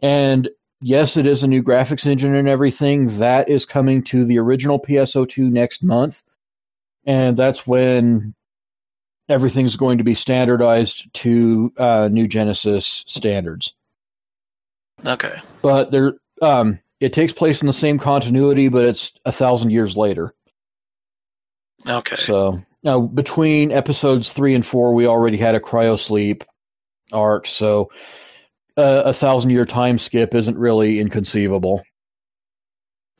[0.00, 0.48] And
[0.80, 3.06] yes, it is a new graphics engine and everything.
[3.18, 6.22] That is coming to the original PSO2 next month,
[7.04, 8.34] and that's when
[9.28, 13.74] everything's going to be standardized to uh, New Genesis standards.
[15.06, 19.70] Okay, but there um it takes place in the same continuity but it's a thousand
[19.70, 20.34] years later.
[21.86, 26.42] Okay, so now between episodes three and four we already had a cryosleep
[27.12, 27.46] arc.
[27.46, 27.90] So
[28.78, 31.82] uh, a thousand year time skip isn't really inconceivable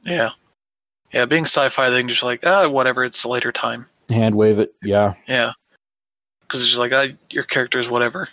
[0.04, 0.30] yeah,
[1.12, 1.26] yeah.
[1.26, 3.04] Being sci-fi, they can just like ah, whatever.
[3.04, 3.86] It's a later time.
[4.08, 5.52] hand wave it yeah Yeah,
[6.42, 8.28] because it's just like ah, your character's whatever.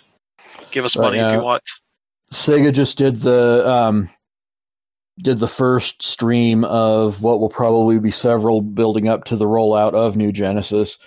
[0.70, 1.36] Give us money if yeah.
[1.36, 1.62] you want.
[2.32, 4.08] sega just did the um
[5.18, 9.94] did the first stream of what will probably be several building up to the rollout
[9.94, 10.98] of new genesis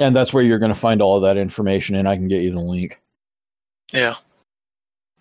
[0.00, 2.42] and that's where you're going to find all of that information and i can get
[2.42, 3.00] you the link
[3.92, 4.16] Yeah.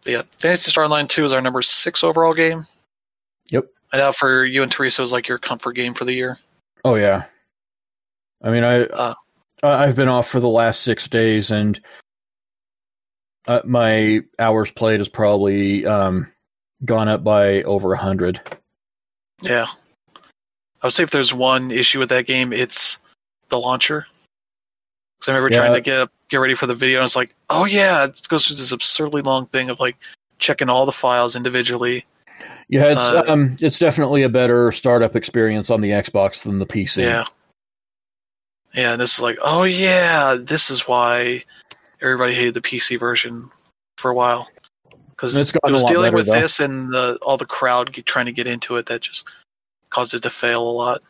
[0.06, 0.24] Yeah.
[0.38, 2.68] Phantasy Star Online 2 is our number six overall game.
[3.52, 3.66] Yep.
[3.92, 6.40] I know for you and Teresa was like your comfort game for the year.
[6.84, 7.24] Oh yeah.
[8.42, 9.14] I mean, I Uh.
[9.62, 11.80] I- I've been off for the last six days, and
[13.48, 16.30] uh, my hours played has probably um,
[16.84, 18.42] gone up by over a hundred.
[19.42, 19.68] Yeah.
[20.82, 23.00] I would say if there's one issue with that game, it's
[23.48, 24.06] the launcher.
[25.20, 25.62] Because I remember Yeah.
[25.62, 28.48] trying to get get ready for the video, and it's like, oh yeah, it goes
[28.48, 29.96] through this absurdly long thing of like
[30.40, 32.06] checking all the files individually.
[32.68, 36.66] Yeah, it's Uh, um, it's definitely a better startup experience on the Xbox than the
[36.66, 37.04] PC.
[37.04, 37.26] Yeah.
[38.74, 41.44] Yeah, and this is like, oh yeah, this is why
[42.02, 43.52] everybody hated the PC version
[44.00, 44.50] for a while
[45.12, 46.40] because it was dealing better, with though.
[46.40, 49.28] this and the all the crowd trying to get into it that just
[49.92, 51.04] caused it to fail a lot.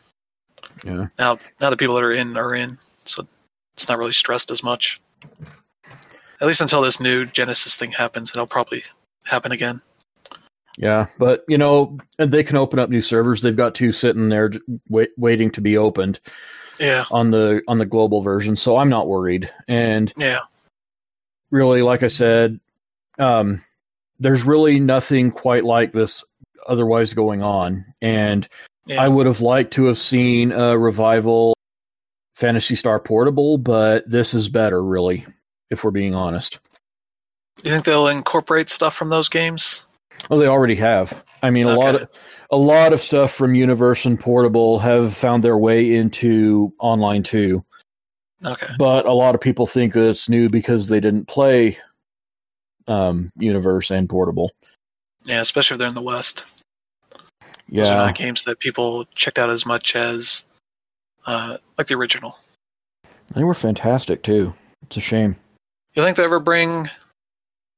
[0.84, 1.06] Yeah.
[1.18, 3.26] Now, now the people that are in are in, so
[3.74, 5.00] it's not really stressed as much.
[6.40, 8.82] At least until this new Genesis thing happens, and it'll probably
[9.24, 9.80] happen again.
[10.76, 13.42] Yeah, but you know they can open up new servers.
[13.42, 14.50] They've got two sitting there
[14.88, 16.20] wait, waiting to be opened
[16.80, 19.48] Yeah, on the on the global version, so I'm not worried.
[19.68, 20.40] And yeah,
[21.50, 22.58] really, like I said,
[23.18, 23.62] um,
[24.18, 26.24] there's really nothing quite like this
[26.66, 27.84] otherwise going on.
[28.02, 28.46] And
[28.86, 29.02] yeah.
[29.02, 31.53] I would have liked to have seen a revival
[32.34, 35.24] Phantasy Star Portable, but this is better, really,
[35.70, 36.58] if we're being honest.
[37.62, 39.86] you think they'll incorporate stuff from those games?
[40.28, 41.24] Well, they already have.
[41.42, 42.08] I mean, a lot of
[42.50, 47.64] a lot of stuff from Universe and Portable have found their way into online too.
[48.44, 51.78] Okay, But a lot of people think that it's new because they didn't play
[52.86, 54.50] um, Universe and Portable.
[55.24, 56.46] yeah, especially if they're in the West.
[57.10, 57.20] Those
[57.88, 60.44] are Yeah, not games that people checked out as much as
[61.26, 62.38] uh, like the original.
[63.34, 64.54] they were fantastic too.
[64.82, 65.36] It's a shame.
[65.94, 66.90] You think they ever bring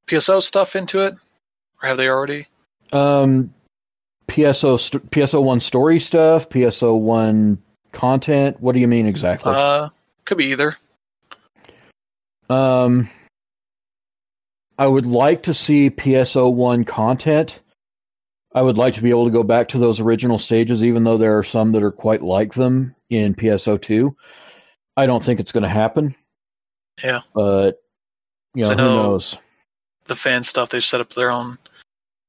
[0.08, 1.14] PSO stuff into it,
[1.82, 2.46] or have they already?
[2.92, 3.52] Um,
[4.28, 8.60] PSO st- PSO one story stuff, PSO one content.
[8.60, 9.52] What do you mean exactly?
[9.54, 9.90] Uh,
[10.24, 10.76] could be either.
[12.48, 13.08] Um,
[14.78, 17.60] I would like to see PSO one content.
[18.56, 21.18] I would like to be able to go back to those original stages, even though
[21.18, 24.16] there are some that are quite like them in PSO two.
[24.96, 26.14] I don't think it's going to happen.
[27.04, 27.20] Yeah.
[27.34, 27.80] but
[28.54, 29.38] you know, who know- knows?
[30.04, 31.58] The fan stuff, they've set up their own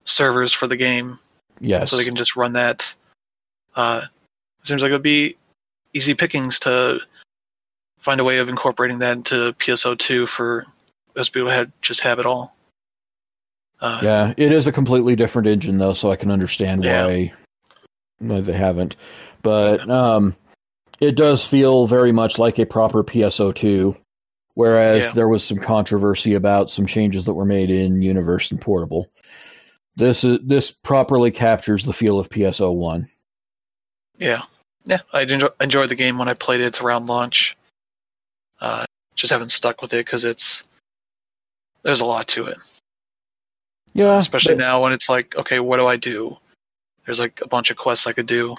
[0.04, 1.20] servers for the game,
[1.62, 2.94] Yes, so they can just run that.
[3.76, 4.02] Uh,
[4.64, 5.38] seems like it would be
[5.94, 7.00] easy pickings to
[8.00, 10.66] find a way of incorporating that into PSO2 for
[11.14, 12.57] those people who had just have it all.
[13.80, 17.06] Uh, yeah, it is a completely different engine though, so I can understand Yeah.
[17.06, 17.34] why,
[18.20, 18.96] they haven't.
[19.44, 20.36] But um,
[21.00, 23.96] it does feel very much like a proper PSO2,
[24.56, 25.12] whereas Yeah.
[25.12, 29.08] there was some controversy about some changes that were made in Universe and Portable.
[29.96, 33.08] This is this properly captures the feel of PSO1.
[34.20, 34.44] Yeah,
[34.86, 35.00] yeah.
[35.14, 37.56] I enjoy, enjoyed the game when I played it around launch.
[38.60, 40.68] Uh, just haven't stuck with it because it's
[41.84, 42.58] there's a lot to it,
[43.94, 46.38] Yeah, especially but- now when it's like, okay, what do I do?
[47.06, 48.56] There's like a bunch of quests I could do.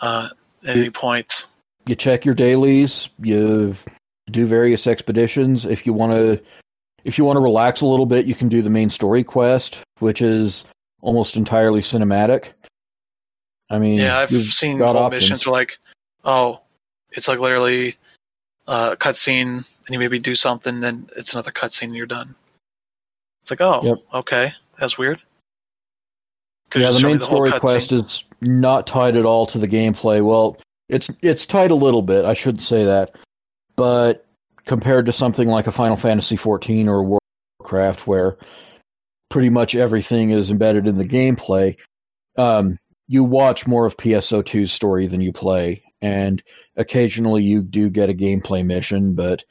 [0.00, 0.28] Uh,
[0.66, 1.46] at any point,
[1.86, 3.74] you check your dailies you
[4.30, 6.42] do various expeditions if you want to
[7.04, 9.82] if you want to relax a little bit you can do the main story quest
[9.98, 10.64] which is
[11.00, 12.52] almost entirely cinematic
[13.70, 15.78] i mean yeah, I've you've seen whole missions where like,
[16.24, 16.60] oh,
[17.10, 17.96] it's like literally
[18.66, 22.34] uh, a cutscene, and you maybe do something, then it's another cutscene, and you're done.
[23.42, 23.98] It's like, oh, Yep.
[24.14, 25.20] okay, that's weird.
[26.74, 29.58] Yeah the just show me main the story quest is not tied at all to
[29.58, 30.56] the gameplay well
[30.88, 33.14] it's it's tied a little bit i shouldn't say that
[33.76, 34.26] but
[34.64, 37.18] compared to something like a final fantasy 14 or
[37.60, 38.36] warcraft where
[39.28, 41.76] pretty much everything is embedded in the gameplay
[42.36, 46.42] um, you watch more of pso2's story than you play and
[46.76, 49.44] occasionally you do get a gameplay mission but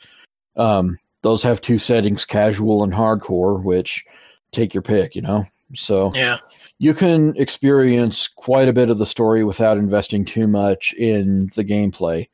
[0.56, 4.04] um, those have two settings casual and hardcore which
[4.52, 5.46] take your pick you know?
[5.74, 6.40] So Yeah,
[6.80, 11.64] you can experience quite a bit of the story without investing too much in the
[11.64, 12.28] gameplay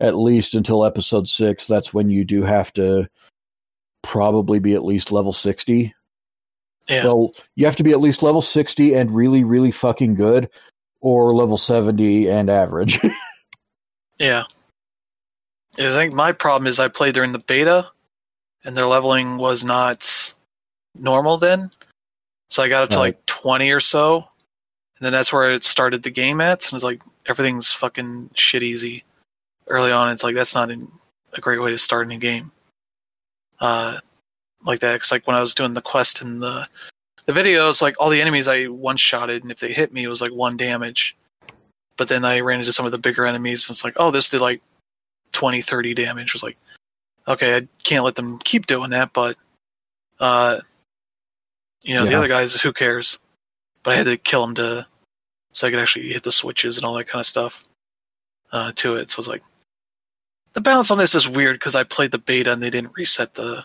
[0.00, 3.06] at least until episode 6 that's when you do have to
[4.02, 5.94] probably be at least level 60
[6.88, 10.48] yeah, well you have to be at least level 60 and really really fucking good
[11.00, 13.00] or level 70 and average.
[14.18, 14.42] Yeah.
[15.78, 17.88] I think my problem is I played during the beta,
[18.64, 20.34] and their leveling was not
[20.94, 21.70] normal then.
[22.48, 23.02] So I got up to Right.
[23.02, 26.84] like twenty or so, and then that's where it started the game at, and it's
[26.84, 29.04] like everything's fucking shit easy
[29.68, 30.10] early on.
[30.10, 30.90] It's like that's not in,
[31.34, 32.50] a great way to start a new game.
[33.60, 33.98] Uh,
[34.64, 36.66] like that, because like when I was doing the quest in the
[37.26, 40.08] the videos, like all the enemies I one shotted, and if they hit me, it
[40.08, 41.16] was like one damage.
[41.96, 44.28] But then I ran into some of the bigger enemies, and it's like, oh, this
[44.30, 44.62] did like
[45.32, 46.28] 20, 30 damage.
[46.28, 46.56] It was like,
[47.30, 49.36] okay, I can't let them keep doing that, but
[50.18, 50.60] uh,
[51.82, 53.18] you know, the other guys, who cares?
[53.82, 54.86] But I had to kill them to
[55.52, 57.64] so I could actually hit the switches and all that kind of stuff
[58.52, 59.10] uh, to it.
[59.10, 59.42] So it's like
[60.52, 63.34] the balance on this is weird because I played the beta and they didn't reset
[63.34, 63.64] the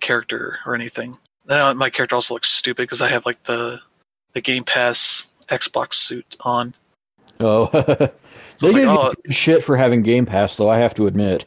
[0.00, 1.18] character or anything.
[1.46, 3.80] Then my character also looks stupid because I have like the
[4.32, 6.74] the Game Pass Xbox suit on.
[7.40, 7.66] oh
[8.56, 11.44] So they like, give oh, shit for having game pass though i have to admit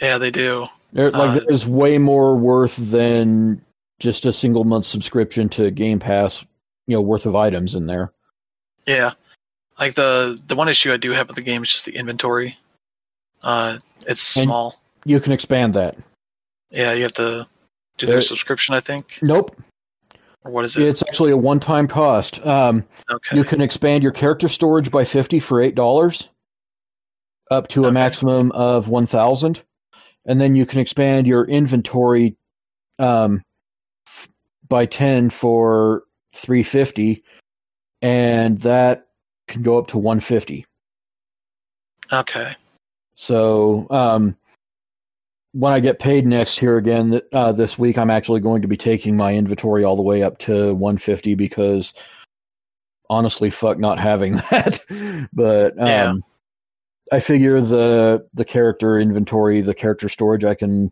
[0.00, 0.66] yeah, they do.
[0.92, 3.60] There, like Uh, there's way more worth than
[3.98, 6.44] just a single month subscription to Game Pass,
[6.86, 8.12] you know, worth of items in there.
[8.86, 9.12] Yeah,
[9.78, 12.56] like the the one issue I do have with the game is just the inventory.
[13.42, 14.76] Uh, it's And- small.
[15.04, 15.96] You can expand that.
[16.70, 17.46] Yeah, you have to
[17.98, 19.56] do their subscription, I think, Nope,
[20.44, 20.82] or what is it?
[20.82, 22.44] it's actually a one-time cost.
[22.44, 23.36] Um, okay.
[23.36, 26.28] You can expand your character storage by fifty for eight dollars,
[27.50, 29.62] up to a maximum of one thousand,
[30.26, 32.36] and then you can expand your inventory
[32.98, 33.42] um,
[34.06, 34.28] f-
[34.68, 37.24] by ten for three fifty,
[38.02, 39.08] and that
[39.48, 40.66] can go up to one fifty.
[42.12, 42.54] Okay.
[43.14, 44.36] So um,
[45.52, 48.76] when I get paid next here again uh, this week, I'm actually going to be
[48.76, 51.94] taking my inventory all the way up to 150 because
[53.08, 54.78] honestly, fuck not having that.
[55.32, 56.12] but um, Yeah.
[57.12, 60.90] I figure the the character inventory, the character storage, I can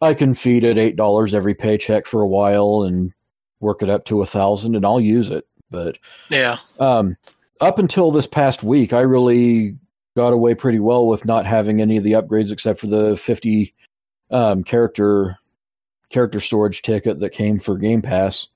[0.00, 3.12] I can feed it eight dollars every paycheck for a while and
[3.60, 5.44] work it up to a thousand, and I'll use it.
[5.70, 5.98] But
[6.30, 6.58] Yeah.
[6.78, 7.16] um,
[7.60, 9.76] up until this past week, I really
[10.16, 13.74] got away pretty well with not having any of the upgrades except for the 50
[14.30, 15.36] um, character
[16.10, 18.48] character storage ticket that came for Game Pass.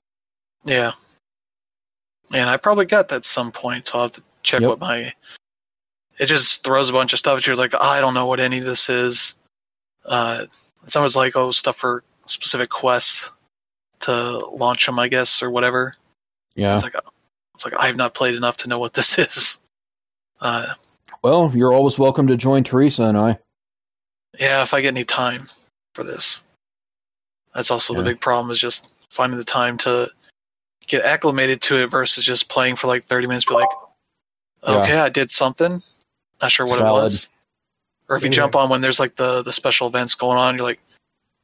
[0.63, 0.93] Yeah.
[2.31, 3.87] and I probably got that some point.
[3.87, 4.69] So I'll have to check Yep.
[4.69, 5.13] what my.
[6.19, 7.55] It just throws a bunch of stuff at you.
[7.55, 9.35] Like I don't know what any of this is.
[10.05, 10.45] Uh,
[10.95, 13.31] almost like oh stuff for specific quests
[14.01, 15.93] to launch them, I guess, or whatever.
[16.55, 16.73] Yeah.
[16.75, 16.95] It's like
[17.55, 19.59] it's like I have not played enough to know what this is.
[20.41, 20.73] Uh,
[21.23, 23.39] Well, you're always welcome to join Teresa and I.
[24.39, 25.49] yeah, if I get any time
[25.95, 26.41] for this,
[27.55, 30.09] that's also the big problem is just finding the time to
[30.87, 33.45] get acclimated to it versus just playing for like thirty minutes.
[33.45, 33.69] Be like,
[34.67, 34.81] Yeah.
[34.81, 35.81] okay, I did something.
[36.41, 36.99] Not sure what Valid.
[37.01, 37.29] it was.
[38.09, 40.55] Or if you Same jump on when there's like the the special events going on,
[40.55, 40.79] you're like,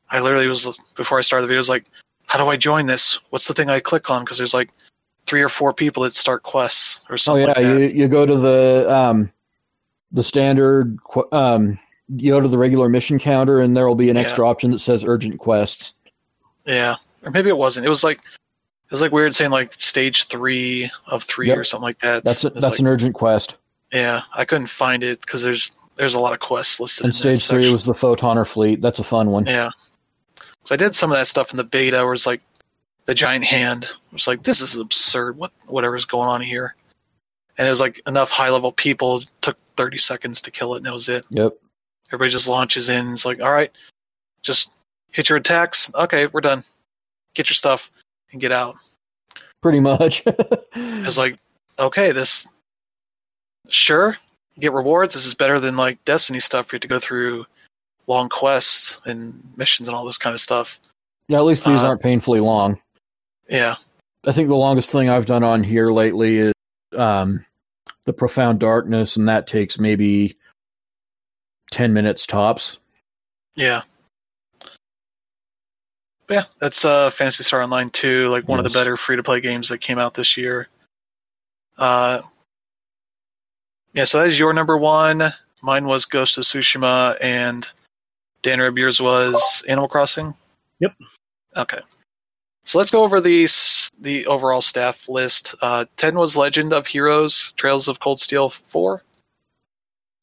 [0.09, 1.85] I literally was before I started the video, I was like,
[2.25, 3.19] how do I join this?
[3.29, 4.23] What's the thing I click on?
[4.23, 4.69] Because there's like
[5.25, 7.43] three or four people that start quests or something.
[7.43, 7.63] Oh something.
[7.63, 7.95] yeah, like that.
[7.95, 9.31] you you go to the um
[10.11, 10.97] the standard
[11.31, 14.23] um you go to the regular mission counter and there will be an Yeah.
[14.23, 15.93] extra option that says urgent quests.
[16.65, 17.85] Yeah, or maybe it wasn't.
[17.85, 21.57] It was like it was like weird saying like stage three of three Yep.
[21.57, 22.25] or something like that.
[22.25, 23.57] That's a, that's like- an urgent quest.
[23.91, 24.21] Yeah.
[24.33, 27.05] I couldn't find it because there's there's a lot of quests listed.
[27.05, 27.71] And stage three section.
[27.73, 28.81] was the photoner fleet.
[28.81, 29.45] That's a fun one.
[29.45, 29.71] yeah.
[30.65, 32.41] So I did some of that stuff in the beta, where it's like
[33.05, 33.85] the giant hand.
[33.85, 35.37] It was like this is absurd.
[35.37, 36.75] What whatever's going on here,
[37.57, 40.85] and it was like enough high level people took thirty seconds to kill it, and
[40.85, 41.25] that was it.
[41.31, 41.53] Yep.
[42.09, 43.13] Everybody just launches in.
[43.13, 43.71] It's like all right,
[44.41, 44.71] just
[45.11, 45.91] hit your attacks.
[45.95, 46.63] Okay, we're done.
[47.33, 47.91] Get your stuff
[48.31, 48.75] and get out.
[49.61, 50.23] Pretty much.
[51.01, 51.37] It's like,
[51.79, 52.45] okay, this
[53.67, 54.17] sure
[54.59, 55.13] get rewards.
[55.13, 56.67] This is better than like Destiny stuff.
[56.67, 57.45] for You have to go through
[58.07, 60.79] long quests and missions and all this kind of stuff.
[61.27, 62.79] yeah, at least these Uh, aren't painfully long.
[63.49, 63.75] Yeah,
[64.25, 66.53] I think the longest thing I've done on here lately is
[66.97, 67.45] um
[68.05, 70.35] the profound darkness and that takes maybe
[71.71, 72.79] 10 minutes tops.
[73.55, 73.83] yeah,
[76.29, 76.43] yeah.
[76.59, 79.69] That's uh, Phantasy Star Online two, like one of the better free to play games
[79.69, 80.67] that came out this year.
[81.77, 82.21] Uh,
[83.93, 84.05] yeah.
[84.05, 85.33] So that's your number one.
[85.61, 87.67] Mine was Ghost of Tsushima, and
[88.41, 90.33] Dan yours was Animal Crossing.
[90.79, 90.93] Yep.
[91.57, 91.79] Okay.
[92.63, 93.47] So let's go over the
[93.99, 95.55] the overall staff list.
[95.61, 99.03] Uh, Ten was Legend of Heroes: Trails of Cold Steel four.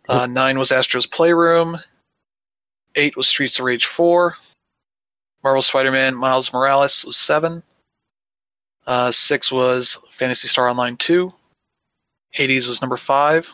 [0.08, 1.80] Uh, nine was Astro's Playroom.
[2.94, 4.36] Eight was Streets of Rage four.
[5.42, 7.62] Marvel Spider-Man: Miles Morales was seven.
[8.86, 11.34] Uh, six was Phantasy Star Online two.
[12.36, 13.50] Hades was number five.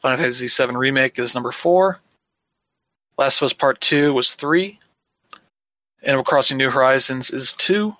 [0.00, 1.98] Final Fantasy VII Remake is number four.
[3.16, 4.80] Last of Us Part Two was three.
[6.02, 7.96] Animal Crossing New Horizons is two,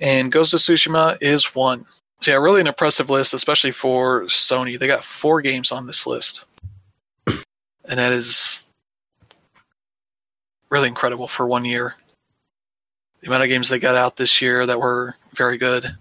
[0.00, 1.86] and Ghost of Tsushima is one.
[2.22, 4.76] So yeah, really an impressive list, especially for Sony.
[4.76, 6.44] They got four games on this list,
[7.28, 7.44] and
[7.84, 8.64] that is
[10.70, 11.94] really incredible for one year.
[13.20, 15.96] The amount of games they got out this year that were very good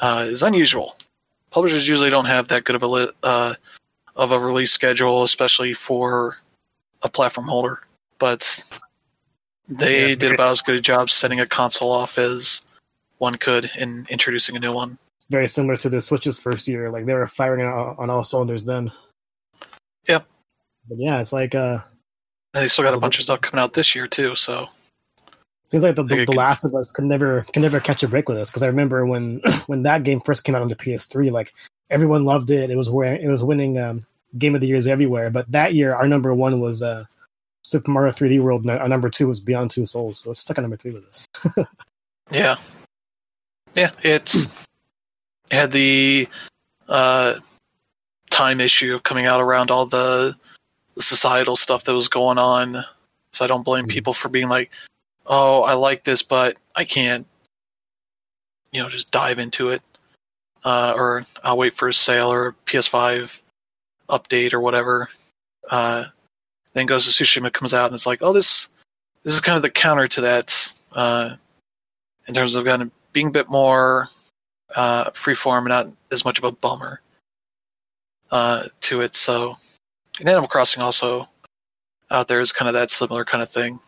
[0.00, 0.96] uh, is unusual.
[1.52, 3.54] Publishers usually don't have that good of a uh,
[4.16, 6.38] of a release schedule, especially for
[7.02, 7.80] a platform holder.
[8.18, 8.64] But
[9.68, 12.62] they Yeah, did about as good a job setting a console off as
[13.18, 14.98] one could in introducing a new one.
[15.30, 16.90] very similar to the Switch's first year.
[16.90, 18.90] Like they were firing on, on all cylinders then.
[20.08, 20.26] Yep.
[20.88, 21.78] But yeah, it's like uh,
[22.54, 24.34] And they still got a bunch of stuff coming out this year too.
[24.34, 24.68] So
[25.72, 28.28] seems like the, the, the Last of Us could never can never catch a break
[28.28, 28.50] with us.
[28.50, 31.54] Because I remember when when that game first came out on the PS3, like
[31.90, 32.70] everyone loved it.
[32.70, 34.02] It was where it was winning um,
[34.36, 35.30] Game of the Years everywhere.
[35.30, 37.06] But that year, our number one was uh,
[37.64, 38.62] Super Mario 3D World.
[38.62, 40.18] and Our number two was Beyond Two Souls.
[40.20, 41.26] So it's stuck at number three with us.
[42.30, 42.56] yeah,
[43.74, 44.50] yeah, it's it
[45.50, 46.28] had the
[46.86, 47.36] uh,
[48.30, 50.34] time issue of coming out around all the,
[50.96, 52.84] the societal stuff that was going on.
[53.32, 53.90] So I don't blame Mhm.
[53.90, 54.70] people for being like,
[55.26, 57.26] "Oh, I like this, but I can't,"
[58.72, 59.82] you know, just dive into it.
[60.64, 63.42] Uh, or I'll wait for a sale or a PS5
[64.08, 65.08] update or whatever.
[65.68, 66.04] Uh,
[66.74, 68.68] then Ghost of Tsushima comes out and it's like, oh, this
[69.24, 71.36] this is kind of the counter to that uh,
[72.26, 74.08] in terms of kind of being a bit more
[74.74, 77.00] uh, freeform and not as much of a bummer
[78.30, 79.14] uh, to it.
[79.14, 79.56] So,
[80.18, 81.28] and Animal Crossing also
[82.10, 83.80] out there is kind of that similar kind of thing.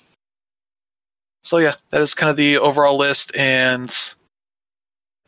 [1.45, 3.95] So yeah, that is kind of the overall list, and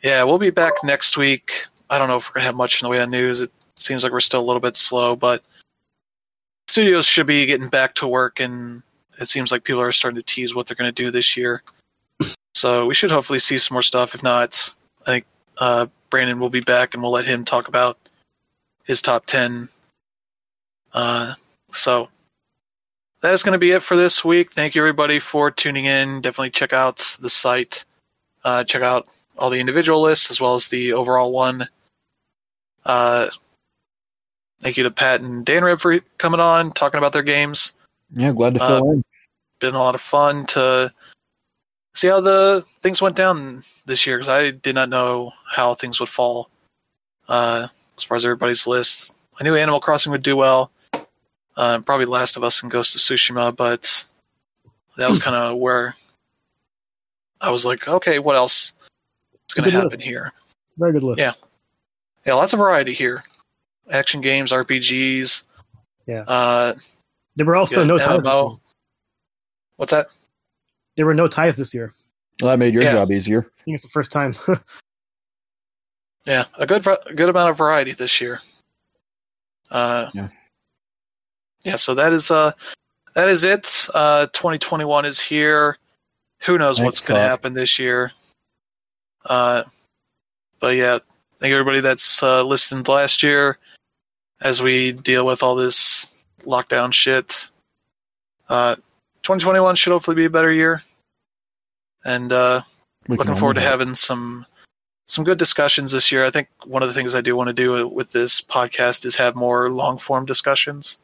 [0.02, 1.66] yeah, we'll be back next week.
[1.90, 3.40] I don't know if we're gonna have much in the way of news.
[3.40, 5.42] It seems like we're still a little bit slow, but
[6.68, 8.82] studios should be getting back to work, and
[9.18, 11.62] it seems like people are starting to tease what they're going to do this year.
[12.54, 14.14] So we should hopefully see some more stuff.
[14.14, 15.26] If not, I think
[15.58, 17.98] uh, Brandon will be back, and we'll let him talk about
[18.84, 19.68] his top ten.
[20.94, 21.34] Uh,
[21.70, 22.08] so
[23.22, 24.52] that is going to be it for this week.
[24.52, 26.20] Thank you everybody for tuning in.
[26.20, 27.84] Definitely check out the site.
[28.44, 31.68] Uh, check out all the individual lists as well as the overall one.
[32.84, 33.28] Uh,
[34.60, 37.72] thank you to Pat and Dan Rib for coming on, talking about their games.
[38.12, 39.04] Yeah, glad to fill uh, in.
[39.58, 40.92] Been a lot of fun to
[41.94, 45.98] see how the things went down this year because I did not know how things
[45.98, 46.50] would fall
[47.28, 49.14] uh, as far as everybody's list.
[49.40, 50.70] I knew Animal Crossing would do well,
[51.56, 54.04] uh, probably Last of Us and Ghost of Tsushima, but
[54.96, 55.94] that was kind of where
[57.40, 58.72] I was like, okay, what else
[59.48, 60.02] is going to happen list.
[60.02, 60.32] here?
[60.78, 61.18] Very good list.
[61.18, 61.32] Yeah,
[62.26, 63.24] yeah, lots of variety here.
[63.90, 65.42] Action games, RPGs.
[66.06, 66.22] Yeah.
[66.22, 66.74] Uh,
[67.36, 68.24] there were also no ties.
[69.76, 70.08] What's that?
[70.96, 71.92] There were no ties this year.
[72.40, 72.92] Well, that made your yeah.
[72.92, 73.40] job easier.
[73.40, 74.36] I think it's the first time.
[76.26, 78.40] yeah, a good a good amount of variety this year.
[79.70, 80.28] Uh, yeah.
[81.66, 82.52] Yeah, so that is uh
[83.14, 83.88] that is it.
[83.92, 85.78] Uh 2021 is here.
[86.42, 88.12] Who knows Thanks, what's going to happen this year?
[89.24, 89.64] Uh
[90.60, 90.98] but yeah,
[91.40, 93.58] thank everybody that's uh, listened last year
[94.40, 96.14] as we deal with all this
[96.44, 97.50] lockdown shit.
[98.48, 98.76] Uh
[99.24, 100.84] 2021 should hopefully be a better year.
[102.04, 102.60] And uh
[103.08, 104.46] looking forward to having some
[105.08, 106.24] some good discussions this year.
[106.24, 109.16] I think one of the things I do want to do with this podcast is
[109.16, 110.98] have more long form discussions,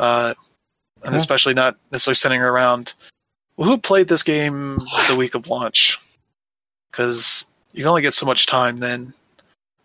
[0.00, 0.34] uh,
[1.04, 2.94] and especially not necessarily centering around
[3.56, 5.98] well, who played this game the week of launch,
[6.90, 8.78] because you can only get so much time.
[8.80, 9.12] Then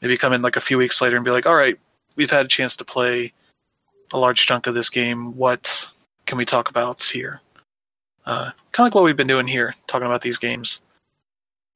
[0.01, 1.77] maybe come in like a few weeks later and be like, all right,
[2.15, 3.33] we've had a chance to play
[4.13, 5.35] a large chunk of this game.
[5.35, 5.91] What
[6.25, 7.41] can we talk about here?
[8.25, 10.81] Uh, kind of like what we've been doing here, talking about these games.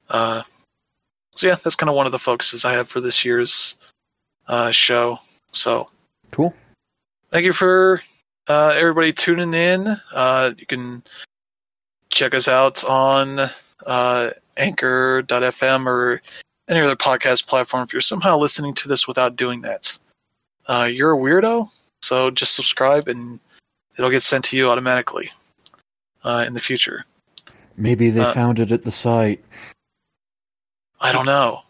[0.09, 0.43] Uh,
[1.35, 3.75] so yeah, that's kind of one of the focuses I have for this year's
[4.47, 5.19] uh, show.
[5.51, 5.87] So
[6.31, 6.55] cool.
[7.29, 8.01] Thank you for
[8.49, 9.95] uh, everybody tuning in.
[10.11, 11.03] Uh, you can
[12.09, 13.49] check us out on
[13.85, 16.21] uh, Anchor.fm or
[16.67, 19.97] any other podcast platform if you're somehow listening to this without doing that.
[20.67, 21.69] Uh, you're a weirdo,
[22.01, 23.39] so just subscribe and
[23.97, 25.31] it'll get sent to you automatically
[26.23, 27.05] uh, in the future.
[27.77, 29.43] Maybe they uh, found it at the site.
[30.99, 31.61] I don't know.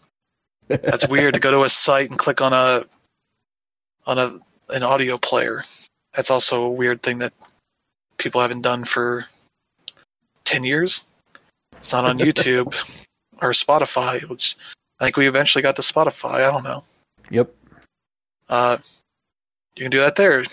[0.68, 2.86] That's weird to go to a site and click on a
[4.06, 4.40] on a
[4.74, 5.66] an audio player.
[6.16, 7.34] That's also a weird thing that
[8.18, 9.26] people haven't done for
[10.46, 11.06] ten years.
[11.78, 12.76] It's not on YouTube
[13.42, 14.58] or Spotify, which
[15.00, 16.36] I think we eventually got to Spotify.
[16.36, 16.84] I don't know.
[17.30, 17.54] Yep.
[18.50, 18.78] Uh,
[19.76, 20.44] you can do that there.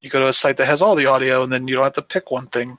[0.00, 1.92] You go to a site that has all the audio, and then you don't have
[1.94, 2.78] to pick one thing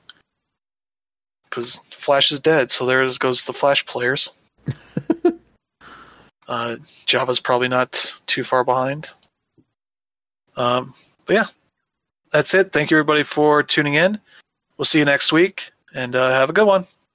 [1.49, 2.71] because Flash is dead.
[2.71, 4.31] So there goes the Flash players.
[6.47, 9.11] uh, Java's probably not too far behind.
[10.55, 10.93] Um,
[11.25, 11.45] but yeah,
[12.31, 12.71] that's it.
[12.71, 14.19] Thank you everybody for tuning in.
[14.77, 16.85] We'll see you next week, and uh, have a good one.